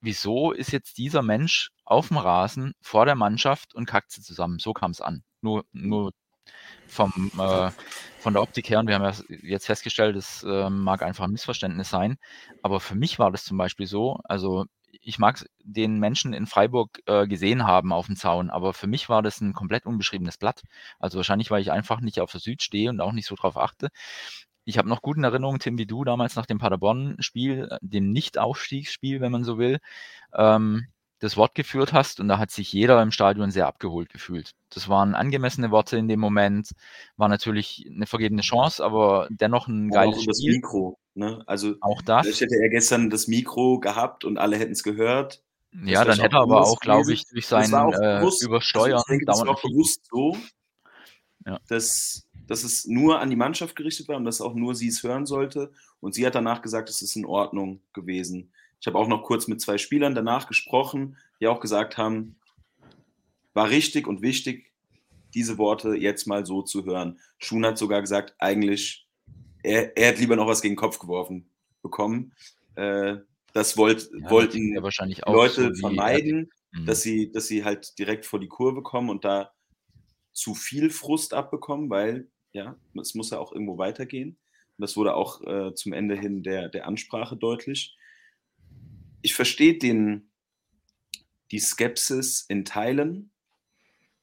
wieso 0.00 0.52
ist 0.52 0.72
jetzt 0.72 0.98
dieser 0.98 1.22
Mensch 1.22 1.70
auf'm 1.86 2.18
Rasen 2.22 2.74
vor 2.82 3.06
der 3.06 3.16
Mannschaft 3.16 3.74
und 3.74 3.86
kackt 3.86 4.12
sie 4.12 4.22
zusammen? 4.22 4.58
So 4.60 4.72
kam's 4.74 5.00
an. 5.02 5.24
Nur 5.42 5.64
nur 5.72 6.12
vom 6.86 7.12
äh, 7.38 7.72
von 8.18 8.34
der 8.34 8.42
Optik 8.42 8.70
her 8.70 8.80
und 8.80 8.88
wir 8.88 8.96
haben 8.96 9.04
ja 9.04 9.14
jetzt 9.42 9.66
festgestellt, 9.66 10.16
es, 10.16 10.42
äh, 10.44 10.70
mag 10.70 11.02
einfach 11.02 11.24
'n 11.26 11.32
Missverständnis 11.32 11.90
sein. 11.90 12.18
Aber 12.62 12.80
für 12.80 12.94
mich 12.96 13.18
war 13.20 13.30
das 13.32 13.44
zum 13.44 13.58
Beispiel 13.58 13.86
so 13.86 14.20
also, 14.24 14.66
ich 15.04 15.18
mag 15.18 15.44
den 15.62 15.98
Menschen 16.00 16.32
in 16.34 16.46
Freiburg, 16.46 17.00
äh, 17.06 17.26
gesehen 17.28 17.66
haben 17.66 17.92
auf'm 17.92 18.16
Zaun, 18.16 18.50
aber 18.50 18.74
für 18.74 18.86
mich 18.88 19.08
war 19.08 19.22
das 19.22 19.40
'n 19.42 19.52
komplett 19.54 19.86
unbeschriebenes 19.86 20.38
Blatt. 20.38 20.62
Also, 21.00 21.18
wahrscheinlich, 21.18 21.50
weil 21.50 21.62
ich 21.62 21.72
einfach 21.72 22.00
nicht 22.00 22.20
auf 22.20 22.32
der 22.32 22.40
Süd 22.40 22.62
stehe 22.62 22.90
und 22.90 23.00
auch 23.00 23.12
nicht 23.12 23.26
so 23.26 23.34
drauf 23.36 23.56
achte. 23.58 23.88
Ich 24.66 24.78
habe 24.78 24.88
noch 24.88 25.02
gut 25.02 25.16
in 25.18 25.24
Erinnerung, 25.24 25.58
Tim, 25.60 25.78
wie 25.78 25.86
du 25.86 26.04
damals 26.04 26.36
nach 26.36 26.46
dem 26.46 26.58
Paderborn-Spiel, 26.58 27.68
äh, 27.72 27.78
dem 27.82 28.12
Nicht-Aufstiegsspiel, 28.12 29.20
wenn 29.20 29.32
man 29.32 29.44
so 29.44 29.58
will, 29.58 29.78
ähm, 30.34 30.86
das 31.20 31.36
Wort 31.38 31.54
geführt 31.56 31.92
hast 31.94 32.20
und 32.20 32.28
da 32.28 32.38
hat 32.38 32.50
sich 32.52 32.72
jeder 32.72 33.02
im 33.02 33.10
Stadion 33.12 33.50
sehr 33.52 33.66
abgeholt 33.68 34.10
gefühlt. 34.10 34.52
Das 34.70 34.88
waren 34.90 35.14
angemessene 35.16 35.70
Worte 35.72 35.96
in 35.98 36.08
dem 36.08 36.20
Moment, 36.20 36.72
war 37.16 37.28
natürlich 37.30 37.86
'ne 37.90 38.06
vergebene 38.06 38.42
Chance, 38.42 38.84
aber 38.84 39.28
dennoch 39.32 39.68
'n 39.68 39.90
Aber 39.90 40.06
auch 40.06 40.16
geiles 40.16 40.22
Spiel. 40.22 40.56
Mikro, 40.56 40.98
ne? 41.14 41.42
Also, 41.46 41.74
Auch 41.80 42.02
vielleicht 42.02 42.26
das. 42.26 42.40
hätte 42.40 42.56
er 42.60 42.68
gestern 42.68 43.10
das 43.10 43.28
Mikro 43.28 43.78
gehabt 43.80 44.24
und 44.24 44.38
alle 44.38 44.56
hätten's 44.56 44.82
gehört. 44.82 45.42
Das 45.72 45.90
Ja, 45.90 46.04
dann 46.04 46.18
hätte 46.18 46.36
er 46.36 46.42
aber 46.42 46.62
auch, 46.62 46.80
glaube 46.80 47.12
ich, 47.12 47.26
durch 47.28 47.44
es 47.44 47.48
sein, 47.48 47.70
äh, 47.72 48.20
bewusst 48.20 48.42
also, 48.42 48.46
Übersteuern 48.46 48.98
ich 49.00 49.06
denke, 49.06 49.24
das 49.26 49.40
war 49.40 49.48
auch 49.48 49.62
bewusst 49.62 50.06
so 50.10 50.36
Ja. 51.46 51.58
dass 51.68 52.26
dass 52.46 52.62
es 52.62 52.84
nur 52.84 53.20
an 53.20 53.30
die 53.30 53.36
Mannschaft 53.36 53.74
gerichtet 53.74 54.06
war 54.08 54.16
und 54.16 54.26
dass 54.26 54.42
auch 54.42 54.54
nur 54.54 54.74
sie's 54.74 55.02
hören 55.02 55.24
sollte. 55.24 55.72
Und 56.00 56.14
sie 56.14 56.26
hat 56.26 56.34
danach 56.34 56.60
gesagt, 56.60 56.90
es 56.90 57.00
ist 57.00 57.16
in 57.16 57.24
Ordnung 57.24 57.80
gewesen. 57.94 58.52
Ich 58.80 58.86
habe 58.86 58.98
auch 58.98 59.08
noch 59.08 59.22
kurz 59.22 59.48
mit 59.48 59.62
2 59.62 59.78
Spielern 59.78 60.14
danach 60.14 60.46
gesprochen, 60.46 61.16
die 61.40 61.46
auch 61.46 61.58
gesagt 61.60 61.96
haben 61.96 62.36
war 63.54 63.70
richtig 63.70 64.06
und 64.06 64.20
wichtig, 64.20 64.72
diese 65.32 65.58
Worte 65.58 65.94
jetzt 65.94 66.26
mal 66.26 66.44
so 66.44 66.62
zu 66.62 66.84
hören. 66.84 67.20
Schun 67.38 67.64
hat 67.64 67.78
sogar 67.78 68.00
gesagt, 68.00 68.34
eigentlich 68.38 69.03
er 69.64 69.96
er 69.96 70.08
hätte 70.08 70.20
lieber 70.20 70.36
noch 70.36 70.46
was 70.48 70.62
gegen 70.62 70.74
'n 70.74 70.76
Kopf 70.76 70.98
geworfen 70.98 71.50
bekommen. 71.82 72.34
Äh, 72.76 73.16
das 73.54 73.76
wollt 73.76 74.10
Ja, 74.18 74.30
wollten 74.30 74.82
wahrscheinlich 74.82 75.22
Leute 75.26 75.70
so 75.74 75.74
er 75.74 75.74
vermeiden, 75.80 76.50
tickt. 76.50 76.52
dass 76.86 77.02
sie 77.02 77.32
dass 77.32 77.48
sie 77.48 77.64
halt 77.64 77.98
direkt 77.98 78.26
vor 78.26 78.40
die 78.40 78.48
Kurve 78.48 78.82
kommen 78.82 79.10
und 79.10 79.24
da 79.24 79.52
zu 80.32 80.54
viel 80.54 80.90
Frust 80.90 81.34
abbekommen, 81.34 81.90
weil, 81.90 82.30
ja, 82.52 82.78
es 83.00 83.14
muss 83.14 83.30
ja 83.30 83.38
auch 83.40 83.52
irgendwo 83.52 83.78
weitergehen. 83.78 84.30
Und 84.78 84.82
das 84.82 84.96
wurde 84.96 85.14
auch, 85.16 85.42
äh, 85.42 85.74
zum 85.74 85.92
Ende 85.94 86.16
hin 86.18 86.42
der 86.44 86.68
der 86.70 86.86
Ansprache 86.88 87.36
deutlich. 87.36 87.96
Ich 89.22 89.34
verstehe 89.34 89.78
den 89.78 90.28
die 91.50 91.58
Skepsis 91.60 92.44
in 92.48 92.64
Teilen, 92.64 93.30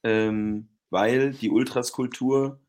ähm, 0.04 0.70
weil 0.92 1.34
die 1.34 1.52
Ultraskultur 1.52 2.61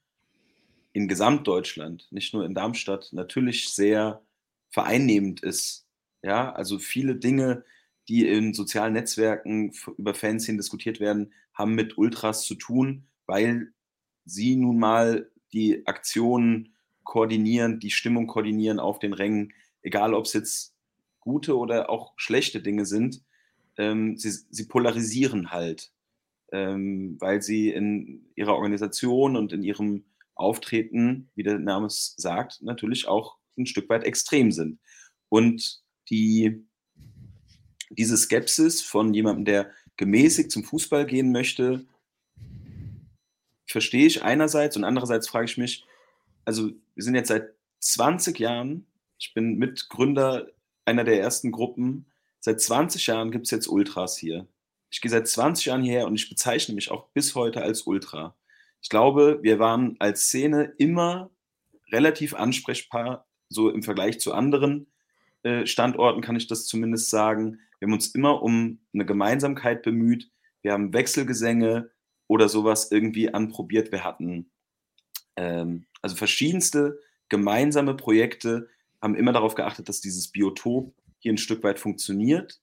in 0.92 1.08
Gesamtdeutschland, 1.08 2.08
nicht 2.10 2.34
nur 2.34 2.44
in 2.44 2.54
Darmstadt, 2.54 3.10
natürlich 3.12 3.70
sehr 3.70 4.22
vereinnehmend 4.70 5.42
ist. 5.42 5.86
Ja, 6.22 6.52
also, 6.52 6.78
viele 6.78 7.16
Dinge, 7.16 7.64
die 8.08 8.26
in 8.26 8.54
sozialen 8.54 8.92
Netzwerken 8.94 9.72
über 9.96 10.14
Fanszenen 10.14 10.58
diskutiert 10.58 11.00
werden, 11.00 11.32
haben 11.54 11.74
mit 11.74 11.98
Ultras 11.98 12.44
zu 12.44 12.54
tun, 12.54 13.06
weil 13.26 13.72
sie 14.24 14.56
nun 14.56 14.78
mal 14.78 15.30
die 15.52 15.86
Aktionen 15.86 16.74
koordinieren, 17.04 17.80
die 17.80 17.90
Stimmung 17.90 18.26
koordinieren 18.26 18.78
auf 18.78 18.98
den 18.98 19.12
Rängen, 19.12 19.52
egal 19.82 20.14
ob's 20.14 20.32
jetzt 20.32 20.74
gute 21.20 21.56
oder 21.56 21.90
auch 21.90 22.12
schlechte 22.16 22.60
Dinge 22.62 22.86
sind. 22.86 23.22
Ähm, 23.76 24.16
sie 24.16 24.30
sie 24.30 24.66
polarisieren 24.66 25.50
halt, 25.50 25.92
ähm, 26.52 27.16
weil 27.20 27.42
sie 27.42 27.70
in 27.70 28.26
ihrer 28.34 28.54
Organisation 28.54 29.36
und 29.36 29.52
in 29.52 29.62
ihrem 29.62 30.04
Auftreten, 30.34 31.30
wie 31.34 31.42
der 31.42 31.58
Name 31.58 31.86
es 31.86 32.14
sagt, 32.16 32.62
natürlich 32.62 33.08
auch 33.08 33.36
'n 33.56 33.66
Stück 33.66 33.88
weit 33.88 34.04
extrem 34.04 34.52
sind. 34.52 34.80
Und 35.28 35.82
die 36.10 36.66
diese 37.90 38.16
Skepsis 38.16 38.82
von 38.82 39.12
jemandem, 39.12 39.44
der 39.44 39.70
gemäßigt 39.96 40.50
zum 40.50 40.64
Fußball 40.64 41.06
gehen 41.06 41.30
möchte 41.32 41.84
verstehe 43.66 44.06
ich 44.06 44.22
einerseits 44.22 44.76
und 44.76 44.84
andererseits 44.84 45.28
frage 45.28 45.46
ich 45.46 45.58
mich 45.58 45.84
also, 46.44 46.70
wir 46.94 47.04
sind 47.04 47.14
jetzt 47.14 47.28
seit 47.28 47.54
20 47.80 48.38
Jahren 48.38 48.86
ich 49.22 49.34
bin 49.34 49.56
Mitgründer 49.56 50.48
einer 50.84 51.04
der 51.04 51.20
ersten 51.20 51.52
Gruppen. 51.52 52.06
Seit 52.40 52.60
20 52.60 53.06
Jahren 53.06 53.30
gibt's 53.30 53.52
jetzt 53.52 53.68
Ultras 53.68 54.16
hier. 54.16 54.48
Ich 54.90 55.00
gehe 55.00 55.12
seit 55.12 55.28
20 55.28 55.66
Jahren 55.66 55.84
hierher 55.84 56.08
und 56.08 56.16
ich 56.16 56.28
bezeichne 56.28 56.74
mich 56.74 56.90
auch 56.90 57.06
bis 57.14 57.36
heute 57.36 57.62
als 57.62 57.82
Ultra. 57.82 58.34
Ich 58.82 58.88
glaube, 58.88 59.38
wir 59.42 59.58
waren 59.58 59.96
als 60.00 60.24
Szene 60.24 60.74
immer 60.76 61.30
relativ 61.90 62.34
ansprechbar 62.34 63.26
so 63.48 63.70
im 63.70 63.82
Vergleich 63.82 64.18
zu 64.20 64.34
anderen 64.34 64.92
äh, 65.42 65.66
Standorten 65.66 66.20
kann 66.20 66.36
ich 66.36 66.46
das 66.46 66.66
zumindest 66.66 67.10
sagen. 67.10 67.60
Wir 67.78 67.86
haben 67.86 67.92
uns 67.94 68.14
immer 68.14 68.42
um 68.42 68.80
eine 68.94 69.04
Gemeinsamkeit 69.04 69.82
bemüht. 69.82 70.30
Wir 70.62 70.72
haben 70.72 70.92
Wechselgesänge 70.92 71.90
oder 72.28 72.48
sowas 72.48 72.92
irgendwie 72.92 73.32
anprobiert. 73.34 73.90
Wir 73.90 74.04
hatten 74.04 74.50
ähm, 75.36 75.86
also 76.00 76.16
verschiedenste 76.16 77.00
gemeinsame 77.28 77.94
Projekte, 77.94 78.68
haben 79.00 79.16
immer 79.16 79.32
darauf 79.32 79.54
geachtet, 79.54 79.88
dass 79.88 80.00
dieses 80.00 80.30
Biotop 80.30 80.94
hier 81.18 81.32
ein 81.32 81.38
Stück 81.38 81.64
weit 81.64 81.80
funktioniert 81.80 82.60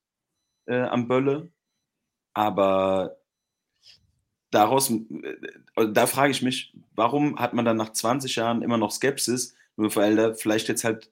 äh, 0.65 0.81
am 0.81 1.07
Bölle. 1.07 1.51
Aber 2.33 3.18
daraus, 4.51 4.89
äh, 4.91 5.88
da 5.91 6.07
frage 6.07 6.31
ich 6.31 6.41
mich, 6.41 6.73
warum 6.95 7.38
hat 7.38 7.53
man 7.53 7.65
dann 7.65 7.77
nach 7.77 7.93
20 7.93 8.35
Jahren 8.35 8.61
immer 8.61 8.77
noch 8.77 8.91
Skepsis? 8.91 9.55
Nur 9.76 9.95
weil 9.95 10.15
da 10.15 10.34
vielleicht 10.34 10.67
jetzt 10.67 10.84
halt 10.84 11.11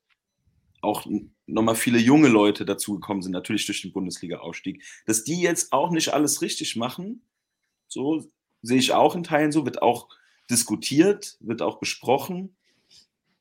auch 0.81 1.05
nochmal 1.45 1.75
viele 1.75 1.97
junge 1.97 2.27
Leute 2.27 2.65
dazugekommen 2.65 3.23
sind, 3.23 3.31
natürlich 3.31 3.65
durch 3.65 3.81
den 3.81 3.93
Bundesliga-Aufstieg. 3.93 4.83
Dass 5.05 5.23
die 5.23 5.41
jetzt 5.41 5.71
auch 5.73 5.91
nicht 5.91 6.13
alles 6.13 6.41
richtig 6.41 6.75
machen, 6.75 7.23
so 7.87 8.29
sehe 8.61 8.77
ich 8.77 8.93
auch 8.93 9.15
in 9.15 9.23
Teilen 9.23 9.51
so, 9.51 9.65
wird 9.65 9.81
auch 9.81 10.09
diskutiert, 10.49 11.37
wird 11.39 11.61
auch 11.61 11.79
besprochen. 11.79 12.55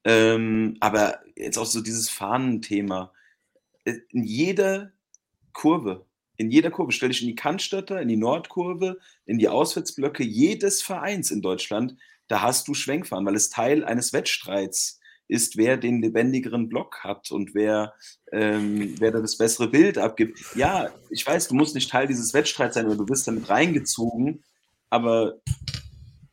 Ähm, 0.05 0.77
aber 0.81 1.21
jetzt 1.37 1.59
auch 1.59 1.67
so 1.67 1.81
dieses 1.81 2.09
Fahnenthema. 2.09 3.13
Äh, 3.85 3.99
in 4.11 4.23
jeder 4.23 4.93
Kurve, 5.53 6.07
in 6.37 6.51
jeder 6.51 6.71
Kurve, 6.71 6.93
stelle 6.93 7.13
ich 7.13 7.23
in 7.23 7.29
die 7.29 7.35
Cannstatter, 7.35 8.01
in 8.01 8.09
die 8.09 8.17
Nordkurve, 8.17 8.99
in 9.25 9.39
die 9.39 9.49
Auswärtsblöcke 9.49 10.23
jedes 10.23 10.83
Vereins 10.83 11.31
in 11.31 11.43
Deutschland, 11.43 11.97
da 12.29 12.43
hast 12.43 12.69
du 12.69 12.75
Schwenkfahren, 12.75 13.25
weil 13.25 13.37
es 13.37 13.51
Teil 13.51 13.85
eines 13.85 14.13
Wettstreits 14.13 15.01
ist, 15.29 15.57
wer 15.57 15.77
den 15.77 16.03
lebendigeren 16.03 16.69
Block 16.69 17.03
hat 17.03 17.31
und 17.31 17.55
wer, 17.55 17.95
ähm, 18.33 18.95
wer 18.99 19.11
da 19.11 19.21
das 19.21 19.37
bessere 19.37 19.69
Bild 19.69 19.99
abgibt. 19.99 20.39
Ja, 20.55 20.91
ich 21.11 21.27
weiß, 21.27 21.49
du 21.49 21.55
musst 21.55 21.75
nicht 21.75 21.91
Teil 21.91 22.07
dieses 22.07 22.33
Wettstreits 22.33 22.75
sein 22.75 22.87
oder 22.87 22.97
du 22.97 23.09
wirst 23.09 23.27
damit 23.27 23.49
reingezogen, 23.49 24.45
aber 24.89 25.41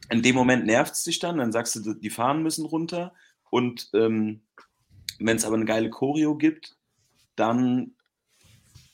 in 0.09 0.21
dem 0.21 0.35
Moment 0.35 0.65
nervt 0.65 0.93
es 0.93 1.03
dich 1.03 1.19
dann, 1.19 1.37
dann 1.37 1.51
sagst 1.51 1.75
du, 1.75 1.93
die 1.93 2.09
Fahnen 2.09 2.43
müssen 2.43 2.65
runter. 2.65 3.13
Und 3.49 3.89
ähm, 3.93 4.41
wenn 5.19 5.37
es 5.37 5.45
aber 5.45 5.55
eine 5.55 5.65
geile 5.65 5.89
Choreo 5.89 6.35
gibt, 6.35 6.75
dann 7.35 7.95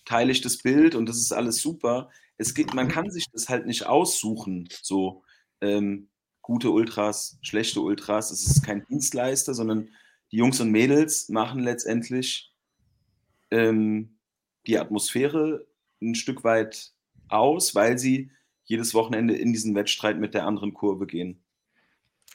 teile 0.10 0.32
ich 0.32 0.42
das 0.42 0.58
Bild 0.58 0.96
und 0.96 1.08
das 1.08 1.18
ist 1.18 1.32
alles 1.32 1.62
super. 1.62 2.10
Es 2.38 2.56
gibt, 2.56 2.74
man 2.74 2.88
kann 2.88 3.12
sich 3.12 3.26
das 3.32 3.48
halt 3.48 3.68
nicht 3.68 3.86
aussuchen, 3.86 4.68
so 4.82 5.24
ähm, 5.62 6.10
gute 6.42 6.72
Ultras, 6.72 7.38
schlechte 7.44 7.80
Ultras. 7.82 8.32
Es 8.32 8.48
ist 8.48 8.66
kein 8.66 8.84
Dienstleister, 8.88 9.54
sondern 9.54 9.90
die 10.32 10.38
Jungs 10.38 10.60
und 10.62 10.72
Mädels 10.72 11.30
machen 11.30 11.60
letztendlich 11.60 12.52
ähm, 13.52 14.18
die 14.66 14.80
Atmosphäre 14.80 15.68
ein 16.02 16.16
Stück 16.16 16.44
weit 16.44 16.92
aus, 17.28 17.76
weil 17.76 18.00
sie 18.00 18.32
jedes 18.64 18.96
Wochenende 18.96 19.36
in 19.36 19.54
diesen 19.54 19.76
Wettstreit 19.76 20.20
mit 20.20 20.34
der 20.34 20.48
anderen 20.48 20.74
Kurve 20.74 21.06
gehen. 21.06 21.44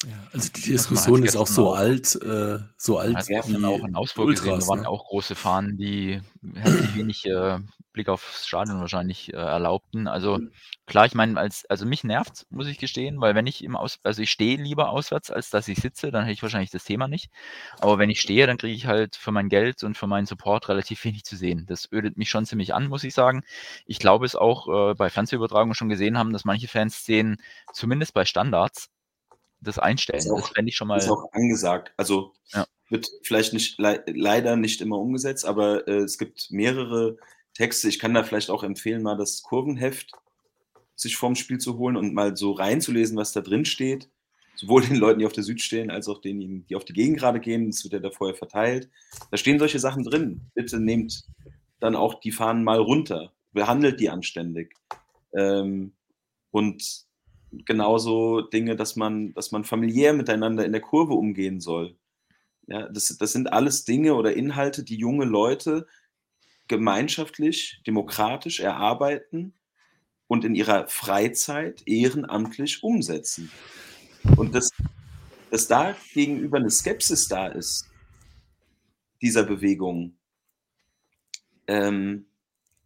Ja, 0.06 0.12
also 0.32 0.51
die 0.52 0.62
Diskussion 0.62 1.22
ist 1.22 1.36
auch 1.36 1.47
so 1.47 1.70
auch. 1.70 1.78
alt, 1.78 2.14
äh, 2.22 2.59
so 2.76 2.98
alt. 2.98 3.28
Ja, 3.28 3.47
wir 3.47 3.55
haben 3.55 3.64
auch 3.64 3.85
in 3.85 3.94
Augsburg 3.94 4.26
Ultras, 4.26 4.44
gesehen, 4.44 4.60
da 4.60 4.66
waren 4.66 4.81
ne? 4.81 4.89
auch 4.89 5.06
große 5.06 5.35
Fahnen, 5.35 5.76
die 5.76 6.20
herzlich 6.55 6.94
wenig 6.94 7.24
äh, 7.26 7.59
Blick 7.94 8.09
aufs 8.09 8.47
Stadion 8.47 8.81
wahrscheinlich 8.81 9.32
äh, 9.32 9.36
erlaubten. 9.36 10.09
Also 10.09 10.40
klar, 10.85 11.06
ich 11.06 11.14
meine, 11.14 11.40
als, 11.40 11.64
also 11.66 11.86
mich 11.86 12.05
nervt, 12.05 12.44
muss 12.51 12.66
ich 12.66 12.76
gestehen, 12.76 13.20
weil 13.20 13.35
wenn 13.35 13.47
ich 13.47 13.64
im 13.64 13.76
Aus, 13.76 14.01
also 14.02 14.20
ich 14.20 14.31
stehe 14.31 14.60
lieber 14.60 14.90
auswärts, 14.90 15.31
als 15.31 15.48
dass 15.48 15.68
ich 15.68 15.78
sitze, 15.78 16.10
dann 16.10 16.24
hätte 16.24 16.35
ich 16.35 16.43
wahrscheinlich 16.43 16.72
das 16.72 16.85
Thema 16.85 17.09
nicht. 17.09 17.31
Aber 17.78 17.98
wenn 17.98 18.10
ich 18.10 18.20
stehe, 18.20 18.47
dann 18.47 18.59
kriege 18.59 18.74
ich 18.74 18.86
halt 18.86 19.16
für 19.16 19.32
mein 19.32 19.48
Geld 19.48 19.85
und 19.85 19.97
für 19.97 20.09
meinen 20.09 20.26
Support 20.26 20.68
relativ 20.68 21.02
wenig 21.05 21.24
zu 21.24 21.36
sehen. 21.36 21.64
Das 21.66 21.90
ödet 21.90 22.18
mich 22.18 22.28
schon 22.28 22.44
ziemlich 22.44 22.74
an, 22.74 22.89
muss 22.89 23.05
ich 23.05 23.14
sagen. 23.14 23.43
Ich 23.86 24.01
glaube 24.01 24.26
es 24.26 24.36
auch 24.36 24.90
äh, 24.90 24.94
bei 24.94 25.09
Fernsehübertragungen 25.09 25.74
schon 25.74 25.89
gesehen 25.89 26.18
haben, 26.18 26.32
dass 26.32 26.44
manche 26.44 26.68
Fans 26.68 27.05
sehen, 27.06 27.36
zumindest 27.72 28.12
bei 28.12 28.24
Standards, 28.24 28.90
das 29.65 29.78
einstellen. 29.78 30.23
Das, 30.24 30.31
auch, 30.31 30.41
das 30.41 30.51
fände 30.51 30.69
ich 30.69 30.77
schon 30.77 30.89
mal. 30.89 30.97
Das 30.97 31.05
ist 31.05 31.11
auch 31.11 31.32
angesagt. 31.32 31.93
Also 31.97 32.32
ja. 32.53 32.66
wird 32.91 33.09
vielleicht 33.23 33.53
nicht 33.53 33.78
le 33.78 34.03
leider 34.07 34.57
nicht 34.57 34.81
immer 34.81 34.99
umgesetzt, 34.99 35.45
aber 35.45 35.86
äh, 35.89 35.99
es 35.99 36.19
gibt 36.19 36.51
mehrere 36.51 37.16
Texte. 37.55 37.89
Ich 37.89 37.99
kann 37.99 38.15
da 38.15 38.23
vielleicht 38.23 38.51
auch 38.51 38.62
empfehlen, 38.62 39.03
mal 39.03 39.16
das 39.16 39.43
Kurvenheft 39.43 40.12
sich 40.97 41.16
vorm 41.16 41.35
Spiel 41.35 41.59
zu 41.59 41.78
holen 41.78 41.97
und 41.97 42.15
mal 42.15 42.36
so 42.36 42.53
reinzulesen, 42.53 43.16
was 43.16 43.32
da 43.32 43.41
drin 43.41 43.65
steht. 43.65 44.09
Sowohl 44.57 44.82
den 44.82 44.97
Leuten, 44.97 45.19
die 45.19 45.27
auf 45.27 45.32
der 45.32 45.43
Süd 45.43 45.61
stehen, 45.61 45.91
als 45.91 46.09
auch 46.09 46.20
denen, 46.20 46.65
die 46.69 46.77
auf 46.77 46.85
die 46.85 46.93
Gegend 46.93 47.19
gerade 47.19 47.41
gehen. 47.41 47.70
Das 47.70 47.82
wird 47.82 47.95
ja 47.95 47.99
da 47.99 48.11
vorher 48.11 48.36
verteilt. 48.36 48.89
Da 49.31 49.36
stehen 49.36 49.59
solche 49.59 49.81
Sachen 49.81 50.05
drin. 50.05 50.43
Bitte 50.55 50.78
nehmt 50.78 51.24
dann 51.81 51.97
auch 51.97 52.20
die 52.20 52.31
Fahnen 52.31 52.62
mal 52.62 52.78
runter. 52.78 53.32
Behandelt 53.53 53.99
die 53.99 54.11
anständig. 54.11 54.74
Ähm, 55.36 55.93
und 56.53 57.05
genauso 57.64 58.40
Dinge, 58.40 58.76
dass 58.76 58.97
man, 58.97 59.32
dass 59.35 59.52
man 59.52 59.64
familiär 59.64 60.12
miteinander 60.12 60.64
in 60.64 60.72
der 60.72 60.81
Kurve 60.81 61.14
umgehen 61.14 61.60
soll. 61.60 61.97
Ja, 62.66 62.89
das, 62.89 63.16
das 63.18 63.32
sind 63.32 63.52
alles 63.52 63.85
Dinge 63.85 64.14
oder 64.14 64.35
Inhalte, 64.35 64.85
die 64.85 64.97
junge 64.97 65.24
Leute 65.24 65.86
gemeinschaftlich, 66.68 67.82
demokratisch 67.86 68.60
erarbeiten 68.60 69.52
und 70.26 70.44
in 70.44 70.55
ihrer 70.55 70.89
Freizeit 70.89 71.82
ehrenamtlich 71.86 72.82
umsetzen. 72.82 73.51
Und 74.36 74.55
dass, 74.55 74.70
dass 75.51 75.66
da 75.68 75.94
gegenüber 76.14 76.56
eine 76.56 76.70
Skepsis 76.70 77.28
da 77.28 77.48
ist, 77.48 77.90
dieser 79.20 79.44
Bewegung, 79.44 80.16
ähm, 81.66 82.26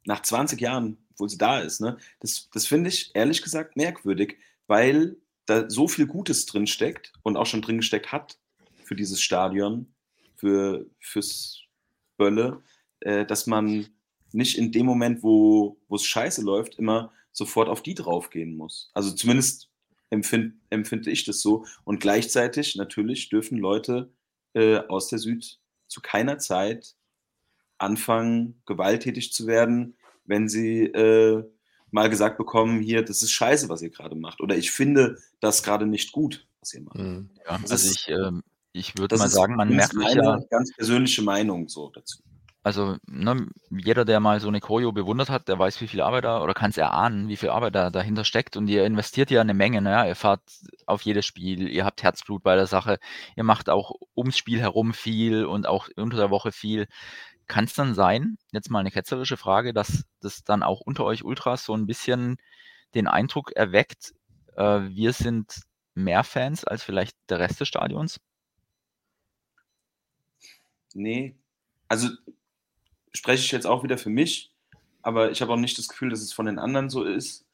nach 0.05 0.23
20 0.23 0.61
Jahren, 0.61 0.99
obwohl 1.13 1.29
sie 1.29 1.39
da 1.39 1.61
ist, 1.61 1.81
ne, 1.81 1.99
das, 2.21 2.49
das 2.53 2.67
finde 2.67 2.89
ich 2.91 3.11
ehrlich 3.15 3.43
gesagt 3.43 3.77
merkwürdig, 3.77 4.39
weil 4.69 5.17
da 5.47 5.69
so 5.69 5.89
viel 5.89 6.07
Gutes 6.07 6.47
drin 6.47 6.69
steckt 6.69 7.13
und 7.23 7.37
auch 7.37 7.47
schon 7.47 7.63
drin 7.63 7.79
gesteckt 7.79 8.13
hat 8.13 8.39
für 8.85 8.95
dieses 8.95 9.21
Stadion, 9.21 9.95
für, 10.37 10.87
fürs 11.01 11.63
Bölle, 12.17 12.63
äh, 13.01 13.27
dass 13.27 13.47
man 13.47 13.89
nicht 14.33 14.57
in 14.57 14.71
dem 14.71 14.87
Moment, 14.87 15.23
wo 15.23 15.81
es 15.91 16.05
scheiße 16.05 16.43
läuft, 16.43 16.79
immer 16.79 17.13
sofort 17.33 17.69
auf 17.69 17.83
die 17.83 17.95
draufgehen 17.95 18.57
muss. 18.57 18.91
Also 18.95 19.11
zumindest 19.13 19.71
empfind, 20.11 20.55
empfinde 20.71 21.11
ich 21.11 21.25
das 21.25 21.41
so. 21.41 21.65
Und 21.85 22.01
gleichzeitig 22.01 22.77
natürlich 22.77 23.29
dürfen 23.31 23.59
Leute 23.59 24.13
äh, 24.55 24.79
aus 24.89 25.09
der 25.09 25.19
Süd 25.19 25.61
zu 25.87 26.01
keiner 26.03 26.39
Zeit 26.39 26.95
anfangen, 27.79 28.61
gewalttätig 28.67 29.33
zu 29.33 29.47
werden, 29.47 29.97
wenn 30.25 30.49
sie 30.49 30.85
äh, 30.85 31.45
mal 31.91 32.11
gesagt 32.11 32.39
bekommen, 32.39 32.81
hier, 32.81 33.05
das 33.05 33.23
ist 33.23 33.33
scheiße, 33.33 33.69
was 33.69 33.83
ihr 33.83 33.91
gerade 33.91 34.17
macht. 34.17 34.41
Oder 34.41 34.57
ich 34.57 34.71
finde 34.71 35.19
das 35.41 35.63
gerade 35.63 35.87
nicht 35.87 36.13
gut, 36.13 36.47
was 36.61 36.75
ihr 36.75 36.83
macht. 36.83 36.99
Mhm. 36.99 37.31
Ja, 37.45 37.59
also 37.69 37.91
ich, 37.91 38.09
äh, 38.09 38.33
ich 38.73 38.99
würde 38.99 39.17
mal 39.17 39.29
sagen, 39.29 39.57
man 39.57 39.69
merkt 39.69 39.93
sich 39.93 40.15
ja 40.15 40.39
ganz 40.51 40.75
persönliche 40.75 41.23
Meinung 41.23 41.69
so 41.69 41.91
dazu. 41.91 42.23
Also 42.65 42.97
ne, 43.07 43.47
jeder, 43.71 44.05
der 44.05 44.21
mal 44.21 44.41
so 44.41 44.49
eine 44.49 44.61
Choreo 44.61 44.93
bewundert 44.93 45.31
hat, 45.31 45.49
der 45.49 45.59
weiß, 45.59 45.81
wie 45.81 45.87
viel 45.87 46.03
Arbeit 46.03 46.25
da 46.25 46.43
oder 46.43 46.55
kann 46.55 46.71
es 46.71 46.77
erahnen, 46.77 47.29
wie 47.29 47.37
viel 47.37 47.49
Arbeit 47.51 47.75
da 47.75 47.89
dahinter 47.89 48.25
steckt. 48.25 48.57
Und 48.57 48.69
ihr 48.69 48.85
investiert 48.85 49.31
ja 49.31 49.41
eine 49.41 49.55
Menge. 49.55 49.81
Ne? 49.81 50.09
Ihr 50.09 50.15
fahrt 50.15 50.43
auf 50.85 51.03
jedes 51.03 51.25
Spiel, 51.25 51.69
ihr 51.69 51.85
habt 51.85 52.03
Herzblut 52.03 52.43
bei 52.43 52.57
der 52.57 52.67
Sache, 52.67 52.99
ihr 53.37 53.45
macht 53.45 53.71
auch 53.71 53.93
ums 54.15 54.37
Spiel 54.37 54.61
herum 54.61 54.93
viel 54.93 55.47
und 55.47 55.67
auch 55.67 55.89
unter 55.97 56.17
der 56.19 56.31
Woche 56.31 56.53
viel. 56.53 56.89
Kann 57.49 57.65
es 57.65 57.75
dann 57.75 57.95
sein, 57.95 58.39
jetzt 58.53 58.71
mal 58.71 58.81
eine 58.81 58.91
ketzerische 58.91 59.37
Frage, 59.37 59.73
dass 59.73 60.05
das 60.21 60.45
dann 60.45 60.63
auch 60.63 60.81
unter 60.81 61.05
euch 61.05 61.25
Ultras 61.25 61.65
so 61.65 61.75
ein 61.75 61.87
bisschen 61.87 62.37
den 62.95 63.07
Eindruck 63.07 63.53
erweckt, 63.53 64.15
äh, 64.57 64.81
wir 64.89 65.13
sind 65.13 65.63
mehr 65.95 66.25
Fans 66.25 66.65
als 66.65 66.83
vielleicht 66.83 67.17
der 67.29 67.39
Rest 67.39 67.61
des 67.61 67.69
Stadions? 67.69 68.21
Nee, 70.95 71.37
also 71.89 72.09
spreche 73.13 73.45
ich 73.45 73.53
jetzt 73.53 73.67
auch 73.67 73.83
wieder 73.83 73.99
für 73.99 74.11
mich, 74.11 74.53
aber 75.03 75.31
ich 75.31 75.43
habe 75.43 75.53
auch 75.53 75.59
nicht 75.59 75.79
das 75.79 75.89
Gefühl, 75.89 76.11
dass 76.11 76.21
es 76.21 76.33
von 76.33 76.47
den 76.47 76.59
anderen 76.59 76.91
so 76.91 77.05
ist. 77.05 77.47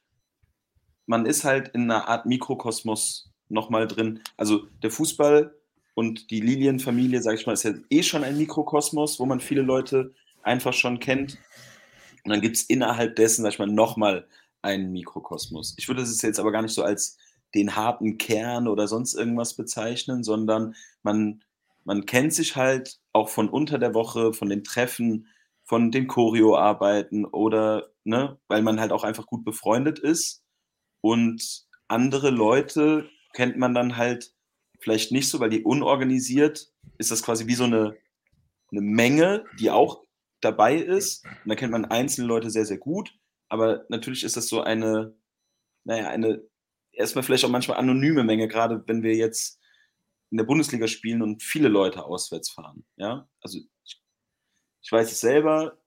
Man 1.06 1.26
ist 1.26 1.44
halt 1.44 1.68
in 1.68 1.90
einer 1.90 2.08
Art 2.08 2.26
Mikrokosmos 2.26 3.30
nochmal 3.48 3.86
drin. 3.86 4.22
Also 4.36 4.66
der 4.82 4.90
Fußball 4.90 5.54
und 5.94 6.30
die 6.30 6.40
Lilienfamilie, 6.40 7.22
sage 7.22 7.38
ich 7.38 7.46
mal, 7.46 7.52
ist 7.52 7.62
ja 7.62 7.72
eh 7.90 8.02
schon 8.02 8.24
ein 8.24 8.36
Mikrokosmos, 8.36 9.20
wo 9.20 9.26
man 9.26 9.40
viele 9.40 9.62
Leute 9.62 10.12
einfach 10.42 10.72
schon 10.72 10.98
kennt. 10.98 11.38
Und 12.24 12.30
dann 12.30 12.40
gibt 12.40 12.56
es 12.56 12.64
innerhalb 12.64 13.16
dessen, 13.16 13.42
sag 13.42 13.52
ich 13.52 13.58
mal, 13.58 13.66
nochmal 13.68 14.26
einen 14.62 14.92
Mikrokosmos. 14.92 15.74
Ich 15.78 15.88
würde 15.88 16.02
es 16.02 16.20
jetzt 16.22 16.40
aber 16.40 16.52
gar 16.52 16.62
nicht 16.62 16.74
so 16.74 16.82
als 16.82 17.18
den 17.54 17.76
harten 17.76 18.18
Kern 18.18 18.66
oder 18.66 18.88
sonst 18.88 19.14
irgendwas 19.14 19.54
bezeichnen, 19.54 20.24
sondern 20.24 20.74
man, 21.02 21.42
man 21.84 22.06
kennt 22.06 22.32
sich 22.32 22.56
halt 22.56 22.98
auch 23.12 23.28
von 23.28 23.48
unter 23.48 23.78
der 23.78 23.94
Woche, 23.94 24.32
von 24.32 24.48
den 24.48 24.64
Treffen, 24.64 25.28
von 25.62 25.90
den 25.90 26.08
Choreo-Arbeiten 26.08 27.24
oder, 27.24 27.90
ne, 28.02 28.38
weil 28.48 28.62
man 28.62 28.80
halt 28.80 28.90
auch 28.90 29.04
einfach 29.04 29.26
gut 29.26 29.44
befreundet 29.44 29.98
ist. 29.98 30.42
Und 31.00 31.66
andere 31.86 32.30
Leute 32.30 33.08
kennt 33.34 33.56
man 33.56 33.74
dann 33.74 33.96
halt 33.96 34.32
vielleicht 34.85 35.11
nicht 35.11 35.28
so, 35.28 35.40
weil 35.40 35.51
die 35.51 35.65
unorganisiert 35.65 36.70
ist 36.98 37.11
das 37.11 37.23
quasi 37.23 37.47
wie 37.48 37.55
so 37.55 37.65
eine 37.65 37.97
eine 38.77 38.81
Menge, 38.81 39.44
die 39.59 39.70
auch 39.70 40.05
dabei 40.40 40.77
ist. 40.77 41.24
Und 41.24 41.48
da 41.48 41.55
kennt 41.55 41.73
man 41.73 41.85
einzelne 41.85 42.27
Leute 42.27 42.51
sehr, 42.51 42.65
sehr 42.65 42.78
gut. 42.78 43.15
Aber 43.48 43.85
natürlich 43.89 44.24
ist 44.24 44.36
das 44.36 44.48
so 44.48 44.62
eine, 44.62 45.16
naja, 45.85 46.09
eine 46.09 46.43
erstmal 46.93 47.23
vielleicht 47.23 47.44
auch 47.44 47.51
manchmal 47.51 47.78
anonyme 47.78 48.24
Menge, 48.24 48.48
gerade 48.48 48.82
wenn 48.86 49.02
wir 49.02 49.15
jetzt 49.15 49.61
in 50.31 50.39
der 50.39 50.44
Bundesliga 50.44 50.89
spielen 50.89 51.23
und 51.23 51.43
viele 51.43 51.69
Leute 51.69 52.05
auswärts 52.05 52.51
fahren. 52.51 52.85
Ja, 52.97 53.28
also 53.40 53.59
ich, 53.85 54.02
ich 54.82 54.93
weiß 54.93 55.11
es 55.11 55.20
selber. 55.20 55.78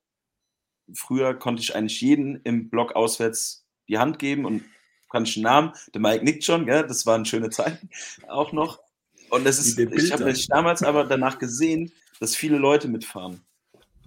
Früher 0.93 1.33
konnte 1.33 1.61
ich 1.61 1.75
eigentlich 1.75 1.99
jeden 1.99 2.41
im 2.43 2.69
Block 2.69 2.95
auswärts 2.95 3.65
die 3.89 3.97
Hand 3.97 4.19
geben 4.19 4.45
und 4.45 4.63
kann 5.09 5.23
ich 5.23 5.35
einen 5.35 5.43
Namen. 5.43 5.73
Der 5.93 6.01
Mike 6.01 6.23
nickt 6.23 6.43
schon, 6.43 6.65
gell? 6.65 6.85
das 6.85 7.05
waren 7.05 7.25
schöne 7.25 7.49
Zeiten 7.49 7.89
auch 8.27 8.51
noch. 8.53 8.86
Und 9.29 9.45
das 9.45 9.59
ist, 9.59 9.77
ich 9.77 10.11
habe 10.11 10.33
damals 10.47 10.83
aber 10.83 11.03
danach 11.03 11.39
gesehen, 11.39 11.91
dass 12.19 12.35
viele 12.35 12.57
Leute 12.57 12.87
mitfahren. 12.87 13.41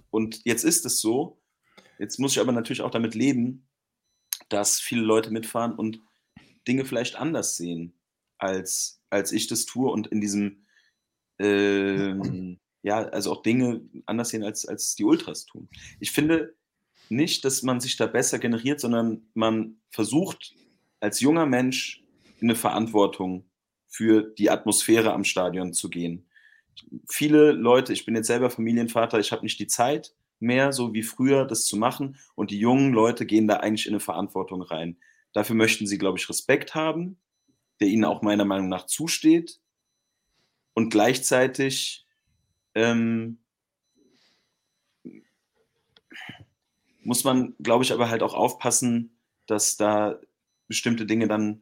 Und 0.09 0.41
jetzt 0.43 0.63
ist 0.63 0.85
es 0.85 0.99
so. 0.99 1.39
Jetzt 1.99 2.19
muss 2.19 2.33
ich 2.33 2.39
aber 2.39 2.51
natürlich 2.51 2.81
auch 2.81 2.91
damit 2.91 3.15
leben, 3.15 3.67
dass 4.49 4.79
viele 4.79 5.03
Leute 5.03 5.31
mitfahren 5.31 5.73
und 5.73 6.01
Dinge 6.67 6.85
vielleicht 6.85 7.15
anders 7.15 7.57
sehen, 7.57 7.93
als, 8.37 9.01
als 9.09 9.31
ich 9.31 9.47
das 9.47 9.65
tue 9.65 9.89
und 9.89 10.07
in 10.07 10.21
diesem, 10.21 10.65
äh, 11.39 12.13
ja, 12.83 13.03
also 13.09 13.31
auch 13.31 13.43
Dinge 13.43 13.81
anders 14.05 14.29
sehen, 14.29 14.43
als, 14.43 14.65
als 14.65 14.95
die 14.95 15.03
Ultras 15.03 15.45
tun. 15.45 15.69
Ich 15.99 16.11
finde 16.11 16.55
nicht, 17.09 17.45
dass 17.45 17.61
man 17.61 17.79
sich 17.79 17.97
da 17.97 18.07
besser 18.07 18.39
generiert, 18.39 18.79
sondern 18.79 19.27
man 19.33 19.77
versucht 19.91 20.55
als 20.99 21.19
junger 21.19 21.45
Mensch 21.45 22.03
in 22.39 22.49
eine 22.49 22.55
Verantwortung 22.55 23.45
für 23.91 24.23
die 24.23 24.49
Atmosphäre 24.49 25.13
am 25.13 25.25
Stadion 25.25 25.73
zu 25.73 25.89
gehen. 25.89 26.25
Viele 27.09 27.51
Leute, 27.51 27.91
ich 27.91 28.05
bin 28.05 28.15
jetzt 28.15 28.27
selber 28.27 28.49
Familienvater, 28.49 29.19
ich 29.19 29.33
habe 29.33 29.43
nicht 29.43 29.59
die 29.59 29.67
Zeit 29.67 30.15
mehr, 30.39 30.71
so 30.71 30.93
wie 30.93 31.03
früher, 31.03 31.45
das 31.45 31.65
zu 31.65 31.75
machen. 31.75 32.17
Und 32.33 32.51
die 32.51 32.57
jungen 32.57 32.93
Leute 32.93 33.25
gehen 33.25 33.47
da 33.47 33.57
eigentlich 33.57 33.85
in 33.85 33.93
eine 33.93 33.99
Verantwortung 33.99 34.61
rein. 34.61 34.97
Dafür 35.33 35.55
möchten 35.55 35.85
sie, 35.85 35.97
glaube 35.97 36.17
ich, 36.17 36.29
Respekt 36.29 36.73
haben, 36.73 37.17
der 37.81 37.89
ihnen 37.89 38.05
auch 38.05 38.21
meiner 38.21 38.45
Meinung 38.45 38.69
nach 38.69 38.85
zusteht. 38.85 39.59
Und 40.73 40.89
gleichzeitig 40.89 42.07
ähm, 42.75 43.39
muss 47.03 47.25
man, 47.25 47.55
glaube 47.59 47.83
ich, 47.83 47.91
aber 47.91 48.09
halt 48.09 48.23
auch 48.23 48.33
aufpassen, 48.33 49.17
dass 49.47 49.75
da 49.75 50.17
bestimmte 50.67 51.05
Dinge 51.05 51.27
dann 51.27 51.61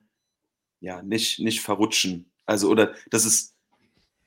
ja 0.80 1.02
nicht, 1.02 1.40
nicht 1.40 1.62
verrutschen. 1.62 2.30
Also, 2.46 2.70
oder 2.70 2.96
dass 3.10 3.26
es, 3.26 3.54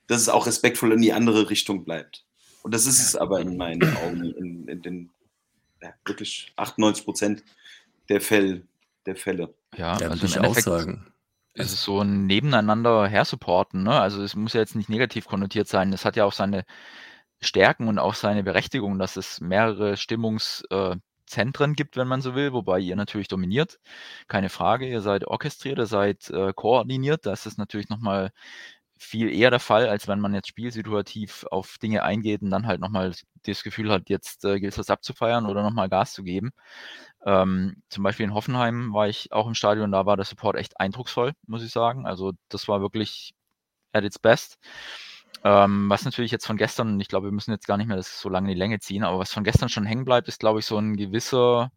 dass 0.07 0.21
es 0.21 0.29
auch 0.29 0.47
respektvoll 0.47 0.93
in 0.93 1.01
die 1.01 1.13
andere 1.13 1.49
Richtung 1.49 1.83
bleibt. 1.83 2.25
Und 2.63 2.73
das 2.73 2.85
ist 2.85 2.99
es 2.99 3.15
aber 3.15 3.41
in 3.41 3.57
meinen 3.57 3.83
Augen, 3.97 4.23
in, 4.23 4.67
in 4.67 4.81
den 4.81 5.09
ja, 5.81 5.93
wirklich 6.05 6.53
98 6.55 7.03
Prozent 7.03 7.43
der 8.09 8.21
Fälle. 8.21 8.65
Der 9.05 9.17
Fälle. 9.17 9.53
Ja, 9.75 9.97
ja 9.99 10.09
also 10.09 10.25
ich 10.25 10.39
auch 10.39 10.55
sagen. 10.55 11.13
Es 11.55 11.71
ist 11.71 11.83
so 11.83 11.99
ein 11.99 12.25
Nebeneinander 12.25 13.07
hersupporten, 13.07 13.83
ne? 13.83 13.99
Also 13.99 14.23
es 14.23 14.35
muss 14.35 14.53
ja 14.53 14.61
jetzt 14.61 14.75
nicht 14.75 14.89
negativ 14.89 15.27
konnotiert 15.27 15.67
sein. 15.67 15.93
Es 15.93 16.03
hat 16.03 16.15
ja 16.15 16.25
auch 16.25 16.33
seine 16.33 16.65
Stärken 17.41 17.87
und 17.89 17.99
auch 17.99 18.15
seine 18.15 18.43
Berechtigung, 18.43 18.97
dass 18.97 19.17
es 19.17 19.39
mehrere 19.39 19.93
Stimmungs- 19.93 20.63
äh, 20.71 20.95
Zentren 21.33 21.73
gibt, 21.73 21.97
wenn 21.97 22.07
man 22.07 22.21
so 22.21 22.35
will, 22.35 22.53
wobei 22.53 22.79
ihr 22.79 22.95
natürlich 22.95 23.27
dominiert. 23.27 23.79
Keine 24.27 24.49
Frage, 24.49 24.87
ihr 24.87 25.01
seid 25.01 25.25
orchestriert, 25.25 25.79
ihr 25.79 25.87
seid 25.87 26.29
äh, 26.29 26.53
koordiniert. 26.53 27.25
Das 27.25 27.45
ist 27.47 27.57
natürlich 27.57 27.89
nochmal 27.89 28.31
viel 28.97 29.33
eher 29.33 29.49
der 29.49 29.59
Fall, 29.59 29.89
als 29.89 30.07
wenn 30.07 30.19
man 30.19 30.33
jetzt 30.33 30.47
spielsituativ 30.47 31.45
auf 31.51 31.77
Dinge 31.79 32.03
eingeht 32.03 32.41
und 32.41 32.51
dann 32.51 32.67
halt 32.67 32.79
nochmal 32.81 33.13
das 33.45 33.63
Gefühl 33.63 33.91
hat, 33.91 34.09
jetzt 34.09 34.45
äh, 34.45 34.59
gilt 34.59 34.73
es 34.73 34.79
was 34.79 34.89
abzufeiern 34.89 35.45
oder 35.45 35.63
nochmal 35.63 35.89
Gas 35.89 36.13
zu 36.13 36.23
geben. 36.23 36.51
Ähm, 37.25 37.81
zum 37.89 38.03
Beispiel 38.03 38.25
in 38.25 38.33
Hoffenheim 38.33 38.93
war 38.93 39.07
ich 39.09 39.31
auch 39.31 39.47
im 39.47 39.55
Stadion, 39.55 39.91
da 39.91 40.05
war 40.05 40.17
der 40.17 40.25
Support 40.25 40.57
echt 40.57 40.79
eindrucksvoll, 40.79 41.33
muss 41.47 41.63
ich 41.63 41.71
sagen. 41.71 42.05
Also 42.05 42.33
das 42.49 42.67
war 42.67 42.81
wirklich 42.81 43.33
at 43.93 44.03
its 44.03 44.19
best. 44.19 44.57
Ähm, 45.43 45.89
was 45.89 46.05
natürlich 46.05 46.31
jetzt 46.31 46.45
von 46.45 46.57
gestern, 46.57 46.99
ich 46.99 47.07
glaube, 47.09 47.27
wir 47.27 47.31
müssen 47.33 47.51
jetzt 47.51 47.67
gar 47.67 47.77
nicht 47.77 47.87
mehr 47.87 47.97
das 47.97 48.19
so 48.19 48.29
lange 48.29 48.49
in 48.49 48.55
die 48.55 48.59
Länge 48.59 48.79
ziehen, 48.79 49.03
aber 49.03 49.19
was 49.19 49.33
von 49.33 49.43
gestern 49.43 49.69
schon 49.69 49.85
hängen 49.85 50.05
bleibt, 50.05 50.27
ist, 50.27 50.39
glaube 50.39 50.59
ich, 50.59 50.65
so 50.65 50.77
ein 50.77 50.95
gewisser 50.95 51.71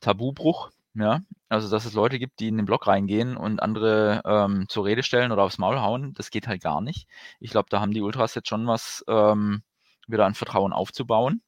Tabubruch. 0.00 0.70
Ja, 0.94 1.20
also 1.48 1.70
dass 1.70 1.86
es 1.86 1.94
Leute 1.94 2.18
gibt, 2.18 2.38
die 2.40 2.48
in 2.48 2.58
den 2.58 2.66
Blog 2.66 2.86
reingehen 2.86 3.36
und 3.36 3.62
andere 3.62 4.20
ähm, 4.26 4.66
zur 4.68 4.84
Rede 4.84 5.02
stellen 5.02 5.32
oder 5.32 5.42
aufs 5.44 5.56
Maul 5.56 5.80
hauen, 5.80 6.12
das 6.14 6.30
geht 6.30 6.48
halt 6.48 6.62
gar 6.62 6.82
nicht. 6.82 7.08
Ich 7.40 7.50
glaube, 7.50 7.68
da 7.70 7.80
haben 7.80 7.92
die 7.92 8.02
Ultras 8.02 8.34
jetzt 8.34 8.48
schon 8.48 8.66
was 8.66 9.02
ähm, 9.08 9.62
wieder 10.06 10.26
an 10.26 10.34
Vertrauen 10.34 10.74
aufzubauen. 10.74 11.40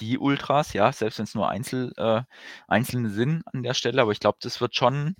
Die 0.00 0.18
Ultras, 0.18 0.72
ja, 0.72 0.92
selbst 0.92 1.18
wenn 1.18 1.24
es 1.24 1.34
nur 1.34 1.48
Einzel, 1.48 1.92
äh, 1.96 2.22
einzelne 2.68 3.10
sind 3.10 3.42
an 3.52 3.64
der 3.64 3.74
Stelle, 3.74 4.02
aber 4.02 4.12
ich 4.12 4.20
glaube, 4.20 4.38
das 4.40 4.60
wird 4.60 4.76
schon 4.76 5.16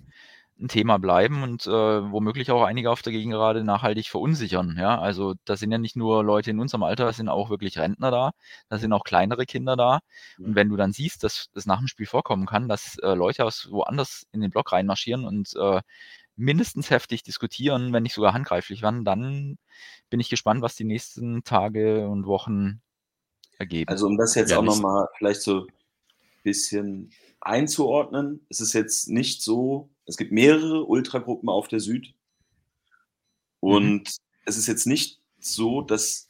ein 0.63 0.69
Thema 0.69 0.97
bleiben 0.97 1.43
und 1.43 1.67
äh, 1.67 1.69
womöglich 1.69 2.49
auch 2.49 2.63
einige 2.63 2.89
auf 2.89 3.01
der 3.01 3.11
Gegengerade 3.11 3.63
nachhaltig 3.63 4.07
verunsichern. 4.07 4.77
Ja, 4.79 4.99
also 4.99 5.33
da 5.45 5.57
sind 5.57 5.71
ja 5.71 5.77
nicht 5.77 5.97
nur 5.97 6.23
Leute 6.23 6.51
in 6.51 6.59
unserem 6.59 6.83
Alter, 6.83 7.05
da 7.05 7.13
sind 7.13 7.27
auch 7.27 7.49
wirklich 7.49 7.77
Rentner 7.77 8.11
da, 8.11 8.31
da 8.69 8.77
sind 8.77 8.93
auch 8.93 9.03
kleinere 9.03 9.45
Kinder 9.45 9.75
da. 9.75 9.99
Und 10.39 10.55
wenn 10.55 10.69
du 10.69 10.77
dann 10.77 10.93
siehst, 10.93 11.23
dass 11.23 11.49
das 11.53 11.65
nach 11.65 11.79
dem 11.79 11.87
Spiel 11.87 12.05
vorkommen 12.05 12.45
kann, 12.45 12.69
dass 12.69 12.97
äh, 12.99 13.13
Leute 13.13 13.45
aus 13.45 13.69
woanders 13.71 14.25
in 14.31 14.39
den 14.39 14.51
Block 14.51 14.71
reinmarschieren 14.71 15.25
und 15.25 15.53
äh, 15.55 15.81
mindestens 16.35 16.89
heftig 16.89 17.23
diskutieren, 17.23 17.91
wenn 17.91 18.03
nicht 18.03 18.15
sogar 18.15 18.33
handgreiflich 18.33 18.81
werden, 18.81 19.03
dann 19.03 19.57
bin 20.09 20.19
ich 20.19 20.29
gespannt, 20.29 20.61
was 20.61 20.75
die 20.75 20.85
nächsten 20.85 21.43
Tage 21.43 22.07
und 22.07 22.25
Wochen 22.25 22.81
ergeben. 23.57 23.89
Also 23.89 24.07
um 24.07 24.17
das 24.17 24.33
jetzt 24.35 24.51
ja, 24.51 24.59
auch 24.59 24.63
nochmal 24.63 25.07
vielleicht 25.17 25.41
so 25.41 25.61
ein 25.61 25.67
bisschen 26.43 27.11
einzuordnen, 27.41 28.45
es 28.49 28.61
ist 28.61 28.73
jetzt 28.73 29.09
nicht 29.09 29.43
so, 29.43 29.89
es 30.05 30.17
gibt 30.17 30.31
mehrere 30.31 30.83
Ultragruppen 30.85 31.49
auf 31.49 31.67
der 31.67 31.79
Süd. 31.79 32.13
Und 33.59 33.93
mhm. 33.93 34.03
es 34.45 34.57
ist 34.57 34.67
jetzt 34.67 34.87
nicht 34.87 35.19
so, 35.39 35.81
dass 35.81 36.29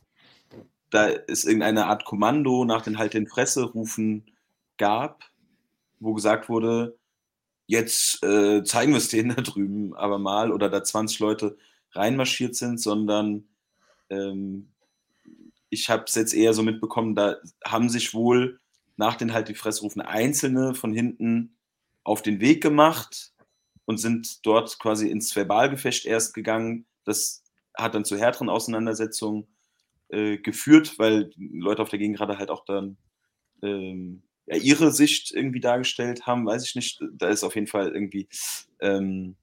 da 0.89 1.09
es 1.09 1.43
irgendeine 1.43 1.87
Art 1.87 2.05
Kommando 2.05 2.65
nach 2.65 2.83
den 2.83 2.99
halt 2.99 3.15
den 3.15 3.27
Fresserufen 3.27 4.25
gab, 4.77 5.23
wo 5.99 6.13
gesagt 6.13 6.49
wurde, 6.49 6.97
jetzt 7.65 8.23
äh, 8.23 8.63
zeigen 8.63 8.91
wir 8.91 8.97
es 8.97 9.07
denen 9.07 9.35
da 9.35 9.41
drüben 9.41 9.95
aber 9.95 10.19
mal 10.19 10.51
oder 10.51 10.69
da 10.69 10.83
20 10.83 11.19
Leute 11.19 11.57
reinmarschiert 11.93 12.55
sind, 12.55 12.79
sondern 12.79 13.47
ähm, 14.09 14.69
ich 15.69 15.89
habe 15.89 16.03
es 16.07 16.13
jetzt 16.13 16.33
eher 16.33 16.53
so 16.53 16.61
mitbekommen, 16.61 17.15
da 17.15 17.37
haben 17.65 17.89
sich 17.89 18.13
wohl 18.13 18.59
nach 18.95 19.15
den 19.15 19.33
halt 19.33 19.47
die 19.47 19.55
Fressrufen 19.55 20.01
Einzelne 20.01 20.75
von 20.75 20.93
hinten 20.93 21.55
auf 22.03 22.21
den 22.21 22.39
Weg 22.39 22.61
gemacht 22.61 23.32
und 23.85 23.97
sind 23.97 24.45
dort 24.45 24.79
quasi 24.79 25.09
ins 25.09 25.31
Verbalgefecht 25.33 26.05
erst 26.05 26.33
gegangen. 26.33 26.85
Das 27.03 27.43
hat 27.75 27.95
dann 27.95 28.05
zu 28.05 28.17
härteren 28.17 28.49
Auseinandersetzungen 28.49 29.47
äh, 30.09 30.37
geführt, 30.37 30.99
weil 30.99 31.31
Leute 31.37 31.81
auf 31.81 31.89
der 31.89 31.99
Gegengrade 31.99 32.37
halt 32.37 32.49
auch 32.49 32.65
dann 32.65 32.97
ähm, 33.61 34.23
ja, 34.45 34.57
ihre 34.57 34.91
Sicht 34.91 35.31
irgendwie 35.31 35.59
dargestellt 35.59 36.25
haben, 36.27 36.45
weiß 36.45 36.65
ich 36.65 36.75
nicht. 36.75 37.01
Da 37.13 37.29
ist 37.29 37.43
auf 37.43 37.55
jeden 37.55 37.67
Fall 37.67 37.89
irgendwie, 37.89 38.27
ähm, 38.79 39.35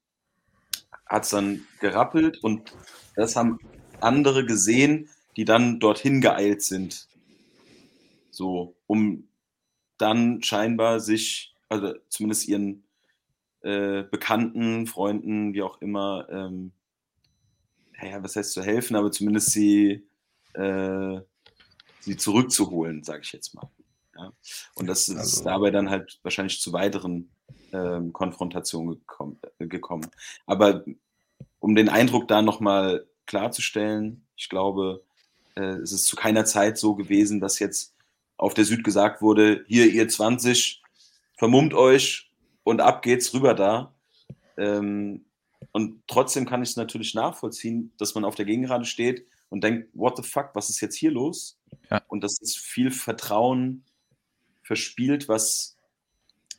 hat 1.06 1.24
es 1.24 1.30
dann 1.30 1.66
gerappelt 1.80 2.38
und 2.42 2.72
das 3.16 3.36
haben 3.36 3.58
andere 4.00 4.46
gesehen, 4.46 5.08
die 5.36 5.44
dann 5.44 5.80
dorthin 5.80 6.20
geeilt 6.20 6.62
sind. 6.62 7.08
So, 8.30 8.76
um 8.86 9.28
dann 9.98 10.42
scheinbar 10.42 11.00
sich, 11.00 11.54
also 11.68 11.94
zumindest 12.08 12.48
ihren 12.48 12.84
äh, 13.62 14.02
Bekannten, 14.04 14.86
Freunden, 14.86 15.54
wie 15.54 15.62
auch 15.62 15.80
immer, 15.80 16.26
ähm, 16.30 16.72
naja, 18.00 18.22
was 18.22 18.36
heißt 18.36 18.52
zu 18.52 18.62
helfen, 18.62 18.96
aber 18.96 19.12
zumindest 19.12 19.52
sie, 19.52 20.06
äh, 20.54 21.20
sie 22.00 22.16
zurückzuholen, 22.16 23.04
sage 23.04 23.20
ich 23.22 23.32
jetzt 23.32 23.54
mal. 23.54 23.68
Ja? 24.16 24.32
Und 24.74 24.86
das 24.86 25.08
ist 25.08 25.16
also. 25.16 25.44
dabei 25.44 25.70
dann 25.70 25.90
halt 25.90 26.18
wahrscheinlich 26.22 26.60
zu 26.60 26.72
weiteren 26.72 27.30
ähm, 27.72 28.12
Konfrontationen 28.12 29.00
gekommen, 29.00 29.38
äh, 29.58 29.66
gekommen. 29.66 30.10
Aber 30.46 30.84
um 31.58 31.74
den 31.74 31.88
Eindruck 31.88 32.28
da 32.28 32.42
nochmal 32.42 33.06
klarzustellen, 33.26 34.26
ich 34.36 34.48
glaube, 34.48 35.04
äh, 35.54 35.76
es 35.76 35.92
ist 35.92 36.06
zu 36.06 36.16
keiner 36.16 36.44
Zeit 36.44 36.78
so 36.78 36.94
gewesen, 36.94 37.40
dass 37.40 37.58
jetzt 37.58 37.94
auf 38.36 38.54
der 38.54 38.64
Süd 38.64 38.84
gesagt 38.84 39.20
wurde, 39.20 39.64
hier 39.68 39.86
ihr 39.92 40.08
20, 40.08 40.82
vermummt 41.36 41.74
euch, 41.74 42.29
und 42.64 42.80
ab 42.80 43.02
geht's 43.02 43.32
rüber 43.34 43.54
da. 43.54 43.94
Ähm, 44.56 45.24
und 45.72 46.02
trotzdem 46.06 46.46
kann 46.46 46.62
ich 46.62 46.70
es 46.70 46.76
natürlich 46.76 47.14
nachvollziehen, 47.14 47.92
dass 47.98 48.14
man 48.14 48.24
auf 48.24 48.34
der 48.34 48.44
Gegengrade 48.44 48.84
steht 48.84 49.26
und 49.50 49.62
denkt, 49.62 49.88
what 49.94 50.16
the 50.16 50.22
fuck, 50.22 50.50
was 50.54 50.70
ist 50.70 50.80
jetzt 50.80 50.96
hier 50.96 51.10
los? 51.10 51.58
Ja. 51.90 52.02
Und 52.08 52.24
das 52.24 52.38
ist 52.40 52.58
viel 52.58 52.90
Vertrauen 52.90 53.84
verspielt, 54.62 55.28
was 55.28 55.76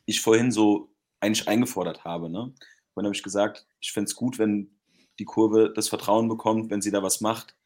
ich 0.06 0.20
vorhin 0.20 0.52
so 0.52 0.90
eigentlich 1.20 1.48
eingefordert 1.48 2.04
habe. 2.04 2.28
Ne? 2.30 2.52
Vorhin 2.92 3.06
habe 3.06 3.16
ich 3.16 3.22
gesagt, 3.22 3.66
ich 3.80 3.92
fände 3.92 4.08
es 4.08 4.16
gut, 4.16 4.38
wenn 4.38 4.70
die 5.18 5.24
Kurve 5.24 5.72
das 5.74 5.88
Vertrauen 5.88 6.28
bekommt, 6.28 6.70
wenn 6.70 6.82
sie 6.82 6.90
da 6.90 7.02
was 7.02 7.20
macht, 7.20 7.56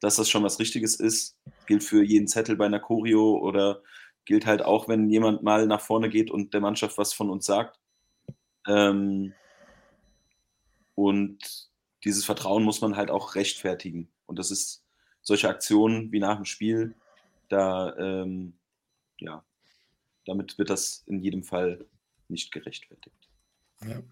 dass 0.00 0.16
das 0.16 0.28
schon 0.28 0.42
was 0.42 0.58
Richtiges 0.58 0.96
ist. 0.96 1.36
Gilt 1.66 1.84
für 1.84 2.02
jeden 2.02 2.26
Zettel 2.26 2.56
bei 2.56 2.66
einer 2.66 2.80
Choreo 2.80 3.38
oder 3.38 3.82
gilt 4.24 4.46
halt 4.46 4.62
auch, 4.62 4.88
wenn 4.88 5.08
jemand 5.08 5.42
mal 5.42 5.66
nach 5.66 5.80
vorne 5.80 6.08
geht 6.08 6.30
und 6.30 6.54
der 6.54 6.60
Mannschaft 6.60 6.98
was 6.98 7.12
von 7.12 7.30
uns 7.30 7.46
sagt. 7.46 7.78
Ähm, 8.66 9.34
und 10.94 11.70
dieses 12.04 12.24
Vertrauen 12.24 12.64
muss 12.64 12.80
man 12.80 12.96
halt 12.96 13.10
auch 13.10 13.34
rechtfertigen. 13.34 14.08
Und 14.26 14.38
das 14.38 14.50
ist 14.50 14.84
solche 15.22 15.48
Aktionen 15.48 16.12
wie 16.12 16.20
nach 16.20 16.36
dem 16.36 16.44
Spiel, 16.44 16.94
da, 17.48 17.96
ähm, 17.96 18.54
ja, 19.18 19.44
damit 20.26 20.58
wird 20.58 20.70
das 20.70 21.02
in 21.06 21.20
jedem 21.20 21.44
Fall 21.44 21.84
nicht 22.28 22.50
gerechtfertigt. 22.52 23.28
Ja. 23.82 24.02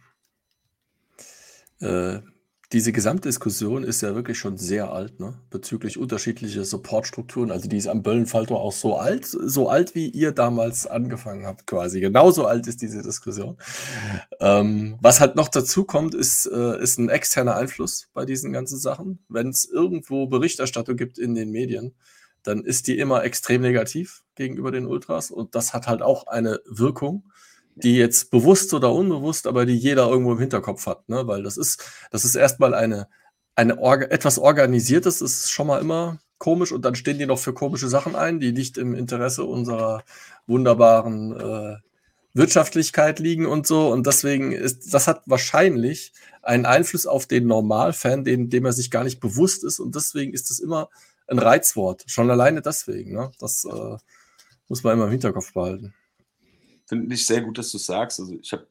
Äh, 1.80 2.22
diese 2.72 2.92
Gesamtdiskussion 2.92 3.82
ist 3.82 4.00
ja 4.00 4.14
wirklich 4.14 4.38
schon 4.38 4.56
sehr 4.56 4.92
alt, 4.92 5.18
ne? 5.18 5.34
bezüglich 5.50 5.98
unterschiedlicher 5.98 6.64
Supportstrukturen. 6.64 7.50
Also 7.50 7.68
die 7.68 7.76
ist 7.76 7.88
am 7.88 8.04
Böllenfalter 8.04 8.54
auch 8.54 8.72
so 8.72 8.96
alt, 8.96 9.26
so 9.26 9.68
alt 9.68 9.96
wie 9.96 10.08
ihr 10.08 10.30
damals 10.30 10.86
angefangen 10.86 11.46
habt, 11.46 11.66
quasi. 11.66 12.00
Genauso 12.00 12.46
alt 12.46 12.68
ist 12.68 12.80
diese 12.80 13.02
Diskussion. 13.02 13.56
Ähm, 14.38 14.96
was 15.00 15.18
halt 15.18 15.34
noch 15.34 15.48
dazu 15.48 15.84
kommt, 15.84 16.14
ist, 16.14 16.46
äh, 16.46 16.80
ist 16.80 16.98
ein 16.98 17.08
externer 17.08 17.56
Einfluss 17.56 18.08
bei 18.14 18.24
diesen 18.24 18.52
ganzen 18.52 18.78
Sachen. 18.78 19.18
Wenn 19.28 19.48
es 19.48 19.64
irgendwo 19.64 20.28
Berichterstattung 20.28 20.96
gibt 20.96 21.18
in 21.18 21.34
den 21.34 21.50
Medien, 21.50 21.94
dann 22.44 22.64
ist 22.64 22.86
die 22.86 22.98
immer 22.98 23.24
extrem 23.24 23.62
negativ 23.62 24.22
gegenüber 24.36 24.70
den 24.70 24.86
Ultras 24.86 25.32
und 25.32 25.56
das 25.56 25.74
hat 25.74 25.88
halt 25.88 26.02
auch 26.02 26.28
eine 26.28 26.60
Wirkung 26.66 27.24
die 27.84 27.96
jetzt 27.96 28.30
bewusst 28.30 28.74
oder 28.74 28.92
unbewusst, 28.92 29.46
aber 29.46 29.66
die 29.66 29.76
jeder 29.76 30.08
irgendwo 30.08 30.32
im 30.32 30.38
Hinterkopf 30.38 30.86
hat, 30.86 31.08
ne? 31.08 31.26
Weil 31.26 31.42
das 31.42 31.56
ist, 31.56 31.84
das 32.10 32.24
ist 32.24 32.34
erstmal 32.34 32.74
eine, 32.74 33.08
eine 33.56 33.78
Orga 33.78 34.06
etwas 34.06 34.38
Organisiertes, 34.38 35.20
ist 35.22 35.50
schon 35.50 35.66
mal 35.66 35.80
immer 35.80 36.18
komisch 36.38 36.72
und 36.72 36.84
dann 36.84 36.94
stehen 36.94 37.18
die 37.18 37.26
noch 37.26 37.38
für 37.38 37.54
komische 37.54 37.88
Sachen 37.88 38.16
ein, 38.16 38.40
die 38.40 38.52
nicht 38.52 38.78
im 38.78 38.94
Interesse 38.94 39.44
unserer 39.44 40.04
wunderbaren 40.46 41.38
äh, 41.38 41.76
Wirtschaftlichkeit 42.34 43.18
liegen 43.18 43.46
und 43.46 43.66
so. 43.66 43.90
Und 43.92 44.06
deswegen 44.06 44.52
ist, 44.52 44.94
das 44.94 45.06
hat 45.08 45.22
wahrscheinlich 45.26 46.12
einen 46.42 46.66
Einfluss 46.66 47.06
auf 47.06 47.26
den 47.26 47.46
Normalfan, 47.46 48.24
den, 48.24 48.50
dem 48.50 48.64
er 48.64 48.72
sich 48.72 48.90
gar 48.90 49.04
nicht 49.04 49.20
bewusst 49.20 49.64
ist. 49.64 49.80
Und 49.80 49.94
deswegen 49.94 50.32
ist 50.32 50.50
es 50.50 50.60
immer 50.60 50.88
ein 51.28 51.38
Reizwort. 51.38 52.04
Schon 52.06 52.30
alleine 52.30 52.62
deswegen. 52.62 53.12
Ne? 53.12 53.30
Das 53.38 53.64
äh, 53.64 53.96
muss 54.68 54.82
man 54.82 54.94
immer 54.94 55.04
im 55.04 55.10
Hinterkopf 55.10 55.52
behalten 55.52 55.94
finde 56.90 57.14
ich 57.14 57.24
sehr 57.24 57.40
gut, 57.40 57.56
dass 57.56 57.70
du 57.70 57.78
sagst. 57.78 58.20
Also 58.20 58.36
ich 58.42 58.52
habe 58.52 58.66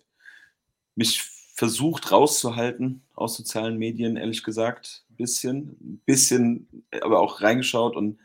mich 0.96 1.24
versucht 1.56 2.12
rauszuhalten 2.12 3.02
aus 3.16 3.36
sozialen 3.36 3.78
Medien, 3.78 4.18
ehrlich 4.18 4.44
gesagt, 4.44 5.06
ein 5.10 5.16
bisschen, 5.16 5.78
ein 5.82 6.02
bisschen, 6.06 6.86
aber 7.02 7.20
auch 7.20 7.42
reingeschaut 7.42 7.96
und 7.96 8.20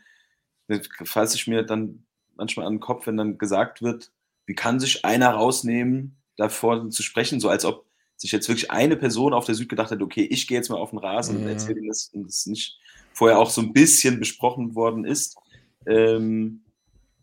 falls 1.03 1.35
ich 1.35 1.47
mir 1.47 1.63
dann 1.63 2.05
manchmal 2.35 2.65
an 2.65 2.73
den 2.73 2.79
Kopf, 2.79 3.07
wenn 3.07 3.17
dann 3.17 3.37
gesagt 3.37 3.81
wird, 3.81 4.11
wie 4.45 4.55
kann 4.55 4.79
sich 4.79 5.05
einer 5.05 5.29
rausnehmen, 5.29 6.17
davor 6.35 6.89
zu 6.89 7.01
sprechen, 7.01 7.39
so 7.39 7.47
als 7.47 7.63
ob 7.63 7.85
sich 8.17 8.31
jetzt 8.31 8.49
wirklich 8.49 8.71
eine 8.71 8.97
Person 8.97 9.33
auf 9.33 9.45
der 9.45 9.55
Süd 9.55 9.69
gedacht 9.69 9.91
hat, 9.91 10.01
okay, 10.01 10.23
ich 10.23 10.47
gehe 10.47 10.57
jetzt 10.57 10.69
mal 10.69 10.77
auf 10.77 10.89
den 10.89 10.99
Rasen 10.99 11.37
mhm. 11.37 11.43
und 11.43 11.49
erzähle 11.49 11.79
ihm 11.79 11.87
das 11.87 12.09
und 12.13 12.23
das 12.27 12.45
nicht 12.45 12.79
vorher 13.13 13.39
auch 13.39 13.49
so 13.49 13.61
ein 13.61 13.71
bisschen 13.71 14.19
besprochen 14.19 14.75
worden 14.75 15.05
ist. 15.05 15.37
Ähm, 15.85 16.61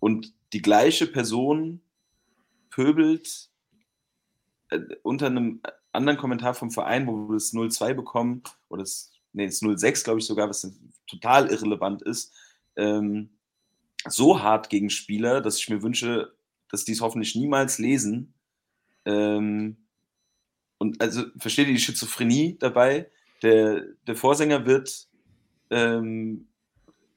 und 0.00 0.32
die 0.52 0.62
gleiche 0.62 1.06
Person 1.06 1.80
pöbelt 2.72 3.50
äh, 4.70 4.80
unter 5.02 5.26
einem 5.26 5.60
anderen 5.92 6.18
Kommentar 6.18 6.54
vom 6.54 6.70
Verein, 6.72 7.06
wo 7.06 7.28
wir 7.28 7.34
das 7.34 7.52
02 7.52 7.94
bekommen, 7.94 8.42
oder 8.68 8.82
das, 8.82 9.12
nee, 9.32 9.46
das 9.46 9.60
06, 9.60 10.02
glaube 10.02 10.18
ich 10.18 10.26
sogar, 10.26 10.48
was 10.48 10.68
total 11.06 11.48
irrelevant 11.48 12.02
ist, 12.02 12.32
ähm, 12.76 13.30
so 14.08 14.42
hart 14.42 14.70
gegen 14.70 14.90
Spieler, 14.90 15.40
dass 15.40 15.58
ich 15.58 15.68
mir 15.68 15.82
wünsche, 15.82 16.34
dass 16.68 16.84
die 16.84 16.92
es 16.92 17.02
hoffentlich 17.02 17.36
niemals 17.36 17.78
lesen. 17.78 18.34
Ähm, 19.04 19.76
und 20.78 21.00
also 21.00 21.24
versteht 21.36 21.68
ihr 21.68 21.74
die 21.74 21.80
Schizophrenie 21.80 22.56
dabei? 22.58 23.10
Der, 23.42 23.82
der 24.06 24.16
Vorsänger 24.16 24.66
wird, 24.66 25.08
ähm, 25.70 26.48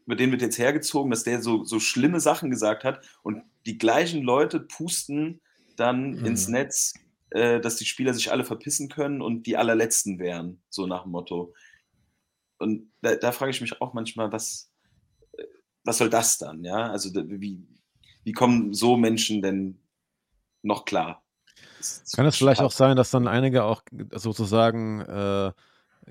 über 0.06 0.16
den 0.16 0.32
wird 0.32 0.42
jetzt 0.42 0.60
hergezogen, 0.60 1.10
dass 1.10 1.24
der 1.24 1.42
so, 1.42 1.64
so 1.64 1.80
schlimme 1.80 2.20
Sachen 2.20 2.52
gesagt 2.52 2.84
hat 2.84 3.02
und 3.24 3.42
die 3.66 3.78
gleichen 3.78 4.22
Leute 4.22 4.60
pusten 4.60 5.42
dann 5.76 6.12
mhm. 6.12 6.26
ins 6.26 6.48
Netz, 6.48 6.94
äh, 7.32 7.60
dass 7.60 7.76
die 7.76 7.86
Spieler 7.86 8.14
sich 8.14 8.32
alle 8.32 8.44
verpissen 8.44 8.90
können 8.90 9.22
und 9.22 9.46
die 9.48 9.58
allerletzten 9.58 10.20
wären, 10.20 10.62
so 10.70 10.88
nach 10.88 11.04
dem 11.04 11.12
Motto. 11.12 11.54
Und 12.58 12.92
da, 13.02 13.16
da 13.16 13.32
frage 13.32 13.52
ich 13.52 13.62
mich 13.62 13.82
auch 13.82 13.94
manchmal, 13.94 14.32
was, 14.32 14.72
äh, 15.34 15.44
was 15.84 15.98
soll 15.98 16.10
das 16.10 16.38
dann? 16.38 16.64
Ja, 16.64 16.92
also 16.92 17.14
wie, 17.14 17.68
wie 18.24 18.32
kommen 18.32 18.74
so 18.74 18.98
Menschen 18.98 19.42
denn 19.42 19.82
noch 20.62 20.86
klar? 20.86 21.24
Kann 22.16 22.26
es 22.26 22.38
vielleicht 22.38 22.62
auch 22.62 22.72
sein, 22.72 22.96
dass 22.98 23.12
dann 23.12 23.28
einige 23.28 23.64
auch 23.64 23.84
sozusagen 24.12 25.02
äh, 25.02 25.52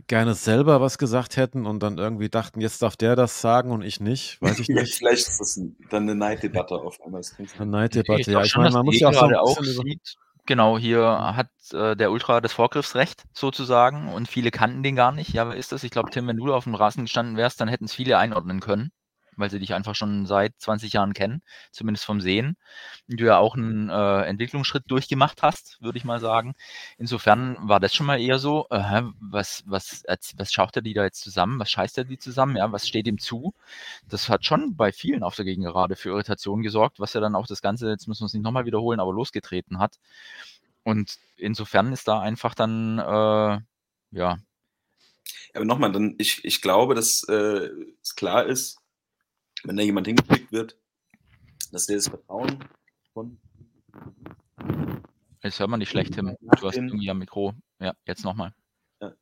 gerne 0.07 0.35
selber 0.35 0.81
was 0.81 0.99
gesagt 0.99 1.37
hätten 1.37 1.67
und 1.67 1.83
dann 1.83 1.99
irgendwie 1.99 2.29
dachten, 2.29 2.61
jetzt 2.61 2.83
darf 2.83 2.97
der 2.97 3.17
das 3.17 3.41
sagen 3.41 3.71
und 3.71 3.83
ich 3.83 4.01
nicht, 4.01 4.41
weiß 4.43 4.59
ich 4.61 4.69
nicht. 4.69 4.95
Vielleicht 4.95 5.29
ist 5.29 5.41
das 5.41 5.61
dann 5.91 6.03
eine 6.03 6.15
Neiddebatte 6.15 6.75
auf 6.75 7.01
einmal. 7.05 7.23
Eine 7.59 7.71
Neiddebatte, 7.71 8.33
ja. 8.33 8.43
Ich 8.43 8.57
meine, 8.57 8.71
man 8.71 8.85
muss 8.85 8.99
ja 8.99 9.09
auch 9.09 9.15
so 9.15 9.27
auch 9.37 9.63
sieht, 9.63 10.17
Genau, 10.47 10.79
hier 10.79 11.03
hat 11.35 11.49
äh, 11.73 11.97
der 11.97 12.11
Ultra 12.11 12.43
das 12.43 12.53
Vorgriffsrecht 12.53 13.25
sozusagen 13.33 14.13
und 14.13 14.29
viele 14.29 14.51
kannten 14.51 14.83
den 14.83 14.95
gar 14.95 15.11
nicht. 15.11 15.33
Ja, 15.33 15.49
wer 15.49 15.57
ist 15.57 15.73
das? 15.73 15.85
Ich 15.85 15.91
glaube, 15.91 16.11
Tim, 16.11 16.27
wenn 16.27 16.37
du 16.37 16.53
auf 16.53 16.65
dem 16.65 16.75
Rasen 16.75 17.05
gestanden 17.05 17.39
wärst, 17.39 17.61
dann 17.63 17.69
hätten 17.69 17.87
es 17.87 17.95
viele 17.95 18.19
einordnen 18.19 18.61
können 18.61 18.91
weil 19.37 19.51
sie 19.51 19.59
dich 19.59 19.75
einfach 19.75 19.95
schon 19.95 20.27
seit 20.27 20.55
20 20.59 20.93
Jahren 20.93 21.13
kennen, 21.13 21.43
zumindest 21.71 22.05
vom 22.05 22.21
Sehen. 22.21 22.57
Und 23.09 23.21
du 23.21 23.25
ja 23.27 23.39
auch 23.39 23.55
einen 23.57 23.91
äh, 23.91 24.23
Entwicklungsschritt 24.23 24.85
durchgemacht 24.89 25.43
hast, 25.43 25.79
würde 25.83 25.99
ich 25.99 26.05
mal 26.05 26.21
sagen. 26.21 26.55
Insofern 26.99 27.57
war 27.61 27.81
das 27.81 27.95
schon 27.95 28.07
mal 28.07 28.21
eher 28.21 28.39
so, 28.39 28.67
äh, 28.71 29.03
was, 29.21 29.63
was, 29.67 30.05
was 30.37 30.53
schaut 30.53 30.77
er 30.77 30.83
die 30.83 30.95
da 30.95 31.05
jetzt 31.05 31.21
zusammen, 31.21 31.59
was 31.59 31.71
scheißt 31.71 31.99
er 31.99 32.05
die 32.05 32.19
zusammen, 32.19 32.57
ja, 32.57 32.71
was 32.73 32.87
steht 32.89 33.07
ihm 33.07 33.19
zu? 33.19 33.55
Das 34.09 34.29
hat 34.29 34.45
schon 34.45 34.77
bei 34.77 34.93
vielen 34.93 35.23
auf 35.23 35.37
der 35.37 35.45
Gegengerade 35.45 35.97
für 35.97 36.11
Irritationen 36.11 36.63
gesorgt, 36.63 37.01
was 37.01 37.13
ja 37.15 37.21
dann 37.21 37.35
auch 37.35 37.47
das 37.47 37.63
Ganze, 37.63 37.89
jetzt 37.89 38.09
müssen 38.09 38.23
wir 38.23 38.27
es 38.27 38.35
nicht 38.35 38.45
nochmal 38.45 38.67
wiederholen, 38.67 39.01
aber 39.01 39.13
losgetreten 39.13 39.79
hat. 39.79 39.99
Und 40.85 41.19
insofern 41.37 41.93
ist 41.93 42.09
da 42.09 42.21
einfach 42.21 42.55
dann, 42.55 42.99
äh, 42.99 43.61
ja, 44.13 44.39
aber 45.55 45.65
nochmal, 45.65 45.93
dann, 45.93 46.17
ich, 46.19 46.45
ich 46.45 46.61
glaube, 46.61 46.95
dass 46.95 47.23
äh, 47.29 47.71
es 48.03 48.17
klar 48.17 48.45
ist, 48.45 48.79
wenn 49.65 49.77
da 49.77 49.83
jemand 49.83 50.07
hingeschickt 50.07 50.53
wird, 50.53 50.79
dass 51.73 51.87
der 51.87 51.97
das 51.97 52.09
Vertrauen 52.09 52.65
von. 53.13 53.39
Jetzt 55.43 55.59
hört 55.59 55.71
man 55.71 55.81
nicht 55.81 55.91
schlecht, 55.91 56.15
Tim. 56.15 56.37
Du 56.41 56.67
hast 56.67 56.77
irgendwie 56.77 57.11
am 57.11 57.19
Mikro. 57.19 57.55
Ja, 57.81 57.95
jetzt 58.07 58.25
nochmal. 58.25 58.55
Ja. 59.01 59.15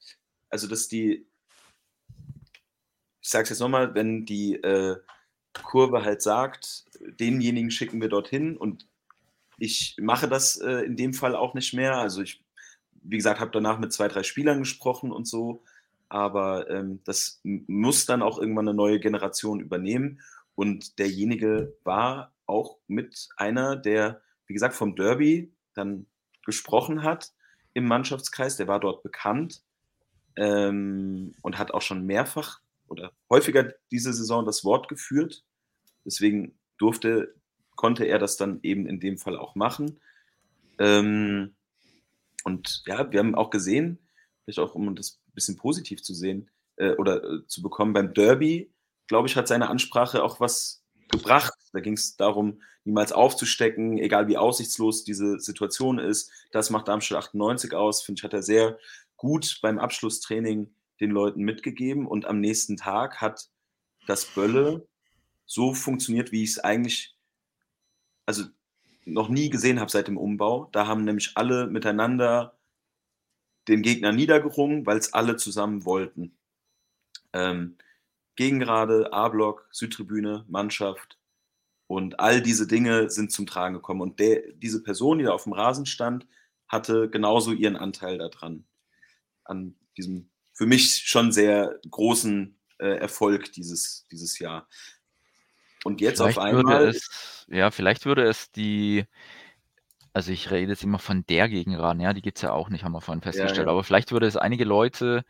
Also, 0.50 0.68
dass 0.68 0.88
die. 0.88 1.26
Ich 3.20 3.28
sage 3.28 3.44
es 3.44 3.50
jetzt 3.50 3.60
nochmal, 3.60 3.94
wenn 3.94 4.26
die 4.26 4.54
äh, 4.54 4.96
Kurve 5.52 6.04
halt 6.04 6.22
sagt, 6.22 6.84
denjenigen 7.20 7.70
schicken 7.70 8.00
wir 8.00 8.08
dorthin 8.08 8.56
und 8.56 8.88
ich 9.58 9.96
mache 10.00 10.28
das 10.28 10.56
äh, 10.56 10.80
in 10.80 10.96
dem 10.96 11.14
Fall 11.14 11.36
auch 11.36 11.54
nicht 11.54 11.72
mehr. 11.72 11.98
Also 11.98 12.22
ich, 12.22 12.42
wie 12.94 13.16
gesagt, 13.16 13.38
habe 13.38 13.52
danach 13.52 13.78
mit 13.78 13.92
zwei, 13.92 14.08
drei 14.08 14.24
Spielern 14.24 14.58
gesprochen 14.58 15.12
und 15.12 15.28
so 15.28 15.62
aber 16.12 16.68
ähm, 16.68 17.00
das 17.04 17.40
muss 17.42 18.04
dann 18.04 18.20
auch 18.20 18.38
irgendwann 18.38 18.68
eine 18.68 18.76
neue 18.76 19.00
Generation 19.00 19.60
übernehmen. 19.60 20.20
Und 20.54 20.98
derjenige 20.98 21.74
war 21.84 22.34
auch 22.44 22.76
mit 22.86 23.30
einer, 23.38 23.76
der, 23.76 24.20
wie 24.46 24.52
gesagt, 24.52 24.74
vom 24.74 24.94
Derby 24.94 25.54
dann 25.72 26.04
gesprochen 26.44 27.02
hat 27.02 27.32
im 27.72 27.86
Mannschaftskreis. 27.86 28.58
Der 28.58 28.68
war 28.68 28.78
dort 28.78 29.02
bekannt 29.02 29.62
ähm, 30.36 31.34
und 31.40 31.56
hat 31.56 31.72
auch 31.72 31.80
schon 31.80 32.04
mehrfach 32.04 32.60
oder 32.88 33.12
häufiger 33.30 33.72
diese 33.90 34.12
Saison 34.12 34.44
das 34.44 34.64
Wort 34.64 34.90
geführt. 34.90 35.46
Deswegen 36.04 36.58
durfte, 36.76 37.34
konnte 37.74 38.04
er 38.04 38.18
das 38.18 38.36
dann 38.36 38.60
eben 38.62 38.86
in 38.86 39.00
dem 39.00 39.16
Fall 39.16 39.38
auch 39.38 39.54
machen. 39.54 39.98
Ähm, 40.78 41.54
und 42.44 42.82
ja, 42.84 43.10
wir 43.10 43.18
haben 43.18 43.34
auch 43.34 43.48
gesehen, 43.48 43.98
vielleicht 44.44 44.58
auch 44.58 44.74
um 44.74 44.94
das 44.94 45.21
bisschen 45.34 45.56
positiv 45.56 46.02
zu 46.02 46.14
sehen 46.14 46.50
äh, 46.76 46.92
oder 46.92 47.22
äh, 47.22 47.46
zu 47.46 47.62
bekommen. 47.62 47.92
Beim 47.92 48.14
Derby, 48.14 48.72
glaube 49.06 49.28
ich, 49.28 49.36
hat 49.36 49.48
seine 49.48 49.68
Ansprache 49.68 50.22
auch 50.22 50.40
was 50.40 50.82
gebracht. 51.10 51.54
Da 51.72 51.80
ging 51.80 51.94
es 51.94 52.16
darum, 52.16 52.62
niemals 52.84 53.12
aufzustecken, 53.12 53.98
egal 53.98 54.28
wie 54.28 54.36
aussichtslos 54.36 55.04
diese 55.04 55.38
Situation 55.38 55.98
ist. 55.98 56.30
Das 56.50 56.70
macht 56.70 56.88
Darmstadt 56.88 57.18
98 57.18 57.74
aus. 57.74 58.02
Finde 58.02 58.20
ich, 58.20 58.24
hat 58.24 58.34
er 58.34 58.42
sehr 58.42 58.78
gut 59.16 59.58
beim 59.62 59.78
Abschlusstraining 59.78 60.74
den 61.00 61.10
Leuten 61.10 61.42
mitgegeben. 61.42 62.06
Und 62.06 62.26
am 62.26 62.40
nächsten 62.40 62.76
Tag 62.76 63.20
hat 63.20 63.48
das 64.06 64.24
Bölle 64.26 64.88
so 65.46 65.74
funktioniert, 65.74 66.32
wie 66.32 66.42
ich 66.42 66.50
es 66.50 66.58
eigentlich, 66.58 67.16
also 68.26 68.44
noch 69.04 69.28
nie 69.28 69.50
gesehen 69.50 69.80
habe 69.80 69.90
seit 69.90 70.08
dem 70.08 70.16
Umbau. 70.16 70.68
Da 70.72 70.86
haben 70.86 71.04
nämlich 71.04 71.32
alle 71.34 71.66
miteinander 71.66 72.56
den 73.68 73.82
Gegner 73.82 74.12
niedergerungen, 74.12 74.86
weil 74.86 74.98
es 74.98 75.12
alle 75.12 75.36
zusammen 75.36 75.84
wollten. 75.84 76.36
Ähm, 77.32 77.76
Gegengrade, 78.36 79.12
A-Block, 79.12 79.68
Südtribüne, 79.70 80.44
Mannschaft 80.48 81.18
und 81.86 82.18
all 82.18 82.40
diese 82.40 82.66
Dinge 82.66 83.10
sind 83.10 83.32
zum 83.32 83.46
Tragen 83.46 83.74
gekommen. 83.74 84.00
Und 84.00 84.18
der, 84.18 84.42
diese 84.54 84.82
Person, 84.82 85.18
die 85.18 85.24
da 85.24 85.32
auf 85.32 85.44
dem 85.44 85.52
Rasen 85.52 85.86
stand, 85.86 86.26
hatte 86.66 87.10
genauso 87.10 87.52
ihren 87.52 87.76
Anteil 87.76 88.18
daran. 88.18 88.64
An 89.44 89.76
diesem 89.96 90.30
für 90.54 90.66
mich 90.66 90.94
schon 91.06 91.32
sehr 91.32 91.80
großen 91.90 92.58
äh, 92.78 92.96
Erfolg 92.98 93.52
dieses, 93.52 94.06
dieses 94.10 94.38
Jahr. 94.38 94.68
Und 95.84 96.00
jetzt 96.00 96.18
Vielleicht 96.18 96.38
auf 96.38 96.44
einmal. 96.44 96.88
es, 96.88 97.46
ja, 97.48 97.70
vielleicht 97.70 98.06
würde 98.06 98.22
es 98.24 98.52
die, 98.52 99.04
also 100.12 100.32
ich 100.32 100.50
rede 100.50 100.72
jetzt 100.72 100.84
immer 100.84 100.98
von 100.98 101.24
der 101.26 101.48
Gegenraden, 101.48 102.00
ja, 102.00 102.12
die 102.12 102.22
gibt 102.22 102.38
es 102.38 102.42
ja 102.42 102.52
auch 102.52 102.68
nicht, 102.68 102.84
haben 102.84 102.92
wir 102.92 103.00
vorhin 103.00 103.22
festgestellt, 103.22 103.66
ja. 103.66 103.72
aber 103.72 103.84
vielleicht 103.84 104.12
würde 104.12 104.26
es 104.26 104.36
einige 104.36 104.64
Leute 104.64 105.24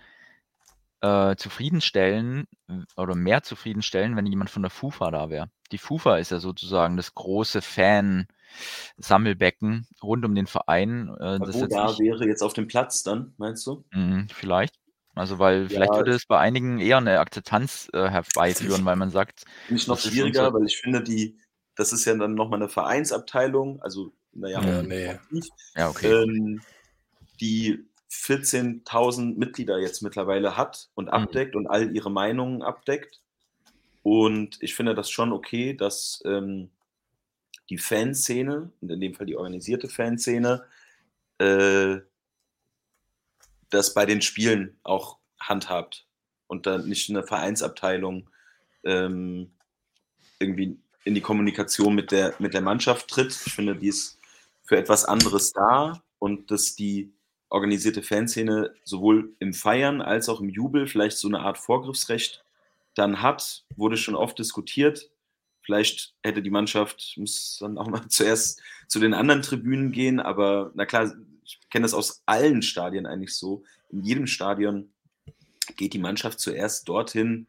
äh, 1.02 1.36
zufriedenstellen 1.36 2.46
w- 2.66 2.84
oder 2.96 3.14
mehr 3.14 3.42
zufriedenstellen, 3.42 4.16
wenn 4.16 4.24
jemand 4.26 4.48
von 4.50 4.62
der 4.62 4.70
FUFA 4.70 5.10
da 5.10 5.28
wäre. 5.30 5.50
Die 5.72 5.78
FUFA 5.78 6.18
ist 6.18 6.30
ja 6.30 6.38
sozusagen 6.38 6.96
das 6.96 7.14
große 7.14 7.62
Fan-Sammelbecken 7.62 9.86
rund 10.02 10.24
um 10.24 10.34
den 10.34 10.46
Verein. 10.46 11.14
Äh, 11.18 11.38
das 11.40 11.54
wo 11.54 11.62
jetzt 11.62 11.74
da 11.74 11.86
nicht, 11.86 11.98
wäre 11.98 12.26
jetzt 12.26 12.42
auf 12.42 12.52
dem 12.52 12.68
Platz 12.68 13.02
dann, 13.02 13.32
meinst 13.36 13.66
du? 13.66 13.84
Mhm, 13.92 14.28
vielleicht. 14.28 14.76
Also, 15.14 15.38
weil 15.38 15.68
vielleicht 15.68 15.92
Ja, 15.92 15.98
würde 15.98 16.12
es 16.12 16.24
bei 16.26 16.38
einigen 16.38 16.78
eher 16.78 16.96
eine 16.96 17.20
Akzeptanz 17.20 17.90
äh, 17.92 18.08
herbeiführen, 18.08 18.82
weil 18.84 18.96
man 18.96 19.10
sagt, 19.10 19.44
Nicht 19.68 19.86
noch 19.88 19.96
das 19.96 20.06
ist 20.06 20.12
schwieriger, 20.12 20.46
unser 20.46 20.58
weil 20.58 20.66
ich 20.66 20.78
finde, 20.78 21.02
die, 21.02 21.38
das 21.74 21.92
ist 21.92 22.06
ja 22.06 22.14
dann 22.14 22.34
nochmal 22.34 22.60
eine 22.60 22.70
Vereinsabteilung, 22.70 23.82
also, 23.82 24.14
naja, 24.32 24.60
Ja, 24.62 24.82
Mhm. 24.82 24.88
nee. 24.88 25.08
aktiv, 25.08 25.44
ja, 25.76 25.88
okay. 25.90 26.06
ähm, 26.12 26.62
die 27.40 27.84
14.000 28.10 29.38
Mitglieder 29.38 29.78
jetzt 29.78 30.02
mittlerweile 30.02 30.56
hat 30.56 30.90
und 30.94 31.06
Mhm. 31.06 31.12
abdeckt 31.12 31.56
und 31.56 31.66
all 31.66 31.94
ihre 31.94 32.10
Meinungen 32.10 32.62
abdeckt. 32.62 33.20
Und 34.02 34.58
ich 34.62 34.74
finde 34.74 34.94
das 34.94 35.10
schon 35.10 35.32
okay, 35.32 35.74
dass 35.74 36.22
ähm, 36.24 36.70
die 37.70 37.78
Fanszene, 37.78 38.70
und 38.80 38.90
in 38.90 39.00
dem 39.00 39.14
Fall 39.14 39.26
die 39.26 39.36
organisierte 39.36 39.88
Fanszene, 39.88 40.66
äh, 41.38 41.98
das 43.70 43.94
bei 43.94 44.04
den 44.04 44.20
Spielen 44.20 44.78
auch 44.82 45.18
handhabt 45.40 46.06
und 46.46 46.66
dann 46.66 46.88
nicht 46.88 47.08
eine 47.08 47.22
Vereinsabteilung 47.22 48.28
ähm, 48.84 49.52
irgendwie 50.38 50.78
in 51.04 51.14
die 51.14 51.20
Kommunikation 51.20 51.94
mit 51.94 52.12
der, 52.12 52.34
mit 52.38 52.54
der 52.54 52.60
Mannschaft 52.60 53.08
tritt. 53.08 53.30
Ich 53.46 53.54
finde, 53.54 53.76
die 53.76 53.88
ist 53.88 54.18
für 54.72 54.78
etwas 54.78 55.04
anderes 55.04 55.52
da 55.52 56.02
und 56.18 56.50
dass 56.50 56.74
die 56.74 57.12
organisierte 57.50 58.02
Fanszene 58.02 58.72
sowohl 58.84 59.36
im 59.38 59.52
Feiern 59.52 60.00
als 60.00 60.30
auch 60.30 60.40
im 60.40 60.48
Jubel 60.48 60.86
vielleicht 60.86 61.18
so 61.18 61.28
eine 61.28 61.40
Art 61.40 61.58
Vorgriffsrecht 61.58 62.42
dann 62.94 63.20
hat, 63.20 63.66
wurde 63.76 63.98
schon 63.98 64.14
oft 64.14 64.38
diskutiert. 64.38 65.10
Vielleicht 65.60 66.14
hätte 66.22 66.40
die 66.40 66.48
Mannschaft, 66.48 67.18
muss 67.18 67.58
dann 67.60 67.76
auch 67.76 67.86
mal 67.86 68.00
zuerst 68.08 68.62
zu 68.88 68.98
den 68.98 69.12
anderen 69.12 69.42
Tribünen 69.42 69.92
gehen, 69.92 70.20
aber 70.20 70.70
na 70.74 70.86
klar, 70.86 71.12
ich 71.44 71.60
kenne 71.68 71.82
das 71.82 71.92
aus 71.92 72.22
allen 72.24 72.62
Stadien 72.62 73.04
eigentlich 73.04 73.36
so. 73.36 73.64
In 73.90 74.00
jedem 74.00 74.26
Stadion 74.26 74.90
geht 75.76 75.92
die 75.92 75.98
Mannschaft 75.98 76.40
zuerst 76.40 76.88
dorthin, 76.88 77.46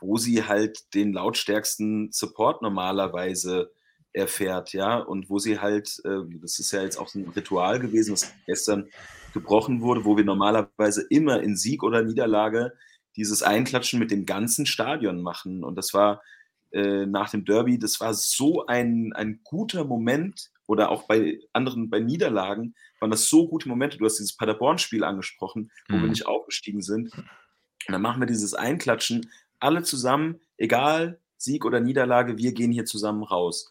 wo 0.00 0.16
sie 0.16 0.44
halt 0.44 0.94
den 0.94 1.12
lautstärksten 1.12 2.10
Support 2.10 2.62
normalerweise 2.62 3.70
erfährt, 4.12 4.72
ja, 4.72 4.98
und 4.98 5.28
wo 5.30 5.38
sie 5.38 5.58
halt, 5.60 6.00
äh, 6.04 6.20
das 6.40 6.58
ist 6.58 6.72
ja 6.72 6.82
jetzt 6.82 6.96
auch 6.96 7.08
so 7.08 7.18
ein 7.18 7.28
Ritual 7.28 7.78
gewesen, 7.78 8.12
das 8.12 8.32
gestern 8.46 8.88
gebrochen 9.34 9.80
wurde, 9.82 10.04
wo 10.04 10.16
wir 10.16 10.24
normalerweise 10.24 11.06
immer 11.10 11.40
in 11.42 11.56
Sieg 11.56 11.82
oder 11.82 12.02
Niederlage 12.02 12.72
dieses 13.16 13.42
Einklatschen 13.42 13.98
mit 13.98 14.10
dem 14.10 14.26
ganzen 14.26 14.64
Stadion 14.66 15.22
machen. 15.22 15.64
Und 15.64 15.76
das 15.76 15.92
war 15.92 16.22
äh, 16.70 17.06
nach 17.06 17.30
dem 17.30 17.44
Derby, 17.44 17.78
das 17.78 18.00
war 18.00 18.14
so 18.14 18.66
ein, 18.66 19.12
ein 19.14 19.40
guter 19.44 19.84
Moment 19.84 20.50
oder 20.66 20.90
auch 20.90 21.04
bei 21.06 21.38
anderen, 21.52 21.90
bei 21.90 22.00
Niederlagen 22.00 22.74
waren 23.00 23.10
das 23.10 23.28
so 23.28 23.48
gute 23.48 23.68
Momente. 23.68 23.98
Du 23.98 24.04
hast 24.04 24.18
dieses 24.18 24.36
Paderborn-Spiel 24.36 25.04
angesprochen, 25.04 25.70
wo 25.88 25.94
wir 25.96 26.02
Mhm. 26.02 26.08
nicht 26.10 26.26
aufgestiegen 26.26 26.82
sind. 26.82 27.12
Und 27.14 27.92
dann 27.92 28.02
machen 28.02 28.20
wir 28.20 28.26
dieses 28.26 28.54
Einklatschen, 28.54 29.30
alle 29.60 29.82
zusammen, 29.82 30.40
egal 30.56 31.20
Sieg 31.36 31.64
oder 31.64 31.80
Niederlage, 31.80 32.36
wir 32.38 32.52
gehen 32.52 32.72
hier 32.72 32.84
zusammen 32.84 33.22
raus. 33.22 33.70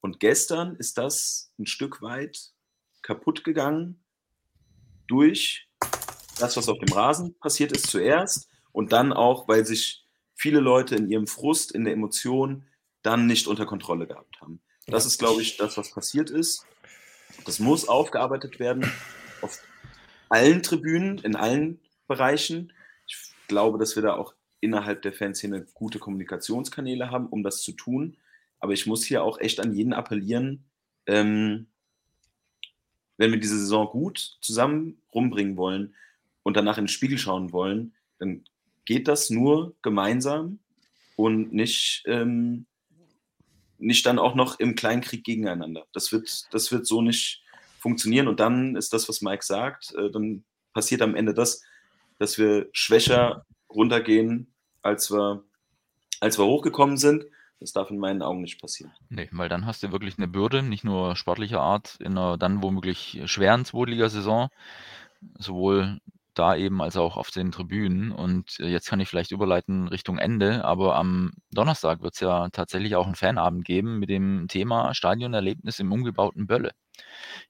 Und 0.00 0.20
gestern 0.20 0.76
ist 0.76 0.98
das 0.98 1.52
ein 1.58 1.66
Stück 1.66 2.02
weit 2.02 2.52
kaputt 3.02 3.44
gegangen 3.44 4.04
durch 5.06 5.68
das, 6.38 6.56
was 6.56 6.68
auf 6.68 6.78
dem 6.78 6.92
Rasen 6.92 7.38
passiert 7.38 7.72
ist 7.72 7.86
zuerst 7.86 8.48
und 8.72 8.92
dann 8.92 9.12
auch, 9.12 9.48
weil 9.48 9.64
sich 9.64 10.04
viele 10.34 10.60
Leute 10.60 10.96
in 10.96 11.08
ihrem 11.08 11.26
Frust, 11.26 11.72
in 11.72 11.84
der 11.84 11.94
Emotion 11.94 12.66
dann 13.02 13.26
nicht 13.26 13.46
unter 13.46 13.66
Kontrolle 13.66 14.06
gehabt 14.06 14.40
haben. 14.40 14.60
Das 14.86 15.06
ist, 15.06 15.18
glaube 15.18 15.42
ich, 15.42 15.56
das, 15.56 15.76
was 15.76 15.90
passiert 15.90 16.30
ist. 16.30 16.66
Das 17.44 17.58
muss 17.58 17.88
aufgearbeitet 17.88 18.58
werden 18.58 18.90
auf 19.42 19.60
allen 20.28 20.62
Tribünen, 20.62 21.18
in 21.18 21.36
allen 21.36 21.80
Bereichen. 22.06 22.72
Ich 23.06 23.16
glaube, 23.48 23.78
dass 23.78 23.96
wir 23.96 24.02
da 24.02 24.14
auch 24.14 24.34
innerhalb 24.60 25.02
der 25.02 25.12
Fanszene 25.12 25.66
gute 25.74 25.98
Kommunikationskanäle 25.98 27.10
haben, 27.10 27.26
um 27.28 27.42
das 27.42 27.62
zu 27.62 27.72
tun. 27.72 28.16
Aber 28.66 28.72
ich 28.72 28.84
muss 28.84 29.04
hier 29.04 29.22
auch 29.22 29.38
echt 29.38 29.60
an 29.60 29.72
jeden 29.72 29.92
appellieren, 29.92 30.64
ähm, 31.06 31.68
wenn 33.16 33.30
wir 33.30 33.38
diese 33.38 33.60
Saison 33.60 33.86
gut 33.86 34.38
zusammen 34.40 35.00
rumbringen 35.14 35.56
wollen 35.56 35.94
und 36.42 36.56
danach 36.56 36.78
in 36.78 36.86
den 36.86 36.88
Spiegel 36.88 37.16
schauen 37.16 37.52
wollen, 37.52 37.94
dann 38.18 38.42
geht 38.84 39.06
das 39.06 39.30
nur 39.30 39.76
gemeinsam 39.82 40.58
und 41.14 41.52
nicht, 41.52 42.02
ähm, 42.06 42.66
nicht 43.78 44.04
dann 44.04 44.18
auch 44.18 44.34
noch 44.34 44.58
im 44.58 44.74
Kleinkrieg 44.74 45.22
gegeneinander. 45.22 45.86
Das 45.92 46.10
wird, 46.10 46.52
das 46.52 46.72
wird 46.72 46.88
so 46.88 47.02
nicht 47.02 47.44
funktionieren. 47.78 48.26
Und 48.26 48.40
dann 48.40 48.74
ist 48.74 48.92
das, 48.92 49.08
was 49.08 49.22
Mike 49.22 49.44
sagt, 49.44 49.94
äh, 49.94 50.10
dann 50.10 50.42
passiert 50.72 51.02
am 51.02 51.14
Ende 51.14 51.34
das, 51.34 51.62
dass 52.18 52.36
wir 52.36 52.68
schwächer 52.72 53.46
runtergehen, 53.70 54.52
als 54.82 55.12
wir, 55.12 55.44
als 56.18 56.36
wir 56.36 56.46
hochgekommen 56.46 56.96
sind. 56.96 57.26
Das 57.60 57.72
darf 57.72 57.90
in 57.90 57.98
meinen 57.98 58.22
Augen 58.22 58.42
nicht 58.42 58.60
passieren. 58.60 58.92
Nee, 59.08 59.28
weil 59.32 59.48
dann 59.48 59.64
hast 59.64 59.82
du 59.82 59.90
wirklich 59.90 60.18
eine 60.18 60.28
Bürde, 60.28 60.62
nicht 60.62 60.84
nur 60.84 61.16
sportlicher 61.16 61.60
Art, 61.60 61.96
in 62.00 62.18
einer 62.18 62.36
dann 62.36 62.62
womöglich 62.62 63.22
schweren 63.24 63.64
Zweitligasaison, 63.64 64.48
sowohl 65.38 66.00
da 66.38 66.54
eben 66.54 66.82
als 66.82 66.96
auch 66.96 67.16
auf 67.16 67.30
den 67.30 67.50
Tribünen. 67.50 68.12
Und 68.12 68.60
äh, 68.60 68.66
jetzt 68.66 68.88
kann 68.88 69.00
ich 69.00 69.08
vielleicht 69.08 69.32
überleiten 69.32 69.88
Richtung 69.88 70.18
Ende, 70.18 70.64
aber 70.64 70.96
am 70.96 71.32
Donnerstag 71.50 72.02
wird 72.02 72.14
es 72.14 72.20
ja 72.20 72.48
tatsächlich 72.50 72.94
auch 72.94 73.06
einen 73.06 73.14
Fanabend 73.14 73.64
geben 73.64 73.98
mit 73.98 74.10
dem 74.10 74.46
Thema 74.48 74.94
Stadionerlebnis 74.94 75.78
im 75.80 75.92
umgebauten 75.92 76.46
Bölle. 76.46 76.72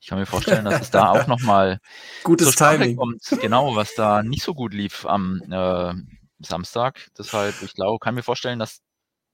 Ich 0.00 0.06
kann 0.06 0.18
mir 0.18 0.26
vorstellen, 0.26 0.64
dass 0.64 0.80
es 0.80 0.90
da 0.90 1.10
auch 1.10 1.26
nochmal 1.26 1.80
Gutes 2.22 2.54
Timing. 2.54 2.96
kommt, 2.96 3.22
genau, 3.40 3.74
was 3.76 3.94
da 3.94 4.22
nicht 4.22 4.42
so 4.42 4.54
gut 4.54 4.72
lief 4.72 5.04
am 5.04 5.42
äh, 5.50 5.94
Samstag. 6.38 7.08
Deshalb, 7.18 7.54
ich 7.62 7.74
glaube, 7.74 7.98
kann 7.98 8.14
mir 8.14 8.22
vorstellen, 8.22 8.58
dass 8.58 8.82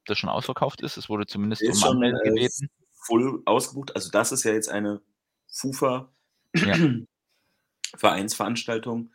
das 0.06 0.18
schon 0.18 0.30
ausverkauft 0.30 0.80
ist. 0.82 0.96
Es 0.96 1.08
wurde 1.08 1.26
zumindest 1.26 1.62
Ist 1.62 1.76
um 1.76 1.80
schon 1.80 1.90
Anmelden 1.92 2.20
gebeten. 2.24 2.68
voll 2.92 3.42
ausgebucht. 3.46 3.94
Also 3.96 4.10
das 4.10 4.32
ist 4.32 4.44
ja 4.44 4.52
jetzt 4.52 4.68
eine 4.68 5.00
FUFA 5.48 6.12
Ja. 6.56 6.76
Vereinsveranstaltung 7.96 9.12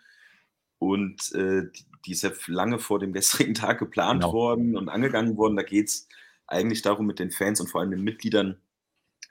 und 0.79 1.31
äh, 1.33 1.63
die, 2.05 2.11
ist 2.11 2.21
ja 2.23 2.29
lange 2.47 2.79
vor 2.79 2.99
dem 2.99 3.11
gestrigen 3.13 3.53
Tag 3.55 3.79
geplant 3.79 4.21
Genau. 4.21 4.33
worden 4.33 4.77
und 4.77 4.89
angegangen 4.89 5.35
worden. 5.37 5.55
Da 5.55 5.63
geht 5.63 5.87
es 5.89 6.07
eigentlich 6.45 6.81
darum, 6.83 7.05
mit 7.07 7.19
den 7.19 7.31
Fans 7.31 7.59
und 7.59 7.67
vor 7.69 7.81
allem 7.81 7.91
den 7.91 8.03
Mitgliedern 8.03 8.61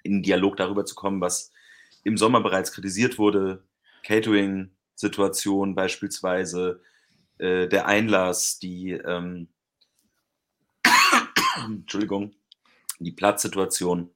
in 0.02 0.22
Dialog 0.22 0.56
darüber 0.56 0.84
zu 0.84 0.94
kommen, 0.94 1.20
was 1.20 1.52
im 2.04 2.16
Sommer 2.18 2.40
bereits 2.40 2.72
kritisiert 2.72 3.18
wurde. 3.18 3.64
Catering-Situation 4.04 5.74
beispielsweise, 5.74 6.80
äh, 7.38 7.68
der 7.68 7.86
Einlass, 7.86 8.58
die 8.58 8.90
ähm, 8.92 9.48
Entschuldigung, 11.64 12.34
die 12.98 13.12
Platzsituation 13.12 14.10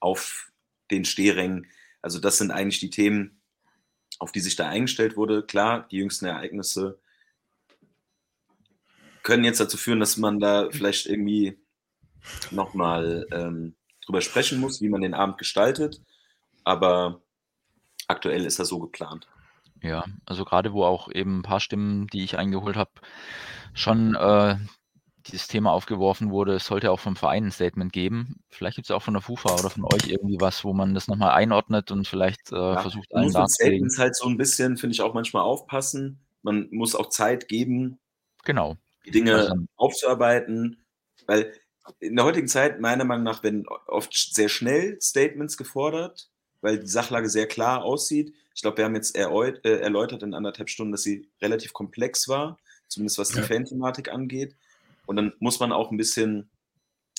auf 0.00 0.52
den 0.90 1.04
Stehrängen. 1.04 1.66
Also 2.02 2.18
das 2.18 2.38
sind 2.38 2.50
eigentlich 2.50 2.80
die 2.80 2.90
Themen, 2.90 3.40
auf 4.18 4.32
die 4.32 4.40
sich 4.40 4.56
da 4.56 4.68
eingestellt 4.68 5.16
wurde. 5.16 5.44
Klar, 5.44 5.86
die 5.90 5.96
jüngsten 5.96 6.26
Ereignisse 6.26 6.98
können 9.22 9.44
jetzt 9.44 9.60
dazu 9.60 9.76
führen, 9.76 10.00
dass 10.00 10.16
man 10.16 10.38
da 10.38 10.70
vielleicht 10.70 11.06
irgendwie 11.06 11.58
nochmal 12.50 13.26
ähm, 13.32 13.74
drüber 14.04 14.20
sprechen 14.20 14.60
muss, 14.60 14.80
wie 14.80 14.88
man 14.88 15.00
den 15.00 15.14
Abend 15.14 15.38
gestaltet. 15.38 16.00
Aber 16.64 17.22
aktuell 18.08 18.44
ist 18.44 18.58
das 18.58 18.68
so 18.68 18.78
geplant. 18.78 19.28
Ja, 19.82 20.04
also 20.24 20.44
gerade 20.44 20.72
wo 20.72 20.84
auch 20.84 21.10
eben 21.10 21.38
ein 21.38 21.42
paar 21.42 21.60
Stimmen, 21.60 22.06
die 22.08 22.24
ich 22.24 22.38
eingeholt 22.38 22.76
habe, 22.76 22.92
schon 23.74 24.14
äh, 24.14 24.56
dieses 25.26 25.48
Thema 25.48 25.72
aufgeworfen 25.72 26.30
wurde, 26.30 26.54
es 26.54 26.66
sollte 26.66 26.90
auch 26.90 27.00
vom 27.00 27.16
Verein 27.16 27.44
ein 27.46 27.50
Statement 27.52 27.92
geben. 27.92 28.40
Vielleicht 28.50 28.76
gibt 28.76 28.86
es 28.86 28.90
auch 28.90 29.02
von 29.02 29.14
der 29.14 29.22
FUFA 29.22 29.54
oder 29.58 29.70
von 29.70 29.84
euch 29.84 30.08
irgendwie 30.08 30.36
was, 30.40 30.64
wo 30.64 30.72
man 30.72 30.94
das 30.94 31.08
nochmal 31.08 31.32
einordnet 31.32 31.90
und 31.90 32.06
vielleicht 32.08 32.52
äh, 32.52 32.56
Ja, 32.56 32.80
versucht, 32.80 33.12
man 33.12 33.24
allen 33.24 33.32
darzulegen. 33.32 33.74
Statements 33.90 33.98
halt 33.98 34.16
so 34.16 34.28
ein 34.28 34.36
bisschen, 34.36 34.76
finde 34.76 34.94
ich, 34.94 35.02
auch 35.02 35.14
manchmal 35.14 35.42
aufpassen. 35.42 36.20
Man 36.42 36.68
muss 36.70 36.94
auch 36.94 37.08
Zeit 37.08 37.48
geben, 37.48 37.98
Genau. 38.44 38.76
die 39.04 39.10
Dinge 39.10 39.34
Also- 39.34 39.54
aufzuarbeiten, 39.76 40.82
weil 41.26 41.52
in 42.00 42.16
der 42.16 42.24
heutigen 42.24 42.48
Zeit, 42.48 42.80
meiner 42.80 43.04
Meinung 43.04 43.24
nach, 43.24 43.42
werden 43.42 43.64
oft 43.86 44.12
sehr 44.34 44.48
schnell 44.48 44.98
Statements 45.00 45.56
gefordert, 45.56 46.30
weil 46.60 46.80
die 46.80 46.86
Sachlage 46.88 47.28
sehr 47.28 47.46
klar 47.46 47.84
aussieht. 47.84 48.34
Ich 48.54 48.62
glaube, 48.62 48.78
wir 48.78 48.84
haben 48.84 48.94
jetzt 48.94 49.16
äh, 49.16 49.20
erläutert 49.80 50.22
in 50.22 50.34
anderthalb 50.34 50.68
Stunden, 50.68 50.92
dass 50.92 51.02
sie 51.02 51.28
relativ 51.40 51.72
komplex 51.72 52.26
war, 52.28 52.58
zumindest 52.88 53.18
was 53.18 53.28
die 53.28 53.38
Ja. 53.38 53.44
Fan-Thematik 53.44 54.10
angeht. 54.12 54.56
Und 55.06 55.16
dann 55.16 55.32
muss 55.38 55.60
man 55.60 55.72
auch 55.72 55.90
ein 55.90 55.96
bisschen, 55.96 56.50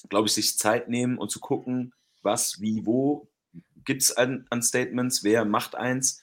glaube 0.09 0.27
ich, 0.27 0.33
sich 0.33 0.57
Zeit 0.57 0.89
nehmen 0.89 1.17
und 1.17 1.31
zu 1.31 1.39
gucken, 1.39 1.93
was, 2.21 2.61
wie, 2.61 2.85
wo 2.85 3.27
gibt 3.85 4.01
es 4.01 4.15
an, 4.15 4.45
an 4.49 4.61
Statements, 4.61 5.23
wer 5.23 5.45
macht 5.45 5.75
eins. 5.75 6.21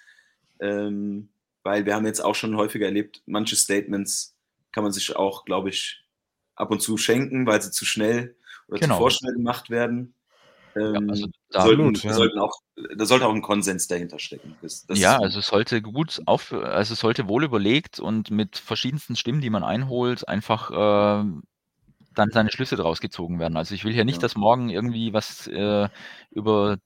Ähm, 0.61 1.31
weil 1.63 1.87
wir 1.87 1.95
haben 1.95 2.07
jetzt 2.07 2.21
auch 2.21 2.35
schon 2.35 2.57
häufiger 2.57 2.87
erlebt, 2.87 3.23
manche 3.27 3.57
Statements 3.57 4.37
kann 4.71 4.85
man 4.85 4.93
sich 4.93 5.17
auch, 5.17 5.45
glaube 5.45 5.71
ich, 5.71 6.05
ab 6.55 6.71
und 6.71 6.81
zu 6.81 6.97
schenken, 6.97 7.47
weil 7.47 7.61
sie 7.63 7.71
zu 7.71 7.85
schnell 7.85 8.37
oder 8.69 8.81
Genau. 8.81 8.95
zu 8.95 8.99
vorschnell 8.99 9.33
gemacht 9.33 9.71
werden. 9.71 10.15
Ja, 10.77 10.83
Ähm, 10.95 11.11
also 11.11 11.27
da, 11.51 11.63
sollten, 11.63 11.81
Absolut, 11.83 12.03
ja. 12.05 12.13
sollten 12.13 12.39
auch, 12.39 12.61
da 12.97 13.07
sollte 13.07 13.27
auch 13.27 13.35
ein 13.35 13.43
Konsens 13.43 13.87
dahinter 13.89 14.19
stecken. 14.19 14.57
Das, 14.61 14.87
das 14.87 14.99
ja, 14.99 15.19
also 15.19 15.39
es 15.39 15.47
sollte 15.47 15.81
gut 15.81 16.21
auf, 16.27 16.53
also 16.53 16.95
es 16.95 17.01
sollte 17.01 17.29
wohl 17.29 17.45
überlegt 17.45 18.01
und 18.01 18.31
mit 18.31 18.59
verschiedensten 18.59 19.17
Stimmen, 19.17 19.41
die 19.41 19.51
man 19.51 19.65
einholt, 19.65 20.29
einfach 20.29 20.71
äh, 20.71 21.31
dann 22.15 22.31
seine 22.31 22.51
Schlüsse 22.51 22.77
daraus 22.77 23.01
gezogen 23.01 23.39
werden. 23.39 23.57
Also 23.57 23.75
ich 23.75 23.85
will 23.85 23.93
hier 23.93 24.05
nicht, 24.05 24.17
Ja. 24.17 24.23
dass 24.23 24.37
morgen 24.37 24.71
irgendwie 24.71 25.13
was 25.13 25.47
äh, 25.49 25.89
über 26.31 26.79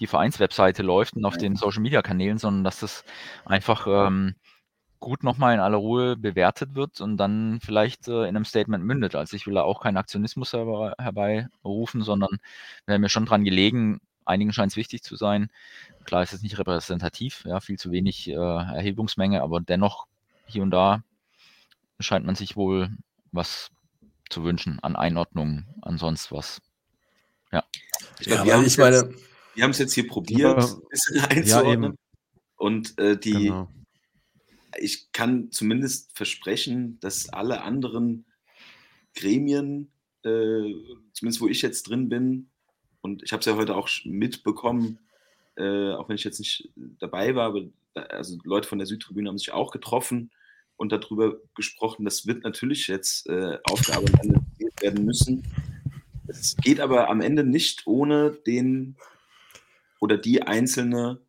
die 0.00 0.06
Vereinswebseite 0.06 0.82
läuft 0.82 1.14
und 1.16 1.24
auf 1.24 1.36
den 1.36 1.56
Social 1.56 1.82
Media 1.82 2.02
Kanälen, 2.02 2.38
sondern 2.38 2.64
dass 2.64 2.80
das 2.80 3.04
einfach 3.44 3.86
ähm, 3.86 4.34
gut 5.00 5.24
nochmal 5.24 5.54
in 5.54 5.60
aller 5.60 5.76
Ruhe 5.78 6.16
bewertet 6.16 6.74
wird 6.74 7.00
und 7.00 7.16
dann 7.16 7.60
vielleicht 7.62 8.08
äh, 8.08 8.22
in 8.22 8.36
einem 8.36 8.44
Statement 8.44 8.84
mündet. 8.84 9.14
Also 9.14 9.36
ich 9.36 9.46
will 9.46 9.54
da 9.54 9.62
auch 9.62 9.80
keinen 9.82 9.96
Aktionismus 9.96 10.52
herbei, 10.52 10.92
herbeirufen, 10.98 12.02
sondern 12.02 12.38
wäre 12.86 12.98
mir 12.98 13.08
schon 13.08 13.26
dran 13.26 13.44
gelegen, 13.44 14.00
einigen 14.24 14.52
scheint 14.52 14.72
es 14.72 14.76
wichtig 14.76 15.02
zu 15.02 15.16
sein. 15.16 15.48
Klar 16.04 16.22
ist 16.22 16.32
es 16.32 16.42
nicht 16.42 16.58
repräsentativ, 16.58 17.44
ja, 17.46 17.60
viel 17.60 17.78
zu 17.78 17.90
wenig 17.90 18.28
äh, 18.28 18.34
Erhebungsmenge, 18.34 19.42
aber 19.42 19.60
dennoch 19.60 20.06
hier 20.46 20.62
und 20.62 20.70
da 20.70 21.02
scheint 21.98 22.26
man 22.26 22.34
sich 22.34 22.56
wohl 22.56 22.90
was 23.32 23.70
zu 24.30 24.44
wünschen 24.44 24.78
an 24.80 24.96
Einordnung, 24.96 25.66
an 25.82 25.98
sonst 25.98 26.32
was. 26.32 26.60
ich 27.46 27.52
Ja, 27.52 27.64
glaub, 28.18 28.28
wir 28.30 28.38
weil 28.38 28.52
haben 28.52 28.60
ich 28.62 28.66
es 28.72 28.78
meine, 28.78 28.96
jetzt, 28.96 29.14
wir 29.54 29.64
haben 29.64 29.70
es 29.72 29.78
jetzt 29.78 29.92
hier 29.94 30.06
probiert, 30.06 30.40
Ja, 30.40 30.54
ein 30.56 30.80
bisschen 30.88 31.20
einzuordnen. 31.30 31.96
und 32.56 32.98
äh, 32.98 33.18
die, 33.18 33.32
Genau. 33.32 33.68
ich 34.78 35.10
kann 35.12 35.50
zumindest 35.50 36.16
versprechen, 36.16 36.98
dass 37.00 37.28
alle 37.28 37.62
anderen 37.62 38.24
Gremien, 39.14 39.90
äh, 40.24 40.74
zumindest 41.12 41.40
wo 41.40 41.48
ich 41.48 41.62
jetzt 41.62 41.88
drin 41.88 42.08
bin, 42.08 42.50
und 43.02 43.22
ich 43.22 43.32
habe 43.32 43.40
es 43.40 43.46
ja 43.46 43.56
heute 43.56 43.74
auch 43.74 43.88
mitbekommen, 44.04 44.98
äh, 45.56 45.92
auch 45.92 46.08
wenn 46.08 46.16
ich 46.16 46.24
jetzt 46.24 46.38
nicht 46.38 46.68
dabei 46.98 47.34
war, 47.34 47.46
aber 47.46 47.62
also 48.10 48.38
Leute 48.44 48.68
von 48.68 48.78
der 48.78 48.86
Südtribüne 48.86 49.28
haben 49.28 49.38
sich 49.38 49.52
auch 49.52 49.72
getroffen 49.72 50.30
und 50.80 50.92
darüber 50.92 51.36
gesprochen. 51.54 52.06
Das 52.06 52.26
wird 52.26 52.42
natürlich 52.42 52.88
jetzt 52.88 53.28
äh, 53.28 53.58
analysiert 53.68 54.80
werden 54.80 55.04
müssen. 55.04 55.42
Es 56.26 56.56
geht 56.56 56.80
aber 56.80 57.10
am 57.10 57.20
Ende 57.20 57.44
nicht 57.44 57.86
ohne 57.86 58.30
den 58.46 58.96
oder 60.00 60.16
die 60.16 60.42
Einzelne, 60.42 61.20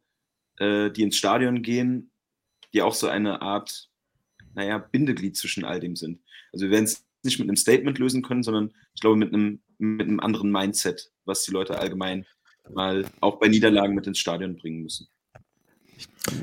äh, 0.58 0.90
die 0.90 1.04
ins 1.04 1.18
Stadion 1.18 1.62
gehen, 1.64 2.12
die 2.74 2.82
auch 2.82 2.94
so 2.94 3.08
eine 3.08 3.42
Art, 3.42 3.90
naja, 4.54 4.78
Bindeglied 4.78 5.36
zwischen 5.36 5.66
all 5.66 5.82
dem 5.82 5.98
sind. 5.98 6.22
Also 6.54 6.66
wir 6.66 6.72
werden 6.72 6.86
es 6.86 7.06
nicht 7.24 7.38
mit 7.38 7.50
einem 7.50 7.58
Statement 7.58 8.00
lösen 8.00 8.22
können, 8.22 8.44
sondern 8.44 8.72
ich 8.96 9.02
glaube 9.02 9.18
mit 9.18 9.34
einem, 9.34 9.62
mit 9.80 10.08
einem 10.08 10.22
anderen 10.22 10.50
Mindset, 10.52 11.12
was 11.26 11.44
die 11.44 11.52
Leute 11.52 11.78
allgemein 11.78 12.26
mal 12.70 13.06
auch 13.20 13.38
bei 13.38 13.50
Niederlagen 13.50 13.96
mit 13.96 14.08
ins 14.08 14.20
Stadion 14.20 14.56
bringen 14.56 14.82
müssen. 14.82 15.10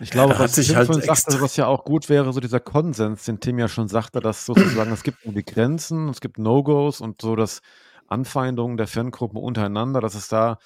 Ich 0.02 0.10
glaube, 0.10 0.34
hat 0.34 0.44
was 0.44 0.54
sich 0.56 0.74
halt 0.74 0.92
sagte, 1.04 1.40
was 1.40 1.56
ja 1.56 1.66
auch 1.66 1.84
gut 1.84 2.08
wäre, 2.08 2.32
so 2.32 2.40
dieser 2.40 2.60
Konsens, 2.60 3.24
den 3.24 3.40
Tim 3.40 3.58
ja 3.58 3.68
schon 3.68 3.88
sagte, 3.88 4.20
dass 4.20 4.44
sozusagen 4.44 4.92
es 4.92 5.02
gibt 5.02 5.24
irgendwie 5.24 5.44
Grenzen, 5.44 6.08
es 6.08 6.20
gibt 6.20 6.38
No-Gos 6.38 7.00
und 7.00 7.22
so 7.22 7.36
das 7.36 7.60
Anfeindungen 8.08 8.76
der 8.76 8.88
Fangruppen 8.88 9.38
untereinander, 9.38 10.00
dass 10.00 10.14
es 10.14 10.28
da 10.28 10.58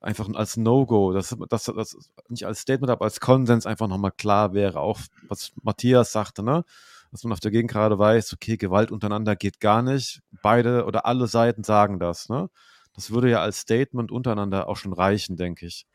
einfach 0.00 0.28
als 0.34 0.56
No-Go, 0.56 1.12
dass 1.12 1.36
das, 1.48 1.64
das 1.64 1.96
nicht 2.28 2.44
als 2.44 2.60
Statement, 2.60 2.90
aber 2.90 3.04
als 3.04 3.20
Konsens 3.20 3.66
einfach 3.66 3.88
nochmal 3.88 4.12
klar 4.12 4.52
wäre, 4.52 4.80
auch 4.80 5.00
was 5.28 5.52
Matthias 5.62 6.12
sagte, 6.12 6.42
ne? 6.42 6.64
Dass 7.12 7.22
man 7.22 7.32
auf 7.32 7.40
der 7.40 7.50
Gegend 7.52 7.70
gerade 7.70 7.98
weiß, 7.98 8.32
okay, 8.32 8.56
Gewalt 8.56 8.90
untereinander 8.90 9.36
geht 9.36 9.60
gar 9.60 9.80
nicht. 9.82 10.20
Beide 10.42 10.84
oder 10.84 11.06
alle 11.06 11.28
Seiten 11.28 11.62
sagen 11.62 11.98
das, 11.98 12.28
ne? 12.28 12.50
Das 12.94 13.10
würde 13.10 13.30
ja 13.30 13.40
als 13.40 13.60
Statement 13.60 14.10
untereinander 14.10 14.68
auch 14.68 14.76
schon 14.76 14.92
reichen, 14.92 15.36
denke 15.36 15.66
ich. 15.66 15.86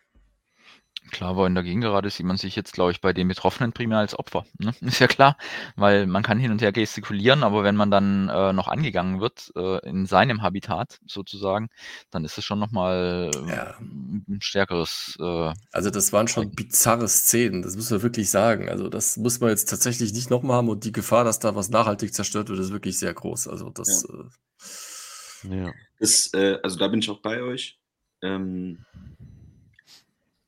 Klar, 1.09 1.31
aber 1.31 1.47
in 1.47 1.55
der 1.55 1.63
Gegengerade 1.63 2.09
sieht 2.09 2.25
man 2.25 2.37
sich 2.37 2.55
jetzt, 2.55 2.73
glaube 2.73 2.91
ich, 2.91 3.01
bei 3.01 3.11
den 3.11 3.27
Betroffenen 3.27 3.73
primär 3.73 3.97
als 3.97 4.17
Opfer. 4.17 4.45
Ne? 4.59 4.73
Ist 4.81 4.99
ja 4.99 5.07
klar, 5.07 5.35
weil 5.75 6.05
man 6.07 6.23
kann 6.23 6.39
hin 6.39 6.51
und 6.51 6.61
her 6.61 6.71
gestikulieren, 6.71 7.43
aber 7.43 7.63
wenn 7.63 7.75
man 7.75 7.91
dann 7.91 8.29
äh, 8.29 8.53
noch 8.53 8.67
angegangen 8.67 9.19
wird, 9.19 9.51
äh, 9.55 9.79
in 9.89 10.05
seinem 10.05 10.41
Habitat 10.41 10.99
sozusagen, 11.05 11.69
dann 12.11 12.23
ist 12.23 12.37
es 12.37 12.45
schon 12.45 12.59
nochmal 12.59 13.31
Ja. 13.47 13.75
ein 13.79 14.39
stärkeres 14.41 15.17
äh, 15.19 15.53
Also 15.71 15.89
das 15.89 16.13
waren 16.13 16.27
schon 16.27 16.51
bizarre 16.51 17.07
Szenen, 17.09 17.61
das 17.61 17.75
müssen 17.75 17.97
wir 17.97 18.03
wirklich 18.03 18.29
sagen. 18.29 18.69
Also 18.69 18.87
das 18.87 19.17
muss 19.17 19.39
man 19.41 19.49
jetzt 19.49 19.69
tatsächlich 19.69 20.13
nicht 20.13 20.29
nochmal 20.29 20.57
haben 20.57 20.69
und 20.69 20.85
die 20.85 20.91
Gefahr, 20.93 21.23
dass 21.25 21.39
da 21.39 21.55
was 21.55 21.69
nachhaltig 21.69 22.13
zerstört 22.13 22.47
wird, 22.49 22.59
ist 22.59 22.71
wirklich 22.71 22.97
sehr 22.99 23.13
groß. 23.13 23.47
Also 23.47 23.69
das, 23.69 24.05
äh, 24.05 25.57
Ja. 25.63 25.73
Das, 25.99 26.33
äh, 26.33 26.57
also 26.63 26.77
da 26.77 26.87
bin 26.87 26.99
ich 26.99 27.09
auch 27.09 27.21
bei 27.21 27.41
euch. 27.41 27.79
Ähm, 28.21 28.85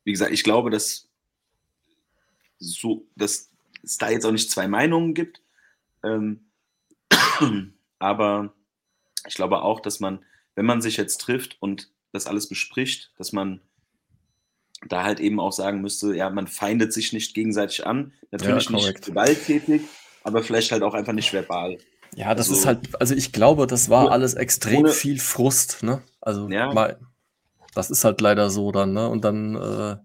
wie 0.04 0.12
gesagt, 0.12 0.32
ich 0.32 0.44
glaube, 0.44 0.70
dass 0.70 1.08
so, 2.58 3.06
dass 3.16 3.50
es 3.82 3.98
da 3.98 4.10
jetzt 4.10 4.24
auch 4.24 4.32
nicht 4.32 4.50
zwei 4.50 4.68
Meinungen 4.68 5.14
gibt. 5.14 5.40
Ähm, 6.02 6.44
aber 7.98 8.52
ich 9.26 9.34
glaube 9.34 9.62
auch, 9.62 9.80
dass 9.80 10.00
man, 10.00 10.24
wenn 10.54 10.66
man 10.66 10.80
sich 10.80 10.96
jetzt 10.96 11.20
trifft 11.20 11.56
und 11.60 11.90
das 12.12 12.26
alles 12.26 12.48
bespricht, 12.48 13.12
dass 13.18 13.32
man 13.32 13.60
da 14.86 15.02
halt 15.04 15.18
eben 15.20 15.40
auch 15.40 15.52
sagen 15.52 15.80
müsste, 15.80 16.14
ja, 16.14 16.28
man 16.30 16.46
feindet 16.46 16.92
sich 16.92 17.12
nicht 17.12 17.34
gegenseitig 17.34 17.86
an. 17.86 18.12
Natürlich 18.30 18.66
Ja, 18.66 18.72
nicht 18.76 19.02
gewalttätig, 19.02 19.82
aber 20.22 20.42
vielleicht 20.42 20.72
halt 20.72 20.82
auch 20.82 20.94
einfach 20.94 21.12
nicht 21.14 21.32
verbal. 21.32 21.78
ja, 22.14 22.34
das 22.34 22.48
Also- 22.48 22.60
ist 22.60 22.66
halt, 22.66 23.00
also 23.00 23.14
ich 23.14 23.32
glaube, 23.32 23.66
das 23.66 23.88
war 23.88 24.04
Ohne- 24.04 24.12
alles 24.12 24.34
extrem 24.34 24.80
ohne- 24.80 24.90
viel 24.92 25.18
Frust, 25.18 25.82
ne? 25.82 26.02
Also 26.20 26.48
Ja. 26.50 26.72
mal, 26.72 26.98
das 27.74 27.90
ist 27.90 28.04
halt 28.04 28.20
leider 28.20 28.50
so 28.50 28.72
dann, 28.72 28.92
ne? 28.92 29.08
Und 29.08 29.24
dann, 29.24 29.56
äh, 29.56 29.96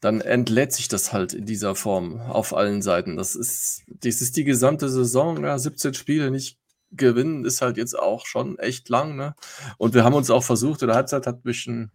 dann 0.00 0.20
entlädt 0.20 0.72
sich 0.72 0.88
das 0.88 1.12
halt 1.12 1.32
in 1.32 1.46
dieser 1.46 1.74
Form 1.74 2.20
auf 2.20 2.54
allen 2.54 2.82
Seiten. 2.82 3.16
Das 3.16 3.34
ist, 3.36 3.82
das 3.86 4.20
ist 4.20 4.36
die 4.36 4.44
gesamte 4.44 4.88
Saison, 4.88 5.42
ja, 5.44 5.58
17 5.58 5.94
Spiele 5.94 6.30
nicht 6.30 6.58
gewinnen, 6.90 7.44
ist 7.44 7.62
halt 7.62 7.76
jetzt 7.76 7.98
auch 7.98 8.26
schon 8.26 8.58
echt 8.58 8.88
lang, 8.88 9.16
ne? 9.16 9.34
Und 9.78 9.94
wir 9.94 10.04
haben 10.04 10.14
uns 10.14 10.30
auch 10.30 10.44
versucht, 10.44 10.82
in 10.82 10.88
der 10.88 10.96
Halbzeit 10.96 11.26
hat 11.26 11.44
mich 11.44 11.66
ein 11.66 11.90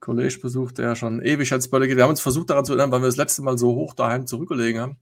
Kollege 0.00 0.38
besucht, 0.38 0.78
der 0.78 0.94
schon 0.94 1.20
ewig 1.22 1.52
als 1.52 1.68
Bölle 1.68 1.88
geht. 1.88 1.96
Wir 1.96 2.04
haben 2.04 2.10
uns 2.10 2.20
versucht 2.20 2.50
daran 2.50 2.64
zu 2.64 2.72
erinnern, 2.72 2.92
weil 2.92 3.00
wir 3.00 3.06
das 3.06 3.16
letzte 3.16 3.42
Mal 3.42 3.58
so 3.58 3.74
hoch 3.74 3.94
daheim 3.94 4.26
zurückgelegen 4.26 4.80
haben. 4.80 4.98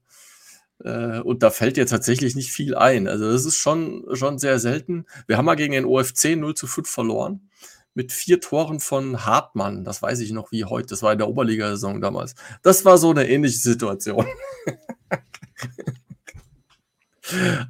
Äh, 0.83 1.19
und 1.19 1.43
da 1.43 1.51
fällt 1.51 1.77
jetzt 1.77 1.91
tatsächlich 1.91 2.35
nicht 2.35 2.51
viel 2.51 2.75
ein. 2.75 3.07
Also 3.07 3.31
das 3.31 3.45
ist 3.45 3.57
schon, 3.57 4.05
schon 4.13 4.39
sehr 4.39 4.59
selten. 4.59 5.05
Wir 5.27 5.37
haben 5.37 5.45
mal 5.45 5.55
gegen 5.55 5.73
den 5.73 5.85
OFC 5.85 6.35
0 6.35 6.55
zu 6.55 6.67
5 6.67 6.89
verloren. 6.89 7.49
Mit 7.95 8.11
vier 8.11 8.39
Toren 8.39 8.79
von 8.79 9.25
Hartmann. 9.25 9.83
Das 9.83 10.01
weiß 10.01 10.19
ich 10.19 10.31
noch 10.31 10.51
wie 10.51 10.65
heute. 10.65 10.87
Das 10.87 11.01
war 11.01 11.13
in 11.13 11.17
der 11.17 11.29
Oberliga-Saison 11.29 12.01
damals. 12.01 12.35
Das 12.61 12.85
war 12.85 12.97
so 12.99 13.09
eine 13.09 13.27
ähnliche 13.27 13.57
Situation. 13.57 14.27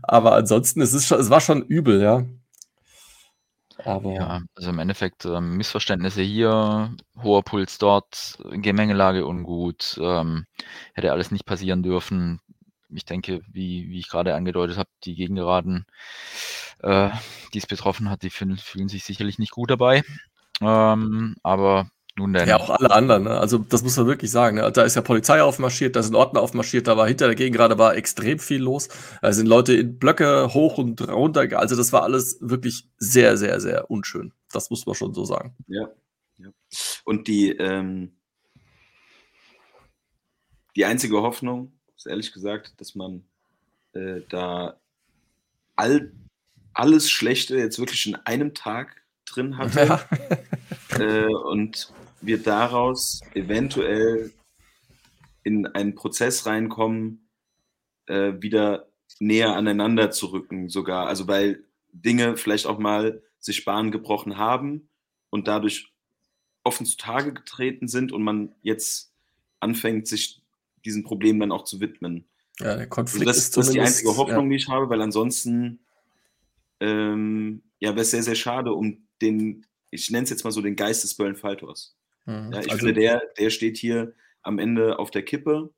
Aber 0.01 0.33
ansonsten, 0.33 0.81
es, 0.81 0.93
ist 0.93 1.07
schon, 1.07 1.19
es 1.19 1.29
war 1.29 1.39
schon 1.41 1.61
übel, 1.61 2.01
ja. 2.01 2.25
Aber 3.83 4.13
Ja, 4.13 4.41
also 4.55 4.69
im 4.69 4.79
Endeffekt 4.79 5.25
ähm, 5.25 5.57
Missverständnisse 5.57 6.21
hier, 6.21 6.95
hoher 7.21 7.43
Puls 7.43 7.77
dort, 7.77 8.39
Gemengelage 8.51 9.25
ungut, 9.25 9.99
ähm, 10.01 10.45
hätte 10.93 11.11
alles 11.11 11.29
nicht 11.31 11.45
passieren 11.45 11.83
dürfen. 11.83 12.39
Ich 12.89 13.05
denke, 13.05 13.41
wie, 13.51 13.89
wie 13.89 13.99
ich 13.99 14.09
gerade 14.09 14.35
angedeutet 14.35 14.77
habe, 14.77 14.89
die 15.03 15.15
Gegengeraden, 15.15 15.85
äh, 16.79 17.09
die 17.53 17.57
es 17.57 17.67
betroffen 17.67 18.09
hat, 18.09 18.23
die 18.23 18.29
fühlen, 18.29 18.57
fühlen 18.57 18.89
sich 18.89 19.03
sicherlich 19.03 19.39
nicht 19.39 19.51
gut 19.51 19.71
dabei. 19.71 20.03
Ähm, 20.61 21.35
aber 21.43 21.89
nun 22.17 22.31
denn. 22.31 22.47
Ja, 22.47 22.57
auch 22.57 22.69
alle 22.69 22.91
anderen. 22.91 23.23
Ne? 23.23 23.31
Also 23.31 23.57
das 23.57 23.83
muss 23.83 23.97
man 23.97 24.07
wirklich 24.07 24.31
sagen. 24.31 24.57
Ne? 24.57 24.71
Da 24.71 24.83
ist 24.83 24.95
ja 24.95 25.01
Polizei 25.01 25.41
aufmarschiert, 25.41 25.95
da 25.95 26.03
sind 26.03 26.15
Ordner 26.15 26.41
aufmarschiert, 26.41 26.87
da 26.87 26.95
war 26.95 27.07
hinter 27.07 27.27
der 27.27 27.35
Gegend 27.35 27.57
gerade 27.57 27.77
war 27.77 27.95
extrem 27.95 28.39
viel 28.39 28.61
los. 28.61 28.87
Da 29.21 29.33
sind 29.33 29.47
Leute 29.47 29.73
in 29.73 29.99
Blöcke 29.99 30.53
hoch 30.53 30.77
und 30.77 31.05
runter. 31.07 31.47
Also 31.59 31.75
das 31.75 31.91
war 31.91 32.03
alles 32.03 32.37
wirklich 32.39 32.87
sehr, 32.97 33.37
sehr, 33.37 33.59
sehr 33.59 33.91
unschön. 33.91 34.31
Das 34.51 34.69
muss 34.69 34.85
man 34.85 34.95
schon 34.95 35.13
so 35.13 35.25
sagen. 35.25 35.55
Ja. 35.67 35.89
ja. 36.37 36.49
Und 37.03 37.27
die, 37.27 37.51
ähm, 37.51 38.15
die 40.75 40.85
einzige 40.85 41.21
Hoffnung 41.21 41.73
ist 41.97 42.07
ehrlich 42.07 42.33
gesagt, 42.33 42.73
dass 42.77 42.95
man 42.95 43.23
äh, 43.93 44.21
da 44.29 44.79
all 45.75 46.11
alles 46.73 47.09
Schlechte 47.09 47.57
jetzt 47.57 47.79
wirklich 47.79 48.05
in 48.05 48.15
einem 48.15 48.53
Tag 48.53 49.03
drin 49.25 49.57
hatte 49.57 49.85
Ja. 49.85 50.99
äh, 50.99 51.33
und 51.33 51.91
wir 52.21 52.41
daraus 52.41 53.21
eventuell 53.33 54.31
in 55.43 55.67
einen 55.67 55.95
Prozess 55.95 56.45
reinkommen, 56.45 57.29
äh, 58.07 58.33
wieder 58.39 58.89
näher 59.19 59.55
aneinander 59.55 60.11
zu 60.11 60.27
rücken 60.27 60.69
sogar. 60.69 61.07
Also 61.07 61.27
weil 61.27 61.63
Dinge 61.91 62.35
vielleicht 62.35 62.65
auch 62.65 62.79
mal 62.79 63.21
sich 63.39 63.63
Bahn 63.63 63.91
gebrochen 63.91 64.37
haben 64.37 64.89
und 65.29 65.47
dadurch 65.47 65.93
offen 66.63 66.85
zutage 66.85 67.31
getreten 67.31 67.87
sind 67.87 68.11
und 68.11 68.23
man 68.23 68.55
jetzt 68.61 69.13
anfängt, 69.59 70.07
sich 70.07 70.41
diesen 70.85 71.03
Problemen 71.03 71.39
dann 71.39 71.51
auch 71.51 71.63
zu 71.63 71.79
widmen. 71.79 72.25
ja, 72.59 72.65
der 72.65 72.75
Also 72.77 72.89
Konflikt 72.89 73.27
das, 73.27 73.37
ist 73.37 73.57
das 73.57 73.67
ist 73.67 73.73
die 73.73 73.81
einzige 73.81 74.15
Hoffnung, 74.15 74.49
die 74.49 74.55
ich 74.55 74.67
habe, 74.67 74.89
weil 74.89 75.01
ansonsten 75.01 75.79
ähm, 76.79 77.63
ja, 77.79 77.91
wäre 77.91 78.01
es 78.01 78.11
sehr, 78.11 78.23
sehr 78.23 78.35
schade 78.35 78.73
um 78.73 79.07
den, 79.21 79.65
ich 79.91 80.09
nenne 80.09 80.23
es 80.23 80.29
jetzt 80.29 80.43
mal 80.43 80.51
so 80.51 80.61
den 80.61 80.75
Geist 80.75 81.03
des 81.03 81.15
Böllen-Faltors. 81.15 81.95
Ja. 82.25 82.41
Mhm. 82.41 82.53
Ja, 82.53 82.59
ich 82.61 82.71
also, 82.71 82.85
finde, 82.85 83.01
der, 83.01 83.21
der 83.37 83.49
steht 83.49 83.77
hier 83.77 84.13
am 84.41 84.59
Ende 84.59 84.99
auf 84.99 85.11
der 85.11 85.23
Kippe. 85.23 85.71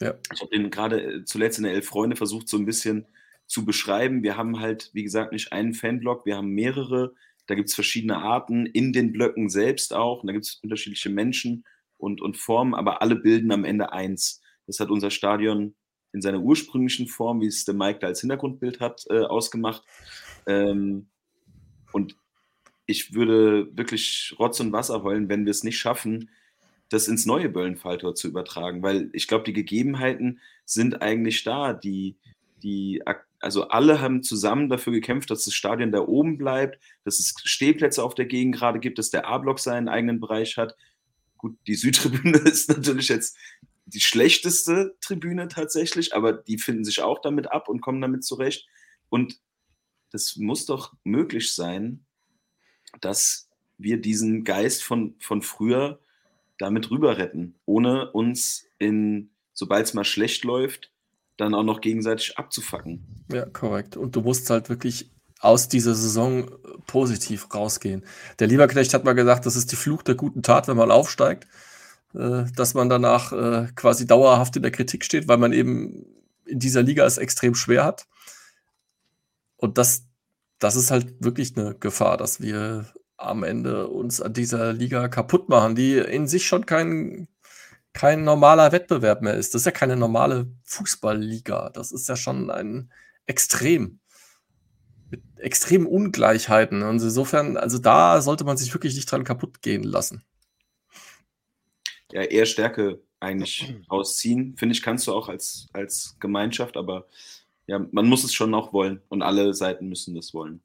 Ja. 0.00 0.14
Ich 0.32 0.40
habe 0.40 0.50
den 0.50 0.70
gerade 0.70 1.02
äh, 1.02 1.24
zuletzt 1.24 1.58
in 1.58 1.64
der 1.64 1.74
Elf 1.74 1.86
Freunde 1.86 2.16
versucht, 2.16 2.48
so 2.48 2.56
ein 2.56 2.66
bisschen 2.66 3.06
zu 3.46 3.64
beschreiben. 3.64 4.22
Wir 4.22 4.36
haben 4.36 4.60
halt, 4.60 4.90
wie 4.94 5.02
gesagt, 5.02 5.32
nicht 5.32 5.52
einen 5.52 5.74
Fanblock, 5.74 6.26
wir 6.26 6.36
haben 6.36 6.50
mehrere. 6.50 7.14
Da 7.46 7.54
gibt 7.54 7.68
es 7.68 7.74
verschiedene 7.74 8.18
Arten, 8.18 8.66
in 8.66 8.92
den 8.92 9.12
Blöcken 9.12 9.48
selbst 9.48 9.94
auch. 9.94 10.22
Und 10.22 10.28
da 10.28 10.32
gibt 10.32 10.46
es 10.46 10.54
unterschiedliche 10.62 11.10
Menschen 11.10 11.64
und, 11.98 12.20
und 12.20 12.36
Formen, 12.36 12.74
aber 12.74 13.02
alle 13.02 13.16
bilden 13.16 13.52
am 13.52 13.64
Ende 13.64 13.92
eins. 13.92 14.41
Das 14.66 14.80
hat 14.80 14.90
unser 14.90 15.10
Stadion 15.10 15.74
in 16.12 16.20
seiner 16.20 16.40
ursprünglichen 16.40 17.08
Form, 17.08 17.40
wie 17.40 17.46
es 17.46 17.64
der 17.64 17.74
Mike 17.74 18.00
da 18.00 18.08
als 18.08 18.20
Hintergrundbild 18.20 18.80
hat, 18.80 19.04
äh, 19.08 19.20
ausgemacht. 19.20 19.82
Ähm, 20.46 21.06
und 21.92 22.16
ich 22.86 23.14
würde 23.14 23.76
wirklich 23.76 24.34
Rotz 24.38 24.60
und 24.60 24.72
Wasser 24.72 25.02
heulen, 25.02 25.28
wenn 25.28 25.44
wir 25.44 25.50
es 25.50 25.64
nicht 25.64 25.78
schaffen, 25.78 26.30
das 26.90 27.08
ins 27.08 27.24
neue 27.24 27.48
Böllenfalltor 27.48 28.14
zu 28.14 28.28
übertragen, 28.28 28.82
weil 28.82 29.08
ich 29.12 29.26
glaube, 29.26 29.44
die 29.44 29.54
Gegebenheiten 29.54 30.40
sind 30.66 31.00
eigentlich 31.00 31.42
da. 31.42 31.72
Die, 31.72 32.16
die, 32.62 33.02
also 33.40 33.68
alle 33.68 34.00
haben 34.00 34.22
zusammen 34.22 34.68
dafür 34.68 34.92
gekämpft, 34.92 35.30
dass 35.30 35.44
das 35.44 35.54
Stadion 35.54 35.90
da 35.90 36.00
oben 36.00 36.36
bleibt, 36.36 36.78
dass 37.04 37.18
es 37.18 37.34
Stehplätze 37.44 38.02
auf 38.02 38.14
der 38.14 38.26
Gegend 38.26 38.56
gerade 38.56 38.78
gibt, 38.78 38.98
dass 38.98 39.10
der 39.10 39.26
A-Block 39.26 39.58
seinen 39.58 39.88
eigenen 39.88 40.20
Bereich 40.20 40.58
hat. 40.58 40.76
Gut, 41.38 41.56
die 41.66 41.74
Südtribüne 41.74 42.38
ist 42.44 42.68
natürlich 42.68 43.08
jetzt 43.08 43.38
die 43.86 44.00
schlechteste 44.00 44.96
Tribüne 45.00 45.48
tatsächlich, 45.48 46.14
aber 46.14 46.32
die 46.32 46.58
finden 46.58 46.84
sich 46.84 47.02
auch 47.02 47.20
damit 47.20 47.50
ab 47.50 47.68
und 47.68 47.80
kommen 47.80 48.00
damit 48.00 48.24
zurecht. 48.24 48.66
Und 49.08 49.40
das 50.10 50.36
muss 50.36 50.66
doch 50.66 50.94
möglich 51.04 51.54
sein, 51.54 52.04
dass 53.00 53.48
wir 53.78 54.00
diesen 54.00 54.44
Geist 54.44 54.82
von, 54.82 55.14
von 55.18 55.42
früher 55.42 55.98
damit 56.58 56.90
rüber 56.90 57.18
retten, 57.18 57.54
ohne 57.66 58.10
uns 58.12 58.66
in, 58.78 59.30
sobald 59.52 59.86
es 59.86 59.94
mal 59.94 60.04
schlecht 60.04 60.44
läuft, 60.44 60.92
dann 61.36 61.54
auch 61.54 61.64
noch 61.64 61.80
gegenseitig 61.80 62.38
abzufacken. 62.38 63.24
Ja, 63.32 63.46
korrekt. 63.46 63.96
Und 63.96 64.14
du 64.14 64.20
musst 64.20 64.48
halt 64.50 64.68
wirklich 64.68 65.10
aus 65.40 65.68
dieser 65.68 65.94
Saison 65.94 66.48
äh, 66.48 66.52
positiv 66.86 67.52
rausgehen. 67.52 68.04
Der 68.38 68.46
Lieberknecht 68.46 68.94
hat 68.94 69.04
mal 69.04 69.14
gesagt, 69.14 69.44
das 69.44 69.56
ist 69.56 69.72
die 69.72 69.76
Fluch 69.76 70.02
der 70.02 70.14
guten 70.14 70.42
Tat, 70.42 70.68
wenn 70.68 70.76
man 70.76 70.90
aufsteigt, 70.90 71.48
äh, 72.14 72.44
dass 72.54 72.74
man 72.74 72.88
danach 72.88 73.32
äh, 73.32 73.68
quasi 73.74 74.06
dauerhaft 74.06 74.56
in 74.56 74.62
der 74.62 74.72
Kritik 74.72 75.04
steht, 75.04 75.28
weil 75.28 75.38
man 75.38 75.52
eben 75.52 76.06
in 76.44 76.58
dieser 76.58 76.82
Liga 76.82 77.04
es 77.04 77.18
extrem 77.18 77.54
schwer 77.54 77.84
hat. 77.84 78.06
Und 79.56 79.78
das, 79.78 80.04
das 80.58 80.76
ist 80.76 80.90
halt 80.90 81.14
wirklich 81.20 81.56
eine 81.56 81.74
Gefahr, 81.74 82.16
dass 82.16 82.40
wir 82.40 82.86
am 83.16 83.44
Ende 83.44 83.88
uns 83.88 84.20
an 84.20 84.32
dieser 84.32 84.72
Liga 84.72 85.08
kaputt 85.08 85.48
machen, 85.48 85.74
die 85.74 85.96
in 85.98 86.26
sich 86.26 86.46
schon 86.46 86.66
kein, 86.66 87.28
kein 87.92 88.24
normaler 88.24 88.72
Wettbewerb 88.72 89.22
mehr 89.22 89.34
ist. 89.34 89.54
Das 89.54 89.62
ist 89.62 89.66
ja 89.66 89.72
keine 89.72 89.96
normale 89.96 90.50
Fußballliga. 90.64 91.70
Das 91.70 91.92
ist 91.92 92.08
ja 92.08 92.16
schon 92.16 92.50
ein 92.50 92.90
Extrem. 93.26 94.00
Mit 95.10 95.22
extremen 95.36 95.86
Ungleichheiten. 95.86 96.82
Und 96.82 97.00
insofern, 97.02 97.56
also 97.56 97.78
da 97.78 98.20
sollte 98.20 98.44
man 98.44 98.56
sich 98.56 98.74
wirklich 98.74 98.94
nicht 98.94 99.10
dran 99.10 99.24
kaputt 99.24 99.62
gehen 99.62 99.84
lassen. 99.84 100.24
Ja, 102.12 102.22
eher 102.22 102.46
Stärke 102.46 103.00
eigentlich 103.20 103.74
rausziehen, 103.90 104.56
finde 104.56 104.74
ich, 104.74 104.82
kannst 104.82 105.06
du 105.06 105.12
auch 105.12 105.28
als, 105.28 105.68
als 105.72 106.16
Gemeinschaft, 106.20 106.76
aber 106.76 107.06
ja, 107.66 107.80
man 107.90 108.06
muss 108.06 108.24
es 108.24 108.34
schon 108.34 108.54
auch 108.54 108.72
wollen 108.72 109.00
und 109.08 109.22
alle 109.22 109.54
Seiten 109.54 109.88
müssen 109.88 110.14
das 110.14 110.34
wollen. 110.34 110.60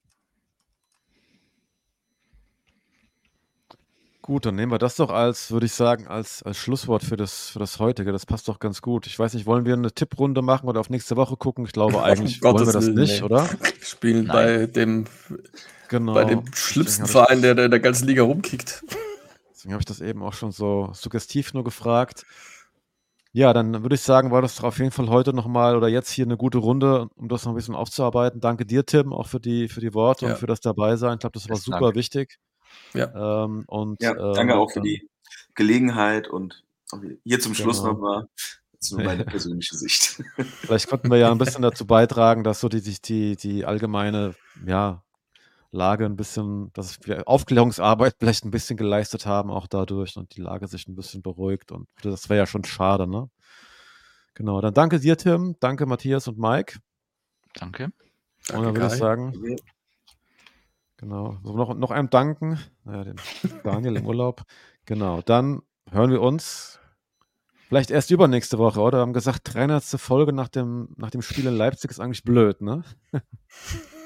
Gut, 4.28 4.46
dann 4.46 4.56
nehmen 4.56 4.74
wir 4.74 4.78
das 4.78 4.98
doch 4.98 5.10
als, 5.10 5.52
würde 5.52 5.68
ich 5.68 5.72
sagen, 5.72 6.06
als, 6.08 6.44
als 6.44 6.58
Schlusswort 6.58 7.02
für 7.02 7.16
das, 7.16 7.52
für 7.52 7.60
das 7.60 7.80
heutige. 7.80 8.12
Das 8.12 8.26
passt 8.26 8.50
doch 8.50 8.60
ganz 8.60 8.82
gut. 8.82 9.08
Ich 9.08 9.18
weiß 9.18 9.34
nicht, 9.36 9.46
wollen 9.46 9.64
wir 9.64 9.74
eine 9.74 9.94
Tipprunde 9.94 10.42
machen 10.42 10.68
oder 10.68 10.82
auf 10.82 10.90
nächste 10.90 11.16
Woche 11.16 11.38
gucken? 11.38 11.64
Ich 11.64 11.72
glaube 11.72 12.04
eigentlich 12.04 12.44
wollen 12.44 12.66
wir 12.66 12.74
das 12.74 12.88
Willen, 12.88 13.00
nicht, 13.00 13.22
nee. 13.22 13.26
oder? 13.26 13.50
Spielen 13.80 14.26
Nein. 14.26 14.36
bei 14.36 14.66
dem, 14.66 15.06
Genau. 15.88 16.14
bei 16.14 16.26
dem 16.26 16.44
schlimmsten 16.54 17.06
Verein, 17.06 17.42
der 17.42 17.56
der 17.56 17.66
in 17.66 17.72
der 17.72 17.80
ganzen 17.80 18.06
Liga 18.06 18.24
rumkickt. 18.24 18.84
Deswegen 19.68 19.74
habe 19.74 19.82
ich 19.82 19.86
das 19.86 20.00
eben 20.00 20.24
auch 20.24 20.32
schon 20.34 20.54
so 20.54 20.92
suggestiv 20.94 21.54
nur 21.54 21.66
gefragt. 21.66 22.26
Ja, 23.34 23.52
dann 23.52 23.84
würde 23.84 23.96
ich 23.96 24.02
sagen, 24.02 24.32
war 24.32 24.42
das 24.42 24.56
doch 24.56 24.64
auf 24.64 24.80
jeden 24.80 24.92
Fall 24.92 25.10
heute 25.10 25.34
nochmal 25.34 25.76
oder 25.76 25.90
jetzt 25.90 26.10
hier 26.10 26.24
eine 26.24 26.38
gute 26.38 26.60
Runde, 26.60 27.10
um 27.16 27.28
das 27.28 27.44
noch 27.44 27.52
ein 27.52 27.56
bisschen 27.56 27.76
aufzuarbeiten. 27.76 28.40
Danke 28.40 28.66
dir, 28.66 28.86
Tim, 28.86 29.12
auch 29.12 29.28
für 29.28 29.42
die, 29.42 29.68
für 29.68 29.82
die 29.82 29.94
Worte 29.94 30.26
Ja. 30.26 30.32
und 30.32 30.38
für 30.38 30.48
das 30.48 30.62
Dabeisein. 30.62 31.16
Ich 31.16 31.20
glaube, 31.20 31.34
das 31.34 31.50
war 31.50 31.58
Besten 31.58 31.72
super 31.74 31.80
Dank. 31.88 31.96
wichtig. 31.96 32.40
Ja. 32.94 33.44
Ähm, 33.44 33.66
und, 33.68 34.02
Ja, 34.02 34.12
ähm, 34.12 34.34
danke 34.36 34.56
auch 34.56 34.72
für 34.72 34.80
die 34.80 35.10
Gelegenheit 35.54 36.30
und 36.30 36.64
hier 37.26 37.42
zum 37.42 37.54
Schluss 37.54 37.82
Genau. 37.82 37.92
nochmal 37.92 38.28
nur 38.92 39.04
meine 39.04 39.26
persönliche 39.26 39.76
Sicht. 39.76 40.24
Vielleicht 40.62 40.88
konnten 40.88 41.12
wir 41.12 41.18
ja 41.18 41.30
ein 41.30 41.38
bisschen 41.38 41.62
dazu 41.62 41.86
beitragen, 41.86 42.46
dass 42.46 42.62
so 42.62 42.70
die, 42.70 42.82
die, 42.82 43.02
die, 43.02 43.36
die 43.36 43.66
allgemeine 43.66 44.34
ja, 44.66 45.04
Lage 45.72 46.06
ein 46.06 46.16
bisschen, 46.16 46.72
dass 46.74 47.00
wir 47.06 47.28
Aufklärungsarbeit 47.28 48.16
vielleicht 48.20 48.46
ein 48.46 48.52
bisschen 48.52 48.78
geleistet 48.78 49.26
haben, 49.26 49.52
auch 49.52 49.68
dadurch 49.68 50.18
und 50.18 50.36
die 50.36 50.42
Lage 50.42 50.68
sich 50.68 50.88
ein 50.88 50.96
bisschen 50.96 51.22
beruhigt. 51.22 51.72
Und 51.72 51.88
das 52.02 52.30
wäre 52.30 52.40
ja 52.40 52.46
schon 52.46 52.64
schade, 52.64 53.08
ne? 53.08 53.30
Genau, 54.34 54.62
dann 54.62 54.74
danke 54.74 55.00
dir, 55.00 55.18
Tim, 55.18 55.56
danke 55.60 55.86
Matthias 55.86 56.28
und 56.28 56.38
Mike. 56.38 56.80
Danke. 57.56 57.86
und 57.86 57.94
dann 58.50 58.64
Danke, 58.64 58.82
würde 58.82 58.86
ich 58.86 58.92
Kai. 58.94 58.98
sagen, 59.00 59.56
genau, 60.98 61.38
so 61.44 61.56
noch, 61.56 61.74
noch 61.74 61.90
einem 61.90 62.10
danken, 62.12 62.60
naja, 62.84 63.04
dem 63.04 63.16
Daniel 63.64 63.96
im 63.96 64.06
Urlaub. 64.06 64.44
Genau, 64.86 65.22
dann 65.22 65.64
hören 65.90 66.12
wir 66.12 66.22
uns 66.22 66.80
vielleicht 67.68 67.90
erst 67.90 68.12
übernächste 68.12 68.60
Woche, 68.60 68.80
oder? 68.80 69.00
Wir 69.00 69.02
haben 69.02 69.14
gesagt, 69.14 69.54
300. 69.54 69.84
Folge 69.84 70.34
nach 70.34 70.50
dem, 70.50 70.90
nach 70.98 71.10
dem 71.10 71.24
Spiel 71.24 71.48
in 71.48 71.56
Leipzig 71.56 71.90
ist 71.90 72.00
eigentlich 72.00 72.24
blöd, 72.24 72.62
ne? 72.62 72.84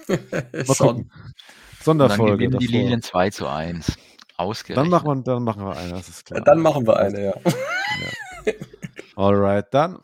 Gucken. 0.68 1.12
Und 1.86 1.98
dann 1.98 2.10
Sonderfolge. 2.10 2.38
gewinnen 2.38 2.60
die 2.60 2.68
davor. 2.68 2.80
Lilien 2.80 3.02
2 3.02 3.30
zu 3.32 3.48
1. 3.48 3.98
Ausgerechnet. 4.38 4.78
Dann 4.78 4.90
machen, 4.90 5.26
wir, 5.26 5.34
dann 5.34 5.44
machen 5.44 5.66
wir 5.66 5.76
eine, 5.76 5.92
das 5.92 6.10
ist 6.10 6.26
klar. 6.26 6.42
Dann 6.42 6.60
machen 6.60 6.86
wir 6.86 6.98
eine, 6.98 7.26
ja. 7.26 7.34
Alright, 9.16 9.68
dann 9.72 10.00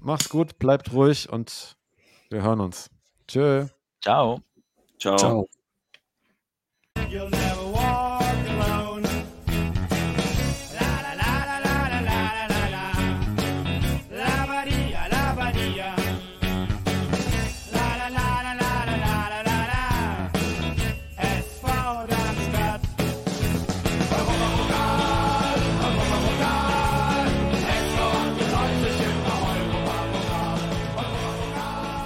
mach's 0.00 0.28
gut, 0.28 0.58
bleibt 0.58 0.92
ruhig 0.92 1.30
und 1.30 1.76
wir 2.30 2.42
hören 2.42 2.60
uns. 2.60 2.90
Tschö. 3.28 3.66
Ciao. 4.00 4.40
Ciao. 4.98 5.16
Ciao. 5.16 5.48